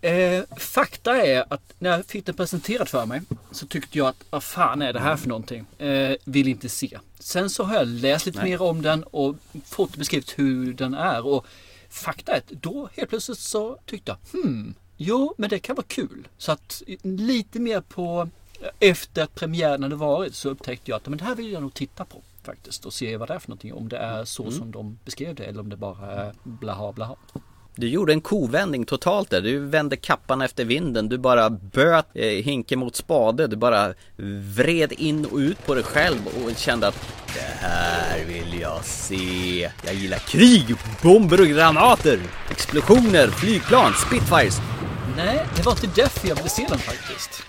Eh, 0.00 0.44
fakta 0.56 1.16
är 1.26 1.44
att 1.52 1.74
när 1.78 1.90
jag 1.90 2.06
fick 2.06 2.26
den 2.26 2.34
presenterad 2.34 2.88
för 2.88 3.06
mig 3.06 3.22
så 3.50 3.66
tyckte 3.66 3.98
jag 3.98 4.06
att 4.08 4.24
vad 4.30 4.42
fan 4.42 4.82
är 4.82 4.92
det 4.92 5.00
här 5.00 5.16
för 5.16 5.28
någonting? 5.28 5.66
Eh, 5.78 6.16
vill 6.24 6.48
inte 6.48 6.68
se. 6.68 6.98
Sen 7.18 7.50
så 7.50 7.64
har 7.64 7.74
jag 7.74 7.86
läst 7.88 8.26
lite 8.26 8.38
Nej. 8.38 8.50
mer 8.50 8.62
om 8.62 8.82
den 8.82 9.02
och 9.02 9.36
fått 9.64 9.96
beskrivet 9.96 10.38
hur 10.38 10.74
den 10.74 10.94
är. 10.94 11.26
Och 11.26 11.46
fakta 11.90 12.32
är 12.32 12.38
att 12.38 12.48
då 12.48 12.88
helt 12.96 13.08
plötsligt 13.10 13.38
så 13.38 13.78
tyckte 13.86 14.10
jag 14.32 14.42
hmm, 14.42 14.74
jo 14.96 15.34
men 15.38 15.50
det 15.50 15.58
kan 15.58 15.76
vara 15.76 15.86
kul. 15.88 16.28
Så 16.38 16.52
att 16.52 16.82
lite 17.02 17.58
mer 17.60 17.80
på 17.80 18.28
efter 18.78 19.22
att 19.22 19.34
premiären 19.34 19.82
hade 19.82 19.96
varit 19.96 20.34
så 20.34 20.48
upptäckte 20.48 20.90
jag 20.90 20.96
att 20.96 21.08
men 21.08 21.18
det 21.18 21.24
här 21.24 21.34
vill 21.34 21.52
jag 21.52 21.62
nog 21.62 21.74
titta 21.74 22.04
på 22.04 22.22
faktiskt 22.42 22.84
och 22.86 22.92
se 22.92 23.16
vad 23.16 23.28
det 23.28 23.34
är 23.34 23.38
för 23.38 23.48
någonting. 23.48 23.72
Om 23.74 23.88
det 23.88 23.96
är 23.98 24.24
så 24.24 24.42
Mm. 24.42 24.54
som 24.58 24.70
de 24.70 24.98
beskrev 25.04 25.34
det 25.34 25.44
eller 25.44 25.60
om 25.60 25.68
det 25.68 25.76
bara 25.76 26.12
är 26.12 26.34
blaha 26.42 26.92
blaha. 26.92 27.16
Du 27.80 27.88
gjorde 27.88 28.12
en 28.12 28.20
kovändning 28.20 28.84
totalt 28.84 29.30
där. 29.30 29.40
Du 29.40 29.58
vände 29.58 29.96
kappan 29.96 30.42
efter 30.42 30.64
vinden. 30.64 31.08
Du 31.08 31.18
bara 31.18 31.50
böt 31.50 32.06
eh, 32.14 32.26
hinken 32.26 32.78
mot 32.78 32.96
spade. 32.96 33.46
Du 33.46 33.56
bara 33.56 33.94
vred 34.56 34.92
in 34.92 35.24
och 35.24 35.38
ut 35.38 35.66
på 35.66 35.74
dig 35.74 35.84
själv 35.84 36.18
och 36.26 36.56
kände 36.56 36.86
att 36.86 37.06
det 37.34 37.66
här 37.66 38.24
vill 38.24 38.60
jag 38.60 38.84
se. 38.84 39.70
Jag 39.84 39.94
gillar 39.94 40.18
krig, 40.18 40.76
bomber 41.02 41.40
och 41.40 41.46
granater, 41.46 42.20
explosioner, 42.50 43.28
flygplan, 43.28 43.92
spitfires. 44.06 44.58
Nej, 45.16 45.46
det 45.56 45.62
var 45.62 45.72
inte 45.72 46.00
därför 46.02 46.28
jag 46.28 46.36
ville 46.36 46.48
se 46.48 46.66
den 46.68 46.78
faktiskt. 46.78 47.42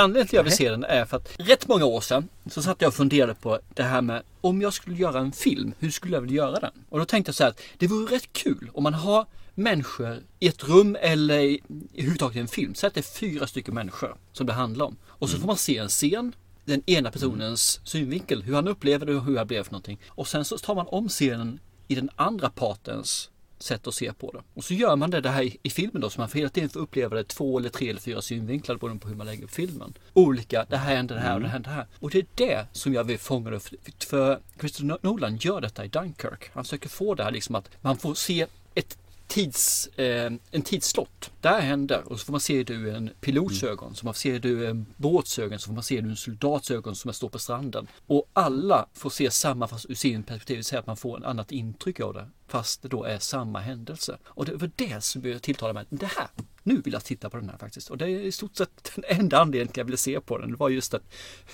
Anledningen 0.00 0.28
till 0.28 0.38
att 0.38 0.38
jag 0.38 0.44
vill 0.44 0.56
se 0.56 0.70
den 0.70 0.84
är 0.84 1.04
för 1.04 1.16
att 1.16 1.28
rätt 1.38 1.68
många 1.68 1.84
år 1.84 2.00
sedan 2.00 2.28
så 2.46 2.62
satt 2.62 2.80
jag 2.80 2.88
och 2.88 2.94
funderade 2.94 3.34
på 3.34 3.58
det 3.74 3.82
här 3.82 4.02
med 4.02 4.22
om 4.40 4.62
jag 4.62 4.72
skulle 4.72 4.96
göra 4.96 5.18
en 5.18 5.32
film, 5.32 5.74
hur 5.78 5.90
skulle 5.90 6.16
jag 6.16 6.20
vilja 6.20 6.36
göra 6.36 6.60
den? 6.60 6.72
Och 6.88 6.98
då 6.98 7.04
tänkte 7.04 7.28
jag 7.28 7.34
så 7.34 7.42
här 7.42 7.50
att 7.50 7.60
det 7.78 7.86
vore 7.86 8.14
rätt 8.14 8.32
kul 8.32 8.70
om 8.74 8.82
man 8.82 8.94
har 8.94 9.26
människor 9.54 10.18
i 10.38 10.48
ett 10.48 10.68
rum 10.68 10.96
eller 11.00 11.38
i, 11.38 11.60
överhuvudtaget 11.94 12.36
i 12.36 12.40
en 12.40 12.48
film. 12.48 12.74
Så 12.74 12.86
att 12.86 12.94
det 12.94 13.00
är 13.00 13.18
fyra 13.20 13.46
stycken 13.46 13.74
människor 13.74 14.16
som 14.32 14.46
det 14.46 14.52
handlar 14.52 14.86
om. 14.86 14.96
Och 15.06 15.30
så 15.30 15.38
får 15.38 15.46
man 15.46 15.56
se 15.56 15.78
en 15.78 15.88
scen, 15.88 16.32
den 16.64 16.82
ena 16.86 17.10
personens 17.10 17.80
synvinkel, 17.84 18.42
hur 18.42 18.54
han 18.54 18.68
upplever 18.68 19.06
det 19.06 19.14
och 19.14 19.24
hur 19.24 19.38
han 19.38 19.46
blev 19.46 19.62
för 19.62 19.72
någonting. 19.72 19.98
Och 20.08 20.28
sen 20.28 20.44
så 20.44 20.58
tar 20.58 20.74
man 20.74 20.86
om 20.88 21.08
scenen 21.08 21.58
i 21.88 21.94
den 21.94 22.10
andra 22.16 22.50
partens 22.50 23.30
sätt 23.62 23.86
att 23.86 23.94
se 23.94 24.12
på 24.12 24.32
det. 24.32 24.42
Och 24.54 24.64
så 24.64 24.74
gör 24.74 24.96
man 24.96 25.10
det, 25.10 25.20
det 25.20 25.30
här 25.30 25.42
i, 25.42 25.56
i 25.62 25.70
filmen 25.70 26.00
då, 26.02 26.10
så 26.10 26.20
man 26.20 26.28
får 26.28 26.38
hela 26.38 26.50
tiden 26.50 26.70
få 26.70 26.78
uppleva 26.78 27.16
det 27.16 27.24
två 27.24 27.58
eller 27.58 27.68
tre 27.68 27.90
eller 27.90 28.00
fyra 28.00 28.22
synvinklar 28.22 28.76
beroende 28.76 29.02
på 29.02 29.08
hur 29.08 29.16
man 29.16 29.26
lägger 29.26 29.44
upp 29.44 29.50
filmen. 29.50 29.94
Olika, 30.12 30.66
det 30.68 30.76
här 30.76 30.96
händer 30.96 31.14
det 31.14 31.20
här 31.20 31.34
och 31.34 31.40
det 31.40 31.48
händer 31.48 31.70
det 31.70 31.76
här. 31.76 31.86
Och 31.98 32.10
det 32.10 32.18
är 32.18 32.26
det 32.34 32.66
som 32.72 32.94
jag 32.94 33.04
vill 33.04 33.18
fånga 33.18 33.50
upp. 33.50 33.62
För 33.98 34.40
Christopher 34.60 34.98
Nolan 35.02 35.36
gör 35.36 35.60
detta 35.60 35.84
i 35.84 35.88
Dunkirk. 35.88 36.50
Han 36.52 36.64
försöker 36.64 36.88
få 36.88 37.14
det 37.14 37.24
här 37.24 37.30
liksom 37.30 37.54
att 37.54 37.70
man 37.80 37.96
får 37.96 38.14
se 38.14 38.46
ett 38.74 38.98
tids, 39.26 39.86
eh, 39.86 40.32
en 40.50 40.62
tidslott. 40.62 41.30
Där 41.40 41.60
händer 41.60 42.12
och 42.12 42.20
så 42.20 42.24
får 42.26 42.32
man 42.32 42.40
se 42.40 42.62
det 42.62 42.72
ur 42.72 42.94
en 42.94 43.10
pilots 43.20 43.62
ögon, 43.62 43.94
så 43.94 44.04
man 44.04 44.14
ser 44.14 44.38
det 44.38 44.48
ur 44.48 44.68
en 44.68 44.86
båts 44.96 45.38
ögon, 45.38 45.58
så 45.58 45.66
får 45.66 45.74
man 45.74 45.82
se 45.82 46.00
det 46.00 46.06
ur 46.06 46.10
en 46.10 46.16
soldats 46.16 46.70
ögon 46.70 46.96
som 46.96 47.12
står 47.12 47.28
på 47.28 47.38
stranden. 47.38 47.86
Och 48.06 48.30
alla 48.32 48.86
får 48.94 49.10
se 49.10 49.30
samma 49.30 49.68
fast 49.68 49.90
ur 49.90 49.94
sin 49.94 50.22
perspektiv, 50.22 50.62
säga 50.62 50.80
att 50.80 50.86
man 50.86 50.96
får 50.96 51.16
en 51.16 51.24
annat 51.24 51.52
intryck 51.52 52.00
av 52.00 52.14
det. 52.14 52.26
Fast 52.50 52.82
det 52.82 52.88
då 52.88 53.04
är 53.04 53.18
samma 53.18 53.58
händelse. 53.58 54.18
Och 54.24 54.44
det 54.44 54.56
var 54.56 54.70
det 54.76 55.04
som 55.04 55.22
jag 55.24 55.42
tilltalade 55.42 55.74
mig. 55.74 55.86
Det 55.90 56.06
här, 56.06 56.28
nu 56.62 56.80
vill 56.80 56.92
jag 56.92 57.04
titta 57.04 57.30
på 57.30 57.36
den 57.36 57.48
här 57.48 57.58
faktiskt. 57.58 57.90
Och 57.90 57.98
det 57.98 58.04
är 58.04 58.08
i 58.08 58.32
stort 58.32 58.56
sett 58.56 58.92
den 58.94 59.04
enda 59.08 59.38
anledningen 59.38 59.72
jag 59.76 59.84
ville 59.84 59.96
se 59.96 60.20
på 60.20 60.38
den. 60.38 60.50
Det 60.50 60.56
var 60.56 60.68
just 60.68 60.94
att 60.94 61.02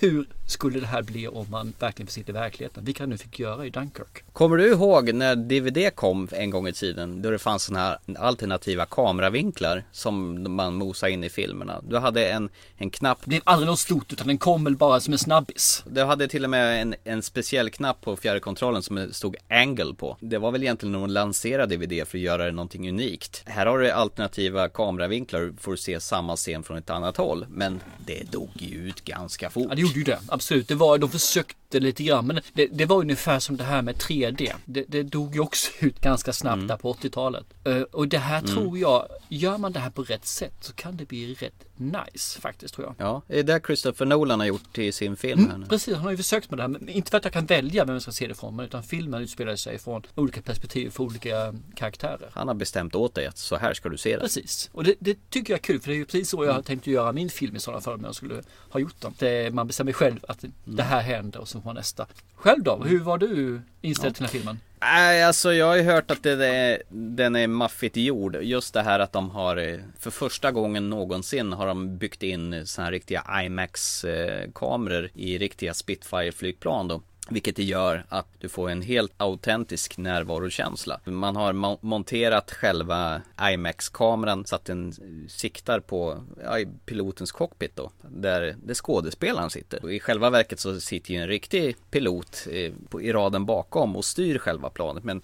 hur 0.01 0.29
skulle 0.47 0.81
det 0.81 0.87
här 0.87 1.03
bli 1.03 1.29
om 1.29 1.51
man 1.51 1.73
verkligen 1.79 2.09
sitter 2.09 2.31
i 2.31 2.33
verkligheten? 2.33 2.85
Vilka 2.85 3.03
han 3.03 3.11
nu 3.11 3.19
fick 3.19 3.39
göra 3.39 3.67
i 3.67 3.71
Dunkirk. 3.71 4.25
Kommer 4.33 4.57
du 4.57 4.69
ihåg 4.69 5.15
när 5.15 5.37
DVD 5.37 5.95
kom 5.95 6.29
en 6.33 6.51
gång 6.51 6.69
i 6.69 6.73
tiden? 6.73 7.23
Då 7.23 7.31
det 7.31 7.39
fanns 7.39 7.63
sådana 7.63 7.85
här 7.85 7.99
alternativa 8.19 8.87
kameravinklar 8.87 9.76
som 9.93 10.43
man 10.57 10.75
mosade 10.75 11.13
in 11.13 11.25
i 11.25 11.29
filmerna. 11.29 11.81
Du 11.89 11.99
hade 11.99 12.29
en, 12.29 12.49
en 12.77 12.91
knapp 12.91 13.19
Det 13.21 13.29
blev 13.29 13.41
aldrig 13.45 13.67
något 13.67 13.79
stort 13.79 14.13
utan 14.13 14.27
den 14.27 14.39
kom 14.39 14.65
väl 14.65 14.77
bara 14.77 15.01
som 15.01 15.13
en 15.13 15.19
snabbis. 15.19 15.85
Du 15.87 16.03
hade 16.05 16.29
till 16.29 16.45
och 16.45 16.51
med 16.51 16.83
en, 16.83 16.95
en 17.05 17.23
speciell 17.23 17.71
knapp 17.71 18.01
på 18.01 18.17
fjärrkontrollen 18.17 18.83
som 18.83 18.97
det 18.97 19.15
stod 19.15 19.37
angle 19.49 19.95
på. 19.95 20.17
Det 20.21 20.39
var 20.39 20.53
väl 20.53 20.63
egentligen 20.63 20.93
när 20.93 20.99
de 20.99 21.11
lanserade 21.11 21.77
DVD 21.77 22.09
för 22.09 22.19
att 22.19 22.23
göra 22.23 22.45
det 22.45 22.53
någonting 22.53 22.89
unikt. 22.89 23.43
Här 23.47 23.67
har 23.67 23.79
du 23.79 23.91
alternativa 23.91 24.69
kameravinklar 24.69 25.53
för 25.59 25.73
att 25.73 25.81
se 25.81 26.01
samma 26.01 26.37
scen 26.37 26.63
från 26.63 26.77
ett 26.77 26.91
annat 26.91 27.17
håll. 27.17 27.47
Men 27.49 27.81
det 28.07 28.33
dog 28.33 28.51
ju 28.55 28.89
ut 28.89 29.05
ganska 29.05 29.51
fort. 29.51 29.67
Ja, 29.69 29.75
det 29.75 29.81
gjorde 29.81 29.99
ju 29.99 30.05
det. 30.05 30.19
Absolut. 30.29 30.69
Det 30.69 30.75
var, 30.75 30.99
de 30.99 31.11
försökte 31.11 31.55
lite 31.75 32.03
grann. 32.05 32.27
Men 32.27 32.41
det, 32.53 32.67
det 32.67 32.85
var 32.87 32.97
ungefär 32.97 33.39
som 33.39 33.57
det 33.57 33.65
här 33.65 33.83
med 33.83 33.95
3D. 33.97 34.53
Det, 34.65 34.85
det 34.89 35.03
dog 35.03 35.35
ju 35.35 35.41
också 35.41 35.71
ut 35.85 36.01
ganska 36.01 36.33
snabbt 36.33 36.69
där 36.69 36.77
på 36.77 36.93
80-talet. 36.93 37.47
Eh, 37.65 37.81
och 37.81 38.09
det 38.09 38.19
här 38.19 38.39
Mm. 38.39 38.51
tror 38.55 38.79
jag, 38.79 39.07
gör 39.29 39.59
man 39.59 39.73
det 39.73 39.81
här 39.81 39.91
på 39.91 40.03
rätt 40.03 40.27
sätt 40.27 40.55
så 40.61 40.73
kan 40.73 40.97
det 40.97 41.05
bli 41.09 41.35
rätt 41.35 41.65
nice 41.77 42.41
faktiskt 42.41 42.75
tror 42.75 42.87
jag. 42.87 42.95
Ja, 43.09 43.23
det 43.29 43.39
är 43.39 43.43
det 43.43 43.61
Christopher 43.67 44.07
Nolan 44.07 44.41
har 44.41 44.47
gjort 44.47 44.79
i 44.79 44.93
sin 44.93 45.17
film 45.17 45.41
här 45.41 45.47
nu. 45.49 45.55
Mm, 45.55 45.69
precis, 45.69 45.95
han 45.95 46.05
har 46.05 46.11
ju 46.11 46.17
försökt 46.17 46.51
med 46.51 46.59
det 46.59 46.63
här. 46.63 46.69
Men 46.69 46.89
inte 46.89 47.11
för 47.11 47.19
att 47.19 47.25
jag 47.25 47.33
kan 47.33 47.47
välja 47.47 47.85
vem 47.85 47.93
jag 47.95 48.03
ska 48.03 48.13
se 48.13 48.27
det 48.27 48.35
från. 48.35 48.57
Men 48.57 48.65
utan 48.67 48.83
filmen 48.83 49.23
utspelar 49.23 49.57
sig 49.57 49.79
från 49.79 50.03
olika 50.15 50.43
perspektiv 50.43 50.91
för 50.91 51.03
olika 51.05 51.55
karaktärer. 51.75 52.31
Han 52.33 52.49
har 52.49 52.55
bestämt 52.55 52.95
åt 52.95 53.15
dig 53.15 53.27
att 53.27 53.39
så 53.39 53.57
här 53.57 53.75
ska 53.75 53.89
du 53.89 53.97
se 53.97 54.15
det. 54.17 54.21
Precis, 54.23 54.71
och 54.73 54.85
det, 54.85 54.95
det 54.99 55.31
tycker 55.31 55.53
jag 55.53 55.59
är 55.59 55.63
kul 55.63 55.81
för 55.81 55.89
det 55.89 55.95
är 55.95 55.99
ju 55.99 56.05
precis 56.05 56.29
så 56.31 56.37
jag 56.37 56.45
Mm. 56.45 56.55
har 56.55 56.63
tänkt 56.63 56.83
att 56.83 56.87
göra 56.87 57.13
min 57.13 57.31
film 57.31 57.57
i 57.57 57.61
sådana 57.61 57.81
fall 57.81 57.95
om 57.95 58.05
jag 58.05 58.15
skulle 58.15 58.43
ha 58.71 58.81
gjort 58.81 59.01
den. 59.01 59.15
Det, 59.19 59.51
man 59.55 59.67
bestämmer 59.67 59.93
själv 59.93 60.25
att 60.29 60.43
Mm. 60.45 60.55
det 60.65 60.83
här 60.83 61.01
händer 61.03 61.41
och 61.41 61.49
så 61.49 61.61
får 61.61 61.65
man 61.69 61.75
nästa. 61.75 62.07
Själv 62.35 62.63
då? 62.63 62.77
Hur 62.85 63.01
var 63.01 63.19
du 63.19 63.61
inställd 63.87 64.15
till 64.15 64.23
den 64.23 64.29
här 64.29 64.39
filmen? 64.39 64.61
Nej, 64.81 65.25
alltså 65.25 65.53
jag 65.53 65.67
har 65.67 65.77
ju 65.77 65.83
hört 65.83 66.11
att 66.11 66.23
det 66.23 66.47
är, 66.47 66.83
den 66.89 67.37
är 67.37 67.47
maffigt 67.47 67.97
gjord. 67.97 68.37
Just 68.43 68.75
det 68.75 68.83
här 68.83 68.99
att 68.99 69.13
de 69.13 69.31
har, 69.31 69.57
eh, 69.57 69.79
för 69.99 70.11
första 70.11 70.53
gången 70.53 70.91
någonsin 70.91 71.53
har 71.53 71.67
de 71.67 71.99
byggt 71.99 72.23
in 72.23 72.67
sådana 72.67 72.85
här 72.85 72.93
riktiga 72.93 73.25
IMAX-kameror 73.45 75.11
i 75.15 75.39
riktiga 75.39 75.73
Spitfire-flygplan 75.73 76.89
då. 76.89 77.03
Vilket 77.29 77.57
det 77.57 77.63
gör 77.63 78.05
att 78.09 78.27
du 78.39 78.49
får 78.49 78.71
en 78.71 78.83
helt 78.83 79.13
autentisk 79.17 79.99
närvarokänsla. 79.99 81.01
Man 81.05 81.37
har 81.37 81.53
mo- 81.53 81.79
monterat 81.81 82.51
själva 82.53 83.23
IMAX-kameran 83.41 84.45
så 84.45 84.57
att 84.57 84.65
den 84.65 84.93
siktar 85.29 85.81
på 85.81 86.25
ja, 86.45 86.59
pilotens 86.85 87.33
cockpit 87.33 87.77
då. 87.77 87.91
Där, 88.03 88.57
där 88.65 88.75
skådespelaren 88.75 89.51
sitter. 89.51 89.83
Och 89.83 89.93
I 89.93 90.01
själva 90.01 90.31
verket 90.31 90.61
så 90.61 90.81
sitter 90.81 91.13
ju 91.15 91.21
en 91.21 91.29
riktig 91.29 91.77
pilot 91.91 92.47
eh, 92.51 92.73
på, 92.89 93.03
i 93.03 93.13
raden 93.13 93.47
bakom 93.47 93.97
och 93.97 94.05
styr 94.05 94.39
själva 94.39 94.71
planet. 94.71 95.05
Men 95.05 95.23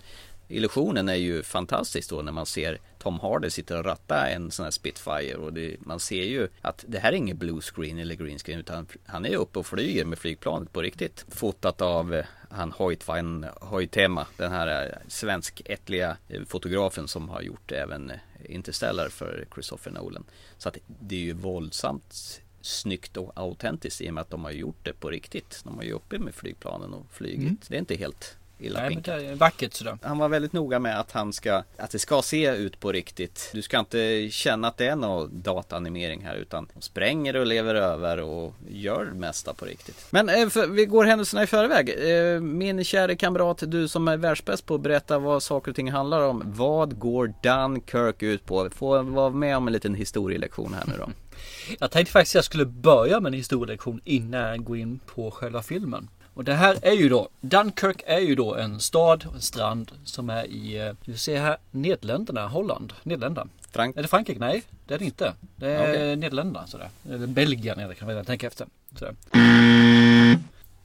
illusionen 0.53 1.09
är 1.09 1.15
ju 1.15 1.43
fantastisk 1.43 2.11
då 2.11 2.23
när 2.23 2.33
man 2.33 2.47
ser 2.47 2.79
Tom 2.99 3.21
Hardy 3.21 3.51
sitta 3.51 3.79
och 3.79 3.85
ratta 3.85 4.29
en 4.29 4.51
sån 4.51 4.65
här 4.65 4.71
Spitfire 4.71 5.35
och 5.35 5.53
det, 5.53 5.77
man 5.81 6.01
ser 6.01 6.23
ju 6.23 6.49
att 6.61 6.85
det 6.89 6.99
här 6.99 7.13
är 7.13 7.17
ingen 7.17 7.39
blue 7.39 7.61
screen 7.61 7.99
eller 7.99 8.15
green 8.15 8.39
screen 8.39 8.61
utan 8.61 8.87
han 9.07 9.27
är 9.27 9.37
uppe 9.37 9.59
och 9.59 9.67
flyger 9.67 10.05
med 10.05 10.19
flygplanet 10.19 10.73
på 10.73 10.83
riktigt. 10.83 11.27
Fotat 11.29 11.81
av 11.81 12.15
eh, 12.15 12.25
han 12.51 12.73
Hoytvan 12.73 13.47
Hoytema, 13.61 14.27
den 14.37 14.53
här 14.53 14.87
eh, 14.87 15.09
svenskättliga 15.09 16.17
eh, 16.29 16.43
fotografen 16.45 17.09
som 17.09 17.29
har 17.29 17.43
gjort 17.43 17.73
även 17.73 18.13
Interstellar 18.45 19.09
för 19.09 19.47
Christopher 19.55 19.91
Nolan. 19.91 20.25
Så 20.59 20.69
att 20.69 20.79
det 20.87 21.17
är 21.17 21.21
ju 21.21 21.33
våldsamt 21.33 22.41
snyggt 22.61 23.17
och 23.17 23.33
autentiskt 23.35 24.01
i 24.01 24.11
och 24.11 24.15
med 24.15 24.21
att 24.21 24.31
de 24.31 24.45
har 24.45 24.51
gjort 24.51 24.85
det 24.85 24.93
på 24.93 25.11
riktigt. 25.11 25.61
De 25.65 25.77
har 25.77 25.83
ju 25.83 25.93
uppe 25.93 26.19
med 26.19 26.35
flygplanen 26.35 26.95
och 26.95 27.07
flygit. 27.11 27.41
Mm. 27.41 27.59
Det 27.69 27.75
är 27.75 27.79
inte 27.79 27.95
helt 27.95 28.37
illa 28.63 28.81
Nej, 28.81 28.89
pinkat. 28.89 29.23
vackert 29.39 29.75
sådär. 29.75 29.99
Han 30.03 30.19
var 30.19 30.29
väldigt 30.29 30.53
noga 30.53 30.79
med 30.79 31.01
att 31.01 31.13
han 31.13 31.33
ska, 31.33 31.63
att 31.77 31.91
det 31.91 31.99
ska 31.99 32.23
se 32.23 32.57
ut 32.57 32.81
på 32.81 32.93
riktigt. 32.93 33.51
Du 33.53 33.63
ska 33.63 33.79
inte 33.79 34.29
känna 34.31 34.69
att 34.69 34.77
det 34.77 34.87
är 34.87 34.97
någon 34.97 35.43
dataanimering 35.43 36.25
här 36.25 36.35
utan 36.35 36.69
de 36.75 36.81
spränger 36.81 37.37
och 37.37 37.47
lever 37.47 37.75
över 37.75 38.21
och 38.21 38.55
gör 38.69 39.05
det 39.05 39.15
mesta 39.15 39.55
på 39.55 39.65
riktigt. 39.65 40.07
Men 40.11 40.29
eh, 40.29 40.49
för, 40.49 40.67
vi 40.67 40.87
går 40.87 41.05
händelserna 41.05 41.43
i 41.43 41.47
förväg. 41.47 41.91
Eh, 42.35 42.41
Min 42.41 42.85
kära 42.85 43.17
kamrat, 43.17 43.63
du 43.67 43.89
som 43.89 44.09
är 44.09 44.17
världsbäst 44.17 44.67
på 44.67 44.75
att 44.75 44.81
berätta 44.81 45.19
vad 45.19 45.43
saker 45.43 45.71
och 45.71 45.77
ting 45.77 45.91
handlar 45.91 46.21
om. 46.21 46.43
Vad 46.47 46.99
går 46.99 47.35
Dunkirk 47.43 48.23
ut 48.23 48.45
på? 48.47 48.71
Få 48.71 49.03
vara 49.03 49.31
med 49.31 49.57
om 49.57 49.67
en 49.67 49.73
liten 49.73 49.95
historielektion 49.95 50.75
här 50.75 50.85
nu 50.87 50.93
då. 50.99 51.09
Jag 51.79 51.91
tänkte 51.91 52.13
faktiskt 52.13 52.33
att 52.33 52.39
jag 52.39 52.45
skulle 52.45 52.65
börja 52.65 53.21
med 53.21 53.31
en 53.31 53.39
historielektion 53.39 54.01
innan 54.05 54.41
jag 54.41 54.65
går 54.65 54.77
in 54.77 55.01
på 55.07 55.31
själva 55.31 55.63
filmen. 55.63 56.09
Och 56.35 56.45
det 56.45 56.55
här 56.55 56.79
är 56.83 56.93
ju 56.93 57.09
då, 57.09 57.29
Dunkirk 57.41 58.03
är 58.07 58.19
ju 58.19 58.35
då 58.35 58.55
en 58.55 58.81
stad, 58.81 59.27
en 59.35 59.41
strand 59.41 59.93
som 60.05 60.31
är 60.31 60.45
i, 60.45 60.79
eh, 60.79 60.93
vi 61.05 61.19
ser 61.19 61.41
här, 61.41 61.57
Nederländerna, 61.71 62.47
Holland, 62.47 62.93
Nederländerna. 63.03 63.51
Frank 63.71 63.97
Är 63.97 64.03
det 64.03 64.09
Frankrike? 64.09 64.41
Nej, 64.41 64.63
det 64.87 64.95
är 64.95 64.99
det 64.99 65.05
inte. 65.05 65.35
Det 65.57 65.69
är 65.69 65.91
Okej. 65.91 66.17
Nederländerna 66.17 66.67
sådär. 66.67 66.89
Eller 67.11 67.27
Belgien, 67.27 67.79
eller 67.79 67.95
kan 67.95 68.15
man 68.15 68.25
tänka 68.25 68.47
efter. 68.47 68.67
Sådär. 68.99 69.15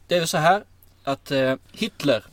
Det 0.08 0.16
är 0.16 0.20
ju 0.20 0.28
så 0.28 0.38
här 0.38 0.64
att 1.04 1.32
eh, 1.32 1.56
Hitler, 1.72 2.24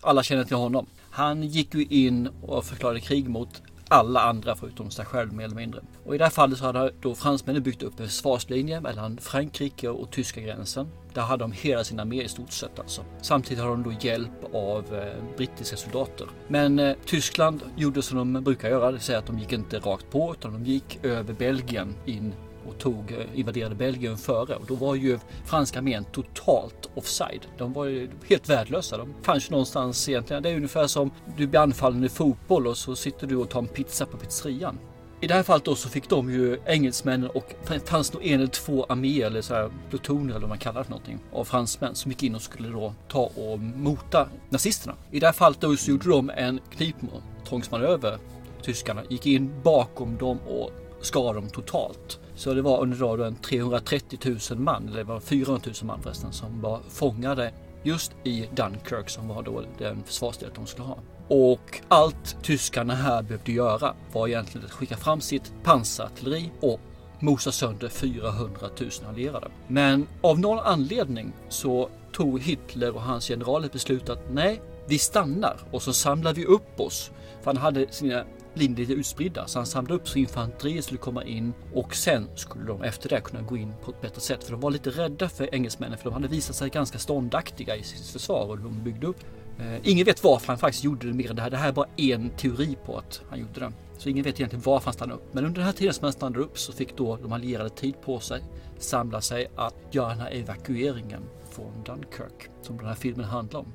alla 0.00 0.22
känner 0.22 0.44
till 0.44 0.56
honom. 0.56 0.86
Han 1.10 1.42
gick 1.42 1.74
ju 1.74 1.84
in 1.84 2.28
och 2.42 2.64
förklarade 2.64 3.00
krig 3.00 3.28
mot 3.28 3.62
alla 3.94 4.20
andra 4.20 4.56
förutom 4.56 4.90
sig 4.90 5.04
själv 5.04 5.32
mer 5.32 5.44
eller 5.44 5.56
mindre. 5.56 5.80
Och 6.04 6.14
i 6.14 6.18
det 6.18 6.24
här 6.24 6.30
fallet 6.30 6.58
så 6.58 6.64
hade 6.64 6.92
då 7.00 7.14
fransmännen 7.14 7.62
byggt 7.62 7.82
upp 7.82 8.00
en 8.00 8.06
försvarslinje 8.06 8.80
mellan 8.80 9.18
Frankrike 9.18 9.88
och 9.88 10.10
tyska 10.10 10.40
gränsen. 10.40 10.88
Där 11.12 11.22
hade 11.22 11.44
de 11.44 11.52
hela 11.52 11.84
sin 11.84 12.00
armé 12.00 12.22
i 12.22 12.28
stort 12.28 12.52
sett 12.52 12.78
alltså. 12.78 13.04
Samtidigt 13.20 13.62
har 13.62 13.70
de 13.70 13.82
då 13.82 13.92
hjälp 14.00 14.54
av 14.54 14.94
eh, 14.94 15.36
brittiska 15.36 15.76
soldater. 15.76 16.26
Men 16.48 16.78
eh, 16.78 16.96
Tyskland 17.06 17.60
gjorde 17.76 18.02
som 18.02 18.18
de 18.18 18.44
brukar 18.44 18.68
göra, 18.68 18.86
det 18.86 18.92
vill 18.92 19.00
säga 19.00 19.18
att 19.18 19.26
de 19.26 19.38
gick 19.38 19.52
inte 19.52 19.78
rakt 19.78 20.10
på 20.10 20.34
utan 20.38 20.52
de 20.52 20.64
gick 20.64 21.04
över 21.04 21.34
Belgien 21.34 21.94
in 22.06 22.32
och 22.68 22.78
tog, 22.78 23.12
eh, 23.12 23.38
invaderade 23.38 23.74
Belgien 23.74 24.16
före 24.16 24.56
och 24.56 24.66
då 24.66 24.74
var 24.74 24.94
ju 24.94 25.18
franska 25.44 25.78
armén 25.78 26.04
totalt 26.04 26.90
offside. 26.94 27.46
De 27.58 27.72
var 27.72 27.84
ju 27.84 28.10
helt 28.28 28.48
värdelösa. 28.48 28.96
De 28.96 29.14
fanns 29.22 29.50
ju 29.50 29.50
någonstans 29.50 30.08
egentligen. 30.08 30.42
Det 30.42 30.50
är 30.50 30.56
ungefär 30.56 30.86
som 30.86 31.10
du 31.36 31.46
blir 31.46 31.60
anfallen 31.60 32.04
i 32.04 32.08
fotboll 32.08 32.66
och 32.66 32.76
så 32.76 32.96
sitter 32.96 33.26
du 33.26 33.36
och 33.36 33.50
tar 33.50 33.60
en 33.60 33.66
pizza 33.66 34.06
på 34.06 34.16
pizzerian. 34.16 34.78
I 35.20 35.26
det 35.26 35.34
här 35.34 35.42
fallet 35.42 35.64
då 35.64 35.74
så 35.74 35.88
fick 35.88 36.08
de 36.08 36.30
ju 36.30 36.58
engelsmännen 36.66 37.30
och 37.30 37.54
det 37.68 37.88
fanns 37.88 38.12
nog 38.12 38.26
en 38.26 38.40
eller 38.40 38.46
två 38.46 38.84
arméer 38.88 39.26
eller 39.26 39.42
så 39.42 39.54
här 39.54 39.70
plutoner 39.90 40.30
eller 40.30 40.40
vad 40.40 40.48
man 40.48 40.58
kallar 40.58 40.80
det 40.80 40.84
för 40.84 40.90
någonting 40.90 41.18
av 41.32 41.44
fransmän 41.44 41.94
som 41.94 42.10
gick 42.10 42.22
in 42.22 42.34
och 42.34 42.42
skulle 42.42 42.68
då 42.68 42.94
ta 43.08 43.20
och 43.20 43.58
mota 43.58 44.28
nazisterna. 44.50 44.96
I 45.10 45.20
det 45.20 45.26
här 45.26 45.32
fallet 45.32 45.60
då 45.60 45.76
så 45.76 45.90
gjorde 45.90 46.08
de 46.08 46.30
en 46.30 46.60
kniptångsmanöver. 46.70 48.18
Tyskarna 48.62 49.02
gick 49.08 49.26
in 49.26 49.60
bakom 49.62 50.16
dem 50.16 50.38
och 50.38 50.70
skar 51.00 51.34
dem 51.34 51.48
totalt. 51.48 52.20
Så 52.34 52.54
det 52.54 52.62
var 52.62 52.80
under 52.80 52.98
dagen 52.98 53.36
330 53.36 54.18
000 54.50 54.58
man, 54.58 54.88
eller 54.88 54.98
det 54.98 55.04
var 55.04 55.20
400 55.20 55.62
000 55.66 55.74
man 55.82 56.02
förresten, 56.02 56.32
som 56.32 56.60
var 56.60 56.80
fångade 56.88 57.52
just 57.82 58.12
i 58.24 58.48
Dunkirk 58.54 59.10
som 59.10 59.28
var 59.28 59.42
då 59.42 59.62
den 59.78 60.02
försvarsdel 60.04 60.50
de 60.54 60.66
skulle 60.66 60.88
ha. 60.88 60.98
Och 61.28 61.80
allt 61.88 62.36
tyskarna 62.42 62.94
här 62.94 63.22
behövde 63.22 63.52
göra 63.52 63.94
var 64.12 64.28
egentligen 64.28 64.66
att 64.66 64.72
skicka 64.72 64.96
fram 64.96 65.20
sitt 65.20 65.52
pansarartilleri 65.62 66.50
och 66.60 66.80
mosa 67.20 67.52
sönder 67.52 67.88
400 67.88 68.68
000 68.80 68.90
allierade. 69.08 69.48
Men 69.68 70.06
av 70.20 70.40
någon 70.40 70.58
anledning 70.58 71.32
så 71.48 71.88
tog 72.12 72.40
Hitler 72.40 72.94
och 72.94 73.02
hans 73.02 73.28
generaler 73.28 73.68
beslut 73.72 74.08
att 74.08 74.32
nej, 74.32 74.60
vi 74.86 74.98
stannar 74.98 75.56
och 75.70 75.82
så 75.82 75.92
samlar 75.92 76.34
vi 76.34 76.44
upp 76.44 76.80
oss. 76.80 77.10
För 77.42 77.46
han 77.46 77.56
hade 77.56 77.92
sina 77.92 78.24
linjer 78.54 78.78
lite 78.78 78.92
utspridda 78.92 79.46
så 79.46 79.58
han 79.58 79.66
samlade 79.66 79.94
upp 79.94 80.08
så 80.08 80.18
infanteriet 80.18 80.84
skulle 80.84 80.98
komma 80.98 81.24
in 81.24 81.52
och 81.74 81.94
sen 81.94 82.28
skulle 82.34 82.64
de 82.64 82.82
efter 82.82 83.08
det 83.08 83.20
kunna 83.20 83.42
gå 83.42 83.56
in 83.56 83.72
på 83.84 83.90
ett 83.90 84.00
bättre 84.00 84.20
sätt. 84.20 84.44
För 84.44 84.50
de 84.52 84.60
var 84.60 84.70
lite 84.70 84.90
rädda 84.90 85.28
för 85.28 85.54
engelsmännen 85.54 85.98
för 85.98 86.04
de 86.04 86.12
hade 86.12 86.28
visat 86.28 86.56
sig 86.56 86.70
ganska 86.70 86.98
ståndaktiga 86.98 87.76
i 87.76 87.82
sitt 87.82 88.06
försvar 88.06 88.46
och 88.48 88.58
de 88.58 88.84
byggde 88.84 89.06
upp. 89.06 89.20
Eh, 89.58 89.88
ingen 89.88 90.04
vet 90.04 90.24
varför 90.24 90.46
han 90.46 90.58
faktiskt 90.58 90.84
gjorde 90.84 91.06
det 91.06 91.12
mer 91.12 91.30
än 91.30 91.36
det 91.36 91.42
här. 91.42 91.50
Det 91.50 91.56
här 91.56 91.68
är 91.68 91.72
bara 91.72 91.88
en 91.96 92.30
teori 92.30 92.76
på 92.86 92.98
att 92.98 93.22
han 93.30 93.40
gjorde 93.40 93.60
det. 93.60 93.72
Så 93.98 94.08
ingen 94.08 94.24
vet 94.24 94.34
egentligen 94.34 94.62
varför 94.66 94.84
han 94.84 94.94
stannade 94.94 95.20
upp. 95.20 95.34
Men 95.34 95.44
under 95.44 95.56
den 95.56 95.66
här 95.66 95.72
tiden 95.72 95.94
som 95.94 96.04
han 96.04 96.12
stannade 96.12 96.40
upp 96.40 96.58
så 96.58 96.72
fick 96.72 96.96
då 96.96 97.16
de 97.16 97.32
allierade 97.32 97.70
tid 97.70 97.94
på 98.00 98.20
sig, 98.20 98.42
samla 98.78 99.20
sig 99.20 99.46
att 99.56 99.74
göra 99.90 100.08
den 100.08 100.18
här 100.18 100.30
evakueringen 100.30 101.22
från 101.50 101.82
Dunkirk 101.86 102.50
som 102.62 102.76
den 102.76 102.86
här 102.86 102.94
filmen 102.94 103.24
handlar 103.24 103.60
om. 103.60 103.72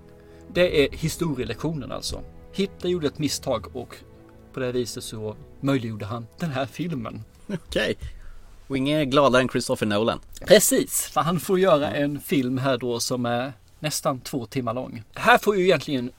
Det 0.54 0.84
är 0.84 0.98
historielektionen 0.98 1.92
alltså. 1.92 2.24
Hitler 2.54 2.90
gjorde 2.90 3.08
ett 3.08 3.20
misstag 3.20 3.76
och 3.76 3.96
på 4.54 4.60
det 4.60 4.72
viset 4.72 5.04
så 5.04 5.36
möjliggjorde 5.62 6.06
han 6.06 6.28
den 6.40 6.52
här 6.52 6.66
filmen. 6.66 7.24
Okej. 7.48 7.98
Och 8.68 8.78
ingen 8.78 9.00
är 9.00 9.06
gladare 9.06 9.42
än 9.42 9.50
Christopher 9.50 9.86
Nolan. 9.86 10.20
Precis, 10.46 11.02
för 11.02 11.22
han 11.22 11.40
får 11.40 11.60
göra 11.60 11.92
en 11.92 12.20
film 12.20 12.58
här 12.58 12.78
då 12.78 13.00
som 13.00 13.26
är 13.26 13.54
nästan 13.80 14.20
två 14.20 14.46
timmar 14.46 14.74
lång. 14.74 15.04
Här 15.14 15.38
får 15.38 15.56
ju 15.58 15.64
egentligen 15.64 16.12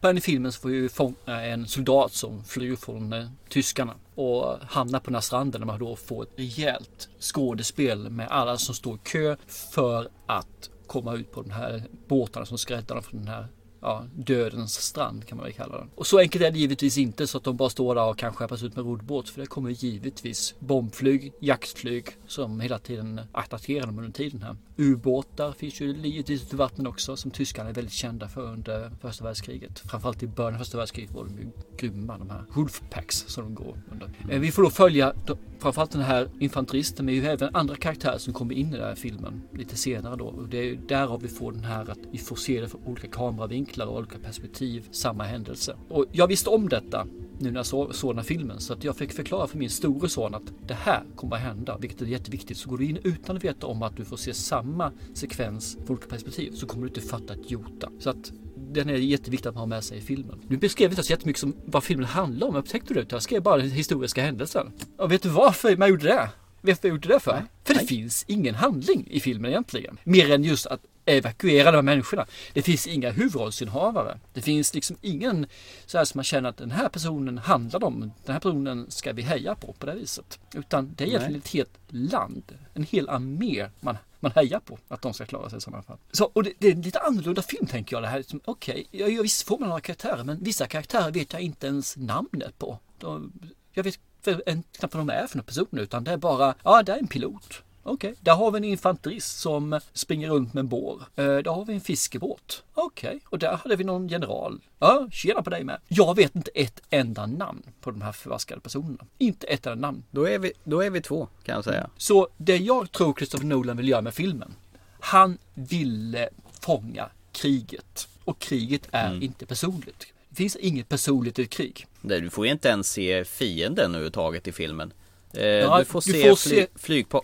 den 0.00 0.16
här 0.16 0.20
filmen 0.20 0.52
så 0.52 0.60
får 0.60 0.70
ju 0.70 0.88
fånga 0.88 1.14
en 1.26 1.66
soldat 1.66 2.12
som 2.12 2.44
flyr 2.44 2.76
från 2.76 3.12
eh, 3.12 3.26
tyskarna 3.48 3.94
och 4.14 4.58
hamnar 4.68 5.00
på 5.00 5.04
den 5.04 5.14
här 5.14 5.20
stranden 5.20 5.60
där 5.60 5.66
man 5.66 5.78
då 5.78 5.96
får 5.96 6.22
ett 6.22 6.32
rejält 6.36 7.08
skådespel 7.20 8.10
med 8.10 8.28
alla 8.28 8.56
som 8.56 8.74
står 8.74 8.94
i 8.94 8.98
kö 8.98 9.36
för 9.46 10.08
att 10.26 10.70
komma 10.86 11.14
ut 11.14 11.32
på 11.32 11.42
den 11.42 11.50
här 11.50 11.82
båtarna 12.08 12.46
som 12.46 12.58
ska 12.58 12.76
rädda 12.76 12.94
dem 12.94 13.02
från 13.02 13.20
den 13.20 13.28
här 13.28 13.48
ja, 13.80 14.04
dödens 14.14 14.74
strand 14.74 15.26
kan 15.26 15.38
man 15.38 15.44
väl 15.44 15.54
kalla 15.54 15.78
den. 15.78 15.90
Och 15.94 16.06
så 16.06 16.18
enkelt 16.18 16.44
är 16.44 16.50
det 16.50 16.58
givetvis 16.58 16.98
inte 16.98 17.26
så 17.26 17.38
att 17.38 17.44
de 17.44 17.56
bara 17.56 17.70
står 17.70 17.94
där 17.94 18.04
och 18.04 18.18
kan 18.18 18.32
skeppas 18.34 18.62
ut 18.62 18.76
med 18.76 18.84
roddbåt. 18.84 19.28
För 19.28 19.40
det 19.40 19.46
kommer 19.46 19.70
givetvis 19.70 20.54
bombflyg, 20.58 21.32
jaktflyg 21.40 22.04
som 22.26 22.60
hela 22.60 22.78
tiden 22.78 23.20
attackerar 23.32 23.86
dem 23.86 23.98
under 23.98 24.12
tiden 24.12 24.42
här. 24.42 24.56
Ubåtar 24.76 25.52
finns 25.52 25.80
ju 25.80 25.92
givetvis 25.92 26.42
ute 26.42 26.54
i 26.54 26.58
vattnen 26.58 26.86
också 26.86 27.16
som 27.16 27.30
tyskarna 27.30 27.68
är 27.70 27.74
väldigt 27.74 27.92
kända 27.92 28.28
för 28.28 28.42
under 28.42 28.90
första 29.00 29.24
världskriget. 29.24 29.78
Framförallt 29.78 30.22
i 30.22 30.26
början 30.26 30.54
av 30.54 30.58
första 30.58 30.78
världskriget 30.78 31.14
var 31.14 31.24
de 31.24 31.38
ju 31.38 31.50
grymma 31.78 32.18
de 32.18 32.30
här 32.30 32.44
Wolfpacks 32.54 33.24
som 33.28 33.44
de 33.44 33.54
går 33.54 33.76
under. 33.92 34.10
Eh, 34.30 34.40
Vi 34.40 34.52
får 34.52 34.62
då 34.62 34.70
följa 34.70 35.12
framförallt 35.58 35.90
den 35.90 36.02
här 36.02 36.28
infanteristen 36.40 37.06
men 37.06 37.14
ju 37.14 37.26
även 37.26 37.54
andra 37.54 37.76
karaktärer 37.76 38.18
som 38.18 38.32
kommer 38.32 38.54
in 38.54 38.68
i 38.68 38.76
den 38.76 38.86
här 38.86 38.94
filmen 38.94 39.42
lite 39.52 39.76
senare 39.76 40.16
då. 40.16 40.24
Och 40.24 40.48
det 40.48 40.58
är 40.58 40.62
ju 40.62 40.76
därav 40.76 41.22
vi 41.22 41.28
får 41.28 41.52
den 41.52 41.64
här 41.64 41.90
att 41.90 41.98
vi 42.12 42.18
får 42.18 42.36
se 42.36 42.60
det 42.60 42.68
från 42.68 42.84
olika 42.86 43.08
kameravinklar 43.08 43.67
och 43.76 43.96
olika 43.96 44.18
perspektiv, 44.18 44.88
samma 44.90 45.24
händelse. 45.24 45.76
Och 45.88 46.04
jag 46.12 46.26
visste 46.26 46.50
om 46.50 46.68
detta 46.68 47.06
nu 47.40 47.50
när 47.50 47.58
jag 47.58 47.66
så- 47.66 47.92
såg 47.92 48.10
den 48.10 48.18
här 48.18 48.24
filmen 48.24 48.60
så 48.60 48.72
att 48.72 48.84
jag 48.84 48.96
fick 48.96 49.12
förklara 49.12 49.46
för 49.46 49.58
min 49.58 49.70
store 49.70 50.08
son 50.08 50.34
att 50.34 50.42
det 50.66 50.74
här 50.74 51.02
kommer 51.16 51.36
att 51.36 51.42
hända, 51.42 51.78
vilket 51.78 52.02
är 52.02 52.06
jätteviktigt. 52.06 52.56
Så 52.56 52.70
går 52.70 52.78
du 52.78 52.84
in 52.84 52.98
utan 53.02 53.36
att 53.36 53.44
veta 53.44 53.66
om 53.66 53.82
att 53.82 53.96
du 53.96 54.04
får 54.04 54.16
se 54.16 54.34
samma 54.34 54.92
sekvens 55.14 55.76
från 55.86 55.96
olika 55.96 56.08
perspektiv 56.08 56.52
så 56.52 56.66
kommer 56.66 56.82
du 56.82 56.88
inte 56.88 57.00
fatta 57.00 57.32
ett 57.34 57.50
jota. 57.50 57.90
Så 57.98 58.10
att 58.10 58.32
den 58.72 58.88
är 58.88 58.94
jätteviktig 58.94 59.48
att 59.48 59.54
man 59.54 59.60
har 59.60 59.66
med 59.66 59.84
sig 59.84 59.98
i 59.98 60.00
filmen. 60.00 60.40
Nu 60.48 60.56
beskrev 60.56 60.90
inte 60.90 61.02
så 61.02 61.10
jättemycket 61.12 61.40
som 61.40 61.54
vad 61.64 61.84
filmen 61.84 62.06
handlar 62.06 62.48
om. 62.48 62.56
Upptäckte 62.56 62.94
du 62.94 63.00
det? 63.02 63.12
Jag 63.12 63.22
skrev 63.22 63.42
bara 63.42 63.56
den 63.56 63.70
historiska 63.70 64.22
händelsen. 64.22 64.72
Och 64.96 65.12
vet 65.12 65.22
du 65.22 65.28
varför 65.28 65.76
man 65.76 65.88
gjorde 65.88 66.04
det? 66.04 66.30
Vet 66.60 66.82
du 66.82 66.88
vad 66.88 66.92
jag 66.96 67.04
gjorde 67.04 67.14
det 67.14 67.20
för? 67.20 67.44
För 67.64 67.74
det 67.74 67.86
finns 67.86 68.24
ingen 68.28 68.54
handling 68.54 69.06
i 69.10 69.20
filmen 69.20 69.50
egentligen. 69.50 69.98
Mer 70.04 70.30
än 70.32 70.44
just 70.44 70.66
att 70.66 70.80
evakuera 71.08 71.70
de 71.70 71.76
här 71.76 71.82
människorna. 71.82 72.26
Det 72.52 72.62
finns 72.62 72.86
inga 72.86 73.10
huvudrollsinnehavare. 73.10 74.18
Det 74.32 74.42
finns 74.42 74.74
liksom 74.74 74.96
ingen 75.00 75.46
så 75.86 75.98
här 75.98 76.04
som 76.04 76.18
man 76.18 76.24
känner 76.24 76.48
att 76.48 76.56
den 76.56 76.70
här 76.70 76.88
personen 76.88 77.38
handlar 77.38 77.84
om. 77.84 78.00
Den 78.00 78.32
här 78.32 78.40
personen 78.40 78.90
ska 78.90 79.12
vi 79.12 79.22
heja 79.22 79.54
på 79.54 79.72
på 79.72 79.86
det 79.86 79.94
viset. 79.94 80.38
Utan 80.54 80.94
det 80.96 81.04
är 81.04 81.08
egentligen 81.08 81.32
Nej. 81.32 81.40
ett 81.44 81.48
helt 81.48 81.78
land, 81.88 82.42
en 82.74 82.84
hel 82.84 83.08
armé 83.08 83.68
man, 83.80 83.96
man 84.20 84.32
hejar 84.32 84.60
på 84.60 84.78
att 84.88 85.02
de 85.02 85.14
ska 85.14 85.26
klara 85.26 85.50
sig 85.50 85.58
i 85.58 85.60
sådana 85.60 85.82
fall. 85.82 85.96
Så, 86.12 86.24
och 86.24 86.44
det, 86.44 86.52
det 86.58 86.68
är 86.68 86.72
en 86.72 86.82
lite 86.82 86.98
annorlunda 86.98 87.42
film 87.42 87.66
tänker 87.66 87.96
jag 87.96 88.02
det 88.02 88.08
här. 88.08 88.24
Okej, 88.44 88.86
jag, 88.90 89.10
jag 89.10 89.22
visst 89.22 89.42
får 89.42 89.58
man 89.58 89.68
några 89.68 89.80
karaktärer 89.80 90.24
men 90.24 90.42
vissa 90.44 90.66
karaktärer 90.66 91.10
vet 91.10 91.32
jag 91.32 91.42
inte 91.42 91.66
ens 91.66 91.96
namnet 91.96 92.58
på. 92.58 92.78
De, 92.98 93.32
jag 93.72 93.84
vet 93.84 93.98
för- 94.22 94.42
en, 94.46 94.62
knappt 94.72 94.94
vad 94.94 95.06
de 95.06 95.12
är 95.12 95.26
för 95.26 95.36
några 95.36 95.46
personer 95.46 95.82
utan 95.82 96.04
det 96.04 96.10
är 96.10 96.16
bara, 96.16 96.54
ja 96.64 96.82
det 96.82 96.92
är 96.92 96.98
en 96.98 97.08
pilot. 97.08 97.62
Okej, 97.88 98.14
där 98.20 98.34
har 98.34 98.50
vi 98.50 98.56
en 98.56 98.64
infanterist 98.64 99.38
som 99.40 99.80
springer 99.92 100.28
runt 100.30 100.54
med 100.54 100.60
en 100.60 100.68
bår. 100.68 101.02
Eh, 101.16 101.24
där 101.24 101.50
har 101.50 101.64
vi 101.64 101.74
en 101.74 101.80
fiskebåt. 101.80 102.62
Okej, 102.74 103.20
och 103.24 103.38
där 103.38 103.56
hade 103.56 103.76
vi 103.76 103.84
någon 103.84 104.08
general. 104.08 104.60
Ja, 104.78 105.08
tjena 105.12 105.42
på 105.42 105.50
dig 105.50 105.64
med. 105.64 105.80
Jag 105.88 106.16
vet 106.16 106.36
inte 106.36 106.50
ett 106.54 106.80
enda 106.90 107.26
namn 107.26 107.62
på 107.80 107.90
de 107.90 108.02
här 108.02 108.12
förvaskade 108.12 108.60
personerna. 108.60 109.04
Inte 109.18 109.46
ett 109.46 109.66
enda 109.66 109.86
namn. 109.86 110.02
Då 110.10 110.28
är 110.28 110.38
vi, 110.38 110.52
då 110.64 110.80
är 110.84 110.90
vi 110.90 111.00
två 111.00 111.28
kan 111.44 111.54
jag 111.54 111.64
säga. 111.64 111.90
Så 111.96 112.28
det 112.36 112.56
jag 112.56 112.92
tror 112.92 113.14
Christopher 113.14 113.46
Nolan 113.46 113.76
vill 113.76 113.88
göra 113.88 114.00
med 114.02 114.14
filmen. 114.14 114.54
Han 115.00 115.38
ville 115.54 116.28
fånga 116.60 117.08
kriget. 117.32 118.08
Och 118.24 118.38
kriget 118.38 118.88
är 118.90 119.10
Mm. 119.10 119.22
inte 119.22 119.46
personligt. 119.46 120.06
Det 120.28 120.36
finns 120.36 120.56
inget 120.56 120.88
personligt 120.88 121.38
i 121.38 121.42
ett 121.42 121.50
krig. 121.50 121.86
Nej, 122.00 122.20
Du 122.20 122.30
får 122.30 122.46
ju 122.46 122.52
inte 122.52 122.68
ens 122.68 122.90
se 122.90 123.24
fienden 123.24 123.90
överhuvudtaget 123.90 124.48
i 124.48 124.52
filmen. 124.52 124.92
Eh, 125.32 125.46
Ja, 125.46 125.78
du 125.78 125.84
får 125.84 126.00
du 126.06 126.12
se, 126.12 126.28
får 126.28 126.36
fly, 126.36 126.56
se- 126.56 126.66
flygplan. 126.74 127.22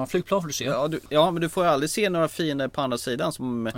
Ja, 0.00 0.06
flygplan 0.06 0.40
får 0.42 0.48
du 0.48 0.52
se. 0.54 0.64
Ja, 0.64 0.88
du, 0.88 1.00
ja, 1.08 1.30
men 1.30 1.40
du 1.42 1.48
får 1.48 1.64
ju 1.64 1.70
aldrig 1.70 1.90
se 1.90 2.08
några 2.10 2.28
fiender 2.28 2.68
på 2.68 2.80
andra 2.80 2.98
sidan 2.98 3.32
som, 3.32 3.70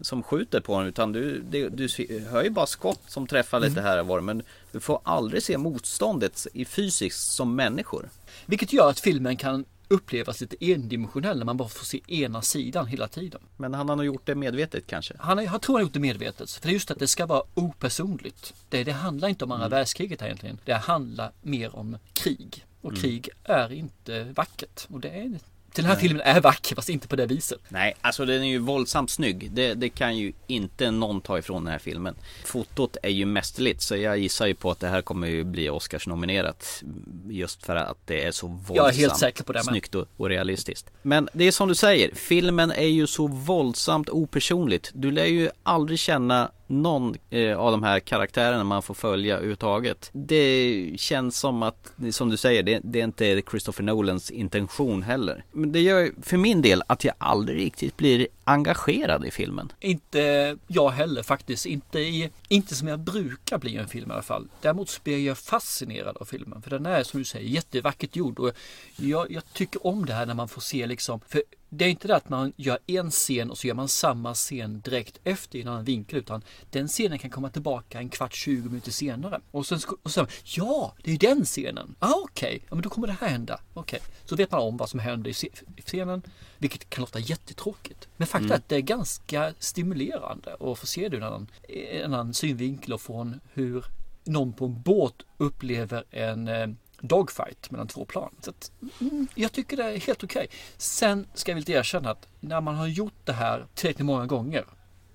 som 0.00 0.22
skjuter 0.22 0.60
på 0.60 0.72
honom. 0.74 0.88
Utan 0.88 1.12
du, 1.12 1.40
du, 1.50 1.68
du 1.68 1.88
hör 2.30 2.44
ju 2.44 2.50
bara 2.50 2.66
skott 2.66 3.00
som 3.06 3.26
träffar 3.26 3.60
lite 3.60 3.72
Mm. 3.80 3.84
här 3.84 4.00
och 4.00 4.06
var. 4.06 4.20
Men 4.20 4.42
du 4.72 4.80
får 4.80 5.00
aldrig 5.02 5.42
se 5.42 5.58
motståndet 5.58 6.46
i 6.52 6.64
fysiskt 6.64 7.30
som 7.32 7.54
människor. 7.56 8.08
Vilket 8.46 8.72
gör 8.72 8.90
att 8.90 9.00
filmen 9.00 9.36
kan 9.36 9.64
upplevas 9.90 10.40
lite 10.40 10.56
endimensionell 10.72 11.38
när 11.38 11.44
man 11.44 11.56
bara 11.56 11.68
får 11.68 11.84
se 11.84 12.00
ena 12.08 12.42
sidan 12.42 12.86
hela 12.86 13.08
tiden. 13.08 13.40
Men 13.56 13.74
han 13.74 13.88
har 13.88 13.96
nog 13.96 14.06
gjort 14.06 14.26
det 14.26 14.34
medvetet 14.34 14.86
kanske. 14.86 15.14
Han, 15.18 15.44
jag 15.44 15.62
tror 15.62 15.74
han 15.74 15.80
har 15.80 15.86
gjort 15.86 15.92
det 15.92 16.00
medvetet. 16.00 16.50
För 16.50 16.62
det 16.62 16.68
är 16.68 16.72
just 16.72 16.90
att 16.90 16.98
det 16.98 17.06
ska 17.08 17.26
vara 17.26 17.42
opersonligt. 17.54 18.54
Det, 18.68 18.84
det 18.84 18.92
handlar 18.92 19.28
inte 19.28 19.44
om 19.44 19.52
andra 19.52 19.66
Mm. 19.66 19.76
världskriget 19.78 20.20
här 20.20 20.26
egentligen. 20.28 20.58
Det 20.64 20.72
handlar 20.74 21.32
mer 21.42 21.76
om 21.76 21.98
krig. 22.12 22.64
Och 22.80 22.90
Mm. 22.90 23.02
krig 23.02 23.28
är 23.44 23.72
inte 23.72 24.24
vackert. 24.24 24.86
Och 24.90 25.00
det 25.00 25.08
är, 25.08 25.38
den 25.74 25.84
här 25.84 25.94
Nej. 25.94 26.02
filmen 26.02 26.22
är 26.24 26.40
vacker 26.40 26.74
fast 26.74 26.88
inte 26.88 27.08
på 27.08 27.16
det 27.16 27.26
viset. 27.26 27.60
Nej, 27.68 27.94
alltså 28.00 28.24
den 28.24 28.42
är 28.42 28.46
ju 28.48 28.58
våldsamt 28.58 29.10
snygg. 29.10 29.50
Det, 29.50 29.74
det 29.74 29.88
kan 29.88 30.16
ju 30.16 30.32
inte 30.46 30.90
någon 30.90 31.20
ta 31.20 31.38
ifrån 31.38 31.64
den 31.64 31.72
här 31.72 31.78
filmen. 31.78 32.14
Fotot 32.44 32.96
är 33.02 33.08
ju 33.08 33.26
mästerligt 33.26 33.82
så 33.82 33.96
jag 33.96 34.18
gissar 34.18 34.46
ju 34.46 34.54
på 34.54 34.70
att 34.70 34.80
det 34.80 34.88
här 34.88 35.02
kommer 35.02 35.26
ju 35.26 35.44
bli 35.44 35.70
Oscars-nominerat. 35.70 36.82
Just 37.28 37.66
för 37.66 37.76
att 37.76 37.98
det 38.06 38.24
är 38.24 38.30
så 38.32 38.46
våldsamt 38.46 38.76
Jag 38.76 38.88
är 38.88 38.92
helt 38.92 39.16
säker 39.18 39.44
på 39.44 39.52
det 39.52 39.58
med. 39.58 39.64
snyggt 39.64 39.94
och, 39.94 40.06
och 40.16 40.28
realistiskt. 40.28 40.90
Men 41.02 41.28
det 41.32 41.44
är 41.44 41.52
som 41.52 41.68
du 41.68 41.74
säger, 41.74 42.14
filmen 42.14 42.70
är 42.70 42.86
ju 42.86 43.06
så 43.06 43.26
våldsamt 43.26 44.08
opersonligt. 44.08 44.90
Du 44.94 45.10
lär 45.10 45.24
ju 45.24 45.50
aldrig 45.62 45.98
känna 45.98 46.50
någon 46.68 47.16
eh, 47.30 47.58
av 47.58 47.70
de 47.72 47.82
här 47.82 48.00
karaktärerna 48.00 48.64
man 48.64 48.82
får 48.82 48.94
följa 48.94 49.34
överhuvudtaget. 49.34 50.10
Det 50.12 50.92
känns 50.96 51.38
som 51.38 51.62
att, 51.62 51.92
som 52.10 52.28
du 52.28 52.36
säger, 52.36 52.62
det, 52.62 52.80
det 52.84 53.00
är 53.00 53.04
inte 53.04 53.42
Christopher 53.50 53.84
Nolans 53.84 54.30
intention 54.30 55.02
heller. 55.02 55.44
Men 55.52 55.72
det 55.72 55.80
gör 55.80 56.00
ju 56.00 56.12
för 56.22 56.36
min 56.36 56.62
del 56.62 56.82
att 56.86 57.04
jag 57.04 57.14
aldrig 57.18 57.58
riktigt 57.58 57.96
blir 57.96 58.28
engagerad 58.44 59.26
i 59.26 59.30
filmen. 59.30 59.72
Inte 59.80 60.56
jag 60.66 60.90
heller 60.90 61.22
faktiskt. 61.22 61.66
Inte, 61.66 61.98
i, 61.98 62.30
inte 62.48 62.74
som 62.74 62.88
jag 62.88 63.00
brukar 63.00 63.58
bli 63.58 63.70
i 63.70 63.76
en 63.76 63.88
film 63.88 64.10
i 64.10 64.12
alla 64.12 64.22
fall. 64.22 64.48
Däremot 64.60 65.04
blir 65.04 65.26
jag 65.26 65.38
fascinerad 65.38 66.16
av 66.16 66.24
filmen. 66.24 66.62
För 66.62 66.70
den 66.70 66.86
är 66.86 67.02
som 67.02 67.20
du 67.20 67.24
säger 67.24 67.48
jättevackert 67.48 68.16
gjord. 68.16 68.38
Och 68.38 68.52
jag, 68.96 69.32
jag 69.32 69.42
tycker 69.52 69.86
om 69.86 70.06
det 70.06 70.12
här 70.12 70.26
när 70.26 70.34
man 70.34 70.48
får 70.48 70.60
se 70.60 70.86
liksom. 70.86 71.20
För 71.28 71.42
det 71.70 71.84
är 71.84 71.88
inte 71.88 72.08
det 72.08 72.16
att 72.16 72.28
man 72.28 72.52
gör 72.56 72.78
en 72.86 73.10
scen 73.10 73.50
och 73.50 73.58
så 73.58 73.66
gör 73.66 73.74
man 73.74 73.88
samma 73.88 74.34
scen 74.34 74.80
direkt 74.80 75.20
efter 75.24 75.58
i 75.58 75.62
en 75.62 75.68
annan 75.68 75.84
vinkel. 75.84 76.18
Utan 76.18 76.42
den 76.70 76.88
scenen 76.88 77.18
kan 77.18 77.30
komma 77.30 77.50
tillbaka 77.50 77.98
en 77.98 78.08
kvart, 78.08 78.34
20 78.34 78.68
minuter 78.68 78.90
senare. 78.90 79.40
Och 79.50 79.66
sen, 79.66 79.78
och 80.02 80.10
sen 80.10 80.26
ja, 80.44 80.94
det 81.02 81.12
är 81.12 81.18
den 81.18 81.44
scenen. 81.44 81.94
Ah, 81.98 82.14
okej, 82.24 82.60
ja, 82.68 82.74
men 82.74 82.82
då 82.82 82.88
kommer 82.88 83.06
det 83.06 83.16
här 83.20 83.28
hända. 83.28 83.60
Okej, 83.74 84.00
så 84.24 84.36
vet 84.36 84.50
man 84.50 84.60
om 84.60 84.76
vad 84.76 84.90
som 84.90 85.00
händer 85.00 85.30
i 85.76 85.82
scenen. 85.82 86.22
Vilket 86.58 86.90
kan 86.90 87.02
låta 87.02 87.18
jättetråkigt. 87.18 88.08
Men 88.16 88.26
faktum 88.26 88.46
är 88.46 88.54
Mm. 88.54 88.56
att 88.56 88.68
det 88.68 88.76
är 88.76 88.80
ganska 88.80 89.54
stimulerande 89.58 90.56
att 90.60 90.78
få 90.78 90.86
se 90.86 91.08
det 91.08 91.16
ur 91.16 91.22
en 91.22 91.28
annan, 91.28 91.46
en 91.68 92.14
annan 92.14 92.34
synvinkel 92.34 92.92
och 92.92 93.00
från 93.00 93.40
hur 93.54 93.84
någon 94.24 94.52
på 94.52 94.64
en 94.64 94.82
båt 94.82 95.14
upplever 95.36 96.04
en 96.10 96.48
eh, 96.48 96.68
dogfight 97.00 97.70
mellan 97.70 97.88
två 97.88 98.04
plan. 98.04 98.34
Så 98.40 98.50
att, 98.50 98.72
mm, 99.00 99.28
jag 99.34 99.52
tycker 99.52 99.76
det 99.76 99.84
är 99.84 100.00
helt 100.00 100.24
okej. 100.24 100.48
Sen 100.76 101.26
ska 101.34 101.50
jag 101.50 101.56
väl 101.56 101.70
erkänna 101.70 102.10
att 102.10 102.28
när 102.40 102.60
man 102.60 102.74
har 102.74 102.86
gjort 102.86 103.14
det 103.24 103.32
här 103.32 103.66
tillräckligt 103.74 104.06
många 104.06 104.26
gånger 104.26 104.64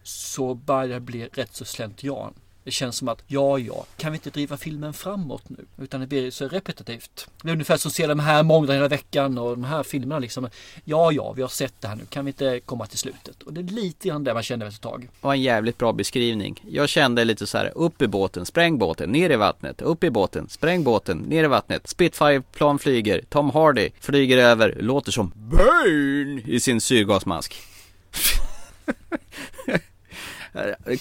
så 0.03 0.53
börjar 0.53 0.87
det 0.87 0.99
bli 0.99 1.27
rätt 1.27 1.55
så 1.55 1.65
slentrian. 1.65 2.33
Det 2.63 2.71
känns 2.71 2.97
som 2.97 3.07
att, 3.07 3.23
ja, 3.27 3.59
ja, 3.59 3.85
kan 3.97 4.11
vi 4.11 4.15
inte 4.15 4.29
driva 4.29 4.57
filmen 4.57 4.93
framåt 4.93 5.49
nu? 5.49 5.65
Utan 5.81 6.01
det 6.01 6.07
blir 6.07 6.31
så 6.31 6.47
repetitivt. 6.47 7.27
Det 7.41 7.49
är 7.49 7.53
ungefär 7.53 7.77
som 7.77 7.89
att 7.89 7.93
se 7.93 8.07
de 8.07 8.19
här 8.19 8.43
många 8.43 8.73
hela 8.73 8.87
veckan 8.87 9.37
och 9.37 9.51
de 9.51 9.63
här 9.63 9.83
filmerna 9.83 10.19
liksom. 10.19 10.49
Ja, 10.83 11.11
ja, 11.11 11.33
vi 11.33 11.41
har 11.41 11.49
sett 11.49 11.73
det 11.81 11.87
här 11.87 11.95
nu. 11.95 12.05
Kan 12.05 12.25
vi 12.25 12.29
inte 12.29 12.59
komma 12.59 12.85
till 12.85 12.97
slutet? 12.97 13.43
Och 13.43 13.53
det 13.53 13.61
är 13.61 13.63
lite 13.63 14.07
grann 14.07 14.23
det 14.23 14.33
man 14.33 14.43
känner 14.43 14.65
efter 14.65 14.77
ett 14.77 14.91
tag. 14.91 15.01
Det 15.01 15.27
var 15.27 15.33
en 15.33 15.41
jävligt 15.41 15.77
bra 15.77 15.93
beskrivning. 15.93 16.63
Jag 16.69 16.89
kände 16.89 17.25
lite 17.25 17.47
så 17.47 17.57
här, 17.57 17.71
upp 17.75 18.01
i 18.01 18.07
båten, 18.07 18.45
spräng 18.45 18.77
båten, 18.77 19.11
ner 19.11 19.29
i 19.29 19.35
vattnet, 19.35 19.81
upp 19.81 20.03
i 20.03 20.09
båten, 20.09 20.49
spräng 20.49 20.83
båten, 20.83 21.17
ner 21.17 21.43
i 21.43 21.47
vattnet. 21.47 21.87
Spitfire-plan 21.87 22.79
flyger, 22.79 23.23
Tom 23.29 23.49
Hardy 23.49 23.89
flyger 23.99 24.37
över, 24.37 24.77
låter 24.79 25.11
som 25.11 25.31
BURN 25.35 26.41
i 26.45 26.59
sin 26.59 26.81
syrgasmask. 26.81 27.55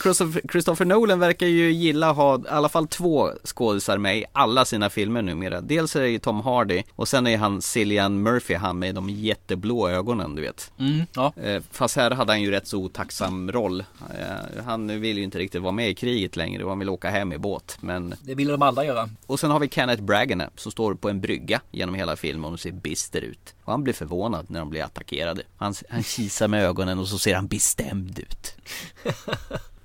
Christopher, 0.03 0.43
Christopher 0.53 0.85
Nolan 0.85 1.19
verkar 1.19 1.47
ju 1.47 1.70
gilla 1.73 2.11
att 2.11 2.16
ha 2.16 2.39
i 2.39 2.43
alla 2.49 2.69
fall 2.69 2.87
två 2.87 3.31
skådisar 3.45 3.99
med 3.99 4.19
i 4.19 4.24
alla 4.33 4.65
sina 4.65 4.91
filmer 4.91 5.23
numera. 5.23 5.61
Dels 5.61 5.97
är 5.97 6.01
det 6.01 6.09
ju 6.09 6.19
Tom 6.19 6.41
Hardy 6.41 6.83
och 6.95 7.09
sen 7.09 7.27
är 7.27 7.37
han 7.39 7.62
Cillian 7.62 8.23
Murphy, 8.23 8.55
han 8.55 8.79
med 8.79 8.95
de 8.95 9.11
jätteblå 9.11 9.89
ögonen 9.89 10.35
du 10.35 10.43
vet. 10.43 10.73
Mm, 10.79 11.01
ja. 11.15 11.33
Eh, 11.43 11.62
Fast 11.70 11.97
här 11.97 12.11
hade 12.11 12.33
han 12.33 12.43
ju 12.43 12.51
rätt 12.51 12.66
så 12.66 12.79
otacksam 12.79 13.53
roll. 13.53 13.81
Eh, 14.19 14.65
Han 14.65 15.01
vill 15.01 15.19
ju 15.19 15.24
inte 15.24 15.39
riktigt 15.39 15.62
vara 15.62 15.73
med 15.73 15.91
i 15.91 15.95
kriget 15.95 16.37
längre 16.37 16.65
och 16.65 16.69
han 16.70 16.79
vill 16.79 16.89
åka 16.89 17.11
hem 17.11 17.33
i 17.33 17.39
båt. 17.39 17.79
Men... 17.81 18.15
Det 18.23 18.35
ville 18.35 18.53
de 18.53 18.62
alla 18.62 18.85
göra. 18.85 19.09
Och 19.27 19.41
sen 19.41 19.51
har 19.51 19.61
vi 19.61 19.69
Kenneth 19.69 20.03
Bragana 20.03 20.51
som 20.57 20.73
står 20.73 20.95
på 20.95 21.09
en 21.09 21.20
brygga 21.20 21.61
genom 21.70 21.95
hela 21.95 22.16
filmen 22.16 22.53
och 22.53 22.61
ser 22.61 22.73
bister 22.73 23.20
ut. 23.20 23.55
Och 23.64 23.72
han 23.72 23.82
blir 23.84 23.94
förvånad 23.94 24.47
när 24.51 24.60
de 24.60 24.70
blir 24.70 24.82
attackerade. 24.84 25.43
Han, 25.56 25.74
han 25.89 26.02
kisar 26.02 26.48
med 26.48 26.64
ögonen 26.64 26.98
och 26.98 27.09
så 27.09 27.18
ser 27.18 27.34
han 27.34 27.47
bestämd 27.47 28.18
ut. 28.18 28.55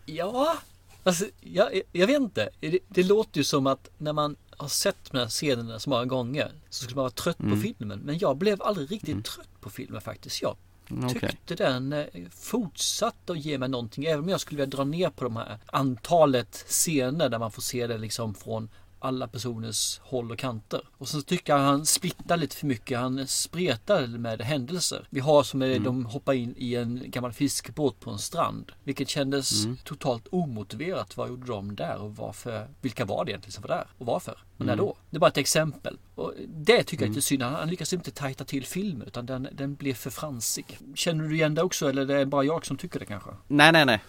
Ja, 0.06 0.58
alltså, 1.04 1.26
jag, 1.42 1.82
jag 1.92 2.08
vet 2.08 2.16
inte. 2.22 2.50
Det, 2.60 2.80
det 2.88 3.04
låter 3.04 3.38
ju 3.38 3.44
som 3.44 3.68
att 3.68 3.90
när 3.98 4.14
man 4.14 4.36
har 4.58 4.68
sett 4.68 5.12
de 5.12 5.18
här 5.18 5.28
scenerna 5.28 5.80
så 5.80 5.90
många 5.90 6.06
gånger 6.06 6.52
så 6.70 6.84
skulle 6.84 6.96
man 6.96 7.02
vara 7.04 7.10
trött 7.12 7.40
Mm. 7.40 7.52
på 7.52 7.62
filmen. 7.62 8.00
Men 8.00 8.18
jag 8.18 8.38
blev 8.38 8.62
aldrig 8.62 8.92
riktigt 8.92 9.26
trött 9.26 9.62
på 9.62 9.70
filmen 9.70 10.02
faktiskt. 10.02 10.42
Jag 10.42 10.56
Mm, 10.90 11.10
tyckte 11.10 11.56
den 11.56 11.94
eh, 11.94 12.06
fortsatte 12.32 13.32
att 13.32 13.40
ge 13.46 13.58
mig 13.58 13.70
någonting. 13.70 14.06
Även 14.06 14.20
om 14.24 14.30
jag 14.30 14.42
skulle 14.42 14.58
vilja 14.62 14.78
dra 14.78 14.84
ner 14.84 15.10
på 15.10 15.24
de 15.24 15.36
här 15.36 15.60
antalet 15.66 16.66
scener 16.68 17.30
där 17.30 17.40
man 17.40 17.52
får 17.52 17.62
se 17.62 17.88
det 17.88 17.98
liksom 17.98 18.34
från 18.34 18.70
alla 19.00 19.28
personers 19.28 20.00
håll 20.04 20.32
och 20.32 20.38
kanter. 20.38 20.82
Och 20.98 21.08
sen 21.08 21.22
tycker 21.22 21.54
jag 21.54 21.60
han 21.60 21.86
splittar 21.86 22.38
lite 22.38 22.56
för 22.56 22.68
mycket. 22.68 23.00
Han 23.00 23.28
spretar 23.28 24.08
med 24.08 24.42
händelser. 24.42 25.08
Vi 25.10 25.20
har 25.20 25.44
som 25.44 25.62
är 25.62 25.68
Mm. 25.68 25.84
de 25.84 26.06
hoppar 26.06 26.34
in 26.34 26.54
i 26.58 26.76
en 26.76 27.04
gammal 27.06 27.34
fiskebåt 27.34 28.00
på 28.00 28.10
en 28.12 28.18
strand. 28.20 28.72
Vilket 28.84 29.10
kändes 29.10 29.64
Mm. 29.66 29.78
totalt 29.84 30.28
omotiverat. 30.32 31.18
Vad 31.18 31.30
gjorde 31.30 31.46
de 31.48 31.76
där 31.76 31.98
och 31.98 32.16
varför? 32.16 32.68
Vilka 32.82 33.06
var 33.06 33.26
det 33.26 33.32
egentligen 33.32 33.52
som 33.52 33.62
var 33.62 33.68
där? 33.78 33.88
Och 33.98 34.06
varför? 34.06 34.38
Och 34.58 34.66
när 34.66 34.74
Mm. 34.74 34.86
då? 34.86 34.96
Det 35.10 35.18
är 35.18 35.20
bara 35.20 35.28
ett 35.30 35.38
exempel. 35.38 35.98
Och 36.16 36.34
det 36.48 36.84
tycker 36.84 37.04
jag 37.04 37.08
Mm. 37.08 37.12
inte 37.12 37.20
är 37.20 37.22
synd. 37.22 37.44
Han 37.44 37.70
lyckas 37.70 37.94
inte 37.94 38.12
tajta 38.12 38.46
till 38.46 38.66
filmen 38.66 39.08
utan 39.08 39.26
den, 39.26 39.48
den 39.52 39.76
blir 39.76 39.94
för 39.94 40.10
fransig. 40.10 40.80
Känner 40.96 41.24
du 41.24 41.36
igen 41.36 41.56
det 41.56 41.62
också 41.64 41.90
eller 41.90 42.02
är 42.12 42.20
det 42.20 42.26
bara 42.26 42.44
jag 42.44 42.66
som 42.66 42.78
tycker 42.78 43.00
det 43.00 43.06
kanske? 43.06 43.30
Nej, 43.48 43.72
nej, 43.72 43.86
nej. 43.86 44.00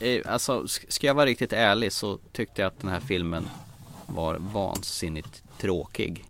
Eh, 0.00 0.32
Alltså, 0.32 0.62
sk- 0.62 0.84
ska 0.88 1.06
jag 1.06 1.14
vara 1.14 1.26
riktigt 1.26 1.52
ärlig 1.52 1.92
så 1.92 2.18
tyckte 2.32 2.62
jag 2.62 2.66
att 2.68 2.80
den 2.80 2.90
här 2.90 3.00
filmen 3.00 3.48
var 4.14 4.36
vansinnigt 4.38 5.42
tråkig. 5.60 6.24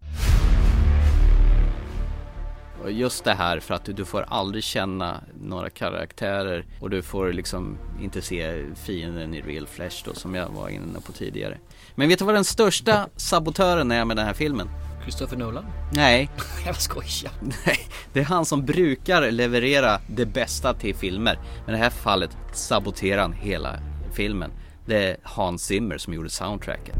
Och 2.82 2.92
just 2.92 3.24
det 3.24 3.34
här 3.34 3.60
för 3.60 3.74
att 3.74 3.84
du, 3.84 3.92
du 3.92 4.04
får 4.04 4.24
aldrig 4.28 4.64
känna 4.64 5.20
några 5.42 5.70
karaktärer 5.70 6.64
och 6.80 6.90
du 6.90 7.02
får 7.02 7.32
liksom 7.32 7.78
inte 8.02 8.22
se 8.22 8.64
fienden 8.74 9.34
i 9.34 9.40
real 9.42 9.66
flesh 9.66 10.04
då 10.04 10.14
som 10.14 10.34
jag 10.34 10.48
var 10.48 10.68
inne 10.68 11.00
på 11.06 11.12
tidigare. 11.12 11.58
Men 11.94 12.08
vet 12.08 12.18
du 12.18 12.24
vad 12.24 12.34
den 12.34 12.44
största 12.44 13.08
sabotören 13.16 13.90
är 13.90 14.04
med 14.04 14.16
den 14.16 14.26
här 14.26 14.34
filmen? 14.34 14.68
Christopher 15.02 15.36
Nolan? 15.36 15.64
Nej, 15.92 16.30
Jag 16.66 16.80
skojar. 16.80 17.32
Nej, 17.66 17.78
det 18.12 18.20
är 18.20 18.24
han 18.24 18.44
som 18.44 18.64
brukar 18.66 19.30
leverera 19.30 20.00
det 20.06 20.26
bästa 20.26 20.74
till 20.74 20.94
filmer. 20.94 21.38
Men 21.66 21.74
i 21.74 21.78
det 21.78 21.84
här 21.84 21.90
fallet 21.90 22.36
saboterar 22.52 23.22
han 23.22 23.32
hela 23.32 23.78
filmen. 24.12 24.50
Det 24.86 25.10
är 25.10 25.16
Hans 25.22 25.64
Zimmer 25.64 25.98
som 25.98 26.14
gjorde 26.14 26.30
soundtracket. 26.30 26.96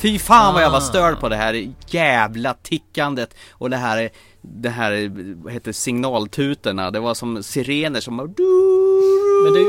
Fy 0.00 0.18
fan 0.18 0.54
vad 0.54 0.62
jag 0.62 0.70
var 0.70 0.80
störd 0.80 1.20
på 1.20 1.28
det 1.28 1.36
här 1.36 1.72
jävla 1.86 2.54
tickandet 2.54 3.34
och 3.50 3.70
det 3.70 3.76
här, 3.76 4.10
det 4.42 4.68
här, 4.68 5.12
vad 5.42 5.52
heter 5.52 5.72
signaltutorna. 5.72 6.90
Det 6.90 7.00
var 7.00 7.14
som 7.14 7.42
sirener 7.42 8.00
som 8.00 8.16
Men 8.16 9.52
det, 9.52 9.66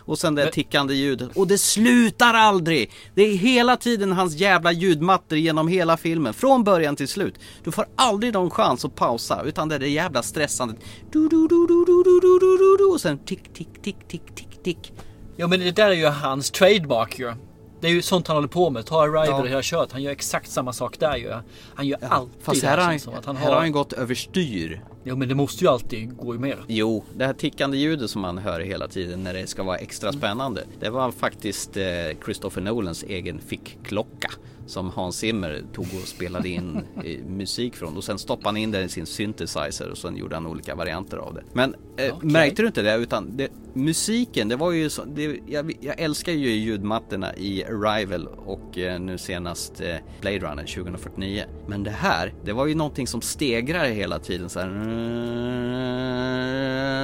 Och 0.00 0.18
sen 0.18 0.34
det 0.34 0.52
tickande 0.52 0.94
ljudet. 0.94 1.36
Och 1.36 1.46
det 1.46 1.58
slutar 1.58 2.34
aldrig! 2.34 2.90
Det 3.14 3.22
är 3.22 3.36
hela 3.36 3.76
tiden 3.76 4.12
hans 4.12 4.36
jävla 4.36 4.72
ljudmattor 4.72 5.38
genom 5.38 5.68
hela 5.68 5.96
filmen. 5.96 6.34
Från 6.34 6.64
början 6.64 6.96
till 6.96 7.08
slut. 7.08 7.34
Du 7.64 7.72
får 7.72 7.86
aldrig 7.96 8.32
någon 8.32 8.50
chans 8.50 8.84
att 8.84 8.94
pausa. 8.94 9.42
Utan 9.44 9.68
det 9.68 9.74
är 9.74 9.78
det 9.78 9.88
jävla 9.88 10.22
stressandet. 10.22 10.78
Du, 11.12 11.28
du, 11.28 11.48
du, 11.48 11.66
du, 11.66 11.84
du, 11.86 12.02
du, 12.04 12.20
du, 12.20 12.38
du, 12.40 12.58
du, 12.58 12.76
du. 12.78 12.84
Och 12.84 13.00
sen 13.00 13.18
tick, 13.18 13.54
tick, 13.54 13.82
tick, 13.82 14.08
tick, 14.08 14.34
tick, 14.34 14.62
tick. 14.64 14.92
Jo 15.36 15.48
men 15.48 15.60
det 15.60 15.70
där 15.70 15.88
är 15.88 15.94
ju 15.94 16.06
hans 16.06 16.50
trademark 16.50 17.18
ju. 17.18 17.34
Det 17.80 17.86
är 17.86 17.92
ju 17.92 18.02
sånt 18.02 18.26
han 18.26 18.36
håller 18.36 18.48
på 18.48 18.70
med. 18.70 18.86
Ta 18.86 19.02
Arrival 19.02 19.26
Ja. 19.26 19.40
och 19.40 19.48
hela 19.48 19.60
kört. 19.62 19.92
Han 19.92 20.02
gör 20.02 20.12
exakt 20.12 20.50
samma 20.50 20.72
sak 20.72 20.98
där 20.98 21.16
ju. 21.16 21.32
Han 21.74 21.86
gör 21.86 21.98
alltid 22.08 22.42
Fast 22.42 22.60
det 22.60 22.66
här 22.66 22.78
har 22.78 22.84
han, 22.84 23.00
som 23.00 23.14
att 23.14 23.24
han 23.24 23.36
här 23.36 23.46
har 23.46 23.54
har... 23.54 23.60
han 23.60 23.72
gått 23.72 23.92
överstyr. 23.92 24.84
Jo 25.04 25.16
men 25.16 25.28
det 25.28 25.34
måste 25.34 25.64
ju 25.64 25.70
alltid 25.70 26.16
gå 26.16 26.32
mer. 26.32 26.64
Jo, 26.68 27.04
det 27.16 27.26
här 27.26 27.32
tickande 27.32 27.78
ljudet 27.78 28.10
som 28.10 28.22
man 28.22 28.38
hör 28.38 28.60
hela 28.60 28.88
tiden 28.88 29.22
när 29.24 29.34
det 29.34 29.46
ska 29.46 29.62
vara 29.62 29.76
extra 29.76 30.12
spännande. 30.12 30.64
Det 30.80 30.90
var 30.90 31.10
faktiskt 31.10 31.76
eh, 31.76 31.84
Christopher 32.24 32.60
Nolans 32.62 33.02
egen 33.02 33.40
fickklocka. 33.46 34.30
Som 34.70 34.90
Hans 34.90 35.16
Zimmer 35.16 35.64
tog 35.72 35.84
och 35.84 36.08
spelade 36.08 36.48
in 36.48 36.80
musik 37.26 37.76
från. 37.76 37.96
Och 37.96 38.04
sen 38.04 38.18
stoppade 38.18 38.48
han 38.48 38.56
in 38.56 38.70
det 38.70 38.82
i 38.82 38.88
sin 38.88 39.06
synthesizer 39.06 39.90
och 39.90 39.98
sen 39.98 40.16
gjorde 40.16 40.36
han 40.36 40.46
olika 40.46 40.74
varianter 40.74 41.16
av 41.16 41.34
det. 41.34 41.42
Men 41.52 41.74
eh, 41.96 42.14
märkte 42.22 42.62
du 42.62 42.66
inte 42.66 42.82
det? 42.82 42.96
Utan 42.96 43.36
det, 43.36 43.48
musiken, 43.74 44.48
det 44.48 44.56
var 44.56 44.72
ju 44.72 44.90
så, 44.90 45.04
det, 45.04 45.38
jag, 45.46 45.72
jag 45.80 46.00
älskar 46.00 46.32
ju 46.32 46.48
ljudmattorna 46.50 47.36
i 47.36 47.64
Arrival 47.64 48.26
och 48.26 48.78
eh, 48.78 49.00
nu 49.00 49.18
senast 49.18 49.80
eh, 49.80 49.96
Blade 50.20 50.38
Runner 50.38 50.66
2049. 50.74 51.44
Men 51.66 51.82
det 51.82 51.90
här, 51.90 52.34
det 52.44 52.52
var 52.52 52.66
ju 52.66 52.74
någonting 52.74 53.06
som 53.06 53.22
stegrar 53.22 53.84
hela 53.84 54.18
tiden 54.18 54.48
så 54.48 54.60
här. 54.60 54.70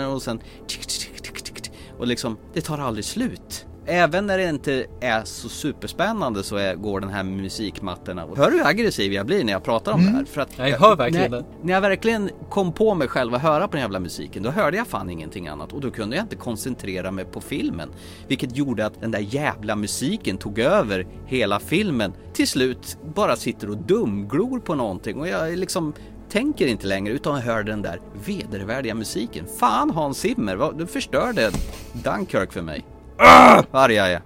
Och 0.08 0.22
sen 0.22 0.40
och 1.98 2.06
liksom, 2.06 2.36
det 2.52 2.60
tar 2.60 2.78
aldrig 2.78 3.04
slut. 3.04 3.66
Även 3.88 4.26
när 4.26 4.38
det 4.38 4.48
inte 4.48 4.86
är 5.00 5.24
så 5.24 5.48
superspännande 5.48 6.42
så 6.42 6.56
är, 6.56 6.74
går 6.74 7.00
den 7.00 7.10
här 7.10 7.22
musikmattorna. 7.24 8.24
Och 8.24 8.36
Hör 8.36 8.50
du 8.50 8.56
hur 8.56 8.66
aggressiv 8.66 9.12
jag 9.12 9.26
blir 9.26 9.44
när 9.44 9.52
jag 9.52 9.64
pratar 9.64 9.92
om 9.92 10.00
Mm. 10.00 10.12
det 10.12 10.18
här? 10.18 10.24
För 10.24 10.40
att 10.40 10.58
Ja, 10.58 10.68
jag 10.68 10.78
hör 10.78 10.96
verkligen 10.96 11.30
när, 11.30 11.44
när 11.62 11.72
jag 11.72 11.80
verkligen 11.80 12.30
kom 12.50 12.72
på 12.72 12.94
mig 12.94 13.08
själv 13.08 13.34
att 13.34 13.42
höra 13.42 13.68
på 13.68 13.72
den 13.72 13.80
jävla 13.80 14.00
musiken, 14.00 14.42
då 14.42 14.50
hörde 14.50 14.76
jag 14.76 14.86
fan 14.86 15.10
ingenting 15.10 15.48
annat. 15.48 15.72
Och 15.72 15.80
då 15.80 15.90
kunde 15.90 16.16
jag 16.16 16.24
inte 16.24 16.36
koncentrera 16.36 17.10
mig 17.10 17.24
på 17.24 17.40
filmen. 17.40 17.88
Vilket 18.28 18.56
gjorde 18.56 18.86
att 18.86 19.00
den 19.00 19.10
där 19.10 19.18
jävla 19.20 19.76
musiken 19.76 20.38
tog 20.38 20.58
över 20.58 21.06
hela 21.26 21.60
filmen. 21.60 22.12
Till 22.32 22.48
slut 22.48 22.98
bara 23.14 23.36
sitter 23.36 23.70
och 23.70 23.76
dumglor 23.76 24.60
på 24.60 24.74
någonting 24.74 25.20
och 25.20 25.28
jag 25.28 25.58
liksom 25.58 25.92
tänker 26.28 26.66
inte 26.66 26.86
längre 26.86 27.12
utan 27.14 27.40
hör 27.40 27.62
den 27.62 27.82
där 27.82 28.00
vedervärdiga 28.26 28.94
musiken. 28.94 29.44
Fan 29.58 29.90
Hans 29.90 30.18
Zimmer, 30.18 30.56
vad- 30.56 30.78
du 30.78 30.86
förstörde 30.86 31.50
Dunkirk 31.92 32.52
för 32.52 32.62
mig. 32.62 32.84
Ah! 33.16 33.62
Arg 33.70 33.94
jag. 33.94 34.20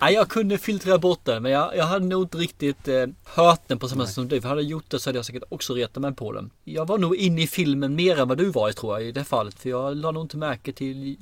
Nej, 0.00 0.14
jag 0.14 0.28
kunde 0.28 0.58
filtrera 0.58 0.98
bort 0.98 1.20
den 1.24 1.42
men 1.42 1.52
jag, 1.52 1.76
jag 1.76 1.84
hade 1.84 2.06
nog 2.06 2.22
inte 2.22 2.38
riktigt 2.38 2.88
eh, 2.88 3.06
hört 3.24 3.60
den 3.66 3.78
på 3.78 3.88
samma 3.88 4.06
sätt 4.06 4.14
som 4.14 4.28
du. 4.28 4.40
För 4.40 4.48
hade 4.48 4.60
jag 4.60 4.70
gjort 4.70 4.90
det 4.90 4.98
så 4.98 5.08
hade 5.08 5.18
jag 5.18 5.26
säkert 5.26 5.42
också 5.48 5.74
retat 5.74 6.02
mig 6.02 6.14
på 6.14 6.32
den. 6.32 6.50
Jag 6.64 6.86
var 6.86 6.98
nog 6.98 7.16
inne 7.16 7.42
i 7.42 7.46
filmen 7.46 7.94
mer 7.94 8.20
än 8.20 8.28
vad 8.28 8.38
du 8.38 8.50
var 8.50 8.70
i 8.70 8.72
tror 8.72 8.98
jag 8.98 9.08
i 9.08 9.12
det 9.12 9.24
fallet. 9.24 9.54
För 9.54 9.68
jag 9.68 9.96
la 9.96 10.10
nog 10.10 10.24
inte 10.24 10.36
märke 10.36 10.72
till 10.72 11.16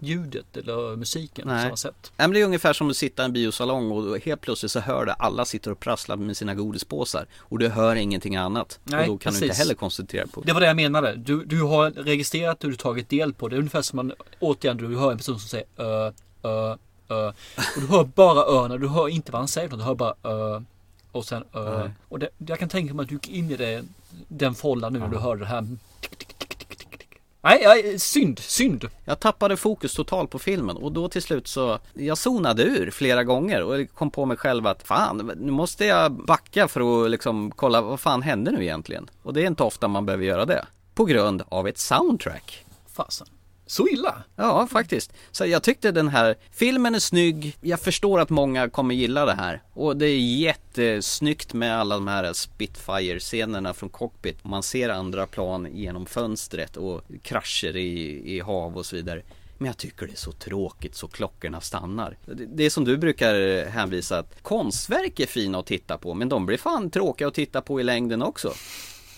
ljudet 0.00 0.56
eller 0.56 0.96
musiken 0.96 1.44
på 1.44 1.50
Nej. 1.50 1.62
samma 1.64 1.76
sätt. 1.76 2.12
Nej, 2.16 2.28
men 2.28 2.34
det 2.34 2.40
är 2.40 2.44
ungefär 2.44 2.72
som 2.72 2.90
att 2.90 2.96
sitta 2.96 3.22
i 3.22 3.24
en 3.24 3.32
biosalong 3.32 3.90
och 3.90 4.18
helt 4.18 4.40
plötsligt 4.40 4.72
så 4.72 4.80
hör 4.80 5.04
du 5.04 5.12
alla 5.18 5.44
sitter 5.44 5.70
och 5.70 5.80
prasslar 5.80 6.16
med 6.16 6.36
sina 6.36 6.54
godispåsar 6.54 7.26
och 7.38 7.58
du 7.58 7.68
hör 7.68 7.96
ingenting 7.96 8.36
annat. 8.36 8.78
Nej, 8.84 9.00
och 9.00 9.06
då 9.06 9.18
kan 9.18 9.32
du 9.32 9.36
inte 9.36 9.48
precis. 9.48 9.58
heller 9.62 9.74
koncentrera 9.74 10.26
på 10.26 10.40
Det 10.40 10.52
var 10.52 10.60
det 10.60 10.66
jag 10.66 10.76
menade. 10.76 11.16
Du, 11.16 11.44
du 11.44 11.62
har 11.62 11.90
registrerat 11.90 12.64
och 12.64 12.70
du 12.70 12.76
tagit 12.76 13.08
del 13.08 13.32
på 13.32 13.48
det. 13.48 13.56
är 13.56 13.58
Ungefär 13.58 13.82
som 13.82 13.96
man 13.96 14.12
återigen 14.40 14.76
du 14.76 14.96
hör 14.96 15.10
en 15.10 15.16
person 15.16 15.38
som 15.38 15.48
säger 15.48 15.66
ö, 15.76 16.12
ö, 16.42 16.76
ö. 17.08 17.32
Och 17.76 17.80
du 17.80 17.86
hör 17.86 18.04
bara 18.04 18.64
öna. 18.64 18.76
Du 18.76 18.88
hör 18.88 19.08
inte 19.08 19.32
vad 19.32 19.40
han 19.40 19.48
säger. 19.48 19.68
Du 19.68 19.76
hör 19.76 19.94
bara 19.94 20.14
ö. 20.22 20.62
Och 21.12 21.24
sen 21.24 21.44
ö. 21.52 21.78
Nej. 21.78 21.90
Och 22.08 22.18
det, 22.18 22.28
jag 22.38 22.58
kan 22.58 22.68
tänka 22.68 22.94
mig 22.94 23.02
att 23.02 23.08
du 23.08 23.14
gick 23.14 23.28
in 23.28 23.50
i 23.50 23.56
det, 23.56 23.84
den 24.28 24.54
fållan 24.54 24.92
nu 24.92 24.98
när 24.98 25.08
du 25.08 25.16
hörde 25.18 25.40
det 25.40 25.46
här. 25.46 25.66
tick, 26.00 26.18
tick, 26.18 26.34
tick. 26.38 26.59
Nej, 27.42 27.62
nej, 27.66 27.98
synd, 27.98 28.38
synd. 28.38 28.88
Jag 29.04 29.20
tappade 29.20 29.56
fokus 29.56 29.94
totalt 29.94 30.30
på 30.30 30.38
filmen 30.38 30.76
och 30.76 30.92
då 30.92 31.08
till 31.08 31.22
slut 31.22 31.48
så 31.48 31.78
Jag 31.94 32.18
zonade 32.18 32.62
ur 32.62 32.90
flera 32.90 33.24
gånger 33.24 33.62
och 33.62 33.94
kom 33.94 34.10
på 34.10 34.24
mig 34.24 34.36
själv 34.36 34.66
att 34.66 34.82
fan, 34.82 35.32
nu 35.36 35.52
måste 35.52 35.84
jag 35.84 36.12
backa 36.12 36.68
för 36.68 37.04
att 37.04 37.10
liksom 37.10 37.52
kolla 37.56 37.80
vad 37.80 38.00
fan 38.00 38.22
hände 38.22 38.50
nu 38.50 38.62
egentligen? 38.62 39.10
Och 39.22 39.32
det 39.32 39.42
är 39.42 39.46
inte 39.46 39.62
ofta 39.62 39.88
man 39.88 40.06
behöver 40.06 40.24
göra 40.24 40.44
det. 40.44 40.66
På 40.94 41.04
grund 41.04 41.42
av 41.48 41.68
ett 41.68 41.78
soundtrack. 41.78 42.64
Fasen. 42.92 43.26
Så 43.70 43.88
illa? 43.88 44.22
Ja, 44.36 44.66
faktiskt. 44.66 45.12
Så 45.30 45.46
jag 45.46 45.62
tyckte 45.62 45.92
den 45.92 46.08
här 46.08 46.36
filmen 46.50 46.94
är 46.94 46.98
snygg. 46.98 47.56
Jag 47.60 47.80
förstår 47.80 48.20
att 48.20 48.30
många 48.30 48.68
kommer 48.68 48.94
gilla 48.94 49.24
det 49.24 49.34
här. 49.34 49.62
Och 49.72 49.96
det 49.96 50.06
är 50.06 50.18
jättesnyggt 50.18 51.54
med 51.54 51.78
alla 51.78 51.94
de 51.94 52.08
här 52.08 52.32
Spitfire-scenerna 52.32 53.72
från 53.72 53.90
cockpit. 53.90 54.44
Man 54.44 54.62
ser 54.62 54.88
andra 54.88 55.26
plan 55.26 55.68
genom 55.72 56.06
fönstret 56.06 56.76
och 56.76 57.02
krascher 57.22 57.76
i, 57.76 58.22
i 58.36 58.40
hav 58.40 58.76
och 58.76 58.86
så 58.86 58.96
vidare. 58.96 59.22
Men 59.58 59.66
jag 59.66 59.76
tycker 59.76 60.06
det 60.06 60.12
är 60.12 60.16
så 60.16 60.32
tråkigt 60.32 60.94
så 60.94 61.08
klockorna 61.08 61.60
stannar. 61.60 62.16
Det, 62.26 62.46
det 62.46 62.64
är 62.64 62.70
som 62.70 62.84
du 62.84 62.96
brukar 62.96 63.66
hänvisa 63.66 64.18
att 64.18 64.42
konstverk 64.42 65.20
är 65.20 65.26
fina 65.26 65.58
att 65.58 65.66
titta 65.66 65.98
på 65.98 66.14
men 66.14 66.28
de 66.28 66.46
blir 66.46 66.58
fan 66.58 66.90
tråkiga 66.90 67.28
att 67.28 67.34
titta 67.34 67.60
på 67.60 67.80
i 67.80 67.84
längden 67.84 68.22
också. 68.22 68.52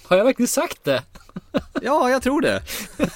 Har 0.04 0.16
jag 0.16 0.24
verkligen 0.24 0.48
sagt 0.48 0.84
det? 0.84 1.02
Ja, 1.82 2.10
jag 2.10 2.22
tror 2.22 2.40
det. 2.40 2.62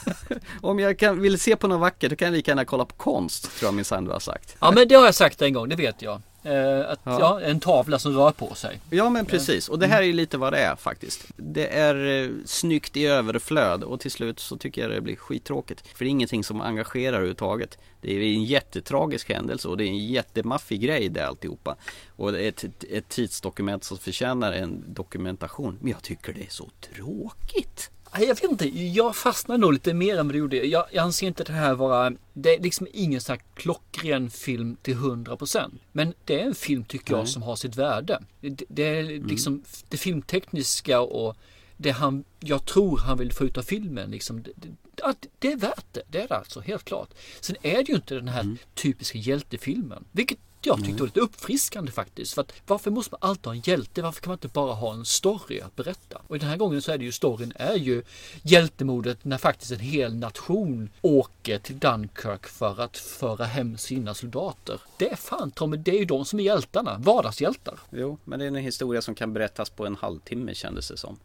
Om 0.61 0.79
jag 0.79 0.99
kan, 0.99 1.21
vill 1.21 1.41
se 1.41 1.57
på 1.57 1.69
något 1.69 1.81
vackert 1.81 2.11
då 2.11 2.17
kan 2.17 2.27
jag 2.27 2.33
lika 2.33 2.51
gärna 2.51 2.65
kolla 2.65 2.85
på 2.85 2.95
konst, 2.95 3.43
tror 3.59 3.69
jag 3.69 3.75
minsann 3.75 4.05
du 4.05 4.11
har 4.11 4.21
sagt. 4.21 4.57
Ja 4.61 4.73
men 4.73 4.89
det 4.89 4.95
har 4.95 5.05
jag 5.05 5.15
sagt 5.15 5.43
en 5.43 5.53
gång, 5.53 5.69
det 5.69 5.77
vet 5.77 6.03
jag. 6.03 6.21
Eh, 6.47 6.91
att, 6.91 7.01
Ja. 7.05 7.19
ja. 7.21 7.41
en 7.41 7.61
tavla 7.61 7.99
som 7.99 8.13
rör 8.13 8.31
på 8.31 8.55
sig. 8.55 8.81
Ja 8.91 9.11
men 9.11 9.27
precis, 9.27 9.69
och 9.69 9.79
det 9.79 9.87
här 9.87 10.03
är 10.03 10.13
lite 10.13 10.39
vad 10.39 10.53
det 10.53 10.59
är 10.59 10.77
faktiskt. 10.77 11.25
Det 11.37 11.67
är 11.69 12.25
eh, 12.25 12.31
snyggt 12.45 12.97
i 12.97 13.07
överflöd 13.07 13.85
och 13.85 14.01
till 14.01 14.11
slut 14.11 14.41
så 14.41 14.57
tycker 14.57 14.83
jag 14.83 14.91
det 14.91 15.01
blir 15.01 15.17
skittråkigt. 15.17 15.89
För 15.95 16.05
det 16.05 16.09
är 16.09 16.11
ingenting 16.11 16.45
som 16.45 16.61
engagerar 16.61 17.13
överhuvudtaget. 17.13 17.79
Det 18.01 18.13
är 18.17 18.21
en 18.21 18.45
jättetragisk 18.45 19.29
händelse 19.29 19.69
och 19.69 19.77
det 19.77 19.85
är 19.85 19.89
en 19.89 20.07
jättemaffig 20.07 20.81
grej 20.81 21.09
det 21.09 21.27
alltihopa. 21.27 21.77
Och 22.17 22.33
det 22.33 22.45
är 22.45 22.49
ett, 22.49 22.85
ett 22.91 23.09
tidsdokument 23.09 23.85
som 23.85 23.99
förtjänar 23.99 24.53
en 24.53 24.85
dokumentation. 24.87 25.79
Men 25.81 25.91
jag 25.91 26.03
tycker 26.03 26.33
det 26.33 26.43
är 26.43 26.51
så 26.51 26.71
tråkigt. 26.95 27.91
Jag 28.13 28.27
vet 28.27 28.45
inte, 28.45 28.69
jag 28.79 29.17
fastnade 29.17 29.59
nog 29.59 29.73
lite 29.73 29.95
mer 29.95 30.19
än 30.19 30.27
vad 30.27 30.35
du 30.35 30.39
gjorde. 30.39 30.67
Jag, 30.67 30.85
jag 30.93 31.03
anser 31.03 31.27
inte 31.27 31.45
det 31.45 31.53
här 31.53 31.75
vara, 31.75 32.13
det 32.33 32.55
är 32.55 32.61
liksom 32.61 32.87
ingen 32.93 33.21
sån 33.21 33.33
här 33.33 33.43
klockren 33.55 34.31
film 34.31 34.77
till 34.83 34.97
100%. 34.97 35.71
Men 35.93 36.15
det 36.25 36.41
är 36.41 36.47
en 36.47 36.55
film 36.55 36.85
tycker 36.85 37.13
jag 37.13 37.19
Nej. 37.19 37.27
som 37.27 37.43
har 37.43 37.57
sitt 37.57 37.77
värde. 37.77 38.23
Det, 38.41 38.65
det 38.69 38.83
är 38.83 39.03
liksom 39.29 39.63
det 39.89 39.97
filmtekniska 39.97 41.01
och 41.01 41.37
det 41.77 41.91
han, 41.91 42.25
jag 42.41 42.65
tror 42.65 42.99
han 42.99 43.19
vill 43.19 43.33
få 43.33 43.45
ut 43.45 43.59
av 43.59 43.63
filmen. 43.63 44.11
Liksom, 44.11 44.43
det, 44.43 44.51
det, 44.57 45.29
det 45.39 45.53
är 45.53 45.57
värt 45.57 45.87
det, 45.93 46.03
det 46.09 46.21
är 46.21 46.29
det 46.29 46.37
alltså, 46.37 46.61
helt 46.61 46.85
klart. 46.85 47.11
Sen 47.41 47.57
är 47.63 47.77
det 47.77 47.89
ju 47.89 47.95
inte 47.95 48.15
den 48.15 48.29
här 48.29 48.57
typiska 48.75 49.19
hjältefilmen. 49.19 50.05
Vilket 50.13 50.39
jag 50.63 50.85
tyckte 50.85 51.03
var 51.03 51.07
lite 51.07 51.21
uppfriskande 51.21 51.93
faktiskt. 51.93 52.35
För 52.35 52.43
att 52.43 52.53
varför 52.67 52.91
måste 52.91 53.17
man 53.21 53.31
alltid 53.31 53.47
ha 53.47 53.55
en 53.55 53.61
hjälte? 53.61 54.03
Varför 54.03 54.21
kan 54.21 54.31
man 54.31 54.37
inte 54.37 54.49
bara 54.49 54.75
ha 54.75 54.95
en 54.95 55.05
story 55.05 55.61
att 55.61 55.77
berätta? 55.77 56.23
Och 56.27 56.39
den 56.39 56.49
här 56.49 56.57
gången 56.57 56.83
så 56.83 56.93
är 56.93 56.99
det 56.99 57.05
ju 57.05 57.13
storyn 57.13 57.53
är 57.57 57.75
ju 57.75 58.03
hjältemodet 58.43 59.25
när 59.25 59.39
faktiskt 59.39 59.73
en 59.73 59.81
hel 59.81 60.17
nation 60.17 60.91
åker 61.03 61.59
till 61.59 61.79
Dunkirk 61.79 62.47
för 62.47 62.81
att 62.81 62.97
föra 62.97 63.45
hem 63.45 63.79
sina 63.79 64.15
soldater. 64.15 64.81
Det 64.99 65.13
är 65.13 65.17
fan 65.17 65.51
Tommy, 65.51 65.77
det 65.77 65.91
är 65.91 65.99
ju 65.99 66.05
de 66.05 66.25
som 66.25 66.41
är 66.41 66.45
hjältarna. 66.45 66.99
Vardagshjältar. 66.99 67.79
Jo, 67.91 68.19
men 68.25 68.39
det 68.39 68.45
är 68.45 68.49
en 68.49 68.55
historia 68.55 69.03
som 69.03 69.15
kan 69.15 69.33
berättas 69.33 69.71
på 69.71 69.87
en 69.87 69.97
halvtimme 69.97 70.55
kändes 70.55 70.89
det 70.89 70.97
som. 70.97 71.19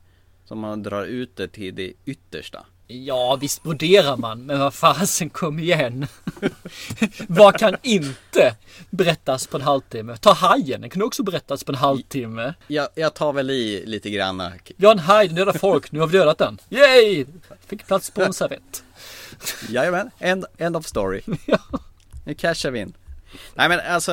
Som 0.46 0.60
man 0.60 0.84
drar 0.84 1.04
ut 1.04 1.36
det 1.36 1.48
till 1.48 1.76
det 1.76 1.94
yttersta. 2.06 2.66
Ja, 2.92 3.36
visst 3.36 3.64
broderar 3.64 4.18
man, 4.18 4.46
men 4.46 4.60
vad 4.60 4.74
fasen 4.74 5.30
kom 5.30 5.60
igen. 5.60 6.08
vad 7.28 7.60
kan 7.60 7.76
inte 7.82 8.56
berättas 8.90 9.48
på 9.48 9.58
en 9.58 9.64
halvtimme? 9.64 10.18
Ta 10.18 10.34
hajen, 10.34 10.82
den 10.82 10.90
kan 10.90 11.02
också 11.02 11.24
berättas 11.24 11.64
på 11.64 11.72
en 11.72 11.78
halvtimme. 11.78 12.54
Jag, 12.68 12.88
jag 12.96 13.14
tar 13.14 13.34
väl 13.34 13.50
i 13.50 13.84
lite 13.86 14.10
granna. 14.10 14.52
Vi 14.78 14.86
har 14.86 14.94
en 14.94 15.00
haj, 15.00 15.28
den 15.28 15.36
dödar 15.36 15.54
folk, 15.54 15.92
nu 15.92 16.00
har 16.00 16.08
vi 16.08 16.18
dödat 16.18 16.38
den. 16.38 16.58
Yay! 16.70 17.26
Fick 17.66 17.88
plats 17.88 18.10
på 18.12 18.24
en 18.24 18.34
servett. 18.42 18.84
Jajamän, 19.70 20.12
end, 20.20 20.46
end 20.58 20.78
of 20.78 20.86
story. 20.86 21.22
Nu 22.26 22.34
cashar 22.34 22.72
vi 22.72 22.80
in. 22.80 22.94
Nej 23.56 23.70
men 23.70 23.80
alltså, 23.80 24.12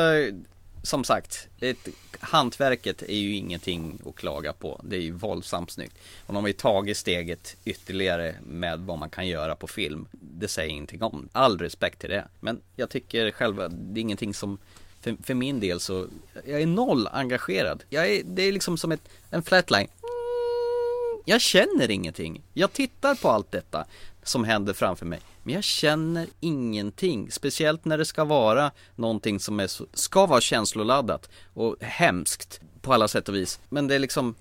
som 0.82 1.04
sagt, 1.04 1.48
ett, 1.60 1.88
hantverket 2.20 3.02
är 3.02 3.16
ju 3.16 3.34
ingenting 3.34 3.98
att 4.06 4.14
klaga 4.14 4.52
på. 4.52 4.80
Det 4.84 4.96
är 4.96 5.00
ju 5.00 5.10
våldsamt 5.10 5.70
snyggt. 5.70 5.98
Och 6.26 6.34
de 6.34 6.44
har 6.44 6.48
ju 6.48 6.52
tagit 6.52 6.96
steget 6.96 7.56
ytterligare 7.64 8.34
med 8.46 8.80
vad 8.80 8.98
man 8.98 9.10
kan 9.10 9.28
göra 9.28 9.56
på 9.56 9.66
film. 9.66 10.06
Det 10.10 10.48
säger 10.48 10.70
ingenting 10.70 11.02
om. 11.02 11.28
All 11.32 11.58
respekt 11.58 12.00
till 12.00 12.10
det. 12.10 12.28
Men 12.40 12.60
jag 12.76 12.90
tycker 12.90 13.30
själva, 13.30 13.68
det 13.68 14.00
är 14.00 14.02
ingenting 14.02 14.34
som 14.34 14.58
för, 15.00 15.16
för 15.22 15.34
min 15.34 15.60
del 15.60 15.80
så, 15.80 16.06
jag 16.44 16.62
är 16.62 16.66
noll 16.66 17.08
engagerad. 17.12 17.84
Jag 17.88 18.10
är, 18.10 18.22
det 18.24 18.42
är 18.42 18.52
liksom 18.52 18.78
som 18.78 18.92
ett, 18.92 19.08
en 19.30 19.42
flatline. 19.42 19.88
Mm, 19.88 21.22
jag 21.24 21.40
känner 21.40 21.90
ingenting. 21.90 22.42
Jag 22.54 22.72
tittar 22.72 23.14
på 23.14 23.28
allt 23.28 23.52
detta 23.52 23.86
som 24.28 24.44
händer 24.44 24.72
framför 24.72 25.06
mig. 25.06 25.20
Men 25.42 25.54
jag 25.54 25.64
känner 25.64 26.26
ingenting. 26.40 27.30
Speciellt 27.30 27.84
när 27.84 27.98
det 27.98 28.04
ska 28.04 28.24
vara 28.24 28.70
någonting 28.96 29.40
som 29.40 29.60
är 29.60 29.66
så, 29.66 29.86
ska 29.94 30.26
vara 30.26 30.40
känsloladdat 30.40 31.28
och 31.54 31.76
hemskt 31.80 32.60
på 32.82 32.92
alla 32.94 33.08
sätt 33.08 33.28
och 33.28 33.34
vis. 33.34 33.60
Men 33.68 33.86
det 33.88 33.94
är 33.94 33.98
liksom, 33.98 34.34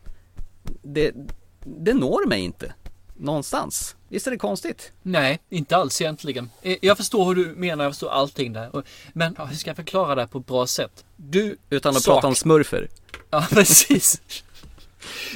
det, 0.84 1.12
det 1.64 1.94
når 1.94 2.28
mig 2.28 2.42
inte. 2.42 2.74
Någonstans. 3.20 3.96
Visst 4.10 4.28
är 4.28 4.32
det 4.32 4.38
konstigt? 4.38 4.92
Nej, 5.02 5.40
inte 5.50 5.78
alls 5.78 6.02
egentligen. 6.02 6.50
Eh, 6.62 6.78
Jag 6.82 6.98
förstår 6.98 7.26
hur 7.26 7.36
du 7.46 7.56
menar, 7.56 7.84
jag 7.84 7.94
förstår 7.94 8.10
allting 8.10 8.54
där. 8.54 8.84
Men 9.14 9.36
ja, 9.38 9.46
hur 9.46 9.56
ska 9.56 9.70
jag 9.70 9.76
förklara 9.78 10.16
det 10.16 10.22
här 10.22 10.28
på 10.28 10.38
ett 10.40 10.46
bra 10.46 10.68
sätt? 10.68 11.06
Du 11.16 11.58
Utan 11.70 11.96
att 11.96 12.02
sak- 12.04 12.14
prata 12.16 12.28
om 12.28 12.36
smurfer. 12.36 12.88
Ja, 13.30 13.46
precis. 13.50 14.22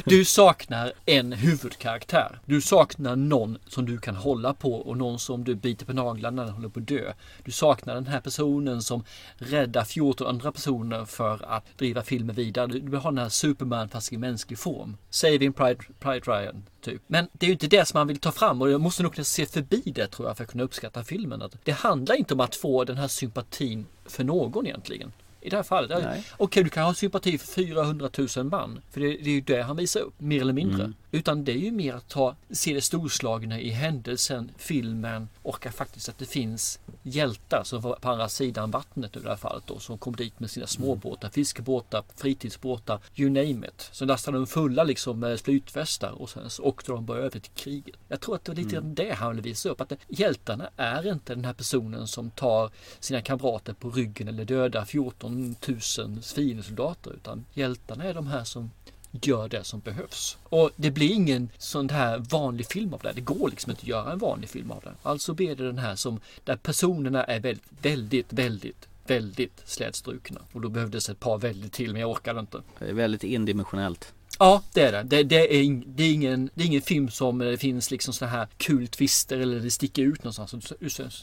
Du 0.06 0.26
saknar 0.26 0.93
en 1.06 1.34
huvudkaraktär. 1.34 2.39
Du 2.45 2.61
saknar 2.61 3.15
någon 3.15 3.57
som 3.68 3.85
du 3.85 3.98
kan 3.98 4.15
hålla 4.15 4.53
på 4.53 4.73
och 4.73 4.98
någon 4.98 5.19
som 5.19 5.43
du 5.43 5.56
biter 5.56 5.85
på 5.85 5.93
naglarna 5.93 6.35
när 6.35 6.45
den 6.45 6.53
håller 6.53 6.69
på 6.69 6.80
att 6.80 6.88
dö. 6.88 7.14
Du 7.43 7.52
saknar 7.52 7.95
den 7.95 8.07
här 8.07 8.19
personen 8.19 8.81
som 8.81 9.03
räddar 9.38 9.84
14 9.84 10.27
andra 10.27 10.52
personer 10.52 11.06
för 11.06 11.45
att 11.45 11.77
driva 11.77 12.03
filmen 12.03 12.35
vidare. 12.35 12.68
Du 12.68 12.80
vill 12.80 12.99
ha 12.99 13.11
den 13.11 13.18
här 13.18 13.30
Superman 13.30 13.89
fast 13.89 14.14
i 14.14 14.18
mänsklig 14.18 14.60
form. 14.60 14.98
Saving 15.10 15.53
Pride, 15.53 15.80
Pride 15.99 16.31
Ryan, 16.31 16.64
typ. 16.81 17.02
Men 17.07 17.27
det 17.34 17.45
är 17.45 17.48
ju 17.48 17.53
inte 17.53 17.68
det 17.68 17.88
som 17.88 17.99
man 17.99 18.07
vill 18.07 18.19
ta 18.19 18.31
fram 18.31 18.61
och 18.61 18.72
jag 18.72 18.81
måste 18.81 19.03
nog 19.03 19.14
kunna 19.14 19.26
se 19.26 19.45
förbi 19.45 19.81
det 19.85 20.07
tror 20.07 20.27
jag 20.27 20.38
för 20.38 20.43
att 20.43 20.52
kunna 20.52 20.64
uppskatta 20.64 21.03
filmen. 21.03 21.41
Att 21.41 21.56
det 21.64 21.72
handlar 21.72 22.15
inte 22.15 22.34
om 22.34 22.39
att 22.39 22.56
få 22.56 22.84
den 22.84 22.98
här 22.98 23.07
sympatin 23.07 23.85
för 24.06 24.23
någon 24.23 24.65
egentligen. 24.65 25.11
I 25.42 25.50
det 25.50 25.56
här 25.56 25.64
fallet. 25.64 25.92
Okej, 26.38 26.64
du 26.64 26.70
kan 26.70 26.84
ha 26.84 26.94
sympati 26.94 27.38
för 27.38 27.48
400 27.48 28.10
000 28.38 28.46
man. 28.46 28.82
För 28.92 29.02
det, 29.02 29.08
det 29.08 29.30
är 29.30 29.34
ju 29.34 29.42
det 29.42 29.62
han 29.62 29.76
visar 29.78 30.00
upp, 30.00 30.14
mer 30.18 30.42
eller 30.42 30.54
mindre. 30.54 30.84
Mm. 30.84 30.94
Utan 31.12 31.44
det 31.44 31.52
är 31.52 31.58
ju 31.58 31.72
mer 31.72 31.94
att 31.94 32.10
ta, 32.10 32.36
se 32.50 32.74
det 32.74 32.82
storslagna 32.82 33.60
i 33.60 33.70
händelsen, 33.70 34.52
filmen 34.58 35.30
och 35.42 35.66
att 35.66 35.76
faktiskt 35.76 36.10
att 36.10 36.18
det 36.18 36.26
finns 36.26 36.80
hjältar 37.04 37.64
som 37.64 37.82
var 37.82 37.96
på 37.96 38.10
andra 38.10 38.30
sidan 38.30 38.72
vattnet 38.72 39.16
i 39.16 39.20
det 39.20 39.30
här 39.30 39.36
fallet 39.36 39.64
då. 39.68 39.80
Som 39.80 39.98
kom 39.98 40.16
dit 40.16 40.40
med 40.40 40.52
sina 40.52 40.68
småbåtar, 40.68 41.30
fiskebåtar, 41.30 42.04
fritidsbåtar, 42.16 43.00
you 43.16 43.30
name 43.30 43.68
it. 43.68 43.90
Så 43.92 44.06
lastade 44.06 44.38
de 44.38 44.48
fulla 44.48 44.84
liksom 44.84 45.20
med 45.20 45.40
flytvästar 45.40 46.12
och 46.12 46.30
sen 46.30 46.50
så 46.50 46.64
åkte 46.64 46.92
de 46.92 47.06
bara 47.06 47.18
över 47.18 47.30
till 47.30 47.52
kriget. 47.56 47.96
Jag 48.08 48.20
tror 48.22 48.36
att 48.36 48.46
det 48.46 48.52
var 48.52 48.56
lite 48.56 48.78
Mm. 48.78 48.96
det 48.96 49.14
han 49.14 49.30
ville 49.32 49.42
visa 49.42 49.70
upp. 49.70 49.82
Att 49.82 49.90
det, 49.90 49.98
hjältarna 50.08 50.70
är 50.78 51.12
inte 51.12 51.36
den 51.36 51.46
här 51.46 51.54
personen 51.54 52.08
som 52.08 52.32
tar 52.32 52.72
sina 53.00 53.22
kamrater 53.22 53.74
på 53.74 53.90
ryggen 53.90 54.28
eller 54.28 54.46
dödar 54.46 54.86
14 54.86 55.56
000 55.68 56.22
fiendesoldater. 56.22 57.12
Utan 57.12 57.46
hjältarna 57.54 58.04
är 58.04 58.14
de 58.14 58.28
här 58.28 58.44
som 58.44 58.72
gör 59.12 59.50
det 59.50 59.64
som 59.64 59.80
behövs. 59.80 60.38
Och 60.44 60.72
det 60.76 60.92
blir 60.92 61.12
ingen 61.12 61.50
sån 61.58 61.90
här 61.90 62.18
vanlig 62.18 62.66
film 62.66 62.94
av 62.94 63.00
det. 63.00 63.12
Det 63.14 63.22
går 63.22 63.50
liksom 63.50 63.70
inte 63.70 63.82
att 63.82 63.88
göra 63.88 64.12
en 64.12 64.20
vanlig 64.20 64.50
film 64.50 64.72
av 64.72 64.82
det. 64.84 64.94
Alltså 65.04 65.34
blir 65.34 65.56
det 65.56 65.66
den 65.66 65.78
här 65.78 65.96
som 65.96 66.20
där 66.44 66.56
personerna 66.56 67.24
är 67.24 67.40
väldigt, 67.40 67.72
väldigt, 67.82 68.34
väldigt, 68.34 68.88
väldigt 69.08 69.62
slätstrukna. 69.66 70.42
Och 70.54 70.62
då 70.62 70.70
behövdes 70.70 71.10
ett 71.10 71.20
par 71.20 71.38
väldigt 71.38 71.74
till 71.74 71.92
men 71.92 72.02
jag 72.02 72.10
orkade 72.10 72.40
inte. 72.40 72.62
Det 72.80 72.90
är 72.90 72.94
väldigt 72.94 73.24
indimensionellt. 73.24 74.14
Ja, 74.42 74.62
det 74.74 74.82
är 74.82 74.92
det. 74.92 75.04
Det, 75.04 75.24
det, 75.24 75.36
är, 75.36 75.82
det, 75.86 76.04
är 76.04 76.14
ingen, 76.14 76.50
det 76.54 76.64
är 76.64 76.68
ingen 76.68 76.82
film 76.82 77.10
som 77.10 77.38
det 77.38 77.58
finns 77.58 77.92
liksom 77.92 78.14
såna 78.14 78.32
här 78.32 78.48
kul 78.58 78.88
twister 78.88 79.38
eller 79.40 79.60
det 79.60 79.72
sticker 79.72 80.02
ut 80.04 80.24
någonstans. 80.24 80.50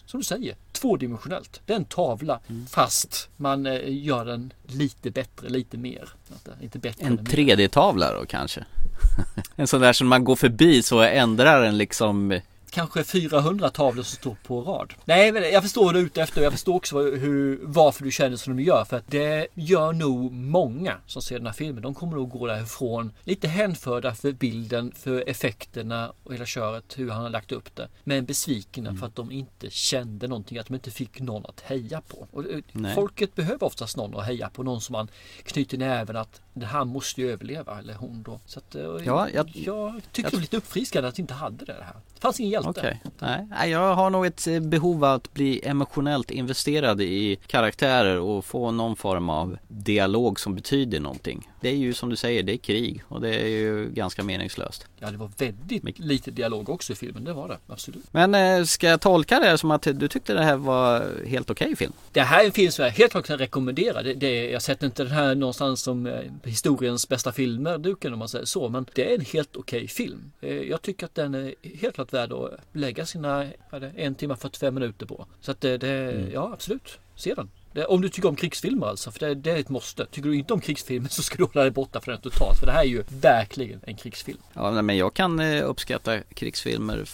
Som 0.06 0.20
du- 0.20 0.24
säger, 0.24 0.56
tvådimensionellt. 0.72 1.60
Det 1.66 1.72
är 1.72 1.76
en 1.76 1.84
tavla 1.84 2.40
fast 2.70 3.28
man 3.36 3.66
eh, 3.66 3.80
gör 3.86 4.24
den 4.24 4.52
lite 4.66 5.10
bättre, 5.10 5.48
lite 5.48 5.76
mer. 5.76 6.08
Det- 6.44 6.64
Inte 6.64 6.78
bättre 6.78 7.06
En 7.06 7.14
men 7.14 7.24
mer. 7.24 7.30
3D-tavla 7.30 8.12
då 8.20 8.26
kanske? 8.26 8.64
en 9.56 9.66
sån 9.66 9.80
där 9.80 9.92
som 9.92 10.08
man 10.08 10.24
går 10.24 10.36
förbi 10.36 10.82
så 10.82 11.00
ändrar 11.00 11.62
den 11.62 11.78
liksom 11.78 12.40
kanske 12.70 13.04
400 13.04 13.70
tavlor 13.70 14.02
som 14.02 14.16
står 14.16 14.36
på 14.42 14.62
rad. 14.62 14.94
Nej, 15.04 15.32
men 15.32 15.42
jag 15.42 15.62
förstår 15.62 15.84
vad 15.84 15.94
du 15.94 15.98
är 15.98 16.04
ute 16.04 16.22
efter. 16.22 16.42
Jag 16.42 16.52
förstår 16.52 16.74
också 16.74 17.00
hur, 17.00 17.60
varför 17.62 18.04
du 18.04 18.10
känner 18.10 18.36
som 18.36 18.56
du 18.56 18.62
gör. 18.62 18.84
För 18.84 18.96
att 18.96 19.10
det 19.10 19.46
gör 19.54 19.92
nog 19.92 20.32
många 20.32 20.94
som 21.06 21.22
ser 21.22 21.38
den 21.38 21.46
här 21.46 21.52
filmen. 21.52 21.82
De 21.82 21.94
kommer 21.94 22.16
nog 22.16 22.30
gå 22.30 22.46
därifrån 22.46 23.12
lite 23.24 23.48
hänförda 23.48 24.14
för 24.14 24.32
bilden, 24.32 24.92
för 24.96 25.28
effekterna 25.28 26.12
och 26.24 26.34
hela 26.34 26.46
köret, 26.46 26.98
hur 26.98 27.10
han 27.10 27.22
har 27.22 27.30
lagt 27.30 27.52
upp 27.52 27.76
det. 27.76 27.88
Men 28.04 28.24
besvikna 28.24 28.94
för 28.94 29.06
att 29.06 29.16
de 29.16 29.32
inte 29.32 29.70
kände 29.70 30.28
någonting, 30.28 30.58
att 30.58 30.66
de 30.66 30.74
inte 30.74 30.90
fick 30.90 31.20
någon 31.20 31.46
att 31.46 31.60
heja 31.60 32.00
på. 32.00 32.26
Och 32.32 32.50
eh, 32.50 32.60
Nej. 32.72 32.94
folket 32.94 33.34
behöver 33.34 33.66
oftast 33.66 33.96
någon 33.96 34.16
att 34.16 34.26
heja 34.26 34.50
på, 34.50 34.62
någon 34.62 34.80
som 34.80 34.92
man 34.92 35.08
knyter 35.42 35.78
näven 35.78 36.16
att 36.16 36.40
han 36.66 36.88
måste 36.88 37.20
ju 37.20 37.30
överleva, 37.32 37.78
eller 37.78 37.94
hon 37.94 38.22
då. 38.22 38.40
Så 38.46 38.58
att, 38.58 38.74
eh, 38.74 38.82
Ja, 38.82 39.28
jag, 39.34 39.48
jag- 39.54 40.00
tycker 40.12 40.22
jag- 40.22 40.32
det 40.32 40.36
var 40.36 40.40
lite 40.40 40.56
uppfriskande 40.56 41.08
att 41.08 41.18
inte 41.18 41.34
hade 41.34 41.64
det 41.64 41.72
här. 41.72 41.94
Det 42.14 42.20
fanns 42.20 42.40
ingen 42.40 42.52
hjälte. 42.52 42.98
Nej, 43.18 43.46
nej, 43.50 43.70
jag 43.70 43.94
har 43.94 44.10
nog 44.10 44.26
ett 44.26 44.46
eh, 44.46 44.60
behov 44.60 45.04
av 45.04 45.14
att 45.14 45.34
bli 45.34 45.60
emotionellt 45.66 46.30
investerad 46.30 47.00
i 47.00 47.38
karaktärer 47.46 48.18
och 48.18 48.44
få 48.44 48.70
någon 48.70 48.96
form 48.96 49.30
av 49.30 49.58
dialog 49.68 50.40
som 50.40 50.54
betyder 50.54 51.00
någonting. 51.00 51.48
Det 51.60 51.68
är 51.68 51.74
ju 51.76 51.92
som 51.94 52.08
du 52.10 52.16
säger, 52.16 52.42
det 52.42 52.52
är 52.52 52.56
krig 52.56 53.02
och 53.08 53.20
det 53.20 53.34
är 53.34 53.46
ju 53.48 53.90
ganska 53.90 54.22
meningslöst. 54.24 54.86
Ja, 54.98 55.10
det 55.10 55.16
var 55.16 55.30
väldigt 55.38 55.98
lite 55.98 56.30
dialog 56.30 56.68
också 56.68 56.92
i 56.92 56.96
filmen, 56.96 57.24
det 57.24 57.32
var 57.32 57.48
det. 57.48 57.58
Absolut. 57.66 58.04
Men 58.10 58.34
eh, 58.34 58.64
ska 58.64 58.86
jag 58.88 59.00
tolka 59.00 59.40
det 59.40 59.58
som 59.58 59.70
att 59.70 59.82
du 59.82 60.08
tyckte 60.08 60.34
det 60.34 60.42
här 60.44 60.56
var 60.56 61.06
helt 61.26 61.50
okej 61.50 61.76
film? 61.76 61.92
Det 62.12 62.20
här 62.20 62.40
är 62.42 62.46
en 62.46 62.52
film 62.52 62.72
som 62.72 62.84
jag 62.84 62.92
helt 62.92 63.10
klart 63.12 63.26
kan 63.26 63.38
rekommendera. 63.38 64.02
Det, 64.02 64.14
det, 64.14 64.50
jag 64.50 64.62
sätter 64.62 64.86
inte 64.86 65.02
den 65.04 65.12
här 65.12 65.34
någonstans 65.34 65.82
som 65.82 66.06
eh, 66.06 66.20
historiens 66.44 67.08
bästa 67.08 67.32
filmer, 67.32 67.78
duken 67.78 68.12
om 68.12 68.18
man 68.18 68.28
säger 68.28 68.44
så. 68.44 68.68
Men 68.68 68.86
det 68.94 69.10
är 69.12 69.14
en 69.18 69.24
helt 69.24 69.56
okej 69.56 69.88
film. 69.88 70.32
Eh, 70.40 70.56
Jag 70.56 70.82
tycker 70.82 71.06
att 71.06 71.14
den 71.14 71.34
är 71.34 71.54
helt 71.80 71.94
klart 71.94 72.12
värd 72.12 72.32
att 72.32 72.50
lägga 72.72 73.06
sina 73.06 73.46
vad 73.70 73.84
är 73.84 73.92
det, 73.96 74.02
en 74.02 74.14
timme 74.14 74.36
45 74.36 74.74
minuter 74.74 75.06
på. 75.06 75.26
Så 75.40 75.50
att 75.50 75.60
det, 75.60 75.78
det 75.78 75.88
Mm. 75.88 76.30
ja 76.32 76.50
absolut, 76.52 76.98
se 77.16 77.34
den. 77.34 77.50
Det, 77.72 77.84
om 77.84 78.00
du 78.00 78.08
tycker 78.08 78.28
om 78.28 78.36
krigsfilmer 78.36 78.86
alltså, 78.86 79.10
för 79.10 79.20
det, 79.20 79.34
det 79.34 79.50
är 79.50 79.56
ett 79.56 79.68
måste. 79.68 80.06
Tycker 80.06 80.28
du 80.28 80.36
inte 80.36 80.52
om 80.52 80.60
krigsfilmer 80.60 81.08
så 81.10 81.22
ska 81.22 81.36
du 81.36 81.44
hålla 81.44 81.62
dig 81.62 81.70
borta 81.70 82.00
från 82.00 82.12
den 82.12 82.22
totalt. 82.22 82.58
För 82.58 82.66
det 82.66 82.72
här 82.72 82.80
är 82.80 82.88
ju 82.88 83.04
verkligen 83.08 83.80
en 83.86 83.96
krigsfilm. 83.96 84.38
Ja, 84.52 84.82
men 84.82 84.96
jag 84.96 85.14
kan 85.14 85.40
eh, 85.40 85.68
uppskatta 85.68 86.20
krigsfilmer 86.20 87.04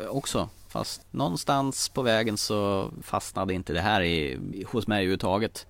eh, 0.00 0.06
också. 0.08 0.48
Fast 0.68 1.02
någonstans 1.10 1.88
på 1.88 2.02
vägen 2.02 2.36
så 2.36 2.90
fastnade 3.02 3.54
inte 3.54 3.72
det 3.72 3.80
här 3.80 4.02
i, 4.02 4.38
hos 4.66 4.86
mig 4.86 4.96
överhuvudtaget. 4.96 5.66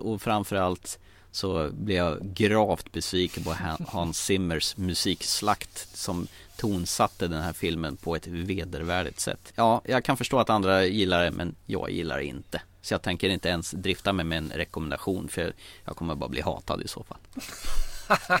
Och 0.00 0.22
framförallt 0.22 0.98
så 1.32 1.70
blev 1.72 1.96
jag 1.96 2.34
gravt 2.34 2.92
besviken 2.92 3.44
på 3.44 3.56
Hans 3.86 4.18
Zimmers 4.18 4.76
musikslakt 4.76 5.88
som 5.96 6.26
tonsatte 6.60 7.28
den 7.28 7.42
här 7.42 7.52
filmen 7.52 7.96
på 7.96 8.16
ett 8.16 8.26
vedervärdigt 8.26 9.20
sätt. 9.20 9.52
Ja, 9.56 9.80
jag 9.84 10.04
kan 10.04 10.16
förstå 10.16 10.38
att 10.38 10.50
andra 10.50 10.84
gillar 10.84 11.24
det, 11.24 11.30
men 11.30 11.54
jag 11.66 11.90
gillar 11.90 12.16
det 12.18 12.24
inte. 12.24 12.62
Så 12.82 12.94
jag 12.94 13.02
tänker 13.02 13.28
inte 13.28 13.48
ens 13.48 13.70
drifta 13.70 14.12
mig 14.12 14.24
med 14.24 14.38
en 14.38 14.50
rekommendation 14.54 15.28
för 15.28 15.52
jag 15.84 15.96
kommer 15.96 16.14
bara 16.14 16.28
bli 16.28 16.40
hatad 16.40 16.82
i 16.82 16.88
så 16.88 17.04
fall. 17.04 17.18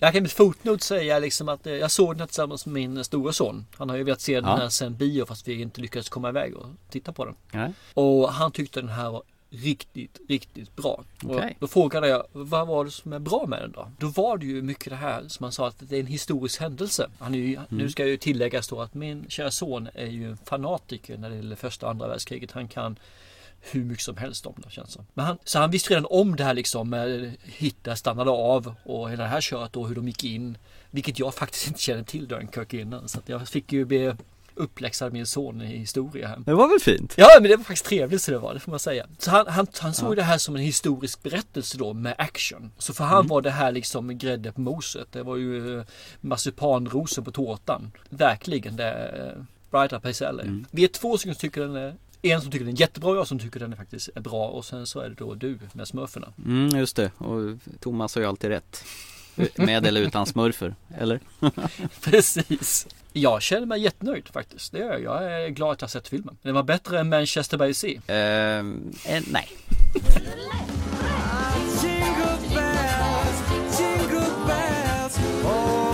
Jag 0.00 0.12
kan 0.12 0.22
med 0.22 0.32
fotnot 0.32 0.82
säga 0.82 1.18
liksom 1.18 1.48
att 1.48 1.66
eh, 1.66 1.72
jag 1.72 1.90
såg 1.90 2.16
den 2.18 2.26
tillsammans 2.28 2.66
med 2.66 2.72
min 2.74 3.04
stora 3.04 3.32
son. 3.32 3.66
Han 3.76 3.88
har 3.88 3.96
ju 3.96 4.02
velat 4.02 4.20
se 4.20 4.34
den 4.40 4.50
Ja. 4.50 4.56
här 4.56 4.68
sen 4.68 4.96
bio 4.96 5.26
fast 5.26 5.48
vi 5.48 5.60
inte 5.62 5.80
lyckades 5.80 6.08
komma 6.08 6.28
iväg 6.28 6.56
och 6.56 6.66
titta 6.90 7.12
på 7.12 7.24
den. 7.24 7.34
Nej. 7.52 7.72
Och 7.94 8.32
han 8.32 8.52
tyckte 8.52 8.80
den 8.80 8.88
här 8.88 9.10
var 9.10 9.22
riktigt, 9.62 10.20
riktigt 10.28 10.76
bra. 10.76 11.04
Okej. 11.24 11.50
Och 11.50 11.56
då 11.60 11.66
frågade 11.66 12.08
jag, 12.08 12.26
vad 12.32 12.66
var 12.66 12.84
det 12.84 12.90
som 12.90 13.12
är 13.12 13.18
bra 13.18 13.46
med 13.46 13.60
den 13.60 13.72
då? 13.72 13.90
Då 13.98 14.06
var 14.06 14.38
det 14.38 14.46
ju 14.46 14.62
mycket 14.62 14.90
det 14.90 14.96
här 14.96 15.28
som 15.28 15.44
han 15.44 15.52
sa 15.52 15.68
att 15.68 15.76
det 15.78 15.96
är 15.96 16.00
en 16.00 16.06
historisk 16.06 16.60
händelse. 16.60 17.10
Han 17.18 17.34
är 17.34 17.38
ju, 17.38 17.58
Nu 17.68 17.90
ska 17.90 18.02
jag 18.02 18.10
ju 18.10 18.16
tilläggas 18.16 18.68
då 18.68 18.80
att 18.80 18.94
min 18.94 19.24
kära 19.28 19.50
son 19.50 19.88
är 19.94 20.06
ju 20.06 20.30
en 20.30 20.36
fanatiker 20.36 21.18
när 21.18 21.30
det 21.30 21.36
gäller 21.36 21.56
första 21.56 21.86
och 21.86 21.90
andra 21.90 22.08
världskriget. 22.08 22.52
Han 22.52 22.68
kan 22.68 22.98
hur 23.72 23.84
mycket 23.84 24.04
som 24.04 24.16
helst 24.16 24.46
om 24.46 24.54
det 24.56 24.70
känns 24.70 24.92
som. 24.92 25.06
Men 25.14 25.24
han, 25.24 25.38
så 25.44 25.58
han 25.58 25.70
visste 25.70 25.90
redan 25.90 26.06
om 26.10 26.36
det 26.36 26.44
här 26.44 26.54
liksom 26.54 26.90
med 26.90 27.36
Hitler 27.42 27.94
stannade 27.94 28.30
av 28.30 28.74
och 28.84 29.10
hela 29.10 29.22
det 29.22 29.28
här 29.28 29.40
köret 29.40 29.76
och 29.76 29.88
hur 29.88 29.94
de 29.94 30.08
gick 30.08 30.24
in. 30.24 30.58
Vilket 30.90 31.18
jag 31.18 31.34
faktiskt 31.34 31.66
inte 31.66 31.80
kände 31.80 32.04
till 32.04 32.28
Dunkirk 32.28 32.74
innan. 32.74 33.08
Så 33.08 33.18
att 33.18 33.28
jag 33.28 33.48
fick 33.48 33.72
ju 33.72 33.84
bli 33.84 34.14
uppläxad 34.56 35.12
min 35.12 35.26
son 35.26 35.62
i 35.62 35.76
historia 35.78 36.28
här. 36.28 36.38
Det 36.46 36.54
var 36.54 36.68
väl 36.68 36.80
fint? 36.80 37.14
Ja, 37.16 37.28
men 37.40 37.50
det 37.50 37.56
var 37.56 37.64
faktiskt 37.64 37.84
trevligt 37.86 38.22
så 38.22 38.30
det 38.30 38.38
var, 38.38 38.54
det 38.54 38.60
får 38.60 38.70
man 38.70 38.78
säga. 38.80 39.06
Så 39.18 39.30
han, 39.30 39.46
han, 39.46 39.66
han 39.80 39.94
såg 39.94 40.10
Ja. 40.10 40.14
det 40.14 40.22
här 40.22 40.38
som 40.38 40.56
en 40.56 40.62
historisk 40.62 41.22
berättelse 41.22 41.78
då 41.78 41.92
med 41.92 42.14
action. 42.18 42.72
Så 42.78 42.94
för 42.94 43.04
han 43.04 43.18
Mm. 43.18 43.28
var 43.28 43.42
det 43.42 43.50
här 43.50 43.72
liksom 43.72 44.18
grädde 44.18 44.52
på 44.52 44.60
moset. 44.60 45.06
Det 45.12 45.22
var 45.22 45.36
ju 45.36 45.78
eh, 45.78 45.84
marsipanrosor 46.20 47.22
på 47.22 47.30
tårtan. 47.32 47.92
Verkligen 48.08 48.76
det 48.76 48.92
eh, 48.92 49.78
right 49.78 49.92
up 49.92 50.06
his 50.06 50.22
alley. 50.22 50.46
Mm. 50.46 50.64
Vi 50.70 50.84
är 50.84 50.88
två 50.88 51.18
stycken 51.18 51.34
som 51.34 51.40
tycker 51.40 51.60
den 51.60 51.76
är 51.76 51.94
en 52.22 52.40
som 52.40 52.50
tycker 52.50 52.64
den 52.64 52.74
är 52.74 52.80
jättebra 52.80 53.10
och 53.10 53.16
jag 53.16 53.26
som 53.26 53.38
tycker 53.38 53.60
den 53.60 53.72
är 53.72 53.76
faktiskt 53.76 54.08
är 54.14 54.20
bra 54.20 54.48
och 54.48 54.64
sen 54.64 54.86
så 54.86 55.00
är 55.00 55.08
det 55.08 55.14
då 55.14 55.34
du 55.34 55.58
med 55.72 55.88
smurfarna. 55.88 56.32
Mm, 56.46 56.78
just 56.78 56.96
det. 56.96 57.10
Och 57.18 57.40
Thomas 57.80 58.14
har 58.14 58.22
ju 58.22 58.28
alltid 58.28 58.50
rätt. 58.50 58.84
Med 59.54 59.86
eller 59.86 60.00
utan 60.00 60.26
smurfer, 60.26 60.74
eller? 60.98 61.20
Precis. 62.00 62.86
Jag 63.12 63.42
känner 63.42 63.66
mig 63.66 63.80
jättenöjd 63.80 64.28
faktiskt. 64.32 64.72
Det 64.72 64.78
gör 64.78 64.98
jag. 64.98 65.22
Jag 65.22 65.42
är 65.44 65.48
glad 65.48 65.72
att 65.72 65.80
jag 65.80 65.90
sett 65.90 66.08
filmen. 66.08 66.36
Den 66.42 66.54
var 66.54 66.62
bättre 66.62 67.00
än 67.00 67.08
Manchester 67.08 67.58
by 67.58 67.66
the 67.66 67.74
Sea. 67.74 68.00
Ehm, 68.06 68.92
eh, 69.06 69.22
nej. 69.30 69.48
Jingle 71.82 72.38
bells, 72.54 73.78
jingle 73.80 74.30
bells, 74.46 75.18
oh 75.44 75.84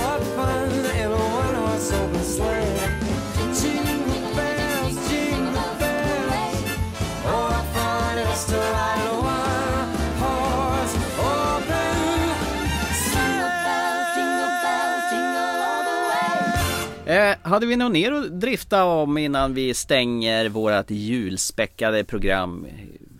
Eh, 17.10 17.36
hade 17.42 17.66
vi 17.66 17.76
något 17.76 17.92
mer 17.92 18.12
att 18.12 18.40
drifta 18.40 18.84
om 18.84 19.18
innan 19.18 19.54
vi 19.54 19.74
stänger 19.74 20.48
vårat 20.48 20.90
julspäckade 20.90 22.04
program 22.04 22.66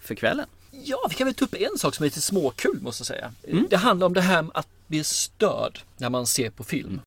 för 0.02 0.14
kvällen? 0.14 0.46
Ja, 0.70 1.06
vi 1.08 1.14
kan 1.14 1.26
väl 1.26 1.34
ta 1.34 1.44
upp 1.44 1.54
en 1.54 1.78
sak 1.78 1.94
som 1.94 2.02
är 2.02 2.06
lite 2.06 2.20
småkul 2.20 2.78
måste 2.82 3.00
jag 3.00 3.06
säga. 3.06 3.32
Det 3.70 3.76
handlar 3.76 4.06
om 4.06 4.14
det 4.14 4.20
här 4.20 4.46
att 4.54 4.68
bli 4.86 5.04
störd 5.04 5.80
när 5.96 6.10
man 6.10 6.26
ser 6.26 6.50
på 6.50 6.64
film. 6.64 7.00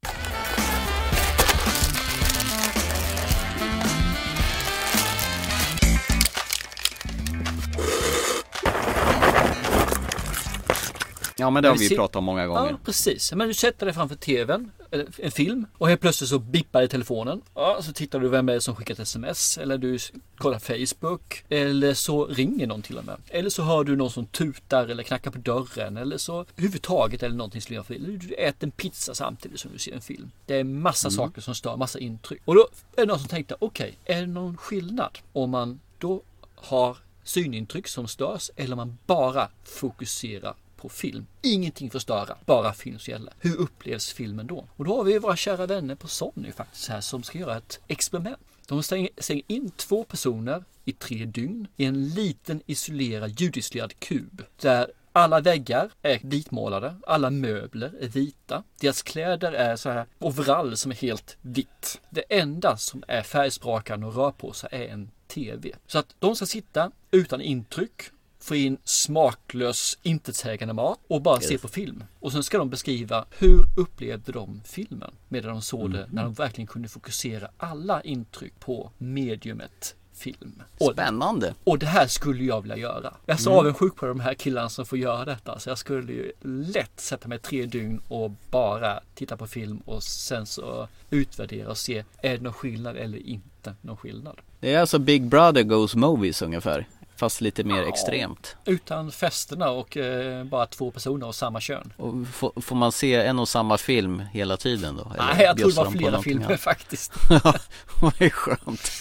Ja 11.38 11.50
men 11.50 11.64
det 11.64 11.70
har 11.70 11.76
vi 11.78 11.90
se- 11.90 11.96
pratat 11.96 12.16
om 12.16 12.24
många 12.24 12.48
gånger. 12.48 12.70
Ja, 12.72 12.78
precis. 12.86 13.34
Men 13.34 13.48
du 13.48 13.54
sätter 13.54 13.86
dig 13.86 13.96
framför 13.96 14.16
TVn, 14.16 14.72
eller 14.92 15.08
en 15.18 15.32
film 15.32 15.66
och 15.78 15.90
helt 15.90 16.02
plötsligt 16.02 16.30
så 16.30 16.40
bippar 16.40 16.80
det 16.80 16.86
i 16.86 16.90
telefonen. 16.90 17.42
Ja, 17.56 17.80
så 17.82 17.94
tittar 17.94 18.20
du 18.20 18.30
vem 18.30 18.46
det 18.46 18.54
är 18.54 18.60
som 18.60 18.76
skickat 18.76 19.00
sms 19.00 19.58
eller 19.58 19.78
du 19.78 19.98
kollar 20.38 20.60
Facebook 20.60 21.44
eller 21.50 21.94
så 21.94 22.26
ringer 22.26 22.68
någon 22.68 22.82
till 22.82 22.98
och 22.98 23.06
med. 23.06 23.18
Eller 23.30 23.50
så 23.50 23.64
hör 23.64 23.84
du 23.84 23.96
någon 23.96 24.12
som 24.12 24.26
tutar 24.26 24.88
eller 24.88 25.04
knackar 25.04 25.32
på 25.32 25.38
dörren 25.38 25.98
eller 25.98 26.18
så 26.18 26.46
överhuvudtaget 26.58 27.24
eller 27.24 27.36
någonting 27.36 27.62
gör 27.70 27.84
fel. 27.84 28.06
Eller 28.06 28.18
du 28.18 28.34
äter 28.34 28.66
en 28.68 28.72
pizza 28.72 29.16
samtidigt 29.16 29.60
som 29.60 29.72
du 29.74 29.80
ser 29.80 29.92
en 29.94 30.02
film. 30.02 30.32
Det 30.46 30.56
är 30.60 30.64
massa 30.64 31.08
Mm. 31.08 31.16
saker 31.16 31.42
som 31.42 31.56
stör, 31.56 31.78
massa 31.78 32.00
intryck. 32.00 32.42
Och 32.46 32.56
då 32.56 32.62
är 32.96 33.02
det 33.02 33.06
någon 33.06 33.20
som 33.20 33.28
tänkte, 33.28 33.56
okej, 33.60 33.98
är 34.06 34.22
det 34.22 34.28
någon 34.28 34.58
skillnad 34.58 35.20
om 35.34 35.50
man 35.50 35.80
då 36.00 36.22
har 36.56 36.98
synintryck 37.24 37.88
som 37.88 38.08
störs 38.08 38.52
eller 38.56 38.74
om 38.74 38.78
man 38.78 38.98
bara 39.06 39.50
fokuserar 39.64 40.54
på 40.84 40.90
film. 40.90 41.26
Ingenting 41.42 41.90
förstöra, 41.90 42.38
bara 42.46 42.74
film 42.74 43.00
som 43.00 43.12
gäller. 43.12 43.34
Hur 43.40 43.56
upplevs 43.56 44.14
filmen 44.14 44.48
då? 44.48 44.68
Och 44.76 44.86
då 44.86 44.98
har 44.98 45.04
vi 45.04 45.20
våra 45.20 45.36
kära 45.36 45.66
vänner 45.66 45.96
på 45.96 46.08
Sony 46.08 46.52
faktiskt 46.52 46.90
här 46.90 47.02
som 47.02 47.24
ska 47.24 47.38
göra 47.38 47.58
ett 47.58 47.80
experiment. 47.88 48.40
De 48.68 48.84
stänger, 48.84 49.10
stänger 49.18 49.44
in 49.48 49.72
två 49.72 50.04
personer 50.04 50.64
i 50.86 50.92
tre 50.92 51.26
dygn 51.26 51.68
i 51.78 51.86
en 51.86 52.10
liten 52.10 52.62
isolerad, 52.66 53.42
ljudisolerad 53.42 54.00
kub 54.00 54.44
där 54.62 54.88
alla 55.12 55.40
väggar 55.40 55.90
är 56.02 56.20
vitmålade, 56.24 56.96
alla 57.08 57.30
möbler 57.30 57.94
är 58.02 58.08
vita. 58.08 58.64
Deras 58.80 59.02
kläder 59.02 59.52
är 59.52 59.76
så 59.76 59.90
här 59.90 60.06
overall 60.20 60.78
som 60.78 60.92
är 60.92 60.96
helt 60.96 61.38
vitt. 61.42 62.02
Det 62.10 62.24
enda 62.30 62.78
som 62.78 63.04
är 63.08 63.22
färgsprakande 63.22 64.08
och 64.08 64.16
rör 64.16 64.32
på 64.32 64.54
sig 64.54 64.70
är 64.72 64.88
en 64.88 65.12
TV. 65.28 65.72
Så 65.88 66.00
att 66.00 66.16
de 66.20 66.36
ska 66.36 66.46
sitta 66.46 66.92
utan 67.12 67.42
intryck, 67.42 68.02
få 68.44 68.56
in 68.56 68.78
smaklös, 68.84 69.98
intetsägande 70.04 70.74
mat 70.74 71.00
och 71.08 71.22
bara 71.22 71.40
se 71.40 71.54
Yes. 71.54 71.62
på 71.62 71.68
film. 71.68 72.04
Och 72.20 72.32
sen 72.32 72.44
ska 72.44 72.58
de 72.58 72.70
beskriva 72.70 73.26
hur 73.40 73.66
upplevde 73.78 74.32
de 74.32 74.62
filmen 74.66 75.12
medan 75.30 75.52
de 75.52 75.62
såg 75.62 75.92
det 75.92 76.08
när 76.12 76.24
de 76.24 76.34
verkligen 76.34 76.68
kunde 76.68 76.88
fokusera 76.90 77.48
alla 77.58 78.02
intryck 78.02 78.60
på 78.60 78.92
mediumet 78.98 79.96
film. 80.14 80.62
Spännande. 80.94 81.54
och 81.64 81.80
det 81.80 81.86
här 81.86 82.08
skulle 82.08 82.44
jag 82.44 82.62
vilja 82.62 82.78
göra. 82.78 83.14
Jag 83.26 83.34
är 83.34 83.38
så 83.38 83.50
Mm. 83.50 83.60
avundsjuk 83.60 83.96
på 83.96 84.06
de 84.06 84.20
här 84.20 84.34
killarna 84.34 84.70
som 84.70 84.86
får 84.86 84.98
göra 84.98 85.26
detta. 85.26 85.60
Så 85.60 85.70
jag 85.70 85.78
skulle 85.78 86.12
ju 86.14 86.32
lätt 86.42 87.00
sätta 87.00 87.28
mig 87.28 87.40
tre 87.40 87.66
dygn 87.66 88.02
och 88.08 88.32
bara 88.52 89.00
titta 89.16 89.38
på 89.38 89.48
film 89.48 89.78
och 89.86 90.04
sen 90.04 90.46
så 90.46 90.88
utvärdera 91.10 91.70
och 91.70 91.78
se 91.78 92.04
är 92.22 92.38
det 92.38 92.44
någon 92.44 92.54
skillnad 92.54 92.98
eller 92.98 93.18
inte 93.28 93.76
någon 93.82 93.98
skillnad. 93.98 94.36
Det 94.60 94.74
är 94.74 94.80
alltså 94.80 95.00
Big 95.00 95.24
Brother 95.28 95.64
Goes 95.64 95.96
Movies 95.96 96.42
ungefär. 96.42 96.88
Fast 97.16 97.42
lite 97.42 97.64
mer 97.64 97.82
Ja. 97.82 97.88
extremt. 97.90 98.56
Utan 98.66 99.12
festerna 99.12 99.70
och 99.70 99.98
eh, 99.98 100.44
bara 100.44 100.66
två 100.66 100.92
personer 100.92 101.28
av 101.28 101.32
samma 101.32 101.60
kön. 101.60 101.94
Och 101.98 102.28
får, 102.28 102.62
får 102.62 102.76
man 102.76 102.92
se 102.92 103.16
en 103.16 103.40
och 103.40 103.50
samma 103.50 103.78
film 103.78 104.20
hela 104.20 104.58
tiden 104.58 104.96
då? 104.98 105.12
Eller 105.16 105.34
Nej, 105.36 105.44
jag 105.46 105.58
tror 105.58 105.70
det 105.70 105.76
var 105.76 105.84
de 105.86 105.94
flera 105.94 106.22
filmer 106.22 106.46
annat? 106.46 106.60
faktiskt. 106.60 107.12
Ja, 107.30 107.54
vad 108.02 108.22
är 108.22 108.30
skönt. 108.30 108.92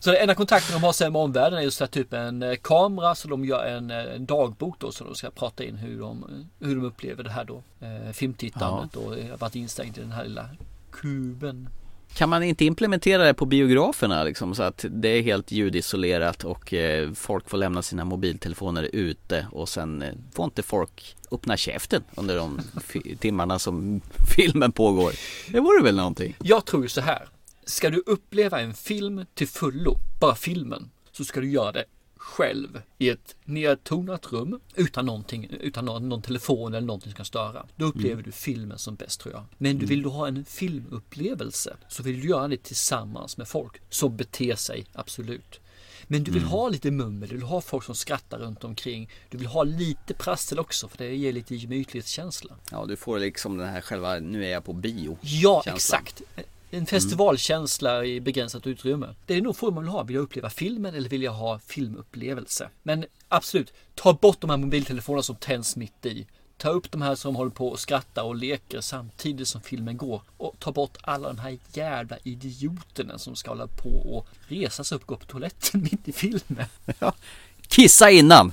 Så 0.00 0.10
det 0.10 0.16
enda 0.16 0.34
kontakten 0.34 0.74
de 0.74 0.82
har 0.86 0.92
sen 0.92 1.12
med 1.12 1.22
omvärlden 1.22 1.58
är 1.58 1.62
just 1.62 1.80
här, 1.80 1.86
typ 1.86 2.12
en 2.12 2.42
eh, 2.42 2.54
kamera 2.56 3.14
så 3.14 3.28
de 3.28 3.44
gör 3.44 3.64
en, 3.64 3.90
eh, 3.90 3.96
en 4.14 4.26
dagbok 4.26 4.78
då 4.78 4.92
så 4.92 5.04
de 5.04 5.14
ska 5.14 5.30
prata 5.30 5.64
in 5.64 5.76
hur 5.76 6.00
de, 6.00 6.24
hur 6.60 6.76
de 6.76 6.84
upplever 6.84 7.24
det 7.24 7.30
här 7.30 7.44
då. 7.44 7.62
Eh, 7.80 8.12
filmtittandet 8.12 8.96
och 8.96 9.18
eh, 9.18 9.36
varit 9.36 9.54
instängd 9.56 9.98
i 9.98 10.00
den 10.00 10.12
här 10.12 10.24
lilla 10.24 10.48
kuben. 10.92 11.68
Kan 12.14 12.28
man 12.28 12.42
inte 12.42 12.64
implementera 12.64 13.24
det 13.24 13.34
på 13.34 13.46
biograferna 13.46 14.24
liksom 14.24 14.54
så 14.54 14.62
att 14.62 14.84
det 14.90 15.08
är 15.08 15.22
helt 15.22 15.52
ljudisolerat 15.52 16.44
och 16.44 16.74
eh, 16.74 17.12
folk 17.12 17.50
får 17.50 17.58
lämna 17.58 17.82
sina 17.82 18.04
mobiltelefoner 18.04 18.82
ute 18.92 19.46
och 19.52 19.68
sen 19.68 20.02
eh, 20.02 20.14
får 20.34 20.44
inte 20.44 20.62
folk 20.62 21.16
öppna 21.30 21.56
käften 21.56 22.02
under 22.14 22.36
de 22.36 22.60
timmarna 23.18 23.58
som 23.58 24.00
filmen 24.36 24.72
pågår. 24.72 25.12
Det 25.52 25.60
vore 25.60 25.82
väl 25.82 25.96
någonting? 25.96 26.36
Jag 26.42 26.64
tror 26.64 26.82
ju 26.82 26.88
så 26.88 27.00
här. 27.00 27.28
Ska 27.64 27.90
du 27.90 28.02
uppleva 28.06 28.60
en 28.60 28.74
film 28.74 29.26
till 29.34 29.48
fullo, 29.48 29.96
bara 30.20 30.34
filmen, 30.34 30.90
så 31.12 31.24
ska 31.24 31.40
du 31.40 31.50
göra 31.50 31.72
det 31.72 31.84
själv 32.30 32.82
i 32.98 33.08
ett 33.08 33.36
nedtonat 33.44 34.32
rum 34.32 34.60
utan 34.74 35.06
någonting, 35.06 35.48
utan 35.60 35.84
någon, 35.84 36.08
någon 36.08 36.22
telefon 36.22 36.74
eller 36.74 36.86
någonting 36.86 37.10
som 37.10 37.16
kan 37.16 37.24
störa. 37.26 37.66
Då 37.76 37.84
upplever 37.86 38.12
Mm. 38.12 38.22
du 38.24 38.32
filmen 38.32 38.78
som 38.78 38.94
bäst 38.94 39.20
tror 39.20 39.34
jag. 39.34 39.44
Men 39.58 39.78
du 39.78 39.86
vill 39.86 40.02
du 40.02 40.08
ha 40.08 40.28
en 40.28 40.44
filmupplevelse 40.44 41.76
så 41.88 42.02
vill 42.02 42.20
du 42.20 42.28
göra 42.28 42.48
det 42.48 42.62
tillsammans 42.62 43.36
med 43.36 43.48
folk 43.48 43.72
som 43.90 44.16
beter 44.16 44.54
sig, 44.54 44.84
absolut. 44.92 45.60
Men 46.06 46.24
du 46.24 46.30
vill 46.30 46.42
Mm. 46.42 46.50
ha 46.52 46.68
lite 46.68 46.90
mummel, 46.90 47.28
du 47.28 47.34
vill 47.34 47.44
ha 47.44 47.60
folk 47.60 47.84
som 47.84 47.94
skrattar 47.94 48.38
runt 48.38 48.64
omkring. 48.64 49.10
Du 49.30 49.38
vill 49.38 49.46
ha 49.46 49.62
lite 49.64 50.14
prassel 50.14 50.58
också 50.58 50.88
för 50.88 50.98
det 50.98 51.14
ger 51.16 51.32
lite 51.32 51.54
gemytlighetskänsla. 51.54 52.54
Ja, 52.70 52.84
du 52.88 52.96
får 52.96 53.18
liksom 53.18 53.56
den 53.58 53.68
här 53.68 53.80
själva, 53.80 54.18
nu 54.18 54.44
är 54.44 54.48
jag 54.50 54.64
på 54.64 54.72
bio. 54.72 55.18
Ja, 55.22 55.62
exakt. 55.66 56.22
En 56.70 56.86
festivalkänsla 56.86 58.04
i 58.04 58.20
begränsat 58.20 58.66
utrymme. 58.66 59.14
Det 59.26 59.34
är 59.34 59.40
nog 59.42 59.56
frågan 59.56 59.74
man 59.74 59.84
vill 59.84 59.92
ha. 59.92 60.02
Vill 60.02 60.14
jag 60.16 60.22
uppleva 60.22 60.50
filmen 60.50 60.94
eller 60.94 61.08
vill 61.08 61.22
jag 61.22 61.32
ha 61.32 61.58
filmupplevelse? 61.58 62.68
Men 62.82 63.04
absolut, 63.28 63.72
ta 63.94 64.12
bort 64.12 64.40
de 64.40 64.50
här 64.50 64.56
mobiltelefonerna 64.56 65.22
som 65.22 65.36
tänds 65.36 65.76
mitt 65.76 66.06
i. 66.06 66.26
Ta 66.56 66.68
upp 66.70 66.90
de 66.90 67.02
här 67.02 67.14
som 67.14 67.36
håller 67.36 67.50
på 67.50 67.68
och 67.68 67.80
skrattar 67.80 68.22
och 68.22 68.36
leker 68.36 68.80
samtidigt 68.80 69.48
som 69.48 69.60
filmen 69.60 69.96
går. 69.96 70.22
Och 70.36 70.54
ta 70.58 70.72
bort 70.72 70.96
alla 71.02 71.28
de 71.28 71.38
här 71.38 71.58
jävla 71.72 72.16
idioterna 72.22 73.18
som 73.18 73.36
ska 73.36 73.50
hålla 73.50 73.66
på 73.66 73.90
och 74.16 74.26
resa 74.48 74.84
sig 74.84 74.96
upp 74.96 75.02
och 75.02 75.08
gå 75.08 75.16
på 75.16 75.24
toaletten 75.26 75.82
mitt 75.92 76.08
i 76.08 76.12
filmen. 76.12 76.66
Kissa 77.68 78.10
innan! 78.10 78.52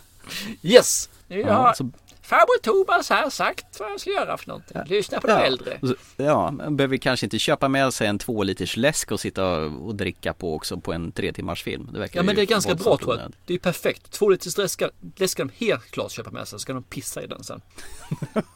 Yes! 0.61 1.09
Ja, 1.27 1.53
har 1.53 1.73
så- 1.73 1.89
farbror 2.27 2.59
Thomas 2.63 3.09
här 3.09 3.29
sagt 3.29 3.79
vad 3.79 3.91
jag 3.91 3.99
ska 3.99 4.09
göra 4.09 4.37
för 4.37 4.47
någonting. 4.47 4.77
Lyssna 4.85 5.19
på 5.21 5.27
de 5.27 5.33
äldre. 5.33 5.79
Så- 5.81 5.95
Ja, 6.17 6.51
man 6.51 6.77
behöver 6.77 6.97
kanske 6.97 7.25
inte 7.25 7.39
köpa 7.39 7.67
med 7.67 7.93
sig 7.93 8.07
en 8.07 8.19
två 8.19 8.43
liters 8.43 8.77
läsk 8.77 9.11
och 9.11 9.19
sitta 9.19 9.55
och 9.57 9.95
dricka 9.95 10.33
på 10.33 10.55
också 10.55 10.77
på 10.79 10.93
en 10.93 11.11
tre 11.11 11.33
timmars 11.33 11.63
film. 11.63 11.89
Det 11.93 11.99
verkar 11.99 12.19
Ja 12.19 12.23
men 12.23 12.35
det 12.35 12.41
är 12.41 12.45
ganska 12.45 12.75
bra 12.75 12.97
tror 12.97 13.17
jag. 13.19 13.33
Det 13.45 13.53
är 13.53 13.59
perfekt. 13.59 14.11
Två 14.11 14.29
liters 14.29 14.57
läsk 14.57 14.81
läsk 15.15 15.31
ska 15.31 15.43
de 15.45 15.65
helt 15.65 15.91
klart 15.91 16.11
köpa 16.11 16.31
med 16.31 16.47
sig. 16.47 16.59
Ska 16.59 16.73
de 16.73 16.83
pissa 16.83 17.23
i 17.23 17.27
den 17.27 17.43
sen. 17.43 17.61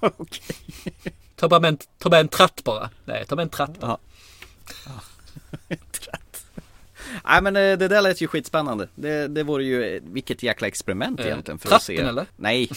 Ta 1.35 1.47
bara 1.47 1.59
med 1.59 1.67
en, 1.69 1.77
ta 1.97 2.09
med 2.09 2.19
en 2.19 2.27
tratt 2.27 2.61
bara. 2.63 2.89
Nej, 3.05 3.25
ta 3.27 3.35
med 3.35 3.43
en 3.43 3.49
tratt 3.49 3.79
bara. 3.79 3.97
Nej 7.25 7.41
men 7.41 7.55
eh, 7.55 7.61
det 7.77 7.87
där 7.87 8.01
lät 8.01 8.21
ju 8.21 8.27
skitspännande. 8.27 8.87
Det, 8.95 9.27
det 9.27 9.43
vore 9.43 9.63
ju, 9.63 9.83
eh, 9.95 10.01
vilket 10.05 10.43
jäkla 10.43 10.67
experiment 10.67 11.19
Eh, 11.19 11.25
egentligen 11.25 11.59
för 11.59 11.67
att 11.67 11.69
tratten, 11.69 11.85
se. 11.97 12.01
eller? 12.09 12.25
Nej, 12.35 12.69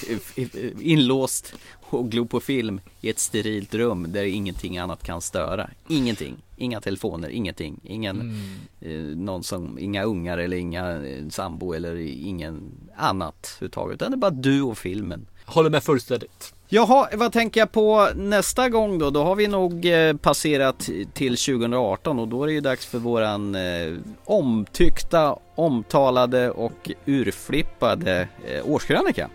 inlåst 0.81 1.55
och 1.81 2.11
glo 2.11 2.27
på 2.27 2.41
film 2.41 2.81
i 3.01 3.11
ett 3.11 3.19
sterilt 3.19 3.75
rum 3.75 4.07
där 4.13 4.25
ingenting 4.25 4.79
annat 4.79 5.03
kan 5.03 5.21
störa. 5.21 5.71
Ingenting. 5.89 6.35
Inga 6.57 6.81
telefoner, 6.81 7.29
ingenting. 7.29 7.81
Ingen, 7.85 8.21
Mm. 8.21 9.11
eh, 9.13 9.17
någon 9.17 9.45
som, 9.45 9.79
inga 9.79 10.03
ungar 10.05 10.39
eller 10.39 10.57
inga 10.57 10.91
eh, 11.07 11.29
sambo 11.29 11.73
eller 11.73 11.97
ingen 12.27 12.73
annat 12.97 13.53
överhuvudtaget. 13.57 13.95
Utan 13.95 14.11
det 14.11 14.15
är 14.15 14.19
bara 14.19 14.31
du 14.31 14.63
och 14.63 14.79
filmen. 14.79 15.27
Håller 15.45 15.71
med 15.71 15.83
fullständigt. 15.83 16.55
Jaha, 16.69 17.09
vad 17.13 17.33
tänker 17.33 17.61
jag 17.61 17.73
på 17.73 18.09
nästa 18.15 18.69
gång 18.69 18.99
då? 18.99 19.11
Då 19.11 19.23
har 19.23 19.35
vi 19.35 19.49
nog 19.49 19.87
eh, 19.87 20.17
passerat 20.17 20.79
till 21.15 21.37
2018 21.37 22.19
och 22.19 22.29
då 22.29 22.43
är 22.43 22.47
det 22.47 22.53
ju 22.53 22.61
dags 22.61 22.87
för 22.87 22.99
våran 22.99 23.55
eh, 23.55 23.93
omtyckta, 24.25 25.37
omtalade 25.55 26.51
och 26.51 26.91
urflippade 27.05 28.29
eh, 28.49 28.71
årskrönika. 28.71 29.31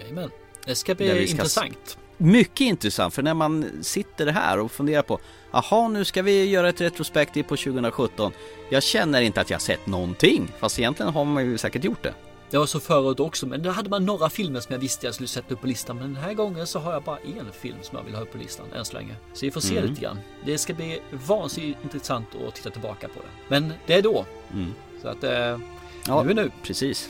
Jajamän. 0.00 0.30
Det 0.66 0.74
ska 0.74 0.94
bli 0.94 1.08
ska 1.08 1.20
intressant. 1.20 1.98
Mycket 2.16 2.60
intressant 2.60 3.14
för 3.14 3.22
när 3.22 3.34
man 3.34 3.66
sitter 3.82 4.26
här 4.26 4.58
och 4.58 4.72
funderar 4.72 5.02
på 5.02 5.18
Jaha, 5.52 5.88
nu 5.88 6.04
ska 6.04 6.22
vi 6.22 6.44
göra 6.44 6.68
ett 6.68 6.80
retrospektiv 6.80 7.42
på 7.42 7.56
2017 7.56 8.32
Jag 8.70 8.82
känner 8.82 9.20
inte 9.20 9.40
att 9.40 9.50
jag 9.50 9.60
sett 9.60 9.86
någonting 9.86 10.52
Fast 10.58 10.78
egentligen 10.78 11.12
har 11.12 11.24
man 11.24 11.44
ju 11.44 11.58
säkert 11.58 11.84
gjort 11.84 12.02
det 12.02 12.14
Det 12.50 12.58
var 12.58 12.66
så 12.66 12.80
förut 12.80 13.20
också, 13.20 13.46
men 13.46 13.62
då 13.62 13.70
hade 13.70 13.90
man 13.90 14.06
några 14.06 14.30
filmer 14.30 14.60
som 14.60 14.72
jag 14.72 14.80
visste 14.80 15.06
jag 15.06 15.14
skulle 15.14 15.28
sätta 15.28 15.54
upp 15.54 15.60
på 15.60 15.66
listan. 15.66 15.96
Men 15.96 16.14
den 16.14 16.22
här 16.22 16.34
gången 16.34 16.66
så 16.66 16.78
har 16.78 16.92
jag 16.92 17.02
bara 17.02 17.16
en 17.18 17.52
film 17.60 17.76
som 17.82 17.98
jag 17.98 18.04
vill 18.04 18.14
ha 18.14 18.22
upp 18.22 18.32
på 18.32 18.38
listan 18.38 18.66
än 18.76 18.84
så 18.84 18.94
länge. 18.94 19.14
Så 19.34 19.46
vi 19.46 19.50
får 19.50 19.60
se 19.60 19.76
Mm. 19.78 19.90
lite 19.90 20.00
grann. 20.02 20.18
Det 20.44 20.58
ska 20.58 20.74
bli 20.74 21.00
vansinnigt 21.26 21.78
intressant 21.84 22.26
att 22.48 22.54
titta 22.54 22.70
tillbaka 22.70 23.08
på 23.08 23.20
det. 23.20 23.28
Men 23.48 23.72
det 23.86 23.94
är 23.94 24.02
då. 24.02 24.24
Mm. 24.52 24.74
Så 25.02 25.08
att 25.08 25.24
eh, 25.24 25.58
Ja, 26.06 26.22
nu 26.22 26.30
är 26.30 26.34
nu. 26.34 26.50
Precis 26.62 27.08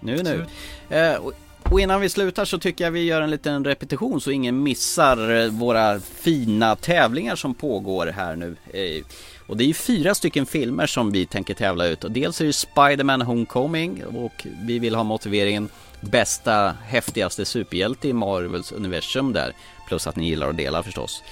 Nu 0.00 0.16
är 0.16 0.22
nu 0.22 0.46
eh, 0.96 1.14
och, 1.16 1.32
och 1.62 1.80
innan 1.80 2.00
vi 2.00 2.08
slutar 2.08 2.44
så 2.44 2.58
tycker 2.58 2.84
jag 2.84 2.90
vi 2.90 3.00
gör 3.04 3.22
en 3.22 3.30
liten 3.30 3.64
repetition 3.64 4.20
så 4.20 4.30
ingen 4.30 4.62
missar 4.62 5.48
våra 5.48 6.00
fina 6.00 6.76
tävlingar 6.76 7.36
som 7.36 7.54
pågår 7.54 8.06
här 8.06 8.36
nu 8.36 8.56
eh, 8.72 9.04
och 9.50 9.56
det 9.56 9.64
är 9.64 9.68
ju 9.68 9.74
fyra 9.74 10.14
stycken 10.14 10.46
filmer 10.46 10.86
som 10.86 11.12
vi 11.12 11.26
tänker 11.26 11.54
tävla 11.54 11.86
ut. 11.86 12.04
Och 12.04 12.10
dels 12.10 12.40
är 12.40 12.44
det 12.44 12.52
Spider-Man 12.52 13.22
Homecoming 13.22 14.04
och 14.04 14.46
vi 14.62 14.78
vill 14.78 14.94
ha 14.94 15.02
motiveringen 15.02 15.68
bästa, 16.00 16.74
häftigaste 16.84 17.44
superhjälte 17.44 18.08
i 18.08 18.12
Marvels 18.12 18.72
universum 18.72 19.32
där. 19.32 19.52
Plus 19.88 20.06
att 20.06 20.16
ni 20.16 20.28
gillar 20.28 20.48
att 20.48 20.56
dela 20.56 20.82
förstås. 20.82 21.22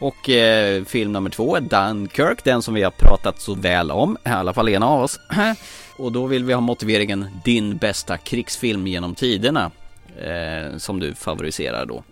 Och 0.00 0.30
eh, 0.30 0.84
film 0.84 1.12
nummer 1.12 1.30
två 1.30 1.56
är 1.56 1.60
Dunkirk, 1.60 2.44
den 2.44 2.62
som 2.62 2.74
vi 2.74 2.82
har 2.82 2.90
pratat 2.90 3.40
så 3.40 3.54
väl 3.54 3.90
om, 3.90 4.16
i 4.26 4.28
alla 4.28 4.52
fall 4.52 4.68
en 4.68 4.82
av 4.82 5.02
oss. 5.02 5.20
Och 5.96 6.12
då 6.12 6.26
vill 6.26 6.44
vi 6.44 6.52
ha 6.52 6.60
motiveringen 6.60 7.26
din 7.44 7.76
bästa 7.76 8.16
krigsfilm 8.16 8.86
genom 8.86 9.14
tiderna. 9.14 9.70
Eh, 10.18 10.76
som 10.78 11.00
du 11.00 11.14
favoriserar 11.14 11.86
då. 11.86 12.02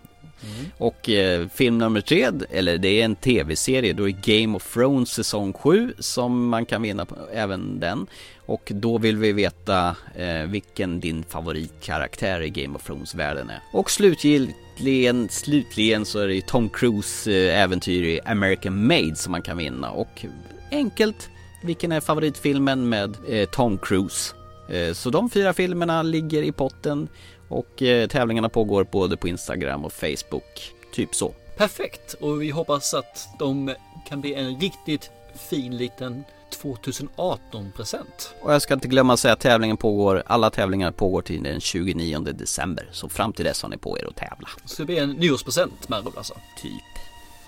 Mm. 0.43 0.71
Och 0.77 1.09
eh, 1.09 1.47
film 1.47 1.77
nummer 1.77 2.01
tre, 2.01 2.31
eller 2.51 2.77
det 2.77 3.01
är 3.01 3.05
en 3.05 3.15
tv-serie, 3.15 3.93
då 3.93 4.09
är 4.09 4.41
Game 4.43 4.55
of 4.55 4.73
Thrones 4.73 5.09
säsong 5.09 5.53
7 5.53 5.93
som 5.99 6.47
man 6.49 6.65
kan 6.65 6.81
vinna 6.81 7.05
på, 7.05 7.15
även 7.33 7.79
den. 7.79 8.07
Och 8.45 8.71
då 8.75 8.97
vill 8.97 9.17
vi 9.17 9.31
veta 9.31 9.95
eh, 10.15 10.43
vilken 10.47 10.99
din 10.99 11.23
favoritkaraktär 11.23 12.41
i 12.41 12.49
Game 12.49 12.75
of 12.75 12.83
Thrones-världen 12.83 13.49
är. 13.49 13.59
Och 13.73 13.91
slutligen, 13.91 15.29
slutligen 15.29 16.05
så 16.05 16.19
är 16.19 16.27
det 16.27 16.33
ju 16.33 16.41
Tom 16.41 16.69
Cruise 16.69 17.31
eh, 17.31 17.61
äventyr 17.61 18.03
i 18.03 18.19
American 18.25 18.87
Made 18.87 19.15
som 19.15 19.31
man 19.31 19.41
kan 19.41 19.57
vinna. 19.57 19.91
Och 19.91 20.25
enkelt, 20.71 21.29
vilken 21.63 21.91
är 21.91 22.01
favoritfilmen 22.01 22.89
med 22.89 23.17
eh, 23.29 23.49
Tom 23.49 23.77
Cruise? 23.77 24.33
Eh, 24.69 24.93
så 24.93 25.09
de 25.09 25.29
fyra 25.29 25.53
filmerna 25.53 26.01
ligger 26.01 26.43
i 26.43 26.51
potten 26.51 27.07
och 27.47 27.81
eh, 27.81 28.07
tävlingarna 28.07 28.49
pågår 28.49 28.87
både 28.91 29.17
på 29.17 29.27
Instagram 29.27 29.85
och 29.85 29.93
Facebook. 29.93 30.73
Typ 30.93 31.15
så. 31.15 31.33
Perfekt! 31.57 32.13
Och 32.13 32.41
vi 32.41 32.49
hoppas 32.49 32.93
att 32.93 33.27
de 33.39 33.75
kan 34.07 34.21
bli 34.21 34.33
en 34.33 34.59
riktigt 34.59 35.11
fin 35.49 35.77
liten 35.77 36.23
2018-present. 36.61 38.35
Och 38.41 38.53
jag 38.53 38.61
ska 38.61 38.73
inte 38.73 38.87
glömma 38.87 39.13
att 39.13 39.19
säga 39.19 39.33
att 39.33 39.39
tävlingen 39.39 39.77
pågår, 39.77 40.23
alla 40.25 40.49
tävlingar 40.49 40.91
pågår 40.91 41.21
till 41.21 41.43
den 41.43 41.59
29 41.59 42.19
december. 42.19 42.89
Så 42.91 43.09
fram 43.09 43.33
till 43.33 43.45
dess 43.45 43.61
har 43.61 43.69
ni 43.69 43.77
på 43.77 43.99
er 43.99 44.05
att 44.07 44.15
tävla. 44.15 44.49
Så 44.65 44.81
det 44.81 44.85
blir 44.85 45.01
en 45.01 45.11
nyårspresent 45.11 45.89
med 45.89 46.07
alltså. 46.17 46.33
Typ. 46.61 46.83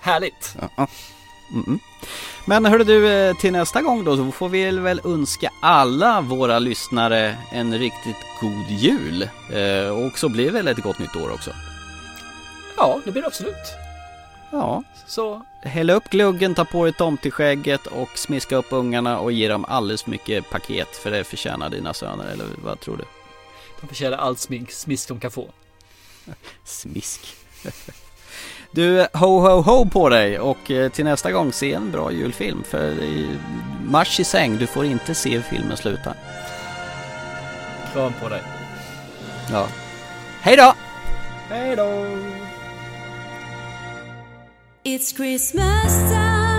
Härligt! 0.00 0.56
Ja. 0.76 0.88
Mm. 1.52 1.78
Men 2.44 2.64
hörru 2.64 2.84
du, 2.84 3.08
eh, 3.08 3.36
till 3.36 3.52
nästa 3.52 3.82
gång 3.82 4.04
då 4.04 4.16
så 4.16 4.32
får 4.32 4.48
vi 4.48 4.70
väl 4.70 5.00
önska 5.04 5.50
alla 5.62 6.20
våra 6.20 6.58
lyssnare 6.58 7.38
en 7.52 7.78
riktigt 7.78 8.16
god 8.40 8.70
jul. 8.70 9.28
Eh, 9.52 10.06
och 10.06 10.18
så 10.18 10.28
blir 10.28 10.46
det 10.46 10.52
väl 10.52 10.68
ett 10.68 10.82
gott 10.82 10.98
nytt 10.98 11.16
år 11.16 11.32
också. 11.32 11.50
Ja, 12.76 13.00
det 13.04 13.12
blir 13.12 13.22
det 13.22 13.28
absolut. 13.28 13.54
Ja. 14.50 14.82
Så 15.06 15.42
Häll 15.62 15.90
upp 15.90 16.10
gluggen, 16.10 16.54
ta 16.54 16.64
på 16.64 16.84
dig 16.84 16.92
tomteskägget 16.92 17.86
och 17.86 18.18
smiska 18.18 18.56
upp 18.56 18.66
ungarna 18.70 19.18
och 19.18 19.32
ge 19.32 19.48
dem 19.48 19.64
alldeles 19.68 20.02
för 20.02 20.10
mycket 20.10 20.50
paket 20.50 20.96
för 20.96 21.10
det 21.10 21.24
förtjänar 21.24 21.70
dina 21.70 21.94
söner, 21.94 22.24
eller 22.24 22.46
vad 22.64 22.80
tror 22.80 22.96
du? 22.96 23.04
de 23.80 23.86
förtjänar 23.86 24.18
allt 24.18 24.38
smink, 24.38 24.70
smisk 24.70 25.08
de 25.08 25.20
kan 25.20 25.30
få. 25.30 25.50
Smisk. 26.64 27.36
Du, 28.70 29.06
ho 29.12 29.40
ho 29.40 29.60
ho 29.62 29.86
på 29.86 30.08
dig 30.08 30.38
och 30.38 30.70
eh, 30.70 30.90
till 30.90 31.04
nästa 31.04 31.32
gång 31.32 31.52
se 31.52 31.72
en 31.72 31.90
bra 31.90 32.12
julfilm 32.12 32.62
för 32.62 33.02
i 33.02 33.28
marsch 33.84 34.20
i 34.20 34.24
säng, 34.24 34.58
du 34.58 34.66
får 34.66 34.84
inte 34.84 35.14
se 35.14 35.30
hur 35.30 35.42
filmen 35.42 35.76
slutar. 35.76 36.14
Kram 37.92 38.12
på 38.22 38.28
dig. 38.28 38.42
Ja. 39.52 39.66
Hej 40.40 40.56
då! 40.56 40.74
Hej 41.48 41.76
då! 41.76 42.06
It's 44.84 45.16
Christmas 45.16 45.92
time. 46.10 46.55